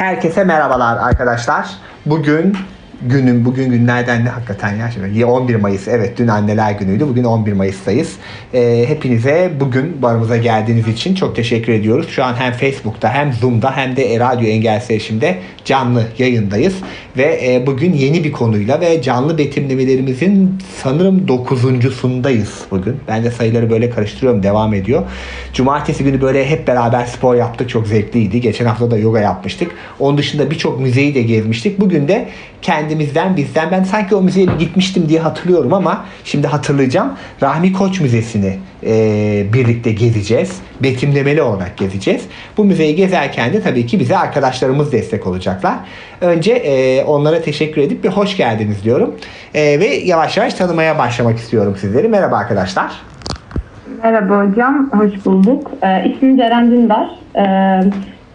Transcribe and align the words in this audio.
Herkese 0.00 0.44
merhabalar 0.44 0.96
arkadaşlar. 0.96 1.68
Bugün 2.06 2.56
günün 3.02 3.44
bugün 3.44 3.70
günlerden 3.70 4.24
ne 4.24 4.28
hakikaten 4.28 4.76
ya? 4.76 4.90
Şimdi 4.90 5.24
11 5.24 5.54
Mayıs 5.54 5.88
evet 5.88 6.18
dün 6.18 6.28
anneler 6.28 6.72
günüydü 6.72 7.08
bugün 7.08 7.24
11 7.24 7.52
Mayıs'tayız. 7.52 8.16
Ee, 8.54 8.84
hepinize 8.88 9.50
bugün 9.60 10.02
barımıza 10.02 10.36
geldiğiniz 10.36 10.88
için 10.88 11.14
çok 11.14 11.36
teşekkür 11.36 11.72
ediyoruz. 11.72 12.08
Şu 12.10 12.24
an 12.24 12.34
hem 12.34 12.52
Facebook'ta 12.52 13.14
hem 13.14 13.32
Zoom'da 13.32 13.76
hem 13.76 13.96
de 13.96 14.20
Radyo 14.20 14.48
Engel 14.48 14.80
Seçim'de 14.80 15.38
canlı 15.64 16.04
yayındayız. 16.18 16.74
Ve 17.16 17.40
e, 17.44 17.66
bugün 17.66 17.92
yeni 17.92 18.24
bir 18.24 18.32
konuyla 18.32 18.80
ve 18.80 19.02
canlı 19.02 19.38
betimlemelerimizin 19.38 20.58
sanırım 20.82 21.28
dokuzuncusundayız 21.28 22.60
bugün. 22.70 22.96
Ben 23.08 23.24
de 23.24 23.30
sayıları 23.30 23.70
böyle 23.70 23.90
karıştırıyorum 23.90 24.42
devam 24.42 24.74
ediyor. 24.74 25.02
Cumartesi 25.52 26.04
günü 26.04 26.20
böyle 26.20 26.46
hep 26.46 26.66
beraber 26.66 27.04
spor 27.04 27.34
yaptık 27.34 27.68
çok 27.68 27.86
zevkliydi. 27.86 28.40
Geçen 28.40 28.66
hafta 28.66 28.90
da 28.90 28.98
yoga 28.98 29.20
yapmıştık. 29.20 29.70
Onun 29.98 30.18
dışında 30.18 30.50
birçok 30.50 30.80
müzeyi 30.80 31.14
de 31.14 31.22
gezmiştik. 31.22 31.80
Bugün 31.80 32.08
de 32.08 32.28
kendimizden 32.90 33.36
bizden 33.36 33.70
ben 33.70 33.82
sanki 33.82 34.14
o 34.14 34.22
müzeye 34.22 34.46
gitmiştim 34.58 35.08
diye 35.08 35.20
hatırlıyorum 35.20 35.74
ama 35.74 36.04
şimdi 36.24 36.46
hatırlayacağım. 36.46 37.12
Rahmi 37.42 37.72
Koç 37.72 38.00
Müzesi'ni 38.00 38.58
e, 38.86 39.52
birlikte 39.52 39.92
gezeceğiz. 39.92 40.60
Betimlemeli 40.82 41.42
olarak 41.42 41.76
gezeceğiz. 41.76 42.24
Bu 42.56 42.64
müzeyi 42.64 42.96
gezerken 42.96 43.52
de 43.52 43.62
tabii 43.62 43.86
ki 43.86 44.00
bize 44.00 44.18
arkadaşlarımız 44.18 44.92
destek 44.92 45.26
olacaklar. 45.26 45.74
Önce 46.20 46.52
e, 46.52 47.04
onlara 47.04 47.42
teşekkür 47.42 47.82
edip 47.82 48.04
bir 48.04 48.08
hoş 48.08 48.36
geldiniz 48.36 48.84
diyorum. 48.84 49.14
E, 49.54 49.80
ve 49.80 49.86
yavaş 49.86 50.36
yavaş 50.36 50.54
tanımaya 50.54 50.98
başlamak 50.98 51.38
istiyorum 51.38 51.76
sizleri. 51.80 52.08
Merhaba 52.08 52.36
arkadaşlar. 52.36 52.92
Merhaba 54.02 54.46
hocam, 54.46 54.90
hoş 54.92 55.26
bulduk. 55.26 55.70
Ee, 55.82 56.10
ismim 56.10 56.36
Ceren 56.36 56.70
Dündar. 56.70 57.10
Ee, 57.36 57.80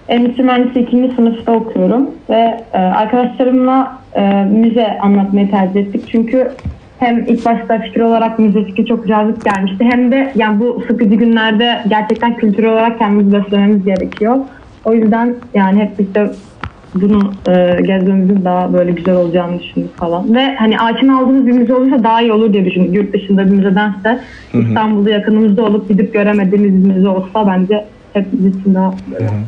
Endüstri 0.07 0.43
Mühendisliği 0.43 0.85
2. 0.85 1.15
sınıfta 1.15 1.51
okuyorum 1.51 2.09
ve 2.29 2.57
e, 2.73 2.77
arkadaşlarımla 2.77 3.97
e, 4.15 4.43
müze 4.43 4.99
anlatmayı 4.99 5.51
tercih 5.51 5.79
ettik. 5.79 6.03
Çünkü 6.11 6.51
hem 6.99 7.19
ilk 7.19 7.45
başta 7.45 7.79
fikir 7.79 8.01
olarak 8.01 8.39
müze 8.39 8.63
fikri 8.63 8.85
çok 8.85 9.07
cazip 9.07 9.45
gelmişti 9.45 9.85
hem 9.91 10.11
de 10.11 10.31
yani 10.35 10.59
bu 10.59 10.83
sıkıcı 10.87 11.15
günlerde 11.15 11.81
gerçekten 11.87 12.35
kültürel 12.35 12.71
olarak 12.71 12.99
kendimizi 12.99 13.33
beslememiz 13.33 13.85
gerekiyor. 13.85 14.37
O 14.85 14.93
yüzden 14.93 15.35
yani 15.53 15.81
hep 15.81 15.99
birlikte 15.99 16.29
bunu 16.95 17.31
e, 17.47 17.81
gezmemizin 17.81 18.45
daha 18.45 18.73
böyle 18.73 18.91
güzel 18.91 19.15
olacağını 19.15 19.59
düşündük 19.59 19.97
falan. 19.97 20.35
Ve 20.35 20.55
hani 20.55 20.79
aşina 20.79 21.19
aldığımız 21.19 21.47
bir 21.47 21.51
müze 21.51 21.75
olursa 21.75 22.03
daha 22.03 22.21
iyi 22.21 22.31
olur 22.31 22.53
diye 22.53 22.65
düşündük. 22.65 22.95
Yurt 22.95 23.13
dışında 23.13 23.45
bir 23.45 23.51
müzedense 23.51 24.19
İstanbul'da 24.53 25.09
yakınımızda 25.09 25.63
olup 25.63 25.89
gidip 25.89 26.13
göremediğimiz 26.13 26.83
bir 26.83 26.93
müze 26.93 27.07
olsa 27.07 27.47
bence 27.47 27.85
hepimiz 28.15 28.59
için 28.59 28.73
daha 28.73 28.93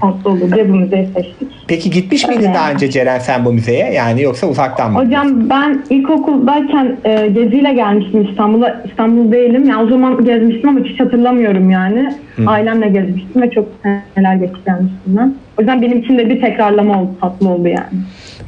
tatlı 0.01 0.29
olur 0.29 0.51
diye 0.51 0.69
bu 0.69 0.75
müzeyi 0.75 1.07
seçtik. 1.07 1.47
Peki 1.67 1.89
gitmiş 1.89 2.27
miydin 2.27 2.45
Evet. 2.45 2.55
daha 2.55 2.71
önce 2.71 2.89
Ceren 2.89 3.19
sen 3.19 3.45
bu 3.45 3.53
müzeye? 3.53 3.93
Yani 3.93 4.21
yoksa 4.21 4.47
uzaktan 4.47 4.91
mı? 4.91 4.99
Hocam 4.99 5.49
ben 5.49 5.83
ilkokuldayken 5.89 6.97
e, 7.05 7.27
geziyle 7.27 7.73
gelmiştim 7.73 8.27
İstanbul'a. 8.29 8.81
İstanbul 8.89 9.31
değilim. 9.31 9.69
Yani 9.69 9.83
o 9.83 9.89
zaman 9.89 10.25
gezmiştim 10.25 10.69
ama 10.69 10.79
hiç 10.79 10.99
hatırlamıyorum 10.99 11.69
yani. 11.69 12.13
Ailemle 12.47 12.89
gezmiştim 12.89 13.41
ve 13.41 13.51
çok 13.51 13.65
neler 14.17 14.35
geçti 14.35 14.57
gelmiştim 14.65 15.35
O 15.57 15.61
yüzden 15.61 15.81
benim 15.81 15.97
için 15.99 16.17
de 16.17 16.29
bir 16.29 16.41
tekrarlama 16.41 17.01
oldu, 17.01 17.11
tatlı 17.21 17.49
oldu 17.49 17.67
yani. 17.67 17.97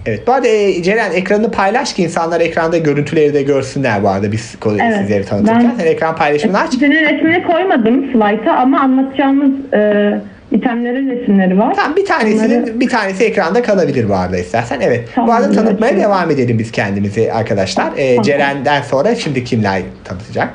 Evet. 0.05 0.27
Bu 0.27 0.33
arada 0.33 0.47
e, 0.47 0.83
Ceren 0.83 1.11
ekranını 1.11 1.51
paylaş 1.51 1.93
ki 1.93 2.03
insanlar 2.03 2.41
ekranda 2.41 2.77
görüntüleri 2.77 3.33
de 3.33 3.43
görsünler 3.43 4.03
bu 4.03 4.09
arada 4.09 4.31
biz 4.31 4.55
Evet. 4.65 4.95
sizleri 4.97 5.25
tanıtırken. 5.25 5.71
Ben- 5.77 5.83
Sen 5.83 5.91
ekran 5.91 6.15
paylaşımını 6.15 6.59
aç. 6.59 6.73
Senin 6.73 6.91
resmini 7.03 7.43
koymadım 7.43 8.11
slayta 8.13 8.53
ama 8.53 8.79
anlatacağımız 8.79 9.73
e, 9.73 10.21
itemlerin 10.51 11.09
resimleri 11.09 11.59
var. 11.59 11.73
Tamam 11.75 11.95
bir 11.95 12.05
tanesinin 12.05 12.63
Onları- 12.63 12.79
bir 12.79 12.89
tanesi 12.89 13.23
ekranda 13.23 13.61
kalabilir 13.61 14.09
bu 14.09 14.15
arada 14.15 14.37
istersen. 14.37 14.79
Evet. 14.81 15.09
Tamam, 15.15 15.27
bu 15.29 15.33
arada 15.33 15.51
tanıtmaya 15.51 15.91
evet. 15.93 16.03
devam 16.03 16.31
edelim 16.31 16.59
biz 16.59 16.71
kendimizi 16.71 17.33
arkadaşlar. 17.33 17.91
Ee, 17.97 18.09
Tamam. 18.09 18.23
Ceren'den 18.23 18.81
sonra 18.81 19.15
şimdi 19.15 19.43
kimler 19.43 19.81
tanıtacak? 20.03 20.49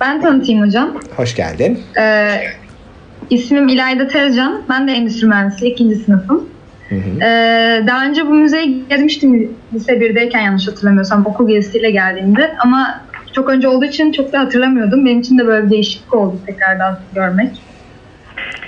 Ben 0.00 0.20
tanıtayım 0.20 0.66
hocam. 0.66 1.00
Hoş 1.16 1.34
geldin. 1.36 1.80
Ee, 2.00 2.30
ismim 3.30 3.68
İlayda 3.68 4.08
Tezcan. 4.08 4.62
Ben 4.70 4.88
de 4.88 4.92
endüstri 4.92 5.26
mühendisliği 5.26 5.72
ikinci 5.72 5.96
sınıfım. 5.96 6.48
Hı 6.88 6.94
hı. 6.94 7.24
Ee, 7.24 7.86
daha 7.86 8.06
önce 8.06 8.26
bu 8.26 8.34
müzeye 8.34 8.66
gezmiştim 8.90 9.52
lise 9.74 9.92
1'deyken 9.92 10.40
yanlış 10.40 10.68
hatırlamıyorsam 10.68 11.26
okul 11.26 11.48
gezisiyle 11.48 11.90
geldiğimde 11.90 12.52
ama 12.64 13.00
çok 13.32 13.48
önce 13.48 13.68
olduğu 13.68 13.84
için 13.84 14.12
çok 14.12 14.32
da 14.32 14.40
hatırlamıyordum. 14.40 15.06
Benim 15.06 15.20
için 15.20 15.38
de 15.38 15.46
böyle 15.46 15.66
bir 15.66 15.70
değişiklik 15.70 16.14
oldu 16.14 16.38
tekrardan 16.46 16.98
görmek 17.14 17.62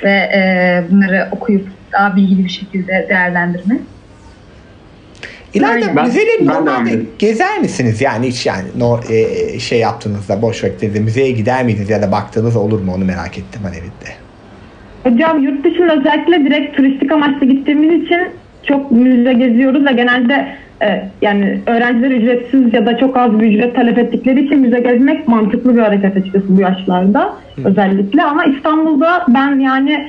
ve 0.05 0.11
e, 0.11 0.85
bunları 0.91 1.29
okuyup 1.33 1.69
daha 1.93 2.17
bilgili 2.17 2.45
bir 2.45 2.51
şekilde 2.51 3.07
değerlendirmek. 3.09 3.81
İlayda 5.55 5.97
Ben- 5.97 6.07
müzeleri 6.07 6.47
normalde 6.47 7.03
gezer 7.19 7.59
misiniz? 7.59 8.01
Yani 8.01 8.27
hiç 8.27 8.47
yani 8.47 8.65
no, 8.79 9.01
e, 9.11 9.59
şey 9.59 9.79
yaptığınızda 9.79 10.43
boş 10.43 10.65
vaktinizde 10.65 11.01
müzeye 11.01 11.31
gider 11.31 11.65
miydiniz 11.65 11.91
ya 11.91 12.03
da 12.03 12.13
baktığınız 12.13 12.57
olur 12.57 12.81
mu 12.81 12.95
onu 12.95 13.05
merak 13.05 13.39
ettim 13.39 13.61
hani 13.65 13.77
bir 13.77 14.07
de. 14.07 14.24
Hocam 15.05 15.43
yurt 15.43 15.65
dışında 15.65 15.97
özellikle 15.97 16.45
direkt 16.45 16.77
turistik 16.77 17.13
amaçlı 17.13 17.47
gittiğimiz 17.47 18.05
için 18.05 18.21
çok 18.63 18.91
müze 18.91 19.33
geziyoruz 19.33 19.87
ve 19.87 19.93
genelde 19.93 20.47
e, 20.83 21.09
yani 21.23 21.61
öğrenciler 21.67 22.11
ücretsiz 22.11 22.75
ya 22.75 22.87
da 22.87 22.99
çok 22.99 23.17
az 23.17 23.41
bir 23.41 23.47
ücret 23.47 23.77
talep 23.77 23.99
ettikleri 23.99 24.45
için 24.45 24.59
müze 24.59 24.81
gezmek 24.81 25.29
mantıklı 25.29 25.77
bir 25.77 25.81
hareket 25.81 26.17
açıkçası 26.17 26.57
bu 26.57 26.61
yaşlarda 26.61 27.35
özellikle. 27.65 28.23
Ama 28.23 28.45
İstanbul'da 28.45 29.27
ben 29.29 29.59
yani 29.59 30.09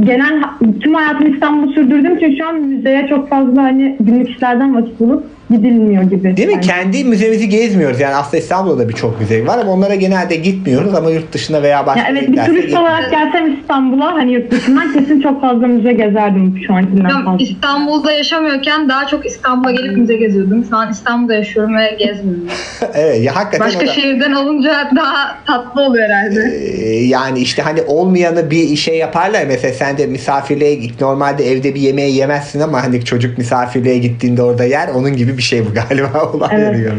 genel 0.00 0.42
tüm 0.80 0.94
hayatımı 0.94 1.28
İstanbul'da 1.28 1.72
sürdürdüğüm 1.72 2.16
için 2.16 2.36
şu 2.38 2.48
an 2.48 2.54
müzeye 2.54 3.06
çok 3.08 3.28
fazla 3.28 3.62
hani 3.62 3.96
günlük 4.00 4.30
işlerden 4.30 4.74
vakit 4.74 5.00
bulup 5.00 5.24
gidilmiyor 5.50 6.02
gibi. 6.02 6.36
Değil 6.36 6.48
mi? 6.48 6.54
bence. 6.56 6.68
Kendi 6.68 7.04
müzemizi 7.04 7.48
gezmiyoruz. 7.48 8.00
Yani 8.00 8.14
aslında 8.14 8.36
İstanbul'da 8.36 8.78
da 8.78 8.88
birçok 8.88 9.20
müze 9.20 9.46
var 9.46 9.58
ama 9.58 9.72
onlara 9.72 9.94
genelde 9.94 10.36
gitmiyoruz 10.36 10.94
ama 10.94 11.10
yurt 11.10 11.32
dışına 11.32 11.62
veya 11.62 11.86
başka 11.86 12.00
Ya 12.00 12.06
evet 12.10 12.28
bir 12.28 12.44
turist 12.44 12.76
olarak 12.76 13.10
gelsem 13.10 13.54
İstanbul'a 13.60 14.12
hani 14.14 14.32
yurt 14.32 14.50
dışından 14.50 14.92
kesin 14.92 15.20
çok 15.20 15.40
fazla 15.40 15.66
müze 15.66 15.92
gezerdim 15.92 16.60
şu 16.66 16.74
ankinden 16.74 17.24
fazla. 17.24 17.44
İstanbul'da 17.44 18.12
yaşamıyorken 18.12 18.88
daha 18.88 19.06
çok 19.06 19.26
İstanbul'a 19.26 19.70
gelip 19.72 19.96
müze 19.96 20.16
geziyordum. 20.16 20.64
Şu 20.70 20.76
an 20.76 20.90
İstanbul'da 20.90 21.34
yaşıyorum 21.34 21.76
ve 21.76 21.96
gezmiyorum. 21.98 22.44
evet 22.94 23.24
ya 23.24 23.36
hakikaten 23.36 23.66
Başka 23.66 23.86
da- 23.86 23.92
şehirden 23.92 24.32
olunca 24.32 24.90
daha 24.96 25.38
tatlı 25.46 25.82
oluyor 25.82 26.08
herhalde. 26.08 26.40
Ee, 26.82 27.04
yani 27.04 27.38
işte 27.38 27.62
hani 27.62 27.82
olmayanı 27.82 28.50
bir 28.50 28.76
şey 28.76 28.98
yaparlar. 28.98 29.44
Mesela 29.46 29.74
sen 29.74 29.98
de 29.98 30.06
misafirliğe 30.06 30.74
git. 30.74 31.00
Normalde 31.00 31.50
evde 31.50 31.74
bir 31.74 31.80
yemeği 31.80 32.16
yemezsin 32.16 32.60
ama 32.60 32.82
hani 32.84 33.04
çocuk 33.04 33.38
misafirliğe 33.38 33.98
gittiğinde 33.98 34.42
orada 34.42 34.64
yer. 34.64 34.88
Onun 34.88 35.16
gibi 35.16 35.36
bir 35.40 35.44
şey 35.44 35.66
bu 35.66 35.74
galiba. 35.74 36.30
olaylara 36.34 36.76
Evet. 36.76 36.94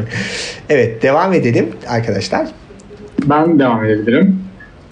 Evet 0.70 1.04
devam 1.04 1.34
edelim 1.34 1.70
arkadaşlar. 1.88 2.48
Ben 3.26 3.60
devam 3.60 3.86
edebilirim. 3.86 4.40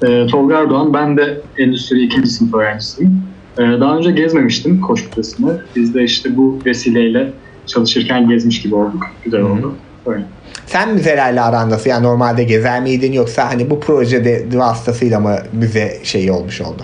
Ee, 0.04 0.28
Tolga 0.28 0.60
Erdoğan, 0.60 0.94
ben 0.94 1.18
de 1.18 1.42
endüstri 1.58 2.02
ikinci 2.06 2.30
sınıf 2.30 2.54
öğrencisiyim. 2.54 3.22
Ee, 3.58 3.62
daha 3.62 3.98
önce 3.98 4.12
gezmemiştim 4.12 4.82
Koç 4.82 5.04
Müzesi'ni. 5.10 5.52
Biz 5.76 5.94
de 5.94 6.04
işte 6.04 6.38
bu 6.38 6.60
vesileyle 6.66 7.30
çalışırken 7.66 8.30
gezmiş 8.30 8.62
gibi 8.62 8.76
olduk. 8.76 9.04
Güzel 9.24 9.42
Hı 9.42 9.46
hı. 9.46 9.50
oldu. 9.50 9.76
Öyle. 10.06 10.24
Sen 10.66 10.94
müzelerle 10.94 11.42
aran 11.42 11.70
nasıl? 11.70 11.90
Yani 11.90 12.04
normalde 12.04 12.44
gezer 12.44 12.82
miydin 12.82 13.12
yoksa 13.12 13.50
hani 13.52 13.70
bu 13.70 13.80
projede 13.80 14.46
vasıtasıyla 14.54 15.20
mı 15.20 15.36
müze 15.54 15.98
şeyi 16.04 16.32
olmuş 16.32 16.62
oldu? 16.62 16.84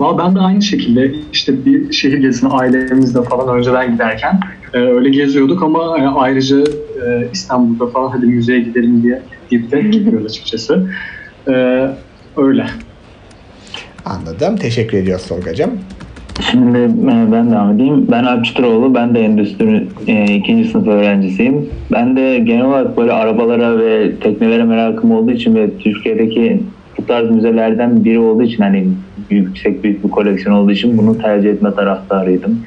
Valla 0.00 0.18
ben 0.26 0.34
de 0.34 0.40
aynı 0.40 0.62
şekilde 0.62 1.12
işte 1.32 1.64
bir 1.64 1.92
şehir 1.92 2.18
gezisine 2.18 2.50
ailemizle 2.50 3.22
falan 3.22 3.58
önceden 3.58 3.92
giderken 3.92 4.40
e, 4.74 4.78
öyle 4.78 5.08
geziyorduk 5.08 5.62
ama 5.62 5.98
e, 5.98 6.06
ayrıca 6.06 6.58
e, 7.06 7.28
İstanbul'da 7.32 7.86
falan 7.86 8.08
hadi 8.08 8.26
müzeye 8.26 8.60
gidelim 8.60 9.02
diye 9.02 9.22
gidip 9.50 9.72
de 9.72 9.80
gitmiyoruz 9.90 10.26
açıkçası. 10.26 10.90
E, 11.48 11.86
öyle. 12.36 12.66
Anladım. 14.04 14.56
Teşekkür 14.56 14.98
ediyoruz 14.98 15.26
Tolga'cığım. 15.28 15.70
Şimdi 16.50 16.78
e, 16.78 17.32
ben 17.32 17.50
devam 17.50 17.74
edeyim. 17.74 18.06
Ben 18.10 18.24
Alp 18.24 18.44
Çıtıroğlu. 18.44 18.94
Ben 18.94 19.14
de 19.14 19.20
endüstri 19.20 19.86
e, 20.06 20.34
ikinci 20.34 20.68
sınıf 20.68 20.86
öğrencisiyim. 20.86 21.68
Ben 21.92 22.16
de 22.16 22.38
genel 22.38 22.64
olarak 22.64 22.96
böyle 22.96 23.12
arabalara 23.12 23.78
ve 23.78 24.16
teknelere 24.16 24.64
merakım 24.64 25.12
olduğu 25.12 25.30
için 25.30 25.54
ve 25.54 25.78
Türkiye'deki 25.78 26.62
bu 26.98 27.06
tarz 27.06 27.30
müzelerden 27.30 28.04
biri 28.04 28.18
olduğu 28.18 28.42
için 28.42 28.62
hani 28.62 28.88
yüksek 29.30 29.84
büyük 29.84 30.04
bir 30.04 30.10
koleksiyon 30.10 30.54
olduğu 30.54 30.72
için 30.72 30.98
bunu 30.98 31.18
tercih 31.18 31.50
etme 31.50 31.74
taraftarıydım. 31.74 32.60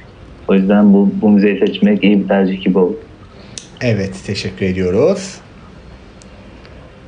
O 0.51 0.55
yüzden 0.55 0.93
bu, 0.93 1.09
bu 1.21 1.29
müzeyi 1.29 1.59
seçmek 1.59 2.03
iyi 2.03 2.23
bir 2.23 2.27
tercih 2.27 2.63
gibi 2.63 2.77
oldu. 2.77 2.97
Evet 3.81 4.23
teşekkür 4.25 4.65
ediyoruz. 4.65 5.37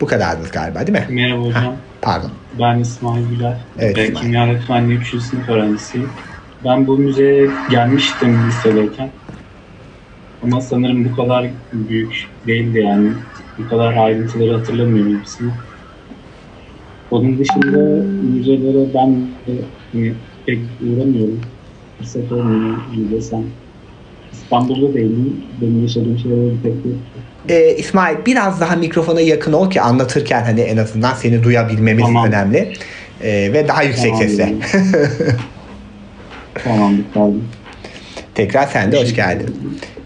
Bu 0.01 0.06
kadardınız 0.06 0.51
galiba 0.51 0.88
değil 0.88 1.00
mi? 1.00 1.07
Merhaba 1.10 1.42
hocam. 1.42 1.75
Pardon. 2.01 2.31
Ben 2.60 2.80
İsmail 2.80 3.30
Güler. 3.30 3.57
Evet, 3.80 3.98
İsmail. 3.98 4.16
Kimya 4.16 4.48
öğretmenliği 4.48 5.00
3. 5.00 5.22
sınıf 5.22 5.50
öğrencisiyim. 5.50 6.10
Ben 6.66 6.88
bu 6.88 6.98
müzeye 6.98 7.50
gelmiştim 7.69 8.48
lisedeyken. 8.48 9.10
Ama 10.44 10.62
sanırım 10.62 11.06
bu 11.06 11.16
kadar 11.16 11.50
büyük 11.74 12.28
değildi 12.48 12.80
yani. 12.80 13.10
Bu 13.57 13.69
kadar 13.69 13.98
ayrıntıları 13.98 14.57
hatırlamıyorum 14.57 15.19
hepsini. 15.19 15.51
Onun 17.12 17.39
dışında 17.39 18.04
müzelere 18.34 18.94
ben 18.94 19.16
de 19.22 19.62
hani 19.92 20.13
pek 20.46 20.60
uğramıyorum. 20.81 21.42
Fırsat 21.98 22.31
olmuyor 22.31 22.78
desem. 23.12 23.44
İstanbul'da 24.34 24.94
değilim. 24.94 25.44
Benim 25.62 25.81
yaşadığım 25.81 26.18
şeyler 26.19 26.40
pek 26.63 26.74
yok. 26.74 26.95
Ee, 27.50 27.75
İsmail 27.75 28.18
biraz 28.25 28.62
daha 28.62 28.75
mikrofona 28.75 29.22
yakın 29.22 29.54
ol 29.54 29.69
ki 29.69 29.81
anlatırken 29.81 30.44
hani 30.44 30.62
en 30.62 30.78
azından 30.78 31.13
seni 31.13 31.44
duyabilmemiz 31.44 32.06
Tamam. 32.06 32.28
önemli. 32.28 32.74
Ee, 33.24 33.54
ve 33.54 33.68
daha 33.68 33.84
yüksek 33.84 34.12
Tamam. 34.12 34.22
sesle. 34.22 34.54
Tamamdır 36.63 37.04
kaldım. 37.13 37.44
Tekrar 38.36 38.68
sen 38.68 38.92
de 38.92 39.01
hoş 39.01 39.16
geldin. 39.16 39.56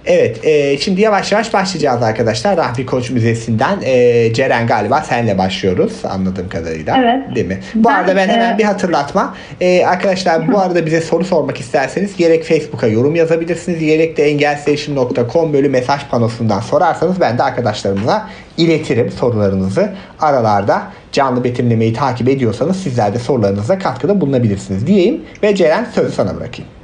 Evet, 0.07 0.45
e, 0.45 0.77
şimdi 0.77 1.01
yavaş 1.01 1.31
yavaş 1.31 1.53
başlayacağız 1.53 2.03
arkadaşlar. 2.03 2.57
Rahmi 2.57 2.85
Koç 2.85 3.09
Müzesi'nden 3.09 3.79
e, 3.83 4.33
Ceren 4.33 4.67
galiba 4.67 5.01
senle 5.01 5.37
başlıyoruz 5.37 5.93
anladığım 6.05 6.49
kadarıyla. 6.49 6.97
Evet. 6.97 7.35
Değil 7.35 7.47
mi? 7.47 7.59
Bu 7.75 7.89
Ben, 7.89 7.93
arada 7.93 8.15
ben 8.15 8.27
hemen 8.27 8.55
e, 8.55 8.57
bir 8.57 8.63
hatırlatma. 8.63 9.35
E, 9.61 9.85
arkadaşlar 9.85 10.47
bu 10.53 10.59
arada 10.59 10.85
bize 10.85 11.01
soru 11.01 11.25
sormak 11.25 11.59
isterseniz 11.59 12.17
gerek 12.17 12.43
Facebook'a 12.43 12.87
yorum 12.87 13.15
yazabilirsiniz 13.15 13.79
gerek 13.79 14.17
de 14.17 14.23
engelstation.com 14.23 15.53
bölü 15.53 15.69
mesaj 15.69 16.01
panosundan 16.11 16.59
sorarsanız 16.59 17.21
ben 17.21 17.37
de 17.37 17.43
arkadaşlarımıza 17.43 18.29
iletirim 18.57 19.11
sorularınızı. 19.11 19.89
Aralarda 20.19 20.83
canlı 21.11 21.43
betimlemeyi 21.43 21.93
takip 21.93 22.29
ediyorsanız 22.29 22.83
sizler 22.83 23.13
de 23.13 23.19
sorularınıza 23.19 23.79
katkıda 23.79 24.21
bulunabilirsiniz 24.21 24.87
diyeyim 24.87 25.21
ve 25.43 25.55
Ceren 25.55 25.87
sözü 25.95 26.11
sana 26.11 26.35
bırakayım. 26.35 26.76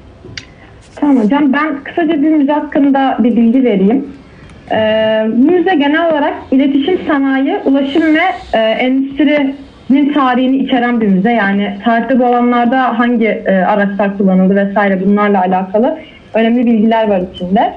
Tamam 1.04 1.24
hocam 1.24 1.54
ben 1.54 1.84
kısaca 1.84 2.22
bir 2.22 2.30
müze 2.30 2.52
hakkında 2.52 3.18
bir 3.20 3.36
bilgi 3.36 3.64
vereyim. 3.64 4.08
Ee, 4.72 5.24
müze 5.24 5.76
genel 5.76 6.10
olarak 6.12 6.34
iletişim 6.52 7.00
sanayi, 7.08 7.58
ulaşım 7.66 8.04
ve 8.16 8.22
e, 8.54 8.60
endüstrinin 8.60 10.14
tarihini 10.14 10.58
içeren 10.58 11.02
bir 11.02 11.08
müze. 11.08 11.32
Yani 11.32 11.78
tarihte 11.84 12.20
bu 12.20 12.26
alanlarda 12.26 13.00
hangi 13.00 13.26
e, 13.26 13.52
araçlar 13.52 14.18
kullanıldı 14.18 14.56
vesaire 14.56 15.06
bunlarla 15.06 15.40
alakalı 15.40 15.98
önemli 16.34 16.66
bilgiler 16.66 17.08
var 17.08 17.22
içinde. 17.34 17.74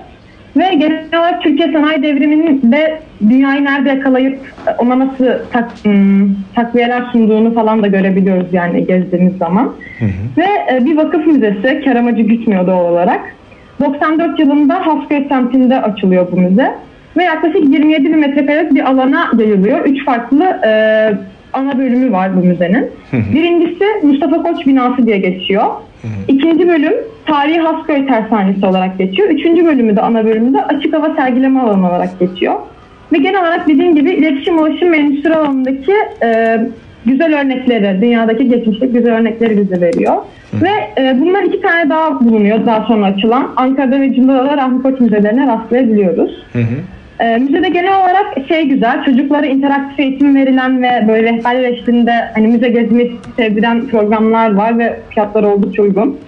Ve 0.57 0.75
genel 0.75 1.05
olarak 1.13 1.43
Türkiye 1.43 1.73
sanayi 1.73 2.03
devriminin 2.03 2.73
de 2.73 3.01
dünyayı 3.29 3.65
nerede 3.65 3.89
yakalayıp 3.89 4.39
ona 4.79 4.99
nasıl 4.99 5.27
tak, 5.53 5.71
hmm, 5.83 6.29
takviyeler 6.55 7.03
sunduğunu 7.13 7.55
falan 7.55 7.83
da 7.83 7.87
görebiliyoruz 7.87 8.47
yani 8.53 8.87
gezdiğimiz 8.87 9.37
zaman. 9.37 9.73
Ve 10.37 10.75
e, 10.75 10.85
bir 10.85 10.97
vakıf 10.97 11.27
müzesi, 11.27 11.83
kar 11.85 11.97
amacı 11.97 12.23
gütmüyor 12.23 12.67
doğal 12.67 12.93
olarak. 12.93 13.21
94 13.81 14.41
yılında 14.41 14.87
Hasköy 14.87 15.29
semtinde 15.29 15.83
açılıyor 15.83 16.33
bu 16.33 16.41
müze. 16.41 16.75
Ve 17.17 17.25
yaklaşık 17.25 17.65
27 17.73 18.05
bin 18.05 18.19
metrekarelik 18.19 18.75
bir 18.75 18.91
alana 18.91 19.31
yayılıyor. 19.39 19.85
Üç 19.85 20.05
farklı 20.05 20.45
e, 20.45 20.71
ana 21.53 21.79
bölümü 21.79 22.13
var 22.13 22.37
bu 22.37 22.47
müzenin. 22.47 22.87
Birincisi 23.13 23.85
Mustafa 24.03 24.43
Koç 24.43 24.67
binası 24.67 25.07
diye 25.07 25.19
geçiyor. 25.19 25.65
İkinci 26.29 26.69
bölüm 26.69 26.95
Tarihi 27.27 27.59
Hasköy 27.59 28.07
Tersanesi 28.07 28.67
olarak 28.67 28.99
geçiyor. 28.99 29.29
Üçüncü 29.29 29.65
bölümü 29.67 29.97
de 29.97 30.01
ana 30.01 30.25
bölümü 30.25 30.55
de 30.55 30.65
açık 30.65 30.95
hava 30.95 31.15
sergileme 31.17 31.61
alanı 31.61 31.89
olarak 31.89 32.21
geçiyor. 32.21 32.55
Ve 33.13 33.19
genel 33.19 33.41
olarak 33.41 33.69
dediğim 33.69 33.95
gibi 33.95 34.11
iletişim, 34.11 34.59
ulaşım 34.59 34.93
ve 34.93 34.97
endüstri 34.97 35.35
alanındaki 35.35 35.93
e, 36.23 36.61
güzel 37.07 37.41
örnekleri, 37.41 38.01
dünyadaki 38.03 38.49
geçmişte 38.49 38.87
güzel 38.87 39.15
örnekleri 39.15 39.57
bize 39.59 39.81
veriyor. 39.81 40.15
Ve 40.63 41.03
e, 41.03 41.21
bunlar 41.21 41.43
iki 41.43 41.61
tane 41.61 41.91
daha 41.91 42.21
bulunuyor 42.21 42.67
daha 42.67 42.81
sonra 42.87 43.07
açılan. 43.07 43.49
Ankara'da 43.57 44.01
ve 44.01 44.15
Cunda'da 44.15 44.57
Rahmi 44.57 44.83
Koç 44.83 45.01
müzelerine 45.01 45.47
rastlayabiliyoruz. 45.47 46.45
E, 47.21 47.37
müzede 47.37 47.69
genel 47.69 48.01
olarak 48.01 48.49
şey 48.49 48.69
güzel, 48.69 49.05
çocuklara 49.05 49.47
interaktif 49.47 50.01
eğitim 50.01 50.35
verilen 50.35 50.83
ve 50.83 51.05
böyle 51.09 51.23
rehberler 51.23 51.73
eşliğinde 51.73 52.13
hani 52.35 52.47
müze 52.47 52.69
gezmeyi 52.69 53.13
sevdiren 53.37 53.87
programlar 53.87 54.55
var 54.55 54.79
ve 54.79 55.01
fiyatları 55.11 55.49
oldukça 55.49 55.83
uygun. 55.83 56.19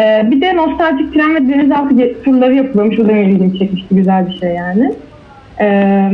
E, 0.00 0.30
bir 0.30 0.40
de 0.40 0.56
nostaljik 0.56 1.14
tren 1.14 1.34
ve 1.34 1.48
denizaltı 1.48 2.22
turları 2.22 2.54
yapılıyormuş. 2.54 2.98
O 2.98 3.08
da 3.08 3.12
ilgimi 3.12 3.58
çekmişti. 3.58 3.94
Güzel 3.94 4.28
bir 4.28 4.38
şey 4.38 4.50
yani. 4.50 4.92
E, 5.60 6.10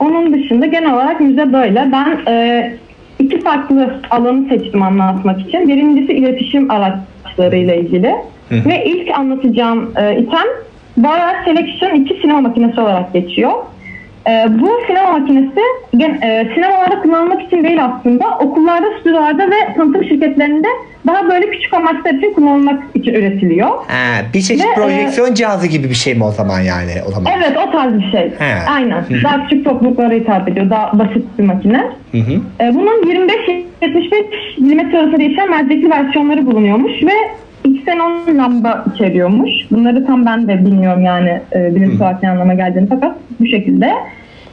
onun 0.00 0.34
dışında 0.34 0.66
genel 0.66 0.94
olarak 0.94 1.20
müze 1.20 1.52
böyle. 1.52 1.88
Ben 1.92 2.32
e, 2.32 2.72
iki 3.18 3.40
farklı 3.40 4.00
alanı 4.10 4.48
seçtim 4.48 4.82
anlatmak 4.82 5.40
için. 5.40 5.68
Birincisi 5.68 6.12
iletişim 6.12 6.70
araçları 6.70 7.56
ile 7.56 7.80
ilgili. 7.80 8.14
Ve 8.50 8.84
ilk 8.84 9.18
anlatacağım 9.18 9.92
e, 9.96 10.16
item 10.18 10.46
Bayer 10.96 11.44
Selection 11.44 11.94
2 11.94 12.20
sinema 12.20 12.40
makinesi 12.40 12.80
olarak 12.80 13.12
geçiyor. 13.12 13.52
E, 14.28 14.46
bu 14.60 14.70
sinema 14.86 15.10
makinesi 15.18 15.60
gen- 15.96 16.18
e, 16.22 16.48
sinemalarda 16.54 17.02
kullanılmak 17.02 17.42
için 17.42 17.64
değil 17.64 17.84
aslında 17.84 18.38
okullarda, 18.38 18.86
stüdyolarda 19.00 19.46
ve 19.50 19.74
tanıtım 19.76 20.04
şirketlerinde 20.04 20.68
daha 21.06 21.28
böyle 21.28 21.50
küçük 21.50 21.74
amaçlar 21.74 22.14
için 22.14 22.32
kullanılmak 22.34 22.82
için 22.94 23.14
üretiliyor. 23.14 23.68
Ha, 23.68 24.22
bir 24.34 24.40
çeşit 24.40 24.66
Ve, 24.66 24.74
projeksiyon 24.74 25.34
cihazı 25.34 25.66
gibi 25.66 25.88
bir 25.88 25.94
şey 25.94 26.14
mi 26.14 26.24
o 26.24 26.30
zaman 26.30 26.60
yani? 26.60 26.90
O 27.08 27.10
zaman. 27.10 27.32
Evet 27.36 27.58
o 27.68 27.70
tarz 27.72 27.94
bir 27.94 28.10
şey. 28.10 28.32
He. 28.38 28.70
Aynen. 28.70 29.04
Daha 29.24 29.42
küçük 29.48 29.64
topluluklara 29.64 30.14
hitap 30.14 30.48
ediyor. 30.48 30.70
Daha 30.70 30.98
basit 30.98 31.24
bir 31.38 31.44
makine. 31.44 31.84
Hı 32.12 32.18
hı. 32.18 32.32
Ee, 32.60 32.74
Bunun 32.74 33.02
25-75 33.02 34.58
mm 34.58 34.96
arası 34.96 35.18
değişen 35.18 35.50
mercekli 35.50 35.90
versiyonları 35.90 36.46
bulunuyormuş 36.46 36.92
ve 37.02 37.12
xenon 37.64 38.38
lamba 38.38 38.84
içeriyormuş. 38.94 39.50
Bunları 39.70 40.06
tam 40.06 40.26
ben 40.26 40.48
de 40.48 40.66
bilmiyorum 40.66 41.02
yani 41.02 41.40
e, 41.54 41.74
bilimsel 41.74 42.00
olarak 42.00 42.22
ne 42.22 42.30
anlama 42.30 42.54
geldiğini 42.54 42.88
fakat 42.88 43.16
bu 43.40 43.46
şekilde. 43.46 43.92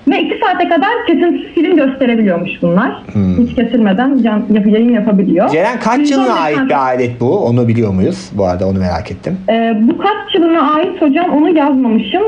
Ve 0.07 0.21
2 0.21 0.39
saate 0.45 0.69
kadar 0.69 0.89
kesintisiz 1.07 1.53
film 1.55 1.75
gösterebiliyormuş 1.75 2.51
bunlar. 2.61 3.03
Hiç 3.39 3.55
kesilmeden 3.55 4.17
can, 4.23 4.43
yap, 4.53 4.67
yayın 4.67 4.93
yapabiliyor. 4.93 5.49
Ceren 5.49 5.79
kaç 5.79 5.99
115 5.99 6.11
yılına 6.11 6.33
ait 6.39 6.59
bir 6.69 6.79
alet 6.79 7.21
bu? 7.21 7.39
Onu 7.39 7.67
biliyor 7.67 7.93
muyuz? 7.93 8.29
Bu 8.33 8.45
arada 8.45 8.67
onu 8.67 8.79
merak 8.79 9.11
ettim. 9.11 9.37
Ee, 9.49 9.77
bu 9.81 9.97
kaç 9.97 10.35
yılına 10.35 10.73
ait 10.73 11.01
hocam 11.01 11.29
onu 11.29 11.57
yazmamışım. 11.57 12.23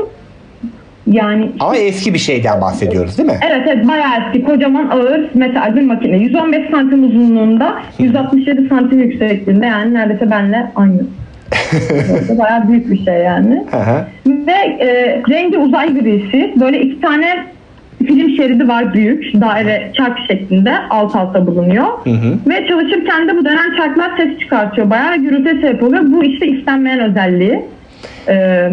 Yani 1.06 1.50
Ama 1.60 1.76
eski 1.76 2.14
bir 2.14 2.18
şeyden 2.18 2.60
bahsediyoruz 2.60 3.18
değil 3.18 3.28
mi? 3.28 3.38
Evet 3.50 3.62
evet 3.66 3.88
bayağı 3.88 4.12
eski 4.26 4.44
kocaman 4.44 4.88
ağır 4.88 5.30
metal 5.34 5.76
bir 5.76 5.82
makine. 5.82 6.16
115 6.16 6.70
santim 6.70 7.04
uzunluğunda 7.04 7.74
167 7.98 8.68
santim 8.68 8.98
yüksekliğinde 9.00 9.66
yani 9.66 9.94
neredeyse 9.94 10.30
benle 10.30 10.70
aynı. 10.76 11.00
bayağı 12.38 12.68
büyük 12.68 12.90
bir 12.90 13.04
şey 13.04 13.14
yani. 13.14 13.64
Ve 14.26 14.84
e, 14.84 15.22
rengi 15.30 15.58
uzay 15.58 15.94
grisi. 15.94 16.54
Böyle 16.60 16.80
iki 16.80 17.00
tane 17.00 17.46
film 17.98 18.36
şeridi 18.36 18.68
var 18.68 18.94
büyük. 18.94 19.40
Daire 19.40 19.92
çark 19.96 20.18
şeklinde 20.30 20.72
alt 20.90 21.16
alta 21.16 21.46
bulunuyor. 21.46 21.86
hı. 22.04 22.38
Ve 22.50 22.66
çalışırken 22.68 23.28
de 23.28 23.36
bu 23.36 23.44
dönen 23.44 23.76
çarklar 23.76 24.10
ses 24.16 24.38
çıkartıyor. 24.38 24.90
Bayağı 24.90 25.16
gürültü 25.16 25.60
sebep 25.60 25.82
oluyor. 25.82 26.02
Bu 26.06 26.24
işte 26.24 26.46
istenmeyen 26.46 27.00
özelliği. 27.00 27.64
E, 28.28 28.68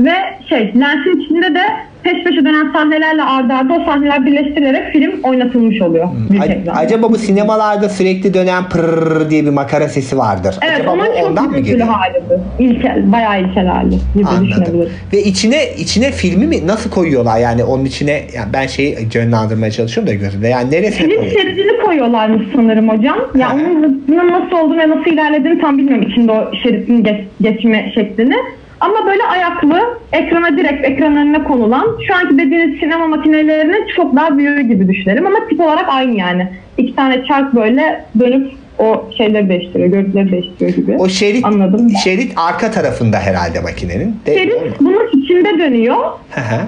ve 0.00 0.12
şey 0.48 0.58
lensin 0.80 1.20
içinde 1.20 1.54
de 1.54 1.60
peş 2.02 2.24
peşe 2.24 2.44
dönen 2.44 2.72
sahnelerle 2.72 3.22
arda 3.22 3.54
arda 3.54 3.74
o 3.74 3.84
sahneler 3.84 4.26
birleştirilerek 4.26 4.92
film 4.92 5.22
oynatılmış 5.22 5.82
oluyor. 5.82 6.08
büyük 6.30 6.68
A- 6.68 6.72
acaba 6.78 7.10
bu 7.10 7.18
sinemalarda 7.18 7.88
sürekli 7.88 8.34
dönen 8.34 8.68
pırrrr 8.68 9.30
diye 9.30 9.44
bir 9.44 9.50
makara 9.50 9.88
sesi 9.88 10.18
vardır. 10.18 10.54
Evet 10.62 10.74
acaba 10.80 10.90
onun 10.92 11.04
çok 11.06 11.24
ondan 11.30 11.50
mı 11.50 11.58
geliyor? 11.60 11.88
hali 11.88 12.14
bu. 12.30 12.62
İlkel, 12.62 13.12
bayağı 13.12 13.40
ilkel 13.40 13.66
hali 13.66 13.90
gibi 14.14 14.26
Anladım. 14.26 14.88
Ve 15.12 15.22
içine 15.22 15.62
içine 15.78 16.10
filmi 16.10 16.46
mi 16.46 16.66
nasıl 16.66 16.90
koyuyorlar 16.90 17.38
yani 17.38 17.64
onun 17.64 17.84
içine 17.84 18.12
yani 18.12 18.52
ben 18.52 18.66
şeyi 18.66 19.10
canlandırmaya 19.10 19.70
çalışıyorum 19.70 20.12
da 20.12 20.14
gözümde. 20.14 20.48
Yani 20.48 20.70
neresine 20.70 21.06
Film 21.08 21.16
koyuyorlar? 21.16 21.42
şeridini 21.42 21.80
koyuyorlarmış 21.84 22.46
sanırım 22.56 22.88
hocam. 22.88 23.18
Ya 23.38 23.50
Ha. 23.50 23.54
onun 23.54 24.32
nasıl 24.32 24.56
olduğunu 24.56 24.78
ve 24.78 24.88
nasıl 24.90 25.10
ilerlediğini 25.10 25.60
tam 25.60 25.78
bilmiyorum 25.78 26.08
içinde 26.10 26.32
o 26.32 26.50
şeridin 26.62 27.04
geç- 27.04 27.24
geçme 27.40 27.92
şeklini. 27.94 28.34
Ama 28.80 29.06
böyle 29.06 29.22
ayaklı, 29.22 29.98
ekrana 30.12 30.56
direkt 30.56 30.84
ekran 30.84 31.16
önüne 31.16 31.44
konulan, 31.44 31.86
şu 32.06 32.14
anki 32.14 32.38
dediğiniz 32.38 32.80
sinema 32.80 33.06
makinelerinin 33.06 33.86
çok 33.96 34.16
daha 34.16 34.38
büyüğü 34.38 34.60
gibi 34.60 34.88
düşünelim 34.88 35.26
ama 35.26 35.38
tip 35.48 35.60
olarak 35.60 35.88
aynı 35.88 36.16
yani. 36.18 36.48
İki 36.78 36.96
tane 36.96 37.24
çark 37.24 37.54
böyle 37.54 38.04
dönüp 38.20 38.52
o 38.78 39.04
şeyleri 39.16 39.48
değiştiriyor, 39.48 39.88
görüntüleri 39.88 40.32
değiştiriyor 40.32 40.76
gibi. 40.76 40.96
O 40.98 41.08
şerit 41.08 41.44
Anladım. 41.44 41.90
şerit 42.04 42.32
arka 42.36 42.70
tarafında 42.70 43.18
herhalde 43.20 43.60
makinenin. 43.60 44.08
Mi? 44.08 44.14
Şerit 44.26 44.80
bunun 44.80 45.22
içinde 45.22 45.58
dönüyor. 45.58 45.96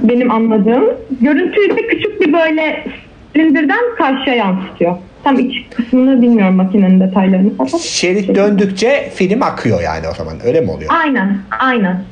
Benim 0.02 0.30
anladığım. 0.30 0.84
Görüntüyü 1.20 1.70
de 1.76 1.86
küçük 1.86 2.20
bir 2.20 2.32
böyle 2.32 2.84
silindirden 3.32 3.80
karşıya 3.98 4.36
yansıtıyor. 4.36 4.96
Tam 5.24 5.38
iç 5.38 5.66
kısmını 5.76 6.22
bilmiyorum 6.22 6.54
makinenin 6.54 7.00
detaylarını 7.00 7.50
fakat. 7.58 7.80
Şerit 7.80 8.34
döndükçe 8.34 9.10
film 9.14 9.42
akıyor 9.42 9.82
yani 9.82 10.08
o 10.08 10.14
zaman. 10.14 10.34
Öyle 10.44 10.60
mi 10.60 10.70
oluyor? 10.70 10.90
Aynen, 11.04 11.38
aynen. 11.58 12.02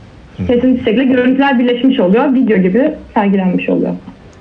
Kesinlikle 0.46 0.84
şekilde 0.84 1.04
görüntüler 1.04 1.58
birleşmiş 1.58 2.00
oluyor. 2.00 2.34
Video 2.34 2.58
gibi 2.58 2.94
sergilenmiş 3.14 3.68
oluyor. 3.68 3.92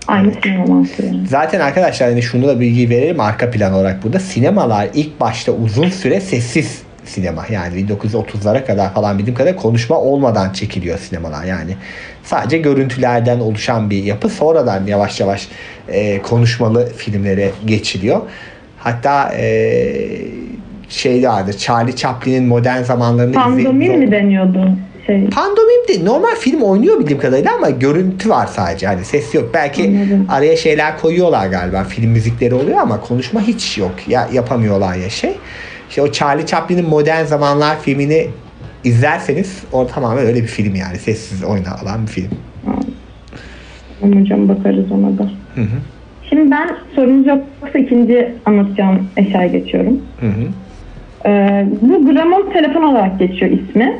Aynı 0.07 0.31
sinema 0.43 0.65
mantığı 0.65 1.05
yani. 1.05 1.27
Zaten 1.27 1.59
arkadaşlar 1.59 2.09
hani 2.09 2.21
şunu 2.21 2.47
da 2.47 2.59
bilgi 2.59 2.89
verelim 2.89 3.19
arka 3.19 3.51
plan 3.51 3.73
olarak 3.73 4.03
burada. 4.03 4.19
Sinemalar 4.19 4.87
ilk 4.93 5.19
başta 5.19 5.51
uzun 5.51 5.89
süre 5.89 6.21
sessiz 6.21 6.81
sinema. 7.05 7.45
Yani 7.51 7.85
1930'lara 7.85 8.65
kadar 8.65 8.93
falan 8.93 9.17
bildiğim 9.19 9.37
kadar 9.37 9.55
konuşma 9.55 9.99
olmadan 9.99 10.53
çekiliyor 10.53 10.97
sinemalar. 10.97 11.43
Yani 11.43 11.75
sadece 12.23 12.57
görüntülerden 12.57 13.39
oluşan 13.39 13.89
bir 13.89 14.03
yapı. 14.03 14.29
Sonradan 14.29 14.87
yavaş 14.87 15.19
yavaş 15.19 15.47
e, 15.87 16.21
konuşmalı 16.21 16.89
filmlere 16.97 17.51
geçiliyor. 17.65 18.21
Hatta 18.85 19.33
e, 19.37 19.47
şeyli 20.89 21.27
vardır. 21.27 21.57
Charlie 21.57 21.95
Chaplin'in 21.95 22.43
modern 22.43 22.83
zamanlarını 22.83 23.33
Pandomim 23.33 23.81
izlediğiniz 23.81 23.99
mi 23.99 24.11
deniyordu? 24.11 24.69
Şey. 25.05 25.29
Pandomim 25.29 25.87
değil. 25.87 26.03
Normal 26.03 26.35
film 26.35 26.61
oynuyor 26.61 26.99
bildiğim 26.99 27.21
kadarıyla 27.21 27.55
ama 27.55 27.69
görüntü 27.69 28.29
var 28.29 28.47
sadece. 28.47 28.87
Hani 28.87 29.05
ses 29.05 29.35
yok. 29.35 29.49
Belki 29.53 29.83
Anladım. 29.83 30.27
araya 30.29 30.57
şeyler 30.57 30.97
koyuyorlar 30.97 31.47
galiba. 31.47 31.83
Film 31.83 32.11
müzikleri 32.11 32.53
oluyor 32.55 32.77
ama 32.77 33.01
konuşma 33.01 33.41
hiç 33.41 33.77
yok. 33.77 33.93
Ya 34.07 34.29
yapamıyorlar 34.33 34.95
ya 34.95 35.09
şey. 35.09 35.37
İşte 35.89 36.01
o 36.01 36.11
Charlie 36.11 36.45
Chaplin'in 36.45 36.89
modern 36.89 37.25
zamanlar 37.25 37.79
filmini 37.79 38.27
izlerseniz 38.83 39.63
o 39.71 39.87
tamamen 39.87 40.25
öyle 40.25 40.43
bir 40.43 40.47
film 40.47 40.75
yani. 40.75 40.97
Sessiz 40.97 41.43
oynanan 41.43 42.01
bir 42.01 42.11
film. 42.11 42.29
Tamam 44.01 44.21
hocam 44.21 44.49
bakarız 44.49 44.91
ona 44.91 45.17
da. 45.17 45.23
Hı 45.55 45.61
hı. 45.61 45.94
Şimdi 46.35 46.51
ben 46.51 46.69
sorunuz 46.95 47.27
yoksa 47.27 47.79
ikinci 47.79 48.27
anlatacağım 48.45 49.07
eşyaya 49.17 49.47
geçiyorum. 49.47 50.01
Hı 50.19 50.25
hı. 50.25 50.45
Ee, 51.29 51.65
bu 51.81 52.05
gramon 52.05 52.49
telefon 52.53 52.83
olarak 52.83 53.19
geçiyor 53.19 53.51
ismi. 53.51 53.97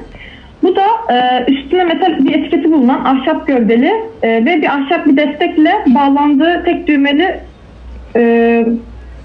Bu 0.63 0.75
da 0.75 0.85
e, 1.13 1.45
üstüne 1.51 1.83
metal 1.83 2.25
bir 2.25 2.33
etiketi 2.33 2.71
bulunan 2.71 3.05
ahşap 3.05 3.47
gövdeli 3.47 3.91
e, 4.23 4.29
ve 4.45 4.61
bir 4.61 4.75
ahşap 4.75 5.05
bir 5.05 5.17
destekle 5.17 5.71
bağlandığı 5.87 6.63
tek 6.65 6.87
düğmeli 6.87 7.39
e, 8.15 8.65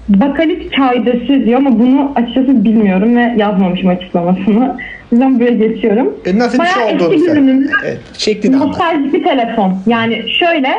bakalit 0.09 0.75
kaidesi 0.75 1.45
diyor 1.45 1.59
ama 1.59 1.79
bunu 1.79 2.11
açıkçası 2.15 2.65
bilmiyorum 2.65 3.15
ve 3.15 3.33
yazmamışım 3.37 3.89
açıklamasını. 3.89 4.77
O 5.11 5.15
yüzden 5.15 5.39
buraya 5.39 5.51
geçiyorum. 5.51 6.13
E, 6.25 6.39
Nasıl 6.39 6.53
bir 6.53 6.59
Bayağı 6.59 6.89
şey 6.99 7.07
olduğunu 7.07 7.25
görünümlü. 7.25 7.69
Evet, 7.85 7.99
şeklini 8.17 8.55
anlat. 8.55 8.67
Nostaljik 8.67 9.13
bir 9.13 9.23
telefon. 9.23 9.73
Yani 9.87 10.23
şöyle 10.39 10.69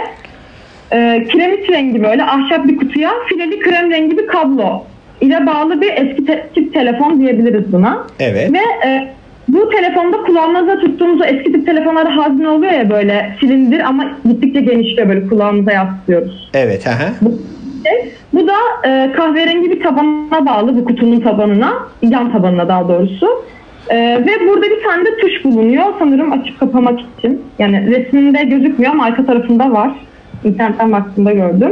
e, 0.92 1.24
kiremit 1.32 1.70
rengi 1.70 2.02
böyle 2.02 2.24
ahşap 2.24 2.68
bir 2.68 2.76
kutuya 2.76 3.10
fileli 3.28 3.60
krem 3.60 3.90
rengi 3.90 4.18
bir 4.18 4.26
kablo 4.26 4.84
ile 5.20 5.46
bağlı 5.46 5.80
bir 5.80 5.90
eski 5.96 6.24
te- 6.26 6.46
tip 6.54 6.74
telefon 6.74 7.20
diyebiliriz 7.20 7.72
buna. 7.72 8.06
Evet. 8.20 8.52
Ve 8.52 8.88
e, 8.88 9.08
bu 9.48 9.70
telefonda 9.70 10.16
kulağımıza 10.16 10.78
tuttuğumuz 10.78 11.20
o 11.20 11.24
eski 11.24 11.52
tip 11.52 11.66
telefonlarda 11.66 12.16
hazne 12.16 12.48
oluyor 12.48 12.72
ya 12.72 12.90
böyle 12.90 13.36
silindir 13.40 13.80
ama 13.80 14.04
gittikçe 14.24 14.60
genişliyor 14.60 15.08
böyle 15.08 15.26
kulağımıza 15.28 15.72
yaslıyoruz. 15.72 16.50
Evet. 16.54 16.86
Hı. 16.86 17.28
Şey, 17.86 18.12
Bu 18.32 18.46
da 18.48 18.54
e, 18.88 19.12
kahverengi 19.12 19.70
bir 19.70 19.80
tabana 19.82 20.46
bağlı 20.46 20.76
bu 20.76 20.84
kutunun 20.84 21.20
tabanına, 21.20 21.72
yan 22.02 22.32
tabanına 22.32 22.68
daha 22.68 22.88
doğrusu. 22.88 23.26
E, 23.88 23.96
ve 23.98 24.48
burada 24.48 24.62
bir 24.62 24.82
tane 24.82 25.04
de 25.04 25.16
tuş 25.16 25.44
bulunuyor 25.44 25.84
sanırım 25.98 26.32
açıp 26.32 26.60
kapamak 26.60 27.00
için. 27.18 27.42
Yani 27.58 27.86
resminde 27.90 28.44
gözükmüyor 28.44 28.92
ama 28.92 29.04
arka 29.04 29.26
tarafında 29.26 29.72
var. 29.72 29.90
İnternetten 30.44 30.92
baktığımda 30.92 31.32
gördüm. 31.32 31.70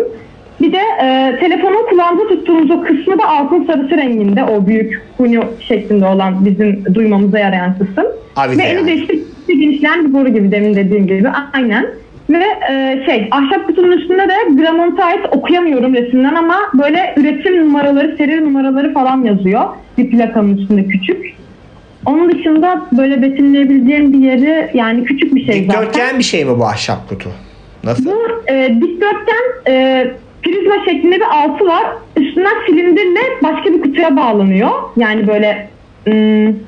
Bir 0.60 0.72
de 0.72 0.78
e, 1.02 1.36
telefonun 1.40 1.88
kulağımıza 1.90 2.28
tuttuğumuz 2.28 2.70
o 2.70 2.82
kısmı 2.82 3.18
da 3.18 3.28
altın 3.28 3.64
sarısı 3.64 3.96
renginde 3.96 4.44
o 4.44 4.66
büyük 4.66 5.02
huni 5.16 5.40
şeklinde 5.60 6.06
olan 6.06 6.44
bizim 6.44 6.84
duymamıza 6.94 7.38
yarayan 7.38 7.78
kısım. 7.78 8.04
Avize 8.36 8.62
Ve 8.62 8.66
eli 8.66 8.76
yani. 8.76 8.86
de 8.86 8.94
işte 8.94 9.14
genişleyen 9.48 10.08
bir 10.08 10.12
boru 10.12 10.28
gibi 10.28 10.52
demin 10.52 10.74
dediğim 10.74 11.06
gibi. 11.06 11.28
Aynen. 11.52 11.86
Ve 12.30 12.44
e, 12.70 13.02
şey 13.06 13.28
ahşap 13.30 13.66
kutunun 13.66 13.92
üstünde 13.92 14.28
de 14.28 14.62
Gramontite 14.62 15.28
okuyamıyorum 15.30 15.94
resimden 15.94 16.34
ama 16.34 16.56
böyle 16.78 17.14
üretim 17.16 17.60
numaraları, 17.60 18.16
seri 18.16 18.44
numaraları 18.44 18.94
falan 18.94 19.24
yazıyor. 19.24 19.62
Bir 19.98 20.10
plakanın 20.10 20.56
üstünde 20.56 20.84
küçük. 20.86 21.34
Onun 22.06 22.32
dışında 22.32 22.82
böyle 22.92 23.22
betimleyebileceğim 23.22 24.12
bir 24.12 24.18
yeri 24.18 24.70
yani 24.74 25.04
küçük 25.04 25.34
bir 25.34 25.46
şey 25.46 25.64
zaten. 25.66 25.82
Dikdörtgen 25.82 26.18
bir 26.18 26.24
şey 26.24 26.44
mi 26.44 26.58
bu 26.58 26.64
ahşap 26.64 27.08
kutu? 27.08 27.30
Nasıl? 27.84 28.06
Bu 28.06 28.18
e, 28.52 28.74
dikdörtgen 28.80 29.44
e, 29.68 30.06
prizma 30.42 30.74
şeklinde 30.84 31.16
bir 31.16 31.44
altı 31.44 31.66
var. 31.66 31.86
Üstünden 32.16 32.66
silindirle 32.66 33.20
başka 33.42 33.72
bir 33.72 33.82
kutuya 33.82 34.16
bağlanıyor. 34.16 34.70
Yani 34.96 35.26
böyle 35.26 35.68
ım, 36.08 36.58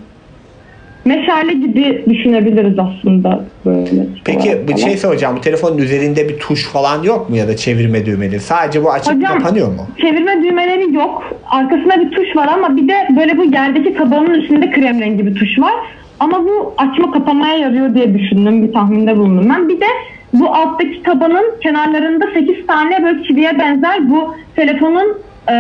meşale 1.05 1.53
gibi 1.53 2.05
düşünebiliriz 2.09 2.79
aslında 2.79 3.45
böyle. 3.67 4.07
Peki 4.25 4.59
bir 4.69 4.77
şey 4.77 4.97
soracağım. 4.97 5.37
Bu 5.37 5.41
telefonun 5.41 5.79
üzerinde 5.79 6.29
bir 6.29 6.39
tuş 6.39 6.69
falan 6.69 7.03
yok 7.03 7.31
mu 7.31 7.37
ya 7.37 7.49
da 7.49 7.57
çevirme 7.57 8.07
düğmeleri? 8.07 8.41
Sadece 8.41 8.85
bu 8.85 8.91
açıp 8.91 9.15
Hocam, 9.15 9.39
kapanıyor 9.39 9.69
mu? 9.69 9.87
Çevirme 10.01 10.43
düğmeleri 10.43 10.95
yok. 10.95 11.25
Arkasında 11.51 12.01
bir 12.01 12.11
tuş 12.11 12.37
var 12.37 12.49
ama 12.55 12.77
bir 12.77 12.89
de 12.89 12.95
böyle 13.17 13.39
bu 13.39 13.45
yerdeki 13.45 13.95
tabanın 13.95 14.35
üstünde 14.35 14.71
krem 14.71 15.01
rengi 15.01 15.27
bir 15.27 15.35
tuş 15.35 15.59
var. 15.59 15.75
Ama 16.21 16.45
bu 16.45 16.75
açma 16.79 17.11
kapamaya 17.11 17.57
yarıyor 17.57 17.95
diye 17.95 18.19
düşündüm. 18.19 18.69
Bir 18.69 18.73
tahminde 18.73 19.17
bulundum 19.17 19.47
ben. 19.49 19.69
Bir 19.69 19.81
de 19.81 19.87
bu 20.33 20.55
alttaki 20.55 21.03
tabanın 21.03 21.45
kenarlarında 21.63 22.25
8 22.35 22.67
tane 22.67 23.03
böyle 23.05 23.25
çiviye 23.25 23.59
benzer 23.59 24.11
bu 24.11 24.35
telefonun 24.57 25.19
e, 25.51 25.55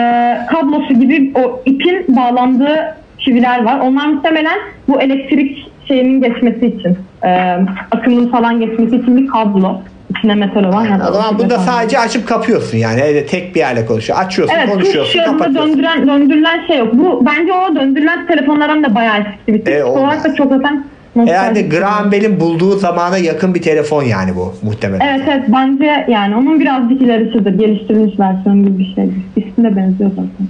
kablosu 0.50 0.94
gibi 0.94 1.32
o 1.34 1.60
ipin 1.66 2.16
bağlandığı 2.16 2.94
çiviler 3.18 3.64
var. 3.64 3.80
Onlar 3.80 4.06
muhtemelen 4.06 4.58
bu 4.88 5.00
elektrik 5.00 5.72
şeyinin 5.88 6.20
geçmesi 6.22 6.66
için, 6.66 6.98
e, 7.24 7.56
akımın 7.90 8.28
falan 8.28 8.60
geçmesi 8.60 8.96
için 8.96 9.16
bir 9.16 9.26
kablo. 9.26 9.80
İçine 10.18 10.34
metal 10.34 10.64
olan. 10.64 10.84
ya 10.84 11.00
da 11.00 11.10
O 11.10 11.12
zaman 11.12 11.38
bunda 11.38 11.58
sadece 11.58 11.98
açıp 11.98 12.28
kapıyorsun 12.28 12.78
yani. 12.78 13.02
Öyle 13.02 13.26
tek 13.26 13.54
bir 13.54 13.60
yerle 13.60 13.86
konuşuyor. 13.86 14.18
Açıyorsun, 14.18 14.54
Evet, 14.58 14.68
konuşuyorsun, 14.70 15.20
kapatıyorsun. 15.24 15.72
döndüren, 15.72 16.06
döndürülen 16.08 16.66
şey 16.66 16.78
yok. 16.78 16.88
Bu 16.92 17.26
bence 17.26 17.52
o 17.52 17.74
döndürülen 17.74 18.26
telefonlardan 18.26 18.84
da 18.84 18.94
bayağı 18.94 19.16
eski 19.18 19.54
bir 19.54 19.60
E, 19.60 19.64
teknik 19.64 19.86
olmaz. 19.86 20.02
olarak 20.02 20.24
da 20.24 20.34
çok 20.34 20.48
zaten 20.52 20.84
Herhalde. 21.14 21.62
Graham 21.62 22.12
Bell'in 22.12 22.40
bulduğu 22.40 22.78
zamana 22.78 23.18
yakın 23.18 23.54
bir 23.54 23.62
telefon 23.62 24.02
yani 24.02 24.36
bu 24.36 24.54
muhtemelen. 24.62 25.06
Evet 25.06 25.28
evet 25.28 25.44
bence 25.48 26.06
yani 26.08 26.36
onun 26.36 26.60
birazcık 26.60 27.02
ilerisidir. 27.02 27.58
Geliştirilmiş 27.58 28.20
versiyonu 28.20 28.64
gibi 28.64 28.78
bir 28.78 28.94
şeydir. 28.94 29.16
İsmi 29.36 29.64
de 29.64 29.76
benziyor 29.76 30.10
zaten. 30.10 30.48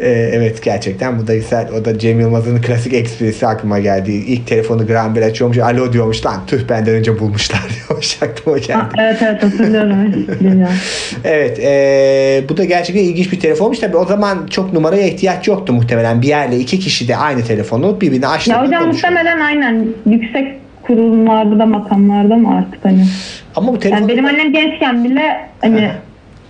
Ee, 0.00 0.30
evet 0.32 0.62
gerçekten 0.62 1.18
bu 1.18 1.26
da 1.26 1.34
güzel. 1.34 1.68
O 1.80 1.84
da 1.84 1.98
Cem 1.98 2.20
Yılmaz'ın 2.20 2.62
klasik 2.62 2.94
esprisi 2.94 3.46
aklıma 3.46 3.78
geldi. 3.78 4.12
İlk 4.12 4.46
telefonu 4.46 4.86
Graham 4.86 5.16
Bell 5.16 5.26
açıyormuş. 5.26 5.58
Alo 5.58 5.92
diyormuş 5.92 6.26
lan. 6.26 6.36
Tüh 6.46 6.68
benden 6.68 6.94
önce 6.94 7.20
bulmuşlar 7.20 7.60
diyormuş. 7.88 8.22
Aklıma 8.22 8.56
Ha, 8.56 8.60
geldi. 8.60 8.80
evet 8.98 9.16
evet 9.22 9.42
hatırlıyorum. 9.42 9.94
evet, 11.24 11.58
ee, 11.58 12.44
bu 12.48 12.56
da 12.56 12.64
gerçekten 12.64 13.02
ilginç 13.02 13.32
bir 13.32 13.40
telefonmuş. 13.40 13.78
Tabii 13.78 13.96
o 13.96 14.04
zaman 14.06 14.46
çok 14.50 14.72
numaraya 14.72 15.06
ihtiyaç 15.06 15.48
yoktu 15.48 15.72
muhtemelen. 15.72 16.22
Bir 16.22 16.28
yerle 16.28 16.58
iki 16.58 16.78
kişi 16.78 17.08
de 17.08 17.16
aynı 17.16 17.44
telefonu 17.44 18.00
birbirine 18.00 18.28
açtı. 18.28 18.50
ya 18.50 18.66
hocam 18.66 18.86
muhtemelen 18.86 19.40
aynen 19.40 19.86
yüksek 20.06 20.54
kurullarda 20.82 21.58
da 21.58 21.66
makamlarda 21.66 22.36
mı 22.36 22.56
artık 22.58 22.84
hani. 22.84 23.04
Ama 23.56 23.72
bu 23.72 23.78
telefon... 23.78 24.00
Yani 24.00 24.12
benim 24.12 24.24
annem 24.26 24.52
gençken 24.52 25.04
bile 25.04 25.22
hani 25.60 25.90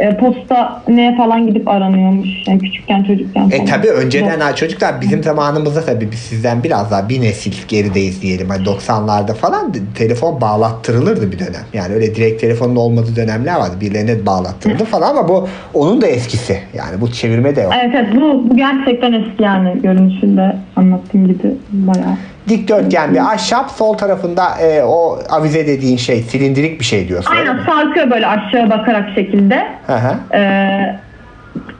e, 0.00 0.16
posta 0.16 0.82
neye 0.88 1.16
falan 1.16 1.46
gidip 1.46 1.68
aranıyormuş. 1.68 2.28
Yani 2.46 2.58
küçükken 2.58 3.04
çocukken 3.04 3.50
falan. 3.50 3.62
E 3.62 3.64
tabi 3.64 3.88
önceden 3.88 4.40
ha, 4.40 4.54
çocuklar 4.54 5.00
bizim 5.00 5.22
zamanımızda 5.22 5.84
tabi 5.84 6.12
biz 6.12 6.18
sizden 6.18 6.62
biraz 6.62 6.90
daha 6.90 7.08
bir 7.08 7.22
nesil 7.22 7.52
gerideyiz 7.68 8.22
diyelim. 8.22 8.48
Hani 8.48 8.66
90'larda 8.66 9.34
falan 9.34 9.72
telefon 9.94 10.40
bağlattırılırdı 10.40 11.32
bir 11.32 11.38
dönem. 11.38 11.64
Yani 11.72 11.94
öyle 11.94 12.14
direkt 12.14 12.40
telefonun 12.40 12.76
olmadığı 12.76 13.16
dönemler 13.16 13.54
vardı. 13.54 13.76
Birilerine 13.80 14.26
bağlattırıldı 14.26 14.84
falan 14.84 15.16
ama 15.16 15.28
bu 15.28 15.48
onun 15.74 16.00
da 16.00 16.06
eskisi. 16.06 16.58
Yani 16.74 17.00
bu 17.00 17.12
çevirme 17.12 17.56
de 17.56 17.60
yok. 17.60 17.72
Evet 17.82 17.94
evet 17.94 18.14
bu, 18.16 18.50
bu 18.50 18.56
gerçekten 18.56 19.12
eski 19.12 19.42
yani 19.42 19.82
görünüşünde 19.82 20.56
anlattığım 20.76 21.26
gibi 21.26 21.54
bayağı. 21.72 22.16
Dikdörtgen 22.48 23.14
bir 23.14 23.18
ahşap 23.18 23.70
sol 23.70 23.94
tarafında 23.94 24.44
e, 24.62 24.82
o 24.82 25.18
avize 25.30 25.66
dediğin 25.66 25.96
şey 25.96 26.22
silindirik 26.22 26.80
bir 26.80 26.84
şey 26.84 27.08
diyorsun. 27.08 27.32
Aynen 27.32 27.58
sarkıyor 27.66 28.10
böyle 28.10 28.26
aşağı 28.26 28.70
bakarak 28.70 29.10
şekilde. 29.14 29.66
Hı 29.86 29.92
hı. 29.92 30.36
Ee, 30.36 30.96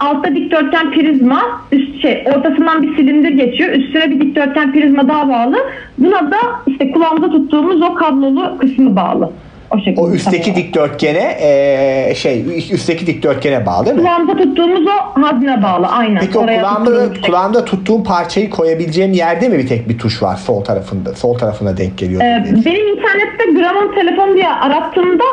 altta 0.01 0.35
dikdörtgen 0.35 0.91
prizma, 0.91 1.43
üst 1.73 2.03
şey 2.03 2.25
ortasından 2.37 2.83
bir 2.83 2.97
silindir 2.97 3.31
geçiyor. 3.31 3.71
Üstüne 3.71 4.11
bir 4.11 4.21
dikdörtgen 4.21 4.73
prizma 4.73 5.09
daha 5.09 5.29
bağlı. 5.29 5.57
Buna 5.99 6.31
da 6.31 6.39
işte 6.67 6.91
kulağımıza 6.91 7.31
tuttuğumuz 7.31 7.83
o 7.83 7.95
kablolu 7.95 8.59
kısmı 8.59 8.97
bağlı. 8.97 9.31
O 9.75 9.79
şekilde. 9.79 10.01
O 10.01 10.11
üstteki 10.11 10.55
dikdörtgene 10.55 11.37
e, 11.41 12.15
şey 12.17 12.45
üstteki 12.73 13.07
dikdörtgene 13.07 13.67
bağlı 13.67 13.87
değil 13.87 13.97
mi? 13.97 14.03
Kulağımıza 14.03 14.37
tuttuğumuz 14.37 14.83
o 14.87 15.23
hazne 15.23 15.63
bağlı 15.63 15.87
aynen. 15.87 16.21
Peki 16.21 16.39
o 16.39 16.41
kulağımda, 16.47 16.85
tuttuğumuz 16.85 17.13
şey. 17.15 17.23
kulağımda 17.23 17.65
tuttuğum 17.65 18.03
parçayı 18.03 18.51
koyabileceğim 18.51 19.13
yerde 19.13 19.49
mi 19.49 19.59
bir 19.59 19.67
tek 19.67 19.89
bir 19.89 19.99
tuş 19.99 20.23
var 20.23 20.37
sol 20.37 20.65
tarafında? 20.65 21.15
Sol 21.15 21.39
tarafına 21.39 21.77
denk 21.77 21.99
geliyor. 21.99 22.23
Ee, 22.23 22.45
benim 22.65 22.89
internette 22.89 23.45
Gramon 23.61 23.95
telefon 23.95 24.35
diye 24.35 24.49
arattığımda 24.49 25.25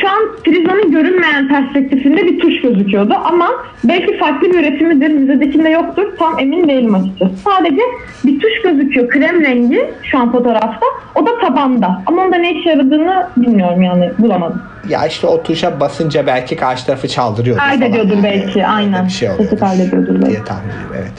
şu 0.00 0.08
an 0.08 0.36
Prizma'nın 0.44 0.92
görünmeyen 0.92 1.48
perspektifinde 1.48 2.26
bir 2.26 2.38
tuş 2.40 2.60
gözüküyordu 2.60 3.14
ama 3.24 3.50
belki 3.84 4.18
farklı 4.18 4.50
bir 4.50 4.58
üretimidir, 4.58 5.08
müzedekinde 5.08 5.68
yoktur 5.68 6.16
tam 6.18 6.38
emin 6.38 6.68
değilim 6.68 6.94
açıkçası. 6.94 7.36
Sadece 7.36 7.82
bir 8.24 8.40
tuş 8.40 8.62
gözüküyor 8.64 9.08
krem 9.08 9.40
rengi 9.40 9.90
şu 10.02 10.18
an 10.18 10.32
fotoğrafta 10.32 10.86
o 11.14 11.26
da 11.26 11.38
tabanda 11.40 12.02
ama 12.06 12.22
onda 12.22 12.36
ne 12.36 12.52
işe 12.52 12.70
yaradığını 12.70 13.28
bilmiyorum 13.36 13.82
yani 13.82 14.10
bulamadım. 14.18 14.62
Ya 14.88 15.06
işte 15.06 15.26
o 15.26 15.42
tuşa 15.42 15.80
basınca 15.80 16.26
belki 16.26 16.56
karşı 16.56 16.86
tarafı 16.86 17.08
çaldırıyor. 17.08 17.56
Kaydediyordur 17.56 18.22
belki 18.22 18.66
aynen. 18.66 19.06
Bir 19.06 19.10
şey 19.10 19.28
Sesi 19.28 19.56
kaydediyordur 19.56 20.14
belki. 20.14 20.26
Diye 20.26 20.44
tahmin 20.44 20.68
ediyorum 20.68 20.96
evet. 20.98 21.12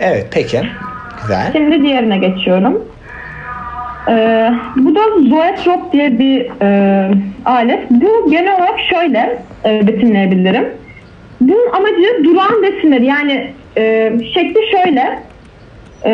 Evet 0.00 0.26
peki. 0.30 0.62
Güzel. 1.22 1.52
Şimdi 1.52 1.82
diğerine 1.82 2.18
geçiyorum. 2.18 2.82
Ee, 4.08 4.50
bu 4.76 4.94
da 4.94 5.00
Zoetrop 5.28 5.92
diye 5.92 6.18
bir 6.18 6.46
e, 6.62 7.10
alet. 7.44 7.90
Bu 7.90 8.30
genel 8.30 8.56
olarak 8.56 8.80
şöyle 8.90 9.42
e, 9.64 9.86
betimleyebilirim. 9.86 10.64
Bunun 11.40 11.72
amacı 11.72 12.24
durağan 12.24 12.62
resimleri 12.62 13.06
yani 13.06 13.50
e, 13.76 14.12
şekli 14.34 14.60
şöyle. 14.70 15.18
E, 16.04 16.10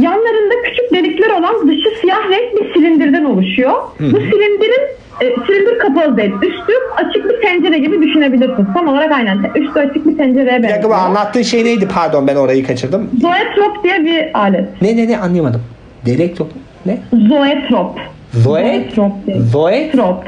yanlarında 0.00 0.54
küçük 0.64 0.92
delikler 0.92 1.30
olan 1.30 1.68
dışı 1.68 2.00
siyah 2.00 2.30
renk 2.30 2.60
bir 2.60 2.72
silindirden 2.74 3.24
oluşuyor. 3.24 3.72
Bu 4.00 4.16
silindirin 4.20 4.82
e, 5.20 5.26
silindir 5.46 5.78
kapalı 5.78 6.16
değil. 6.16 6.32
Üstü 6.42 6.72
açık 6.96 7.28
bir 7.30 7.40
tencere 7.46 7.78
gibi 7.78 8.02
düşünebilirsiniz. 8.02 8.68
Tam 8.74 8.88
olarak 8.88 9.12
aynen. 9.12 9.38
Üstü 9.54 9.80
açık 9.80 10.06
bir 10.06 10.16
tencereye 10.16 10.58
Bir 10.58 10.62
dakika 10.62 10.78
bu 10.82 10.90
benziyor. 10.90 11.08
anlattığın 11.08 11.42
şey 11.42 11.64
neydi? 11.64 11.88
Pardon 11.94 12.26
ben 12.26 12.36
orayı 12.36 12.66
kaçırdım. 12.66 13.10
Zoetrop 13.20 13.84
diye 13.84 14.04
bir 14.04 14.38
alet. 14.38 14.82
Ne 14.82 14.96
ne 14.96 15.08
ne 15.08 15.18
anlayamadım. 15.18 15.62
Delektrop 16.06 16.48
ne? 16.86 16.98
Zoetrop. 17.28 18.00
Zoe 18.32 18.62
Zoetrop 18.62 19.26
diye. 19.26 19.40
Zoe 19.40 19.90
Trop. 19.90 20.24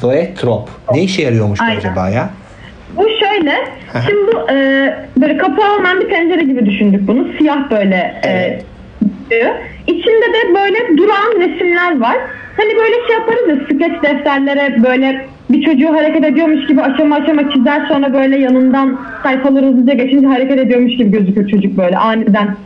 Zoetrop. 0.00 0.68
Ne 0.94 1.02
işe 1.02 1.22
yarıyormuş 1.22 1.60
Aynen. 1.60 1.76
acaba 1.76 2.08
ya? 2.08 2.30
Bu 2.96 3.02
şöyle, 3.20 3.54
şimdi 4.06 4.20
bu 4.32 4.50
e, 4.52 4.54
böyle 5.16 5.36
kapağı 5.36 5.76
olmayan 5.76 6.00
bir 6.00 6.08
tencere 6.10 6.42
gibi 6.42 6.66
düşündük 6.66 7.08
bunu. 7.08 7.26
Siyah 7.38 7.70
böyle 7.70 8.20
Evet. 8.22 8.64
e, 9.30 9.36
e, 9.36 9.54
içinde 9.86 10.26
de 10.34 10.54
böyle 10.54 10.96
duran 10.96 11.40
resimler 11.40 12.00
var. 12.00 12.16
Hani 12.56 12.76
böyle 12.76 12.94
şey 13.06 13.16
yaparız 13.16 13.48
ya 13.48 13.56
skeç 13.64 14.02
defterlere 14.02 14.82
böyle 14.82 15.26
bir 15.52 15.64
çocuğu 15.64 15.88
hareket 15.88 16.24
ediyormuş 16.24 16.66
gibi 16.66 16.80
aşama 16.80 17.16
aşama 17.16 17.52
çizer 17.52 17.86
sonra 17.88 18.12
böyle 18.12 18.38
yanından 18.38 19.00
sayfaları 19.22 19.66
hızlıca 19.66 19.94
geçince 19.94 20.26
hareket 20.26 20.58
ediyormuş 20.58 20.92
gibi 20.96 21.10
gözükür 21.10 21.48
çocuk 21.48 21.76
böyle 21.76 21.98
aniden. 21.98 22.56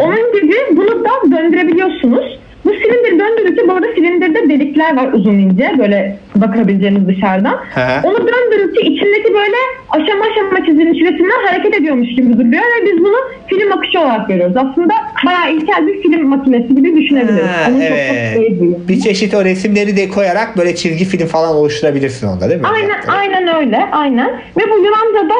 Onun 0.00 0.32
gibi 0.42 0.56
bunu 0.76 1.04
da 1.04 1.36
döndürebiliyorsunuz. 1.36 2.38
Bu 2.66 2.70
silindir 2.70 3.18
döndürdükçe 3.18 3.68
bu 3.68 3.72
arada 3.72 3.86
silindirde 3.94 4.48
delikler 4.48 4.96
var 4.96 5.12
uzun 5.12 5.34
ince 5.34 5.72
böyle 5.78 6.16
bakabileceğiniz 6.36 7.08
dışarıdan. 7.08 7.56
Hı. 7.74 8.08
Onu 8.08 8.18
döndürdükçe 8.18 8.80
içindeki 8.80 9.34
böyle 9.34 9.56
aşama 9.90 10.24
aşama 10.24 10.66
çizilmiş 10.66 11.00
resimler 11.00 11.44
hareket 11.46 11.74
ediyormuş 11.74 12.08
gibi 12.08 12.32
duruyor 12.32 12.62
ve 12.62 12.86
biz 12.86 12.98
bunu 13.04 13.16
film 13.46 13.72
akışı 13.72 14.00
olarak 14.00 14.28
görüyoruz. 14.28 14.56
Aslında 14.56 14.94
bayağı 15.26 15.52
ilkel 15.52 15.86
bir 15.86 16.02
film 16.02 16.26
makinesi 16.28 16.74
gibi 16.74 16.96
düşünebiliriz. 16.96 17.46
Ha, 17.46 17.66
Onun 17.68 17.80
çok 17.80 17.90
evet. 17.90 18.34
çok 18.34 18.60
değil. 18.60 18.74
Bir 18.88 19.00
çeşit 19.00 19.34
o 19.34 19.44
resimleri 19.44 19.96
de 19.96 20.08
koyarak 20.08 20.56
böyle 20.56 20.74
çizgi 20.74 21.04
film 21.04 21.26
falan 21.26 21.56
oluşturabilirsin 21.56 22.26
onda 22.26 22.48
değil 22.50 22.60
mi? 22.60 22.66
Aynen, 22.66 23.00
aynen 23.08 23.56
öyle, 23.56 23.88
aynen. 23.92 24.28
Ve 24.56 24.62
bu 24.70 24.76
Yunanca'da 24.76 25.34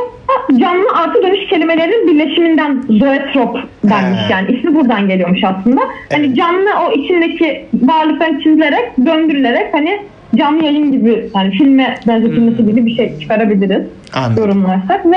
canlı 0.60 0.86
artı 0.94 1.22
dönüş 1.22 1.46
kelimelerinin 1.50 2.06
birleşiminden 2.14 2.82
zoetrop 2.88 3.58
denmiş 3.84 4.20
Ha. 4.20 4.26
yani. 4.30 4.50
ismi 4.56 4.74
buradan 4.74 5.08
geliyormuş 5.08 5.44
aslında. 5.44 5.80
Hani 6.12 6.26
Evet. 6.26 6.36
canlı 6.36 6.68
o 6.88 6.92
içindeki 6.92 7.64
varlıkların 7.82 8.40
çizilerek, 8.40 8.90
döndürülerek 9.06 9.66
hani 9.74 9.98
canlı 10.36 10.64
yayın 10.64 10.92
gibi 10.92 11.28
yani 11.36 11.50
filme 11.50 11.94
benzetilmesi 12.08 12.66
gibi 12.66 12.86
bir 12.86 12.96
şey 12.96 13.18
çıkarabiliriz. 13.20 13.82
Anladım. 14.14 14.42
Yorumlarsak 14.42 15.06
ve 15.06 15.16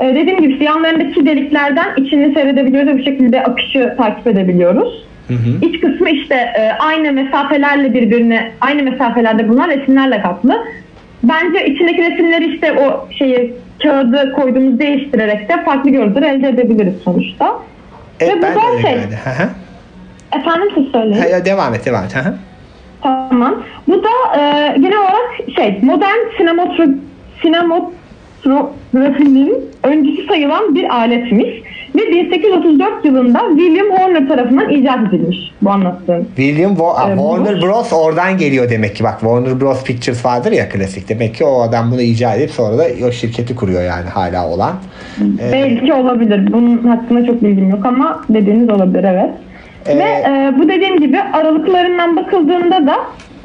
e, 0.00 0.14
dediğim 0.14 0.40
gibi 0.40 0.64
yanlarındaki 0.64 1.26
deliklerden 1.26 1.86
içini 1.96 2.34
seyredebiliyoruz 2.34 2.88
ve 2.88 2.98
bu 2.98 3.02
şekilde 3.02 3.42
akışı 3.42 3.94
takip 3.96 4.26
edebiliyoruz. 4.26 5.04
Hı 5.28 5.34
hı. 5.34 5.66
İç 5.66 5.80
kısmı 5.80 6.10
işte 6.10 6.34
e, 6.34 6.70
aynı 6.78 7.12
mesafelerle 7.12 7.94
birbirine 7.94 8.52
aynı 8.60 8.82
mesafelerde 8.82 9.48
bulunan 9.48 9.68
resimlerle 9.68 10.20
kaplı. 10.22 10.64
Bence 11.22 11.66
içindeki 11.66 12.02
resimleri 12.10 12.54
işte 12.54 12.72
o 12.72 13.08
şeyi 13.18 13.54
kağıdı 13.82 14.32
koyduğumuz 14.32 14.78
değiştirerek 14.78 15.48
de 15.48 15.64
farklı 15.64 15.90
görüntüler 15.90 16.32
elde 16.34 16.48
edebiliriz 16.48 16.94
sonuçta. 17.04 17.52
Evet 18.20 18.34
Ve 18.34 18.38
bu 18.38 18.42
ben 18.42 18.54
da 18.54 18.60
öyle 18.70 18.82
şey-. 18.82 18.94
Hı 18.94 18.98
hı. 19.42 19.48
Efendim 20.40 20.68
siz 20.74 20.86
söyleyin. 20.92 21.32
Ha, 21.32 21.44
devam 21.44 21.74
et 21.74 21.86
devam 21.86 22.04
et. 22.04 22.16
Hı 22.16 22.20
hı. 22.20 22.34
Tamam. 23.02 23.62
Bu 23.88 24.02
da 24.04 24.08
e, 24.36 24.40
genel 24.78 24.98
olarak 24.98 25.30
şey 25.56 25.78
modern 25.82 26.36
sinematro 26.36 26.84
sinematografinin 27.42 29.70
öncüsü 29.82 30.26
sayılan 30.26 30.74
bir 30.74 30.94
aletmiş. 30.94 31.48
Ve 31.96 32.00
1834 32.12 33.04
yılında 33.04 33.40
William 33.56 33.86
Horner 33.90 34.28
tarafından 34.28 34.70
icat 34.70 34.98
edilmiş 35.08 35.38
bu 35.62 35.70
anlattığım. 35.70 36.24
William 36.36 36.72
Wa- 36.74 37.06
Evet, 37.08 37.18
Warner 37.18 37.62
bu- 37.62 37.66
Bros. 37.66 37.92
oradan 37.92 38.38
geliyor 38.38 38.70
demek 38.70 38.96
ki. 38.96 39.04
Bak 39.04 39.20
Warner 39.20 39.60
Bros. 39.60 39.84
Pictures 39.84 40.24
vardır 40.24 40.52
ya 40.52 40.68
klasik. 40.68 41.08
Demek 41.08 41.34
ki 41.34 41.44
o 41.44 41.60
adam 41.60 41.90
bunu 41.92 42.02
icat 42.02 42.36
edip 42.38 42.50
sonra 42.50 42.78
da 42.78 42.84
o 43.08 43.12
şirketi 43.12 43.56
kuruyor 43.56 43.82
yani 43.82 44.08
hala 44.08 44.48
olan. 44.48 44.72
Ee, 45.20 45.52
Belki 45.52 45.92
olabilir. 45.94 46.52
Bunun 46.52 46.78
hakkında 46.78 47.26
çok 47.26 47.42
bilgim 47.42 47.70
yok 47.70 47.86
ama 47.86 48.24
dediğiniz 48.28 48.70
olabilir 48.70 49.04
evet. 49.04 49.30
Ee, 49.86 49.98
Ve 49.98 50.02
e, 50.02 50.52
bu 50.58 50.68
dediğim 50.68 51.00
gibi 51.00 51.18
aralıklarından 51.20 52.16
bakıldığında 52.16 52.86
da 52.86 52.96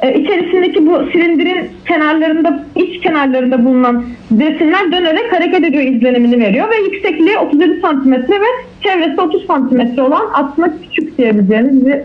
e, 0.02 0.20
içerisindeki 0.20 0.86
bu 0.86 1.06
silindirin 1.12 1.70
kenarlarında, 1.88 2.64
iç 2.76 3.02
kenarlarında 3.02 3.64
bulunan 3.64 4.04
resimler 4.38 4.92
dönerek 4.92 5.32
hareket 5.32 5.64
ediyor 5.64 5.82
izlenimini 5.82 6.40
veriyor 6.40 6.70
ve 6.70 6.76
yüksekliği 6.76 7.38
37 7.38 7.80
santimetre 7.80 8.34
ve 8.34 8.46
çevresi 8.82 9.20
30 9.20 9.46
santimetre 9.46 10.02
olan 10.02 10.24
aslında 10.32 10.72
küçük 10.82 11.18
diyebileceğimiz 11.18 11.86
bir 11.86 11.96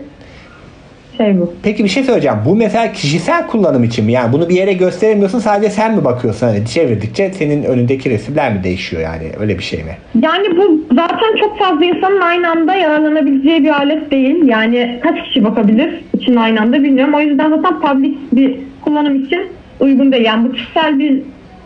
şey 1.16 1.40
bu. 1.40 1.54
Peki 1.62 1.84
bir 1.84 1.88
şey 1.88 2.04
söyleyeceğim. 2.04 2.38
Bu 2.46 2.56
mesela 2.56 2.92
kişisel 2.92 3.46
kullanım 3.46 3.84
için 3.84 4.04
mi? 4.04 4.12
Yani 4.12 4.32
bunu 4.32 4.48
bir 4.48 4.54
yere 4.54 4.72
gösteremiyorsun 4.72 5.38
sadece 5.38 5.70
sen 5.70 5.96
mi 5.96 6.04
bakıyorsun? 6.04 6.46
Hani 6.46 6.66
çevirdikçe 6.66 7.32
senin 7.32 7.64
önündeki 7.64 8.10
resimler 8.10 8.54
mi 8.54 8.64
değişiyor 8.64 9.02
yani? 9.02 9.30
Öyle 9.40 9.58
bir 9.58 9.62
şey 9.62 9.84
mi? 9.84 9.96
Yani 10.22 10.56
bu 10.56 10.94
zaten 10.94 11.36
çok 11.40 11.58
fazla 11.58 11.84
insanın 11.84 12.20
aynı 12.20 12.50
anda 12.50 12.74
yararlanabileceği 12.74 13.64
bir 13.64 13.68
alet 13.70 14.10
değil. 14.10 14.48
Yani 14.48 15.00
kaç 15.02 15.24
kişi 15.24 15.44
bakabilir 15.44 16.00
için 16.18 16.36
aynı 16.36 16.60
anda 16.60 16.82
bilmiyorum. 16.82 17.14
O 17.14 17.20
yüzden 17.20 17.50
zaten 17.50 17.80
public 17.80 18.14
bir 18.32 18.56
kullanım 18.84 19.24
için 19.24 19.40
uygun 19.80 20.12
değil. 20.12 20.24
Yani 20.24 20.48
bu 20.48 20.52
kişisel 20.52 20.98
bir 20.98 21.22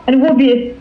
hani 0.07 0.29
hobi 0.29 0.73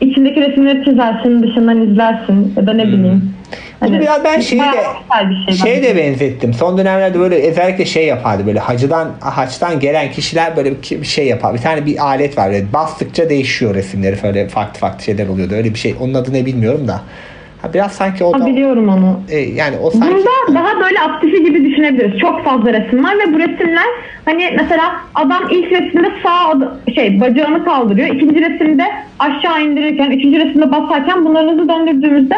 içindeki 0.00 0.40
resimleri 0.40 0.84
çizersin, 0.84 1.42
dışından 1.42 1.82
izlersin 1.82 2.52
ya 2.56 2.66
da 2.66 2.72
ne 2.72 2.86
bileyim. 2.86 3.33
Hani 3.80 4.00
biraz 4.00 4.24
ben 4.24 4.40
şeyi 4.40 4.60
de 4.62 5.52
şey. 5.56 5.82
de 5.82 5.96
benzettim. 5.96 6.54
Son 6.54 6.78
dönemlerde 6.78 7.20
böyle 7.20 7.50
özellikle 7.50 7.84
şey 7.84 8.06
yapardı 8.06 8.46
böyle 8.46 8.58
hacıdan 8.58 9.08
haçtan 9.20 9.80
gelen 9.80 10.10
kişiler 10.10 10.56
böyle 10.56 10.72
bir 11.00 11.04
şey 11.06 11.26
yapar. 11.26 11.54
Bir 11.54 11.58
tane 11.58 11.86
bir 11.86 12.04
alet 12.06 12.38
var. 12.38 12.50
Böyle 12.50 12.72
bastıkça 12.72 13.30
değişiyor 13.30 13.74
resimleri 13.74 14.16
böyle 14.22 14.48
farklı 14.48 14.80
farklı 14.80 15.04
şeyler 15.04 15.28
oluyordu. 15.28 15.54
Öyle 15.54 15.70
bir 15.74 15.78
şey. 15.78 15.94
Onun 16.00 16.14
adı 16.14 16.32
ne 16.32 16.46
bilmiyorum 16.46 16.88
da. 16.88 17.00
Ha, 17.62 17.74
biraz 17.74 17.92
sanki 17.92 18.24
o 18.24 18.32
Ha, 18.32 18.40
da 18.40 18.46
biliyorum 18.46 18.88
onu. 18.88 19.20
e, 19.30 19.38
yani 19.38 19.76
o 19.82 19.90
sanki 19.90 20.14
Bunda 20.14 20.60
daha 20.60 20.80
böyle 20.80 21.00
aktifi 21.00 21.44
gibi 21.44 21.64
düşünebiliriz. 21.70 22.18
Çok 22.20 22.44
fazla 22.44 22.72
resim 22.72 23.04
var 23.04 23.14
ve 23.14 23.34
bu 23.34 23.38
resimler 23.38 23.84
hani 24.24 24.50
mesela 24.56 24.92
adam 25.14 25.42
ilk 25.50 25.72
resimde 25.72 26.08
sağ 26.22 26.54
şey 26.94 27.20
bacağını 27.20 27.64
kaldırıyor. 27.64 28.08
ikinci 28.08 28.40
resimde 28.40 28.84
aşağı 29.18 29.62
indirirken, 29.62 30.10
üçüncü 30.10 30.38
resimde 30.38 30.72
basarken 30.72 31.24
bunları 31.24 31.50
hızlı 31.50 31.68
döndürdüğümüzde 31.68 32.34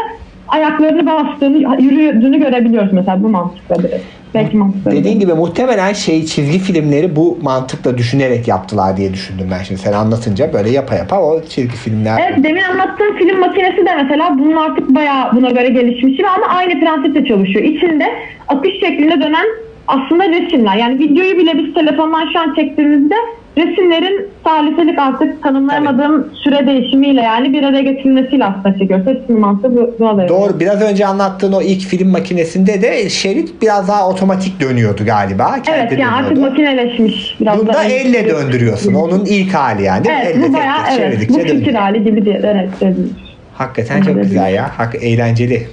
ayaklarını 0.49 1.07
bastığını, 1.07 1.83
yürüdüğünü 1.83 2.39
görebiliyoruz 2.39 2.93
mesela 2.93 3.23
bu 3.23 3.29
mantıkla 3.29 3.79
biraz. 3.79 4.01
Belki 4.35 4.57
mantıklı. 4.57 4.91
Dediğin 4.91 5.21
gibi 5.21 5.35
muhtemelen 5.35 5.93
şey 5.93 6.25
çizgi 6.25 6.59
filmleri 6.59 7.17
bu 7.17 7.39
mantıkla 7.43 7.99
düşünerek 7.99 8.49
yaptılar 8.49 8.97
diye 8.97 9.13
düşündüm 9.13 9.49
ben 9.51 9.63
şimdi 9.63 9.81
sen 9.81 9.93
anlatınca 9.93 10.53
böyle 10.53 10.71
yapa 10.71 10.95
yapa 10.95 11.21
o 11.21 11.43
çizgi 11.43 11.77
filmler 11.77 12.21
Evet 12.29 12.45
demin 12.45 12.63
anlattığım 12.63 13.17
film 13.17 13.41
makinesi 13.41 13.87
de 13.87 13.95
mesela 14.03 14.37
bunun 14.39 14.57
artık 14.57 14.95
bayağı 14.95 15.33
buna 15.33 15.51
göre 15.51 15.69
gelişmiş 15.69 16.21
ve 16.21 16.29
ama 16.29 16.47
aynı 16.47 16.81
prensiple 16.81 17.25
çalışıyor. 17.29 17.65
İçinde 17.65 18.07
akış 18.49 18.73
şeklinde 18.81 19.21
dönen 19.21 19.47
aslında 19.89 20.29
resimler. 20.29 20.77
Yani 20.77 20.99
videoyu 20.99 21.37
bile 21.39 21.59
biz 21.59 21.75
telefondan 21.75 22.33
şu 22.33 22.39
an 22.41 22.55
çektiğimizde 22.55 23.15
resimlerin 23.59 24.29
saliselik 24.45 24.99
artık 24.99 25.43
tanımlayamadığım 25.43 26.31
süre 26.35 26.67
değişimiyle 26.67 27.21
yani 27.21 27.53
bir 27.53 27.63
araya 27.63 27.83
getirilmesiyle 27.83 28.45
aslında 28.45 28.79
çekiyoruz. 28.79 29.07
Hepsinin 29.07 29.41
mantığı 29.41 29.77
bu, 29.77 29.95
bu 29.99 30.09
oluyor. 30.09 30.29
Doğru. 30.29 30.61
Biraz 30.61 30.83
önce 30.83 31.07
anlattığın 31.07 31.53
o 31.53 31.63
ilk 31.63 31.81
film 31.81 32.09
makinesinde 32.09 32.83
de 32.83 33.09
şerit 33.09 33.63
biraz 33.63 33.89
daha 33.89 34.09
otomatik 34.09 34.61
dönüyordu 34.61 35.05
galiba. 35.05 35.63
Kendi 35.63 35.79
Evet 35.81 35.99
yani 35.99 36.15
artık 36.15 36.31
dönüyordu. 36.31 36.51
makineleşmiş. 36.51 37.37
Biraz 37.41 37.59
Bunda 37.59 37.85
elle 37.85 38.29
döndürüyorsun. 38.29 38.95
Onun 38.95 39.25
ilk 39.25 39.55
hali 39.55 39.83
yani. 39.83 40.07
Evet 40.11 40.37
elle 40.37 40.49
bu 40.49 40.53
bayağı 40.53 40.79
evet. 40.99 41.29
Bu 41.31 41.39
fikir 41.39 41.75
hali 41.75 42.05
gibi 42.05 42.25
diye 42.25 42.41
evet, 42.45 42.69
dediğiniz. 42.81 43.13
Hakikaten 43.55 44.03
çok 44.03 44.17
Evet. 44.17 44.25
güzel 44.25 44.55
ya. 44.55 44.79
Hak, 44.79 44.95
eğlenceli. 44.95 45.67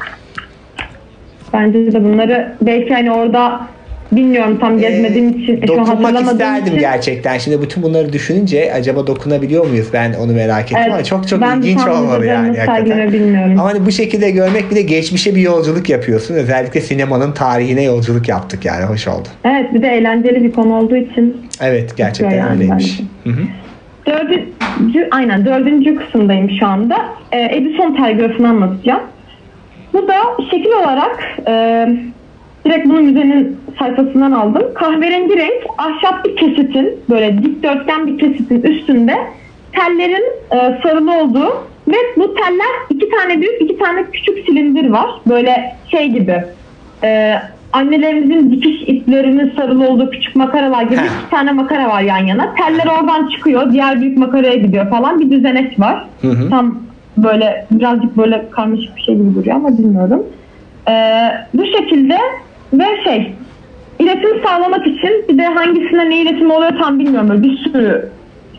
Bence 1.54 1.92
de 1.92 2.04
bunları 2.04 2.56
belki 2.62 2.94
hani 2.94 3.12
orada 3.12 3.68
bilmiyorum 4.16 4.58
tam 4.62 4.80
gezmediğim 4.80 5.30
için, 5.30 5.46
şu 5.46 5.52
an 5.54 5.58
Ee, 5.64 5.68
Dokunmak 5.68 5.88
hatırlamadığım 5.90 6.32
isterdim 6.32 6.68
için. 6.68 6.80
gerçekten. 6.80 7.38
Şimdi 7.38 7.62
bütün 7.62 7.84
bunları 7.84 8.14
düşününce 8.14 8.74
acaba 8.74 9.08
dokunabiliyor 9.08 9.66
muyuz? 9.68 9.88
Ben 9.94 10.14
onu 10.14 10.34
merak 10.34 10.64
ettim 10.66 10.78
Evet, 10.82 10.92
ama 10.94 11.04
çok 11.04 11.28
çok 11.28 11.42
ben 11.42 11.58
ilginç 11.58 11.88
olmalı 11.88 12.26
yani. 12.26 12.58
hakikaten. 12.60 13.14
bilmiyorum. 13.14 13.52
Ama 13.52 13.64
hani 13.70 13.86
bu 13.86 13.92
şekilde 13.92 14.32
görmek 14.32 14.72
bir 14.72 14.76
de 14.76 14.82
geçmişe 14.82 15.36
bir 15.36 15.42
yolculuk 15.42 15.90
yapıyorsun. 15.90 16.36
Özellikle 16.36 16.82
sinemanın 16.82 17.32
tarihine 17.32 17.84
yolculuk 17.84 18.30
yaptık 18.30 18.66
yani. 18.66 18.86
Hoş 18.86 19.08
oldu. 19.08 19.28
Evet 19.44 19.74
bir 19.74 19.82
de 19.82 19.88
eğlenceli 19.88 20.44
bir 20.44 20.52
konu 20.52 20.74
olduğu 20.78 20.96
için 20.96 21.38
Evet 21.62 21.98
gerçekten 21.98 22.38
yani 22.38 22.52
öyleymiş. 22.52 23.00
bence. 23.26 23.36
Hı 23.38 23.42
hı. 23.42 23.46
dördüncü, 24.08 25.08
aynen 25.12 25.46
dördüncü 25.46 25.96
kısımdayım 25.96 26.50
şu 26.60 26.68
anda. 26.68 26.96
Ee, 27.32 27.56
Edison 27.56 27.96
telgrafını 27.96 28.50
anlatacağım. 28.50 29.02
Bu 29.94 30.08
da 30.08 30.14
şekil 30.52 30.72
olarak 30.84 31.20
e, 31.48 31.54
direkt 32.66 32.86
bunu 32.86 33.02
müzenin 33.02 33.58
sayfasından 33.80 34.32
aldım. 34.32 34.64
Kahverengi 34.74 35.38
renk 35.38 35.64
ahşap 35.78 36.26
bir 36.26 36.36
kesitin 36.36 37.00
böyle 37.10 37.44
dikdörtgen 37.44 38.08
bir 38.08 38.18
kesitin 38.18 38.62
üstünde 38.62 39.16
tellerin 39.72 40.24
e, 40.52 40.80
sarılı 40.84 41.18
olduğu 41.22 41.54
Ve 41.88 41.96
bu 42.18 42.36
teller 42.36 42.74
iki 42.90 43.10
tane 43.10 43.42
büyük 43.42 43.62
iki 43.62 43.78
tane 43.78 44.04
küçük 44.12 44.46
silindir 44.46 44.90
var. 44.90 45.10
Böyle 45.28 45.76
şey 45.92 46.08
gibi 46.08 46.44
e, 47.04 47.36
annelerimizin 47.74 48.52
dikiş 48.52 48.82
iplerinin 48.82 49.54
sarılı 49.56 49.88
olduğu 49.88 50.10
küçük 50.10 50.36
makaralar 50.36 50.84
gibi 50.84 50.96
iki 50.96 51.30
tane 51.32 51.52
makara 51.52 51.90
var 51.90 52.02
yan 52.02 52.26
yana. 52.26 52.56
Teller 52.56 52.88
oradan 53.00 53.28
çıkıyor. 53.28 53.72
Diğer 53.74 54.02
büyük 54.02 54.18
makaraya 54.18 54.56
gidiyor 54.56 54.90
falan. 54.90 55.20
Bir 55.20 55.32
düzenek 55.32 55.80
var. 55.80 56.06
Hı 56.22 56.28
hı. 56.28 56.50
Tam 56.50 56.80
böyle 57.18 57.66
birazcık 57.72 58.18
böyle 58.18 58.50
karmaşık 58.50 58.96
bir 58.98 59.02
şey 59.02 59.16
gibi 59.16 59.36
duruyor 59.36 59.56
ama 59.56 59.78
bilmiyorum. 59.78 60.24
Ee, 60.90 61.32
bu 61.54 61.66
şekilde 61.66 62.18
ve 62.74 63.04
şey 63.04 63.34
iletim 64.00 64.30
sağlamak 64.46 64.88
için 64.88 65.26
bir 65.30 65.38
de 65.38 65.46
hangisine 65.46 66.10
ne 66.10 66.22
iletim 66.22 66.52
oluyor 66.52 66.72
tam 66.80 67.00
bilmiyorum. 67.00 67.30
Böyle 67.30 67.44
bir 67.44 67.58
sürü 67.58 68.10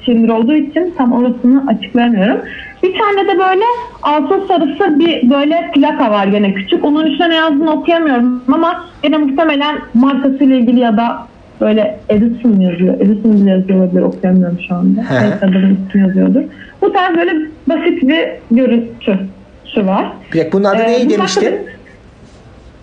silindir 0.05 0.29
olduğu 0.29 0.55
için 0.55 0.95
tam 0.99 1.13
orasını 1.13 1.65
açıklayamıyorum. 1.69 2.41
Bir 2.83 2.99
tane 2.99 3.29
de 3.29 3.39
böyle 3.39 3.65
altın 4.03 4.47
sarısı 4.49 4.99
bir 4.99 5.31
böyle 5.31 5.71
plaka 5.75 6.11
var 6.11 6.27
gene 6.27 6.55
küçük. 6.55 6.85
Onun 6.85 7.07
üstüne 7.07 7.31
ne 7.31 7.35
yazdığını 7.35 7.73
okuyamıyorum 7.73 8.43
ama 8.53 8.85
gene 9.03 9.17
muhtemelen 9.19 9.77
markasıyla 9.95 10.57
ilgili 10.57 10.81
ya 10.81 10.97
da 10.97 11.19
böyle 11.61 12.01
Edison 12.09 12.61
yazıyor. 12.61 13.01
Edison 13.01 13.33
bile 13.33 13.51
yazıyor 13.51 13.79
olabilir 13.79 14.03
okuyamıyorum 14.03 14.59
şu 14.69 14.75
anda. 14.75 15.01
Neyse 15.11 15.39
adamın 15.43 15.79
ismi 15.89 16.01
yazıyordur. 16.01 16.43
Bu 16.83 16.93
tarz 16.93 17.17
böyle 17.17 17.33
basit 17.67 18.03
bir 18.03 18.29
görüntüsü 18.51 19.87
var. 19.87 20.07
Bir 20.35 20.53
bunun 20.53 20.65
adı 20.65 20.83
Ee, 20.83 20.87
neydi 20.87 21.11
demiştin? 21.11 21.55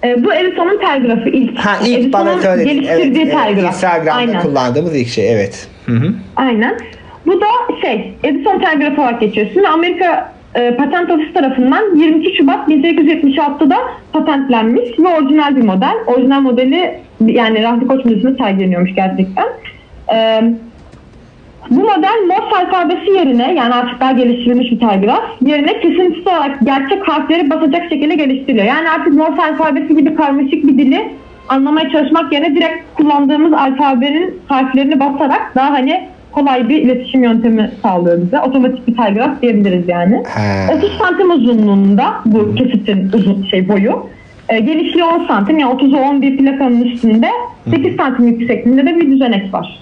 Ee, 0.03 0.23
bu 0.23 0.33
Edison'un 0.33 0.79
telgrafı 0.79 1.29
ilk. 1.29 1.59
Ha 1.59 1.77
ilk 1.87 2.13
bana 2.13 2.41
söyledin. 2.41 2.81
Geliştirdiği 2.81 3.23
evet, 3.23 3.33
telgraf. 3.33 3.73
Instagram'da 3.73 4.13
Aynen. 4.13 4.41
kullandığımız 4.41 4.95
ilk 4.95 5.07
şey 5.07 5.33
evet. 5.33 5.67
Hı 5.85 5.91
hı. 5.91 6.13
Aynen. 6.35 6.77
Bu 7.25 7.41
da 7.41 7.45
şey 7.81 8.13
Edison 8.23 8.59
telgrafı 8.59 9.01
olarak 9.01 9.21
geçiyor. 9.21 9.47
Şimdi 9.53 9.67
Amerika 9.67 10.33
e, 10.55 10.75
Patent 10.75 11.11
Ofisi 11.11 11.33
tarafından 11.33 11.95
22 11.95 12.37
Şubat 12.37 12.69
1876'da 12.69 13.77
patentlenmiş 14.13 14.99
ve 14.99 15.07
orijinal 15.07 15.55
bir 15.55 15.61
model. 15.61 15.95
Orijinal 16.07 16.41
modeli 16.41 16.99
yani 17.25 17.63
Rahmi 17.63 17.87
Koç 17.87 18.05
Müzesi'nde 18.05 18.37
sergileniyormuş 18.37 18.95
gerçekten. 18.95 19.45
E, 20.13 20.43
bu 21.69 21.79
model 21.79 22.27
Morse 22.27 22.65
alfabesi 22.65 23.11
yerine 23.11 23.53
yani 23.53 23.73
artık 23.73 23.99
daha 23.99 24.11
geliştirilmiş 24.11 24.71
bir 24.71 24.79
telgraf 24.79 25.23
yerine 25.41 25.79
kesintisiz 25.79 26.27
olarak 26.27 26.59
gerçek 26.63 27.07
harfleri 27.07 27.49
basacak 27.49 27.89
şekilde 27.89 28.15
geliştiriliyor. 28.15 28.65
Yani 28.65 28.89
artık 28.89 29.13
Morse 29.13 29.43
alfabesi 29.43 29.95
gibi 29.95 30.15
karmaşık 30.15 30.67
bir 30.67 30.77
dili 30.77 31.11
anlamaya 31.49 31.89
çalışmak 31.89 32.33
yerine 32.33 32.55
direkt 32.55 32.95
kullandığımız 32.95 33.53
alfabenin 33.53 34.39
harflerini 34.47 34.99
basarak 34.99 35.51
daha 35.55 35.71
hani 35.71 36.07
kolay 36.31 36.69
bir 36.69 36.81
iletişim 36.81 37.23
yöntemi 37.23 37.71
sağlıyor 37.83 38.21
bize. 38.21 38.39
Otomatik 38.39 38.87
bir 38.87 38.97
telgraf 38.97 39.41
diyebiliriz 39.41 39.87
yani. 39.87 40.23
Ha. 40.33 40.73
30 40.77 40.97
santim 40.97 41.31
uzunluğunda 41.31 42.13
bu 42.25 42.55
kesitin 42.55 43.11
uzun 43.13 43.43
şey 43.43 43.67
boyu. 43.67 44.05
E, 44.49 44.59
genişliği 44.59 45.03
10 45.03 45.27
santim 45.27 45.59
yani 45.59 45.73
30'u 45.73 45.97
11 45.97 46.37
plakanın 46.37 46.81
üstünde 46.81 47.27
8 47.69 47.95
santim 47.95 48.27
yüksekliğinde 48.27 48.85
de 48.85 48.95
bir 48.95 49.11
düzenek 49.11 49.53
var. 49.53 49.79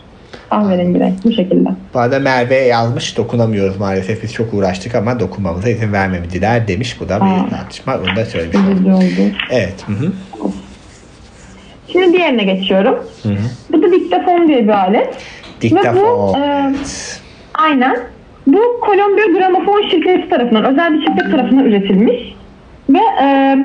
Kahverengi 0.50 1.00
renk 1.00 1.26
bu 1.26 1.32
şekilde. 1.32 1.70
Bu 1.94 2.00
arada 2.00 2.20
Merve 2.20 2.56
yazmış 2.56 3.18
dokunamıyoruz 3.18 3.78
maalesef 3.78 4.24
biz 4.24 4.34
çok 4.34 4.54
uğraştık 4.54 4.96
ama 4.96 5.20
dokunmamıza 5.20 5.70
izin 5.70 5.94
vermemediler 5.94 6.68
demiş. 6.68 7.02
Bu 7.02 7.10
da 7.10 7.16
bir 7.16 7.50
tartışma. 7.50 7.98
Onu 7.98 8.16
da 8.16 8.26
söylemiş 8.26 8.56
oldu. 8.88 9.32
Evet. 9.52 9.76
Hı 9.88 9.92
hı. 9.94 10.12
Şimdi 11.92 12.18
diğerine 12.18 12.44
geçiyorum. 12.44 12.96
Hı 13.24 13.30
hı. 13.30 13.38
Bu 13.74 13.84
da 13.84 13.92
diktafon 13.92 14.48
diye 14.48 14.64
bir 14.64 14.70
alet. 14.70 15.18
Diktafon. 15.62 15.96
Ve 15.96 16.04
bu, 16.04 16.38
e, 16.38 16.66
evet. 16.70 17.22
Aynen. 17.54 17.98
Bu 18.48 18.80
Kolombiya 18.82 19.26
Gramofon 19.26 19.90
şirketi 19.90 20.30
tarafından, 20.30 20.66
özel 20.66 20.94
bir 20.94 21.06
şirket 21.06 21.32
tarafından 21.32 21.66
üretilmiş. 21.66 22.36
Ve 22.90 23.00
e, 23.24 23.58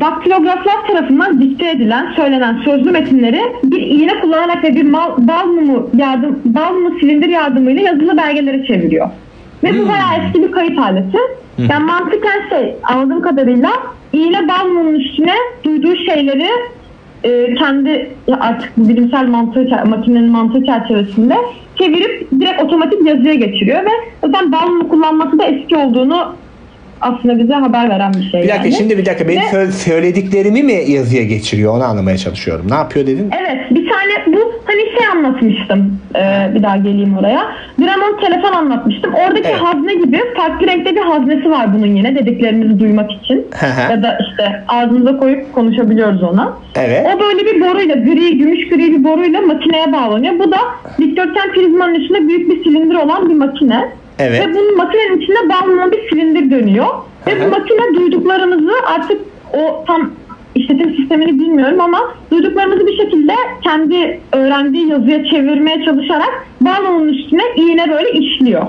daktilograflar 0.00 0.86
tarafından 0.86 1.40
dikte 1.40 1.70
edilen, 1.70 2.12
söylenen 2.16 2.58
sözlü 2.64 2.90
metinleri 2.90 3.42
bir 3.64 3.80
iğne 3.80 4.20
kullanarak 4.20 4.64
ve 4.64 4.74
bir 4.74 4.82
mal, 4.82 5.10
bal 5.18 5.46
mumu, 5.46 5.90
yardım, 5.96 6.40
bal 6.44 6.72
mumu 6.72 6.98
silindir 7.00 7.28
yardımıyla 7.28 7.82
yazılı 7.82 8.16
belgelere 8.16 8.66
çeviriyor. 8.66 9.08
Ve 9.64 9.78
bu 9.78 9.88
bayağı 9.88 10.26
eski 10.26 10.42
bir 10.42 10.52
kayıt 10.52 10.78
aleti. 10.78 11.18
Yani 11.58 11.84
mantıken 11.84 12.48
şey, 12.50 12.74
anladığım 12.82 13.22
kadarıyla 13.22 13.70
iğne 14.12 14.48
bal 14.48 14.66
mumunun 14.66 14.94
üstüne 14.94 15.34
duyduğu 15.64 15.96
şeyleri 15.96 16.48
e, 17.24 17.54
kendi 17.54 18.10
artık 18.40 18.76
bilimsel 18.76 19.26
mantığı, 19.26 19.68
makinenin 19.86 20.30
mantığı 20.30 20.64
çerçevesinde 20.64 21.36
çevirip 21.78 22.28
direkt 22.40 22.62
otomatik 22.62 23.06
yazıya 23.06 23.34
geçiriyor 23.34 23.84
ve 23.84 23.90
zaten 24.24 24.52
bal 24.52 24.68
mumu 24.68 24.88
kullanması 24.88 25.38
da 25.38 25.44
eski 25.44 25.76
olduğunu 25.76 26.34
aslında 27.04 27.38
bize 27.38 27.52
haber 27.54 27.88
veren 27.90 28.12
bir 28.14 28.30
şey. 28.30 28.42
Bir 28.42 28.48
dakika 28.48 28.64
yani. 28.64 28.72
şimdi 28.76 28.98
bir 28.98 29.06
dakika 29.06 29.28
benim 29.28 29.40
Ve- 29.42 29.46
sö- 29.46 29.70
söylediklerimi 29.72 30.62
mi 30.62 30.72
yazıya 30.88 31.24
geçiriyor 31.24 31.76
onu 31.76 31.84
anlamaya 31.84 32.18
çalışıyorum. 32.18 32.66
Ne 32.70 32.74
yapıyor 32.74 33.06
dedin? 33.06 33.30
Evet 33.40 33.58
bir 33.70 33.88
tane 33.90 34.36
bu 34.36 34.52
hani 34.64 34.80
şey 34.98 35.06
anlatmıştım 35.12 35.98
Ee, 36.16 36.54
bir 36.54 36.62
daha 36.62 36.76
geleyim 36.76 37.18
oraya. 37.18 37.40
Gramon 37.78 38.20
telefon 38.20 38.52
anlatmıştım. 38.52 39.14
Oradaki 39.14 39.48
Evet. 39.48 39.60
hazne 39.60 39.94
gibi 39.94 40.20
farklı 40.36 40.66
renkte 40.66 40.96
bir 40.96 41.00
haznesi 41.00 41.50
var 41.50 41.74
bunun 41.74 41.86
yine 41.96 42.14
dediklerimizi 42.14 42.80
duymak 42.80 43.12
için. 43.12 43.46
Ya 43.90 44.02
da 44.02 44.18
işte 44.30 44.62
ağzımıza 44.68 45.16
koyup 45.18 45.52
konuşabiliyoruz 45.52 46.22
ona. 46.22 46.52
Evet. 46.76 47.06
O 47.16 47.20
böyle 47.20 47.46
bir 47.46 47.60
boruyla 47.60 47.94
gri, 47.94 48.38
gümüş 48.38 48.68
gri 48.68 48.78
bir 48.98 49.04
boruyla 49.04 49.40
makineye 49.40 49.92
bağlanıyor. 49.92 50.38
Bu 50.38 50.52
da 50.52 50.58
dikdörtgen 50.98 51.52
prizmanın 51.52 51.94
üstünde 51.94 52.28
büyük 52.28 52.50
bir 52.50 52.64
silindir 52.64 52.94
olan 52.94 53.28
bir 53.28 53.34
makine. 53.34 53.88
Evet. 54.18 54.46
Ve 54.46 54.54
bunun 54.54 54.76
makinenin 54.76 55.20
içinde 55.20 55.48
bağlanan 55.48 55.92
bir 55.92 56.08
silindir 56.10 56.50
dönüyor. 56.50 56.86
Ve 57.26 57.34
Hı 57.34 57.46
bu 57.46 57.50
makine 57.50 57.94
duyduklarımızı 57.94 58.72
artık 58.86 59.20
o 59.52 59.84
tam 59.86 60.10
işletim 60.54 60.94
sistemini 60.96 61.38
bilmiyorum 61.38 61.80
ama 61.80 61.98
duyduklarımızı 62.30 62.86
bir 62.86 62.96
şekilde 62.96 63.32
kendi 63.62 64.20
öğrendiği 64.32 64.88
yazıya 64.88 65.24
çevirmeye 65.24 65.84
çalışarak 65.84 66.46
bağlamanın 66.60 67.08
üstüne 67.08 67.42
iğne 67.56 67.90
böyle 67.90 68.10
işliyor 68.12 68.62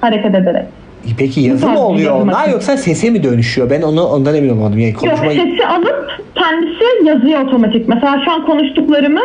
hareket 0.00 0.34
ederek. 0.34 0.64
Peki 1.18 1.40
yazı 1.40 1.68
mı 1.68 1.78
oluyor 1.86 2.20
onlar 2.20 2.48
yoksa 2.48 2.76
sese 2.76 3.10
mi 3.10 3.22
dönüşüyor? 3.22 3.70
Ben 3.70 3.82
onu 3.82 4.06
ondan 4.06 4.34
emin 4.34 4.48
olmadım. 4.48 4.78
Yani 4.78 4.92
Yok 4.92 5.00
konuşma... 5.00 5.30
sesi 5.30 5.66
alıp 5.66 6.10
kendisi 6.34 6.84
yazıyor 7.04 7.40
otomatik. 7.40 7.88
Mesela 7.88 8.22
şu 8.24 8.32
an 8.32 8.46
konuştuklarımı 8.46 9.20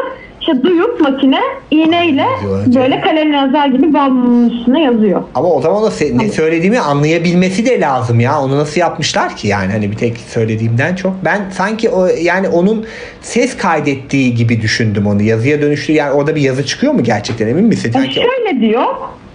işte 0.48 0.64
duyup 0.64 1.02
makine 1.02 1.40
iğneyle 1.72 2.26
Yazıyor. 2.44 2.84
böyle 2.84 3.02
kalemle 3.02 3.36
yazar 3.38 3.68
gibi 3.68 3.94
bağlamanın 3.94 4.50
üstüne 4.50 4.84
yazıyor. 4.84 5.24
Ama 5.36 5.48
o 5.50 5.62
zaman 5.62 5.84
o 5.84 5.88
se- 5.88 6.18
ne 6.18 6.30
söylediğimi 6.30 6.80
anlayabilmesi 6.80 7.66
de 7.66 7.80
lazım 7.80 8.20
ya. 8.20 8.42
Onu 8.42 8.58
nasıl 8.58 8.82
yapmışlar 8.82 9.36
ki 9.36 9.48
yani 9.48 9.72
hani 9.72 9.92
bir 9.92 9.96
tek 9.96 10.18
söylediğimden 10.18 10.96
çok. 10.96 11.14
Ben 11.26 11.42
sanki 11.52 11.90
o 11.90 12.08
yani 12.22 12.50
onun 12.50 12.86
ses 13.22 13.58
kaydettiği 13.58 14.36
gibi 14.36 14.62
düşündüm 14.62 15.08
onu. 15.08 15.22
Yazıya 15.22 15.62
dönüştü 15.62 15.92
yani 15.94 16.12
orada 16.12 16.36
bir 16.36 16.42
yazı 16.42 16.66
çıkıyor 16.66 16.94
mu 16.94 17.04
gerçekten 17.04 17.48
emin 17.48 17.66
misin? 17.66 17.88
Ya 17.96 18.02
Sanki 18.02 18.14
şöyle 18.16 18.62
diyor. 18.62 18.84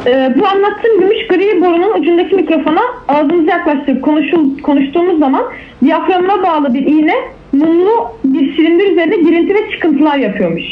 e, 0.06 0.34
bu 0.38 0.46
anlattığım 0.46 1.00
gümüş 1.00 1.26
gri 1.28 1.60
borunun 1.60 2.00
ucundaki 2.00 2.34
mikrofona 2.34 2.80
ağzımızı 3.08 3.46
yaklaştırıp 3.50 4.02
konuşul, 4.02 4.58
konuştuğumuz 4.62 5.18
zaman 5.18 5.44
diyaframına 5.84 6.42
bağlı 6.42 6.74
bir 6.74 6.86
iğne 6.86 7.14
mumlu 7.52 8.08
bir 8.24 8.56
silindir 8.56 8.92
üzerinde 8.92 9.16
girinti 9.16 9.54
ve 9.54 9.70
çıkıntılar 9.70 10.16
yapıyormuş. 10.16 10.62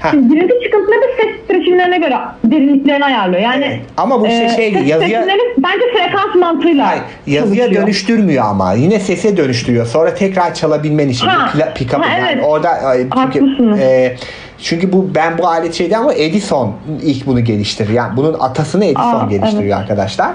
Ha. 0.00 0.08
Şimdi 0.10 0.34
girinti 0.34 0.54
çıkıntıları 0.64 1.00
da 1.00 1.06
ses 1.22 1.36
titreşimlerine 1.40 1.98
göre 1.98 2.18
derinliklerini 2.44 3.04
ayarlıyor. 3.04 3.42
Yani 3.42 3.64
Evet. 3.68 3.80
Ama 3.96 4.20
bu 4.20 4.26
şey- 4.26 4.44
e, 4.44 4.48
şey, 4.48 4.72
ses 4.72 4.88
yazıya- 4.88 5.26
bence 5.58 5.84
frekans 5.96 6.34
mantığıyla 6.34 6.86
Hayır, 6.88 7.02
yazıya 7.26 7.64
çalışıyor. 7.64 7.82
dönüştürmüyor 7.82 8.44
ama. 8.44 8.72
Yine 8.72 9.00
sese 9.00 9.36
dönüştürüyor. 9.36 9.86
Sonra 9.86 10.14
tekrar 10.14 10.54
çalabilmen 10.54 11.08
için. 11.08 11.26
Pla- 11.26 11.74
pick-up. 11.74 12.02
Ha, 12.02 12.18
yani 12.18 12.28
evet. 12.32 12.44
orada 12.46 12.70
çünkü, 12.96 13.18
Haklısınız. 13.18 13.80
e, 13.80 14.16
çünkü 14.62 14.92
bu 14.92 15.10
ben 15.14 15.38
bu 15.38 15.46
alet 15.48 15.74
şeydi 15.74 15.96
ama 15.96 16.14
Edison 16.14 16.72
ilk 17.02 17.26
bunu 17.26 17.40
geliştirdi. 17.44 17.92
Yani 17.92 18.16
bunun 18.16 18.34
atasını 18.40 18.84
Edison 18.84 19.20
Aa, 19.26 19.30
geliştiriyor 19.30 19.80
arkadaşlar. 19.80 20.30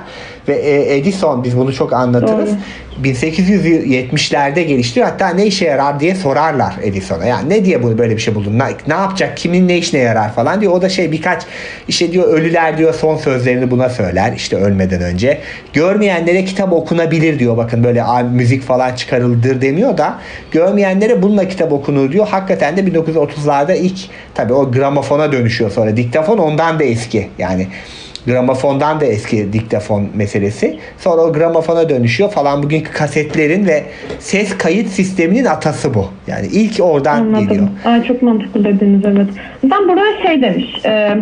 Ve 0.52 0.56
e, 0.56 0.98
Edison 0.98 1.44
biz 1.44 1.58
bunu 1.58 1.74
çok 1.74 1.94
anlatırız. 1.94 2.50
Doğru. 2.50 2.58
1870'lerde 3.04 4.62
geliştiriyor. 4.62 5.08
Hatta 5.08 5.30
ne 5.30 5.46
işe 5.46 5.66
yarar 5.66 6.00
diye 6.00 6.16
sorarlar 6.16 6.74
Edison'a. 6.84 7.26
Yani 7.26 7.50
ne 7.50 7.66
diye 7.66 7.84
bunu 7.84 7.98
böyle 7.98 8.16
bir 8.18 8.22
şey 8.22 8.36
buldun? 8.36 8.60
Ne, 8.60 8.64
ne 8.88 8.94
yapacak? 8.94 9.38
Kimin 9.38 9.68
ne 9.68 9.78
işine 9.78 10.00
yarar 10.00 10.34
falan 10.34 10.62
diyor. 10.62 10.74
O 10.74 10.82
da 10.82 10.90
şey 10.90 11.12
birkaç 11.12 11.44
işte 11.88 12.12
diyor 12.12 12.28
ölüler 12.28 12.78
diyor 12.78 12.94
son 12.94 13.18
sözlerini 13.18 13.72
buna 13.72 13.90
söyler 13.90 14.34
işte 14.36 14.56
ölmeden 14.58 15.02
önce. 15.02 15.38
Görmeyenlere 15.74 16.46
kitap 16.46 16.74
okunabilir 16.74 17.40
diyor. 17.40 17.58
Bakın 17.58 17.84
böyle 17.84 18.04
"Aa, 18.04 18.24
müzik 18.24 18.64
falan 18.64 18.96
çıkarıldır 18.96 19.62
demiyor 19.62 19.98
da 19.98 20.20
görmeyenlere 20.52 21.22
bununla 21.22 21.48
kitap 21.48 21.72
okunur 21.72 22.12
diyor. 22.12 22.28
Hakikaten 22.28 22.78
de 22.78 22.82
1930'larda 22.82 23.76
ilk 23.76 23.98
tabii 24.36 24.54
o 24.54 24.72
gramofona 24.72 25.32
dönüşüyor 25.32 25.72
sonra. 25.72 25.98
Diktafon 25.98 26.38
ondan 26.38 26.80
da 26.80 26.84
eski. 26.84 27.30
Yani 27.40 27.68
gramofondan 28.26 29.00
da 29.00 29.06
eski 29.06 29.54
diktafon 29.54 30.08
meselesi. 30.16 30.78
Sonra 30.98 31.22
o 31.22 31.34
gramofona 31.34 31.90
dönüşüyor 31.90 32.32
falan. 32.32 32.64
Bugünkü 32.64 32.92
kasetlerin 32.92 33.68
ve 33.68 33.84
ses 34.20 34.58
kayıt 34.58 34.88
sisteminin 34.88 35.46
atası 35.46 35.94
bu. 35.94 36.06
Yani 36.28 36.48
ilk 36.48 36.80
oradan 36.80 37.40
geliyor. 37.40 37.50
Anladım. 37.50 37.70
Aa, 37.86 38.04
çok 38.04 38.22
mantıklı 38.22 38.64
dediniz 38.64 39.02
evet. 39.06 39.28
Ben 39.64 39.90
burada 39.90 40.22
şey 40.28 40.42
demiş. 40.42 40.86
E, 40.86 41.18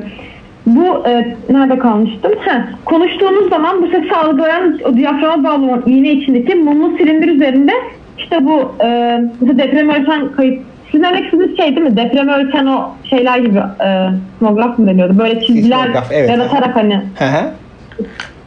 bu 0.66 1.08
e, 1.08 1.36
nerede 1.50 1.80
kalmıştım? 1.80 2.32
Heh, 2.40 2.62
konuştuğumuz 2.86 3.50
zaman 3.50 3.82
bu 3.82 3.88
sesi 3.88 4.16
algılayan 4.16 4.80
o 4.86 4.98
diyaframa 4.98 5.44
bağlı 5.44 5.66
olan 5.66 5.84
iğne 5.86 6.12
içindeki 6.12 6.56
mumlu 6.56 6.98
silindir 6.98 7.28
üzerinde 7.28 7.72
işte 8.18 8.46
bu 8.46 8.72
e, 8.84 8.88
deprem 9.42 9.90
ölçen 9.90 10.32
kayıt 10.32 10.62
sizin 10.92 11.04
örnek 11.04 11.26
istediğiniz 11.26 11.58
şey 11.58 11.76
değil 11.76 11.88
mi? 11.88 11.98
Deprem 11.98 12.30
ölçen 12.30 12.66
o 12.66 12.92
şeyler 13.10 13.38
gibi 13.38 13.60
e, 13.60 14.10
simograf 14.40 14.80
mı 14.80 14.88
deniyordu? 14.88 15.20
Böyle 15.20 15.42
çizgiler 15.42 15.78
Sismograf, 15.78 16.12
evet. 16.12 16.30
yaratarak 16.30 16.76
hani 16.76 16.96
Hı 16.96 17.26
hı. 17.26 17.52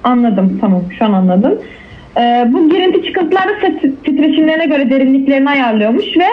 Anladım 0.05 0.59
tamam 0.61 0.83
şu 0.98 1.05
an 1.05 1.12
anladım. 1.12 1.59
Ee, 2.16 2.48
bu 2.52 2.70
girinti 2.70 3.02
çıkıntılarda 3.07 3.52
titreşimlerine 4.05 4.66
göre 4.66 4.90
derinliklerini 4.90 5.50
ayarlıyormuş 5.50 6.05
ve 6.16 6.26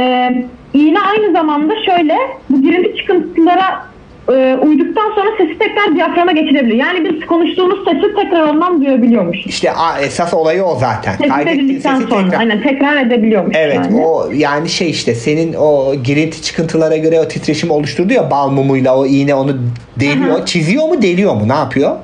e, 0.00 0.32
iğne 0.74 0.98
aynı 1.00 1.32
zamanda 1.32 1.74
şöyle 1.86 2.14
bu 2.50 2.62
girinti 2.62 2.96
çıkıntılara 2.96 3.86
e, 4.28 4.56
uyduktan 4.62 5.10
sonra 5.14 5.26
sesi 5.38 5.58
tekrar 5.58 5.94
diyaframa 5.94 6.32
geçirebiliyor. 6.32 6.86
Yani 6.86 7.04
biz 7.04 7.26
konuştuğumuz 7.26 7.84
sesi 7.84 8.14
tekrar 8.14 8.48
ondan 8.48 8.80
duyabiliyormuş. 8.80 9.46
İşte 9.46 9.72
a, 9.72 10.00
esas 10.00 10.34
olayı 10.34 10.64
o 10.64 10.78
zaten. 10.78 11.16
Tespit 11.16 11.48
edildikten 11.48 11.96
sesi 11.96 12.08
sonra 12.08 12.24
tekrar. 12.24 12.40
aynen 12.40 12.62
tekrar 12.62 13.06
edebiliyormuş. 13.06 13.56
Evet 13.58 13.76
yani. 13.76 14.00
o 14.00 14.30
yani 14.34 14.68
şey 14.68 14.90
işte 14.90 15.14
senin 15.14 15.54
o 15.54 15.94
girinti 15.94 16.42
çıkıntılara 16.42 16.96
göre 16.96 17.20
o 17.20 17.28
titreşim 17.28 17.70
oluşturdu 17.70 18.12
ya 18.12 18.30
bal 18.30 18.50
mumuyla 18.50 18.98
o 18.98 19.06
iğne 19.06 19.34
onu 19.34 19.56
deliyor. 20.00 20.40
Hı. 20.40 20.44
Çiziyor 20.44 20.88
mu 20.88 21.02
deliyor 21.02 21.34
mu 21.34 21.48
ne 21.48 21.54
yapıyor? 21.54 21.96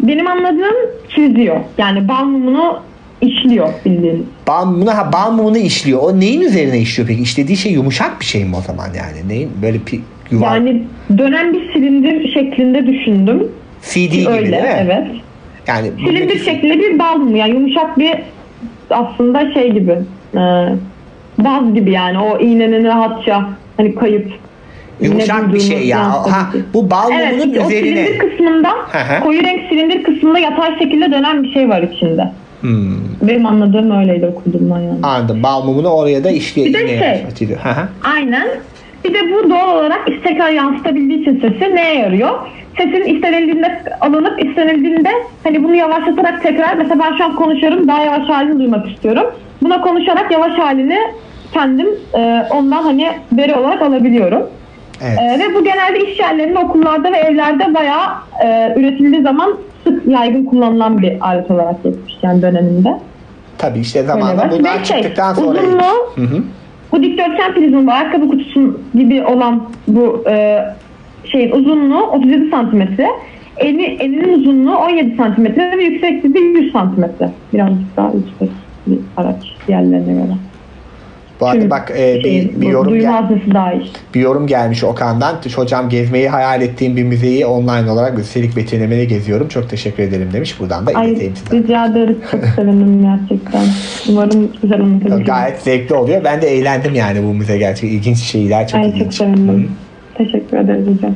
Benim 0.00 0.26
anladığım 0.26 0.76
çiziyor. 1.08 1.56
Yani 1.78 2.08
bal 2.08 2.24
mumunu 2.24 2.80
işliyor 3.20 3.68
bildiğin. 3.84 4.26
Bal 4.46 4.66
mumunu, 4.66 4.90
ha, 4.90 5.10
bal 5.12 5.30
mumunu 5.30 5.58
işliyor. 5.58 6.00
O 6.02 6.20
neyin 6.20 6.40
üzerine 6.40 6.78
işliyor 6.78 7.08
peki? 7.08 7.22
İşlediği 7.22 7.56
şey 7.56 7.72
yumuşak 7.72 8.20
bir 8.20 8.24
şey 8.24 8.44
mi 8.44 8.56
o 8.56 8.60
zaman 8.60 8.86
yani? 8.86 9.28
Neyin 9.28 9.50
böyle 9.62 9.86
bir 9.86 10.00
yuvar 10.30 10.54
Yani 10.56 10.82
dönen 11.18 11.52
bir 11.54 11.72
silindir 11.72 12.32
şeklinde 12.34 12.86
düşündüm. 12.86 13.48
CD 13.82 13.96
gibi 14.12 14.28
Öyle 14.28 14.52
değil 14.52 14.62
mi? 14.62 14.68
evet. 14.82 15.06
Yani 15.66 15.86
Silindir 15.98 16.20
buradaki- 16.22 16.44
şeklinde 16.44 16.78
bir 16.78 16.98
bal 16.98 17.14
mı? 17.16 17.38
Yani 17.38 17.50
yumuşak 17.54 17.98
bir 17.98 18.14
aslında 18.90 19.52
şey 19.54 19.72
gibi 19.72 19.92
e, 20.34 20.38
baz 21.38 21.74
gibi 21.74 21.90
yani 21.92 22.18
o 22.18 22.38
iğnenin 22.40 22.84
rahatça 22.84 23.48
hani 23.76 23.94
kayıp 23.94 24.32
Yumuşak 25.00 25.54
bir 25.54 25.60
şey 25.60 25.86
ya. 25.86 26.10
Ha, 26.12 26.50
bu 26.74 26.90
bal 26.90 27.10
Evet 27.12 27.44
işte 27.46 27.60
o 27.60 27.66
üzerine. 27.66 28.06
silindir 28.06 28.18
kısmında 28.18 28.70
koyu 29.22 29.42
renk 29.42 29.68
silindir 29.68 30.02
kısmında 30.02 30.38
yatay 30.38 30.78
şekilde 30.78 31.12
dönen 31.12 31.42
bir 31.42 31.52
şey 31.52 31.68
var 31.68 31.82
içinde. 31.82 32.32
Hmm, 32.60 32.96
Benim 33.22 33.46
anladığım 33.46 33.98
öyleydi 34.00 34.26
okuduğumdan 34.26 34.78
yani. 34.80 34.98
anladım. 35.02 35.42
Bal 35.42 35.64
mumunu 35.64 35.88
oraya 35.88 36.24
da 36.24 36.30
işliyor. 36.30 36.66
Bir 36.68 36.74
de 36.74 36.88
şey-. 36.98 37.48
Aynen. 38.16 38.48
Bir 39.04 39.14
de 39.14 39.18
bu 39.32 39.50
doğal 39.50 39.76
olarak 39.78 40.08
tekrar 40.24 40.50
yansıtabildiği 40.50 41.20
için 41.22 41.40
sesi 41.40 41.76
neye 41.76 41.94
yarıyor? 41.94 42.30
Sesin 42.78 43.14
istenildiğinde 43.14 43.82
alınıp 44.00 44.44
istenildiğinde 44.44 45.10
hani 45.44 45.64
bunu 45.64 45.74
yavaşlatarak 45.74 46.42
tekrar 46.42 46.74
mesela 46.76 46.98
ben 47.04 47.16
şu 47.16 47.24
an 47.24 47.36
konuşuyorum 47.36 47.88
daha 47.88 48.04
yavaş 48.04 48.28
halini 48.28 48.58
duymak 48.58 48.90
istiyorum. 48.90 49.24
Buna 49.62 49.80
konuşarak 49.80 50.30
yavaş 50.32 50.58
halini 50.58 50.98
kendim 51.52 51.86
e, 52.14 52.42
ondan 52.50 52.82
hani 52.82 53.10
veri 53.32 53.54
olarak 53.54 53.82
alabiliyorum. 53.82 54.42
Evet. 55.02 55.18
E, 55.18 55.38
ve 55.38 55.54
bu 55.54 55.64
genelde 55.64 56.10
iş 56.12 56.18
yerlerinde, 56.20 56.58
okullarda 56.58 57.12
ve 57.12 57.16
evlerde 57.16 57.74
bayağı 57.74 58.06
e, 58.44 58.74
üretildiği 58.76 59.22
zaman 59.22 59.54
sık 59.84 60.06
yaygın 60.06 60.44
kullanılan 60.44 61.02
bir 61.02 61.16
alet 61.20 61.50
olarak 61.50 61.82
geçmiş 61.84 62.14
yani 62.22 62.42
döneminde. 62.42 62.88
Tabii 63.58 63.78
işte 63.78 64.02
zamanla 64.02 64.50
bunlar 64.50 64.84
şey, 64.84 64.96
çıktıktan 64.96 65.34
sonra. 65.34 65.58
uzunluğu- 65.58 66.14
Hı 66.14 66.20
hı. 66.20 66.42
Bu 66.92 67.02
dikdörtgen 67.02 67.54
prizma 67.54 67.86
bu 67.86 67.90
ayakkabı 67.90 68.28
kutusu 68.28 68.80
gibi 68.94 69.24
olan 69.24 69.62
bu 69.88 70.24
e, 70.30 70.64
şeyin 71.24 71.50
uzunluğu 71.50 72.02
37 72.02 72.50
santimetre. 72.50 73.08
Eni, 73.56 73.82
eninin 73.82 74.38
uzunluğu 74.38 74.76
17 74.76 75.16
santimetre 75.16 75.78
ve 75.78 75.84
yüksekliği 75.84 76.34
de 76.34 76.38
100 76.38 76.72
santimetre. 76.72 77.30
Birazcık 77.54 77.96
daha 77.96 78.12
yüksek 78.12 78.50
bir 78.86 78.98
araç 79.16 79.44
diğerlerine 79.68 80.12
göre. 80.12 80.47
Bu 81.40 81.46
arada 81.46 81.56
Çünkü 81.56 81.70
bak 81.70 81.92
e, 81.98 82.14
bir, 82.24 82.24
bir 82.60 82.66
bu 82.66 82.70
yorum 82.70 82.98
gel- 83.00 83.30
bir 84.14 84.20
yorum 84.20 84.46
gelmiş 84.46 84.84
Okan'dan. 84.84 85.36
Hocam 85.56 85.88
gezmeyi 85.88 86.28
hayal 86.28 86.62
ettiğim 86.62 86.96
bir 86.96 87.04
müzeyi 87.04 87.46
online 87.46 87.90
olarak 87.90 88.18
üstelik 88.18 88.56
betimlemede 88.56 89.04
geziyorum. 89.04 89.48
Çok 89.48 89.70
teşekkür 89.70 90.02
ederim 90.02 90.28
demiş. 90.32 90.60
Buradan 90.60 90.86
da 90.86 90.90
Ay 90.94 91.10
ileteyim 91.10 91.36
size. 91.36 91.56
rica 91.62 91.86
ederiz. 91.86 92.16
Çok 92.30 92.44
sevindim 92.44 93.02
gerçekten. 93.02 93.62
Umarım 94.08 94.52
güzel 94.62 94.80
anlatabilirim. 94.80 95.24
Gayet 95.24 95.58
zevkli 95.58 95.94
oluyor. 95.94 96.24
Ben 96.24 96.42
de 96.42 96.46
eğlendim 96.46 96.94
yani 96.94 97.22
bu 97.22 97.34
müze 97.34 97.58
gerçekten 97.58 97.96
ilginç 97.98 98.18
şeyler 98.18 98.68
çok 98.68 98.80
Ay 98.80 98.86
çok 98.86 98.94
ilginç. 98.96 99.14
sevindim. 99.14 99.70
Teşekkür 100.14 100.56
ederiz 100.56 100.86
hocam. 100.96 101.14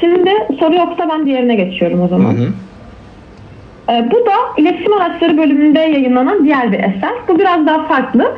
Şimdi 0.00 0.30
soru 0.60 0.74
yoksa 0.74 1.08
ben 1.10 1.26
diğerine 1.26 1.54
geçiyorum 1.54 2.00
o 2.00 2.04
Hı 2.04 2.08
zaman. 2.08 2.32
hı. 2.34 2.48
Ee, 3.90 4.08
bu 4.10 4.26
da 4.26 4.32
iletişim 4.58 4.92
araçları 4.92 5.36
bölümünde 5.38 5.78
yayınlanan 5.80 6.44
diğer 6.44 6.72
bir 6.72 6.78
eser. 6.78 7.12
Bu 7.28 7.38
biraz 7.38 7.66
daha 7.66 7.86
farklı. 7.88 8.32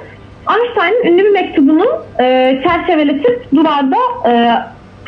Einstein'ın 0.49 1.13
ünlü 1.13 1.25
bir 1.25 1.31
mektubunu 1.31 1.87
e, 2.21 2.59
çerçeveletip 2.63 3.53
duvarda 3.55 3.97
e, 4.29 4.33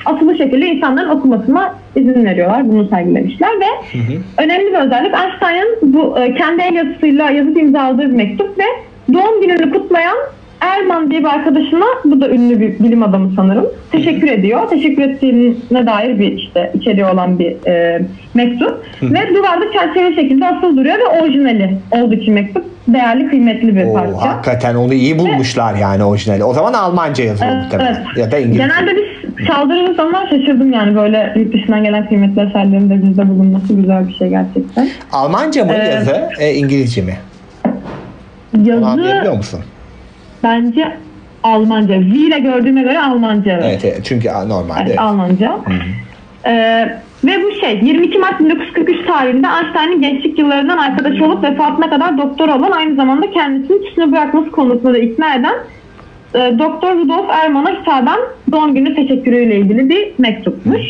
asılı 0.04 0.36
şekilde 0.36 0.66
insanların 0.66 1.08
okumasına 1.08 1.74
izin 1.96 2.24
veriyorlar. 2.24 2.68
Bunu 2.68 2.88
sergilemişler 2.88 3.50
ve 3.60 3.98
önemli 4.38 4.66
bir 4.66 4.78
özellik 4.78 5.14
Einstein'ın 5.14 5.78
bu 5.82 6.18
e, 6.18 6.34
kendi 6.34 6.62
el 6.62 6.74
yazısıyla 6.74 7.30
yazıp 7.30 7.58
imzaladığı 7.58 8.02
bir 8.02 8.16
mektup 8.16 8.58
ve 8.58 8.64
doğum 9.12 9.40
gününü 9.40 9.72
kutlayan 9.72 10.16
Erman 10.62 11.10
diye 11.10 11.20
bir 11.20 11.28
arkadaşına, 11.28 11.84
bu 12.04 12.20
da 12.20 12.28
ünlü 12.30 12.60
bir 12.60 12.78
bilim 12.78 13.02
adamı 13.02 13.32
sanırım, 13.36 13.66
teşekkür 13.92 14.28
ediyor. 14.28 14.68
Teşekkür 14.70 15.02
ettiğine 15.02 15.86
dair 15.86 16.18
bir 16.18 16.32
işte 16.32 16.72
içeriği 16.74 17.04
olan 17.04 17.38
bir 17.38 17.66
e, 17.68 18.02
mektup. 18.34 18.84
ve 19.02 19.34
duvarda 19.34 19.64
çerçeve 19.72 20.14
şekilde 20.14 20.46
asılı 20.48 20.76
duruyor 20.76 20.98
ve 20.98 21.22
orijinali 21.22 21.70
olduğu 21.90 22.14
için 22.14 22.34
mektup 22.34 22.64
değerli, 22.88 23.28
kıymetli 23.28 23.76
bir 23.76 23.84
Oo, 23.86 23.92
parça. 23.94 24.16
hakikaten 24.16 24.74
onu 24.74 24.94
iyi 24.94 25.18
bulmuşlar 25.18 25.74
yani 25.74 26.04
orijinali. 26.04 26.44
O 26.44 26.52
zaman 26.54 26.72
Almanca 26.72 27.24
yazıyor 27.24 27.50
Evet, 27.52 27.64
muhtemelen. 27.64 27.94
evet. 27.94 28.18
Ya 28.18 28.32
da 28.32 28.38
İngilizce. 28.38 28.62
Genelde 28.62 28.90
biz 28.96 29.46
çaldırdığımız 29.46 29.96
zaman 29.96 30.26
şaşırdım 30.26 30.72
yani 30.72 30.94
böyle 30.96 31.32
yurt 31.36 31.52
dışından 31.54 31.84
gelen 31.84 32.08
kıymetli 32.08 32.42
eserlerin 32.42 32.90
de 32.90 33.02
bizde 33.02 33.28
bulunması 33.28 33.72
güzel 33.74 34.08
bir 34.08 34.14
şey 34.14 34.28
gerçekten. 34.28 34.88
Almanca 35.12 35.64
mı 35.64 35.72
Ee, 35.72 35.88
yazı, 35.88 36.28
e, 36.40 36.54
İngilizce 36.54 37.02
mi? 37.02 37.14
Onu 38.56 38.86
anlayabiliyor 38.86 39.24
Yazı 39.24 39.36
musun? 39.36 39.60
Bence 40.42 40.96
Almanca. 41.42 41.94
V 41.94 42.04
ile 42.04 42.38
gördüğüme 42.38 42.82
göre 42.82 43.00
Almanca. 43.00 43.60
evet. 43.62 43.84
Evet, 43.84 44.00
çünkü 44.04 44.28
normalde 44.28 44.80
Evet, 44.80 44.88
evet. 44.88 44.98
Almanca. 45.00 45.58
Ee, 46.46 46.88
ve 47.24 47.42
bu 47.42 47.60
şey 47.60 47.80
22 47.82 48.18
Mart 48.18 48.40
1943 48.40 49.06
tarihinde 49.06 49.46
Einstein'ın 49.46 50.02
gençlik 50.02 50.38
yıllarından 50.38 50.78
arkadaşı 50.78 51.24
olup 51.24 51.44
vefatına 51.44 51.90
kadar 51.90 52.18
doktor 52.18 52.48
olan 52.48 52.70
aynı 52.70 52.96
zamanda 52.96 53.30
kendisini 53.30 53.88
çişini 53.88 54.12
bırakması 54.12 54.50
konusunda 54.50 54.94
da 54.94 54.98
ikna 54.98 55.34
eden 55.34 55.54
e, 56.34 56.58
Doktor 56.58 56.96
Rudolf 56.96 57.30
Erman'a 57.30 57.80
hitaben 57.80 58.18
doğum 58.52 58.74
günü 58.74 58.94
teşekkürüyle 58.94 59.56
ilgili 59.56 59.88
bir 59.88 60.12
mektupmuş. 60.18 60.82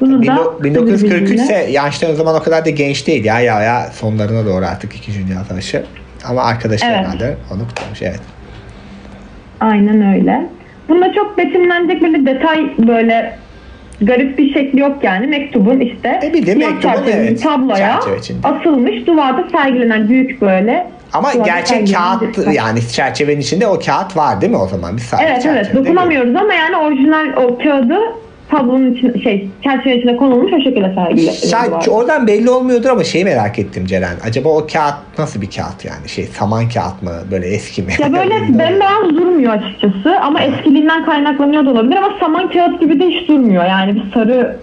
Bunu 0.00 0.26
da 0.26 0.64
1943 0.64 1.30
ise 1.30 1.54
Einstein 1.54 2.12
o 2.12 2.14
zaman 2.14 2.36
o 2.36 2.42
kadar 2.42 2.64
da 2.64 2.70
genç 2.70 3.06
değil 3.06 3.24
ya 3.24 3.40
ya 3.40 3.62
ya 3.62 3.90
sonlarına 3.92 4.46
doğru 4.46 4.64
artık 4.66 4.96
2. 4.96 5.12
Dünya 5.28 5.44
Savaşı. 5.44 5.84
Ama 6.28 6.42
arkadaşı 6.42 6.86
Evet. 6.86 7.36
onu 7.54 7.68
kutlamış 7.68 8.02
evet. 8.02 8.20
Aynen 9.60 10.14
öyle. 10.14 10.46
Bunda 10.88 11.12
çok 11.12 11.38
betimlenecek 11.38 12.02
böyle 12.02 12.26
detay 12.26 12.70
böyle 12.78 13.38
garip 14.00 14.38
bir 14.38 14.54
şekli 14.54 14.80
yok 14.80 14.96
yani. 15.02 15.26
Mektubun 15.26 15.80
işte 15.80 16.20
E 16.22 16.32
bir 16.32 16.46
de 16.46 16.54
mektubun, 16.54 17.02
evet, 17.12 17.42
tabloya 17.42 18.00
asılmış 18.44 19.06
duvarda 19.06 19.44
sergilenen 19.52 20.08
büyük 20.08 20.40
böyle 20.40 20.86
Ama 21.12 21.32
gerçek 21.32 21.88
sergilenen 21.88 22.20
bir 22.20 22.32
kağıt 22.32 22.54
yani 22.56 22.88
çerçevenin 22.88 23.40
içinde 23.40 23.66
o 23.66 23.78
kağıt 23.78 24.16
var 24.16 24.40
değil 24.40 24.52
mi 24.52 24.58
o 24.58 24.66
zaman? 24.66 24.96
Bir 24.96 25.02
sadece 25.02 25.26
Evet 25.26 25.46
evet 25.46 25.74
dokunamıyoruz 25.74 26.36
ama 26.36 26.54
yani 26.54 26.76
orijinal 26.76 27.26
o 27.36 27.58
kağıdı 27.58 27.98
tablonun 28.50 28.94
için 28.94 29.20
şey 29.20 29.48
çerçeve 29.64 29.98
içine 29.98 30.16
konulmuş 30.16 30.52
o 30.52 30.60
şekilde 30.60 30.94
sergileniyor. 30.94 31.86
Oradan 31.88 32.26
belli 32.26 32.50
olmuyordur 32.50 32.88
ama 32.90 33.04
şeyi 33.04 33.24
merak 33.24 33.58
ettim 33.58 33.86
Ceren. 33.86 34.16
Acaba 34.26 34.48
o 34.48 34.66
kağıt 34.72 34.94
nasıl 35.18 35.40
bir 35.42 35.50
kağıt 35.50 35.84
yani? 35.84 36.08
Şey 36.08 36.24
saman 36.24 36.68
kağıt 36.68 37.02
mı? 37.02 37.10
Böyle 37.30 37.46
eski 37.46 37.82
mi? 37.82 37.92
Ya 37.98 38.12
böyle 38.12 38.34
bembeyaz 38.58 39.08
durmuyor 39.10 39.52
açıkçası 39.52 40.20
ama 40.22 40.40
eskiliğinden 40.40 41.04
kaynaklanıyor 41.04 41.66
da 41.66 41.70
olabilir 41.70 41.96
ama 41.96 42.10
saman 42.20 42.50
kağıt 42.50 42.80
gibi 42.80 43.00
de 43.00 43.06
hiç 43.06 43.28
durmuyor. 43.28 43.64
Yani 43.64 43.94
bir 43.94 44.12
sarı 44.14 44.56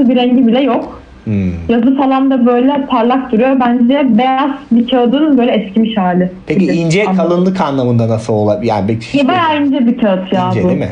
bir 0.00 0.16
rengi 0.16 0.46
bile 0.46 0.60
yok. 0.60 1.00
Hmm. 1.24 1.52
Yazı 1.68 1.96
falan 1.96 2.30
da 2.30 2.46
böyle 2.46 2.86
parlak 2.86 3.32
duruyor. 3.32 3.60
Bence 3.60 4.18
beyaz 4.18 4.50
bir 4.72 4.88
kağıdın 4.88 5.38
böyle 5.38 5.52
eskimiş 5.52 5.96
hali. 5.96 6.32
Peki 6.46 6.66
ince 6.66 7.04
Anladım. 7.04 7.16
kalınlık 7.16 7.60
anlamında 7.60 8.08
nasıl 8.08 8.32
olabilir? 8.32 8.68
Yani 8.70 8.98
Ya 9.12 9.28
bayağı 9.28 9.62
ince 9.62 9.86
bir 9.86 9.98
kağıt 9.98 10.32
ya 10.32 10.48
ince 10.48 10.64
bu. 10.64 10.68
değil 10.68 10.78
mi? 10.78 10.90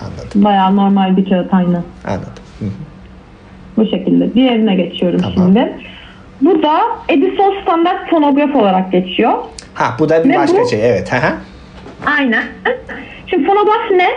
Anladım. 0.00 0.44
Bayağı 0.44 0.76
normal 0.76 1.16
bir 1.16 1.28
kağıt 1.28 1.54
aynı. 1.54 1.82
Anladım. 2.06 2.32
Hı. 2.58 2.64
Bu 3.76 3.86
şekilde. 3.86 4.34
Diğerine 4.34 4.74
geçiyorum 4.74 5.20
Tamam. 5.20 5.34
şimdi. 5.34 5.72
Bu 6.40 6.62
da 6.62 6.80
Edison 7.08 7.54
standart 7.62 8.10
fonograf 8.10 8.54
olarak 8.56 8.92
geçiyor. 8.92 9.32
Ha 9.74 9.96
bu 9.98 10.08
da 10.08 10.24
bir 10.24 10.28
Ne 10.28 10.38
başka 10.38 10.58
bu? 10.62 10.68
şey. 10.68 10.90
Evet. 10.90 11.12
Hı 11.12 11.16
hı. 11.16 11.32
Aynen. 12.18 12.44
Şimdi 13.26 13.46
fonograf 13.46 13.90
ne? 13.90 14.08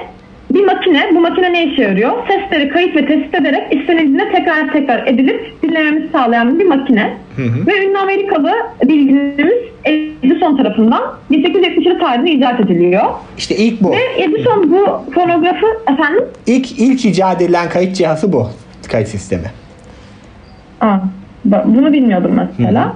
Bir 0.54 0.66
makine, 0.66 1.12
bu 1.16 1.22
makine 1.22 1.54
ne 1.54 1.66
işe 1.66 1.82
yarıyor? 1.82 2.12
Sesleri 2.28 2.70
kayıt 2.70 2.96
ve 2.96 3.06
tespit 3.06 3.36
ederek 3.36 3.74
istenildiğinde 3.74 4.32
tekrar 4.32 4.74
tekrar 4.74 5.08
edilip 5.08 5.54
dinlememizi 5.64 6.08
sağlayan 6.12 6.60
bir 6.60 6.66
makine. 6.66 7.14
Ve 7.38 7.86
ünlü 7.86 7.98
Amerikalı 7.98 8.52
bilginimiz 8.84 9.54
Edison 9.86 10.58
tarafından 10.58 11.02
1877 11.32 12.00
tarihinde 12.00 12.32
icat 12.32 12.60
ediliyor. 12.60 13.04
İşte 13.38 13.56
ilk 13.56 13.82
bu. 13.82 13.92
Ve 13.92 14.24
Edison 14.24 14.72
bu 14.72 15.12
fonografı 15.14 15.66
efendim 15.94 16.24
İlk 16.48 16.80
ilk 16.80 17.06
icat 17.06 17.42
edilen 17.42 17.70
kayıt 17.70 17.96
cihazı 17.96 18.34
bu. 18.34 18.50
Kayıt 18.92 19.08
sistemi. 19.08 19.52
Aa, 20.82 20.98
bunu 21.66 21.94
bilmiyordum 21.94 22.40
mesela. 22.58 22.94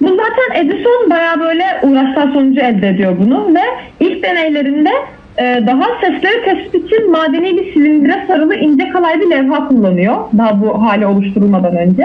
Bu 0.00 0.08
zaten 0.08 0.64
Edison 0.64 1.10
bayağı 1.10 1.40
böyle 1.40 1.64
uğraşlar 1.82 2.32
sonucu 2.32 2.60
elde 2.60 2.88
ediyor 2.88 3.14
bunu 3.20 3.54
ve 3.54 3.60
ilk 4.00 4.22
deneylerinde 4.22 4.90
daha 5.38 5.84
sesleri 6.00 6.44
tespit 6.44 6.86
için 6.86 7.10
madeni 7.10 7.56
bir 7.56 7.72
silindire 7.72 8.24
sarılı 8.28 8.54
ince 8.54 8.88
kalay 8.88 9.20
bir 9.20 9.30
levha 9.30 9.68
kullanıyor. 9.68 10.16
Daha 10.38 10.60
bu 10.60 10.82
hale 10.82 11.06
oluşturulmadan 11.06 11.76
önce. 11.76 12.04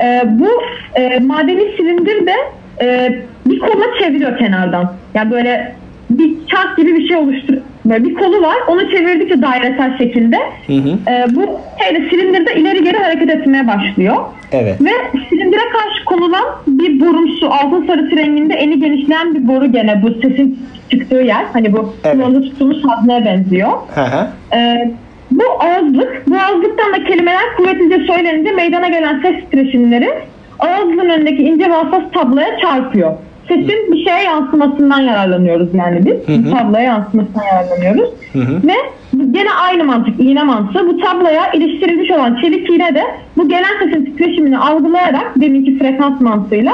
E, 0.00 0.22
bu 0.26 0.48
e, 0.94 1.18
madeni 1.18 1.76
silindir 1.76 2.26
de 2.26 2.34
e, 2.80 3.18
bir 3.46 3.58
kola 3.58 3.84
çeviriyor 4.00 4.38
kenardan. 4.38 4.92
Yani 5.14 5.30
böyle 5.30 5.74
bir 6.18 6.46
çark 6.46 6.76
gibi 6.76 6.94
bir 6.94 7.08
şey 7.08 7.16
oluştur. 7.16 7.54
Böyle 7.84 8.04
bir 8.04 8.14
kolu 8.14 8.42
var. 8.42 8.56
Onu 8.68 8.90
çevirdikçe 8.90 9.42
dairesel 9.42 9.98
şekilde 9.98 10.36
e, 11.08 11.26
bu 11.36 11.60
şeyde 11.84 12.08
silindirde 12.10 12.54
ileri 12.54 12.84
geri 12.84 12.98
hareket 12.98 13.30
etmeye 13.30 13.66
başlıyor. 13.66 14.16
Evet. 14.52 14.80
Ve 14.80 14.90
silindire 15.28 15.68
karşı 15.72 16.04
konulan 16.04 16.44
bir 16.66 17.00
borumsu 17.00 17.50
altın 17.50 17.86
sarısı 17.86 18.16
renginde 18.16 18.54
eni 18.54 18.80
genişleyen 18.80 19.34
bir 19.34 19.48
boru 19.48 19.72
gene 19.72 20.02
bu 20.02 20.10
sesin 20.10 20.58
çıktığı 20.90 21.22
yer. 21.22 21.44
Hani 21.52 21.72
bu 21.72 21.94
Evet. 22.04 22.16
kulağında 22.16 22.40
tuttuğumuz 22.40 22.84
hazneye 22.84 23.24
benziyor. 23.24 23.70
Hı 23.94 24.00
hı. 24.00 24.26
Ee, 24.56 24.90
bu 25.30 25.42
ağızlık, 25.60 26.22
bu 26.26 26.36
ağızlıktan 26.36 26.92
da 26.92 27.04
kelimeler 27.04 27.56
kuvvetlice 27.56 27.98
söylenince 28.06 28.52
meydana 28.52 28.88
gelen 28.88 29.20
ses 29.22 29.34
titreşimleri 29.36 30.08
ağızlığın 30.58 31.08
önündeki 31.10 31.42
ince 31.42 31.64
ve 31.70 31.74
hassas 31.74 32.02
tabloya 32.14 32.58
çarpıyor. 32.58 33.12
Sesin 33.48 33.92
bir 33.92 34.04
şeye 34.04 34.22
yansımasından 34.22 35.00
yararlanıyoruz 35.00 35.68
yani 35.74 36.06
biz. 36.06 36.14
Bu 36.46 36.50
tabloya 36.50 36.82
yansımasından 36.82 37.44
yararlanıyoruz. 37.44 38.10
Ve 38.64 38.74
gene 39.30 39.50
aynı 39.52 39.84
mantık, 39.84 40.20
iğne 40.20 40.42
mantığı. 40.42 40.86
Bu 40.86 41.00
tabloya 41.00 41.52
iliştirilmiş 41.52 42.10
olan 42.10 42.38
çelik 42.42 42.70
iğne 42.70 42.94
de 42.94 43.02
bu 43.36 43.48
gelen 43.48 43.78
sesin 43.84 44.04
titreşimini 44.04 44.58
algılayarak 44.58 45.32
deminki 45.36 45.78
frekans 45.78 46.20
mantığıyla 46.20 46.72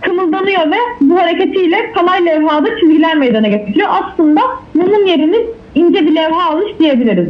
kımıldanıyor 0.00 0.70
ve 0.70 0.76
bu 1.00 1.18
hareketiyle 1.18 1.92
kalay 1.92 2.26
levhada 2.26 2.68
çizgiler 2.80 3.16
meydana 3.16 3.48
getiriyor. 3.48 3.88
Aslında 3.90 4.40
mumun 4.74 5.06
yerini 5.06 5.36
ince 5.74 6.06
bir 6.06 6.14
levha 6.14 6.50
almış 6.50 6.70
diyebiliriz. 6.78 7.28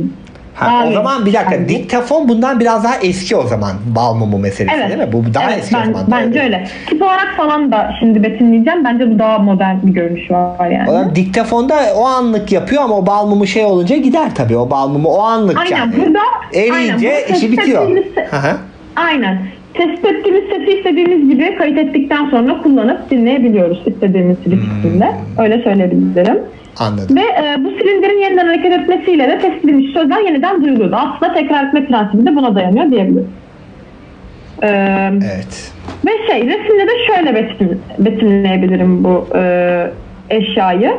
Ha, 0.55 0.85
o 0.89 0.93
zaman 0.93 1.27
bir 1.27 1.33
dakika 1.33 1.51
bence. 1.53 1.69
diktafon 1.69 2.29
bundan 2.29 2.61
biraz 2.61 2.85
daha 2.85 2.97
eski 2.97 3.37
o 3.37 3.43
zaman 3.47 3.73
bal 3.97 4.15
mumu 4.15 4.39
meselesi 4.39 4.75
Evet. 4.77 4.89
değil 4.89 5.01
mi? 5.09 5.13
Bu 5.13 5.35
daha 5.35 5.51
evet, 5.51 5.59
eski 5.63 5.75
ben- 5.75 5.81
o 5.81 5.85
zaman. 5.85 6.07
Bence 6.11 6.43
öyle. 6.43 6.69
Tip 6.89 7.03
olarak 7.03 7.35
falan 7.37 7.73
da 7.73 7.91
şimdi 8.01 8.23
betimleyeceğim. 8.23 8.85
Bence 8.85 9.11
bu 9.15 9.19
daha 9.19 9.39
modern 9.39 9.77
bir 9.87 9.93
görünüş 9.93 10.31
var 10.31 10.71
yani. 10.71 10.91
O 10.91 10.93
zaman 10.93 11.15
diktafonda 11.15 11.75
o 11.97 12.05
anlık 12.05 12.53
yapıyor 12.53 12.83
ama 12.83 12.97
o 12.97 13.07
bal 13.07 13.27
mumu 13.27 13.47
şey 13.47 13.65
olunca 13.65 13.97
gider 13.97 14.35
tabii. 14.35 14.57
O 14.57 14.71
bal 14.71 14.89
mumu 14.89 15.09
o 15.09 15.21
anlık 15.21 15.59
Aynen 15.59 15.77
yani. 15.77 15.93
burada 15.97 16.19
Eriyince 16.55 16.75
aynen, 16.77 17.01
burada 17.27 17.37
işi 17.37 17.53
bitiyor. 17.53 17.91
Aynen. 18.97 19.39
Tespit 19.75 20.05
ettiğimiz 20.05 20.43
sesi 20.45 20.79
istediğimiz 20.79 21.29
gibi 21.29 21.57
kayıt 21.59 21.79
ettikten 21.79 22.31
sonra 22.31 22.63
kullanıp 22.63 23.11
dinleyebiliyoruz 23.11 23.83
istediğimiz 23.87 24.37
Hmm. 24.37 24.45
silindirle. 24.45 25.15
Öyle 25.39 25.63
söyleyebilirim. 25.63 26.39
Anladım. 26.79 27.17
Ve 27.17 27.21
e, 27.21 27.65
bu 27.65 27.71
silindirin 27.71 28.23
yeniden 28.23 28.47
hareket 28.47 28.73
etmesiyle 28.73 29.29
de 29.29 29.39
tespit 29.39 29.65
edilmiş 29.65 29.93
sözler 29.93 30.21
yeniden 30.21 30.65
duyuluyordu. 30.65 30.97
Aslında 30.97 31.35
tekrar 31.35 31.65
etme 31.67 31.87
prensibi 31.87 32.27
de 32.27 32.37
buna 32.37 32.55
dayanıyor 32.55 32.91
diyebiliriz. 32.91 33.27
Ee, 34.63 35.11
Evet. 35.35 35.73
Ve 36.07 36.11
şey 36.27 36.47
resimde 36.47 36.87
de 36.87 36.93
şöyle 37.07 37.35
betim, 37.35 37.83
betimleyebilirim 37.99 39.05
bu 39.05 39.27
e, 39.35 39.91
eşyayı. 40.31 40.93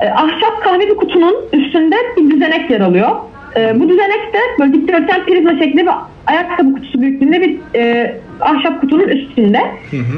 E, 0.00 0.08
ahşap 0.10 0.62
kahve 0.64 0.88
bir 0.88 0.96
kutunun 0.96 1.34
üstünde 1.52 1.96
bir 2.16 2.30
düzenek 2.30 2.70
yer 2.70 2.80
alıyor. 2.80 3.10
E, 3.56 3.80
bu 3.80 3.88
düzenek 3.88 4.32
de 4.34 4.38
böyle 4.58 4.72
dikdörtgen 4.72 5.24
prizma 5.26 5.50
şeklinde 5.58 5.82
bir 5.82 5.92
ayakkabı 6.26 6.72
kutusu 6.74 7.00
büyüklüğünde 7.00 7.40
bir 7.40 7.58
e, 7.74 8.14
ahşap 8.40 8.80
kutunun 8.80 9.08
üstünde. 9.08 9.60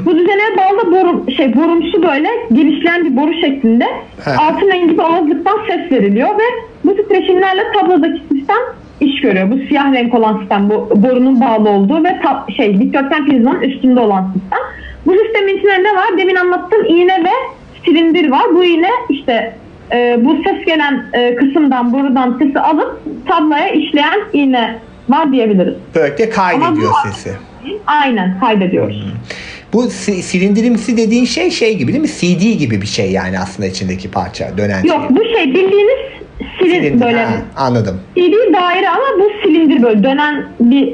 Bu 0.05 0.15
düzeneğe 0.17 0.57
bağlı 0.57 0.91
boru, 0.91 1.31
şey, 1.31 1.55
borumsu 1.55 2.03
böyle 2.03 2.27
genişleyen 2.53 3.05
bir 3.05 3.17
boru 3.17 3.33
şeklinde 3.33 3.85
He. 4.25 4.31
altın 4.31 4.67
rengi 4.67 4.93
bir 4.97 5.03
ağızlıktan 5.03 5.57
ses 5.67 5.91
veriliyor 5.91 6.29
ve 6.29 6.43
bu 6.85 6.95
titreşimlerle 6.95 7.63
tablodaki 7.73 8.21
sistem 8.31 8.57
iş 9.01 9.21
görüyor. 9.21 9.51
Bu 9.51 9.57
siyah 9.67 9.93
renk 9.93 10.13
olan 10.13 10.39
sistem, 10.39 10.69
bu 10.69 11.03
borunun 11.03 11.41
bağlı 11.41 11.69
olduğu 11.69 12.03
ve 12.03 12.09
tab- 12.09 12.53
şey 12.55 12.79
dikdörtgen 12.79 13.25
prizmanın 13.25 13.61
üstünde 13.61 13.99
olan 13.99 14.23
sistem. 14.33 14.59
Bu 15.05 15.11
sistemin 15.13 15.57
içinde 15.57 15.83
ne 15.83 15.95
var? 15.95 16.17
Demin 16.17 16.35
anlattığım 16.35 16.85
iğne 16.85 17.23
ve 17.23 17.33
silindir 17.85 18.31
var. 18.31 18.43
Bu 18.53 18.63
iğne 18.63 18.89
işte 19.09 19.55
e, 19.91 20.17
bu 20.25 20.35
ses 20.43 20.65
gelen 20.65 21.05
e, 21.13 21.35
kısımdan, 21.35 21.93
borudan 21.93 22.37
sesi 22.39 22.59
alıp 22.59 22.99
tabloya 23.27 23.67
işleyen 23.69 24.19
iğne 24.33 24.79
var 25.09 25.31
diyebiliriz. 25.31 25.73
Böylelikle 25.95 26.29
kaydediyor 26.29 26.91
bu- 27.05 27.09
sesi. 27.09 27.31
Aynen 27.87 28.39
kaydediyoruz. 28.39 29.03
Bu 29.73 29.83
si- 29.83 30.21
silindirimsi 30.23 30.97
dediğin 30.97 31.25
şey 31.25 31.51
şey 31.51 31.77
gibi 31.77 31.91
değil 31.93 32.01
mi? 32.01 32.07
CD 32.07 32.59
gibi 32.59 32.81
bir 32.81 32.87
şey 32.87 33.11
yani 33.11 33.39
aslında 33.39 33.67
içindeki 33.69 34.11
parça 34.11 34.57
dönen 34.57 34.83
Yok 34.83 35.01
şey. 35.07 35.15
bu 35.17 35.23
şey 35.35 35.47
bildiğiniz 35.47 35.97
silin 36.59 36.73
Silindir, 36.81 37.05
böyle 37.05 37.23
ha, 37.25 37.31
anladım. 37.57 38.01
CD 38.15 38.53
daire 38.53 38.89
ama 38.89 39.03
bu 39.19 39.29
silindir 39.43 39.83
böyle 39.83 40.03
dönen 40.03 40.45
bir 40.59 40.93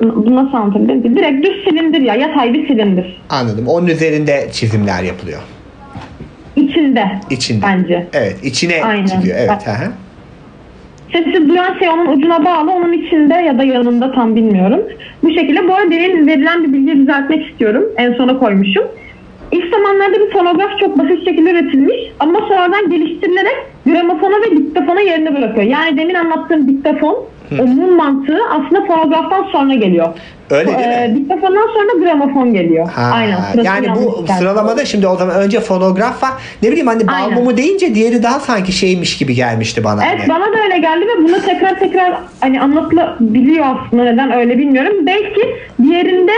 bu 0.00 0.34
nasıl 0.36 0.52
anlatabilirim? 0.56 1.16
Direkt 1.16 1.46
düz 1.46 1.64
silindir 1.64 2.00
ya 2.00 2.14
yatay 2.14 2.54
bir 2.54 2.68
silindir. 2.68 3.22
Anladım. 3.30 3.68
Onun 3.68 3.86
üzerinde 3.86 4.48
çizimler 4.52 5.02
yapılıyor. 5.02 5.40
İçinde. 6.60 7.04
İçinde. 7.30 7.66
Bence. 7.66 8.06
Evet, 8.12 8.44
içine 8.44 8.84
Aynen. 8.84 9.06
çıkıyor. 9.06 9.36
Evet, 9.40 9.66
hı 9.66 9.70
hı. 9.70 9.90
Sesi 11.12 11.48
duyan 11.48 11.78
şey 11.78 11.88
onun 11.88 12.06
ucuna 12.06 12.44
bağlı, 12.44 12.70
onun 12.72 12.92
içinde 12.92 13.34
ya 13.34 13.58
da 13.58 13.64
yanında 13.64 14.12
tam 14.12 14.36
bilmiyorum. 14.36 14.80
Bu 15.22 15.30
şekilde 15.30 15.68
bu 15.68 15.74
arada 15.74 15.90
verilen 15.90 16.64
bir 16.64 16.72
bilgiyi 16.72 16.96
düzeltmek 16.96 17.50
istiyorum. 17.50 17.84
En 17.96 18.12
sona 18.12 18.38
koymuşum. 18.38 18.84
İlk 19.52 19.70
zamanlarda 19.70 20.20
bir 20.20 20.30
fonograf 20.30 20.78
çok 20.80 20.98
basit 20.98 21.24
şekilde 21.24 21.50
üretilmiş 21.50 21.96
ama 22.20 22.38
sonradan 22.38 22.90
geliştirilerek 22.90 23.56
gramofona 23.86 24.36
ve 24.36 24.56
diktafona 24.56 25.00
yerini 25.00 25.36
bırakıyor. 25.36 25.66
Yani 25.66 25.96
demin 25.96 26.14
anlattığım 26.14 26.68
diktafon, 26.68 27.16
o 27.58 27.66
mum 27.66 27.96
mantığı 27.96 28.38
aslında 28.50 28.86
fonograftan 28.86 29.44
sonra 29.52 29.74
geliyor. 29.74 30.08
Öyle 30.50 30.66
değil 30.78 30.88
Ee, 30.88 31.08
mi? 31.08 31.16
diktafondan 31.16 31.66
sonra 31.74 32.04
gramofon 32.04 32.52
geliyor. 32.54 32.88
Ha, 32.90 33.10
Aynen. 33.14 33.38
yani 33.64 33.86
bu 33.96 34.24
geldi. 34.26 34.38
sıralamada 34.38 34.84
şimdi 34.84 35.06
o 35.06 35.16
zaman 35.16 35.36
önce 35.36 35.60
fonograf 35.60 36.22
var. 36.22 36.30
Ne 36.62 36.68
bileyim 36.70 36.86
hani 36.86 37.06
bal 37.06 37.12
Aynen. 37.14 37.34
mumu 37.34 37.56
deyince 37.56 37.94
diğeri 37.94 38.22
daha 38.22 38.40
sanki 38.40 38.72
şeymiş 38.72 39.18
gibi 39.18 39.34
gelmişti 39.34 39.84
bana. 39.84 40.04
Evet 40.06 40.20
hani. 40.20 40.28
bana 40.28 40.44
da 40.52 40.62
öyle 40.64 40.78
geldi 40.78 41.04
ve 41.06 41.22
bunu 41.24 41.40
tekrar 41.44 41.78
tekrar 41.78 42.14
hani 42.40 42.60
anlatılabiliyor 42.60 43.64
aslında 43.66 44.04
neden 44.04 44.32
öyle 44.32 44.58
bilmiyorum. 44.58 45.06
Belki 45.06 45.40
diğerinde 45.82 46.32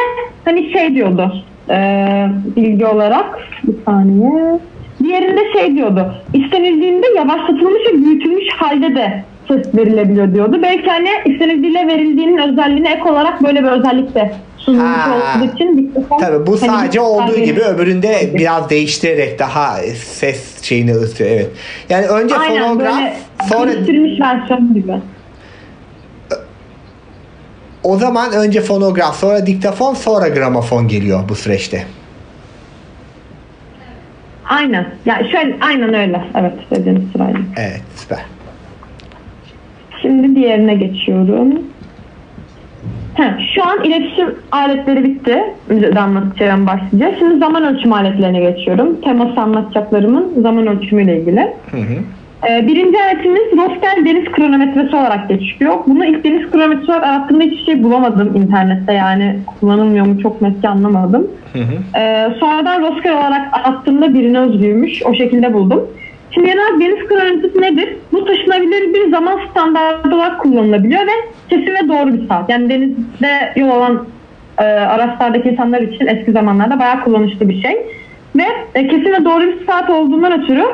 hani 0.44 0.72
şey 0.72 0.94
diyordu 0.94 1.32
eee, 1.70 2.28
bilgi 2.56 2.86
olarak 2.86 3.26
bir 3.64 3.74
saniye. 3.86 4.58
Diğerinde 5.02 5.40
şey 5.52 5.74
diyordu 5.76 6.14
istenildiğinde 6.34 7.06
yavaşlatılmış 7.16 7.82
ve 7.92 8.04
büyütülmüş 8.04 8.44
halde 8.56 8.94
de 8.94 9.24
ses 9.48 9.74
verilebiliyor 9.74 10.34
diyordu. 10.34 10.58
Belki 10.62 10.90
hani 10.90 11.08
istenildiğiyle 11.24 11.86
verildiğinin 11.86 12.38
özelliğine 12.38 12.92
ek 12.92 13.02
olarak 13.10 13.42
böyle 13.42 13.62
bir 13.62 13.68
özellik 13.68 14.14
de 14.14 14.34
sunulmuş 14.56 14.86
Ha. 14.86 15.14
olduğu 15.36 15.54
için 15.54 15.78
diktafon 15.78 16.18
Tabii 16.18 16.46
bu 16.46 16.52
hani 16.62 16.70
sadece 16.70 16.98
bir 16.98 17.04
olduğu 17.04 17.38
gibi 17.38 17.60
öbüründe 17.60 18.30
biraz 18.34 18.70
değiştirerek 18.70 19.38
daha 19.38 19.76
ses 19.96 20.62
şeyini 20.62 20.92
ısıtıyor. 20.92 21.30
Evet. 21.30 21.50
Yani 21.88 22.06
önce 22.06 22.36
Aynen 22.36 22.62
fonograf 22.68 23.00
sonra 23.48 23.72
geliştirilmiş 23.72 24.20
versiyon 24.20 24.74
gibi. 24.74 24.92
o 27.82 27.96
zaman 27.96 28.32
önce 28.32 28.60
fonograf 28.60 29.16
sonra 29.16 29.46
diktafon 29.46 29.94
sonra 29.94 30.28
gramofon 30.28 30.88
geliyor 30.88 31.28
bu 31.28 31.34
süreçte. 31.34 31.84
Aynen. 34.44 34.86
Yani 35.06 35.30
şöyle 35.30 35.56
aynen 35.60 35.94
öyle. 35.94 36.24
Evet 36.40 36.52
dediğiniz 36.70 37.12
sırayla. 37.12 37.40
Evet 37.56 37.82
süper. 37.96 38.18
Şimdi 40.02 40.36
diğerine 40.36 40.74
geçiyorum. 40.74 41.62
Ha, 43.14 43.38
şu 43.54 43.64
an 43.64 43.84
iletişim 43.84 44.34
aletleri 44.52 45.04
bitti. 45.04 45.42
Müzede 45.68 46.00
anlatacağım 46.00 46.66
başlayacağım. 46.66 47.14
Şimdi 47.18 47.38
zaman 47.38 47.64
ölçüm 47.64 47.92
aletlerine 47.92 48.40
geçiyorum. 48.40 49.00
Teması 49.00 49.40
anlatacaklarımın 49.40 50.42
zaman 50.42 50.66
ölçümüyle 50.66 51.20
ilgili. 51.20 51.40
Hı 51.70 51.76
hı. 51.76 51.98
Ee, 52.50 52.66
birinci 52.66 52.98
aletimiz 53.02 53.42
Rostel 53.52 54.04
deniz 54.04 54.24
kronometresi 54.24 54.96
olarak 54.96 55.28
geçiyor. 55.28 55.74
Bunu 55.86 56.04
ilk 56.04 56.24
deniz 56.24 56.50
kronometresi 56.50 56.90
olarak 56.90 57.04
arattığımda 57.04 57.44
hiçbir 57.44 57.64
şey 57.64 57.82
bulamadım 57.82 58.36
internette 58.36 58.92
yani 58.92 59.36
kullanılmıyor 59.46 60.06
mu 60.06 60.22
çok 60.22 60.42
meski 60.42 60.68
anlamadım. 60.68 61.26
Hı 61.52 61.58
hı. 61.58 61.98
Ee, 61.98 62.28
sonradan 62.40 62.82
Roskel 62.82 63.12
olarak 63.12 63.48
arattığımda 63.52 64.14
birine 64.14 64.38
özgüymüş. 64.38 65.02
O 65.06 65.14
şekilde 65.14 65.54
buldum. 65.54 65.80
Şimdi 66.34 66.46
genel 66.46 66.80
deniz 66.80 67.08
kronometresi 67.08 67.60
nedir? 67.60 67.96
Bu 68.12 68.24
taşınabilir 68.24 68.94
bir 68.94 69.10
zaman 69.10 69.40
standartı 69.50 70.16
olarak 70.16 70.40
kullanılabiliyor 70.40 71.06
ve 71.06 71.12
kesin 71.48 71.74
ve 71.74 71.88
doğru 71.88 72.14
bir 72.14 72.28
saat. 72.28 72.50
Yani 72.50 72.68
denizde 72.68 73.52
yol 73.56 73.70
alan 73.70 74.06
e, 74.58 74.64
araçlardaki 74.64 75.48
insanlar 75.48 75.80
için 75.80 76.06
eski 76.06 76.32
zamanlarda 76.32 76.78
bayağı 76.78 77.04
kullanışlı 77.04 77.48
bir 77.48 77.62
şey. 77.62 77.86
Ve 78.36 78.44
e, 78.74 78.88
kesin 78.88 79.12
ve 79.12 79.24
doğru 79.24 79.40
bir 79.40 79.66
saat 79.66 79.90
olduğundan 79.90 80.42
ötürü 80.42 80.64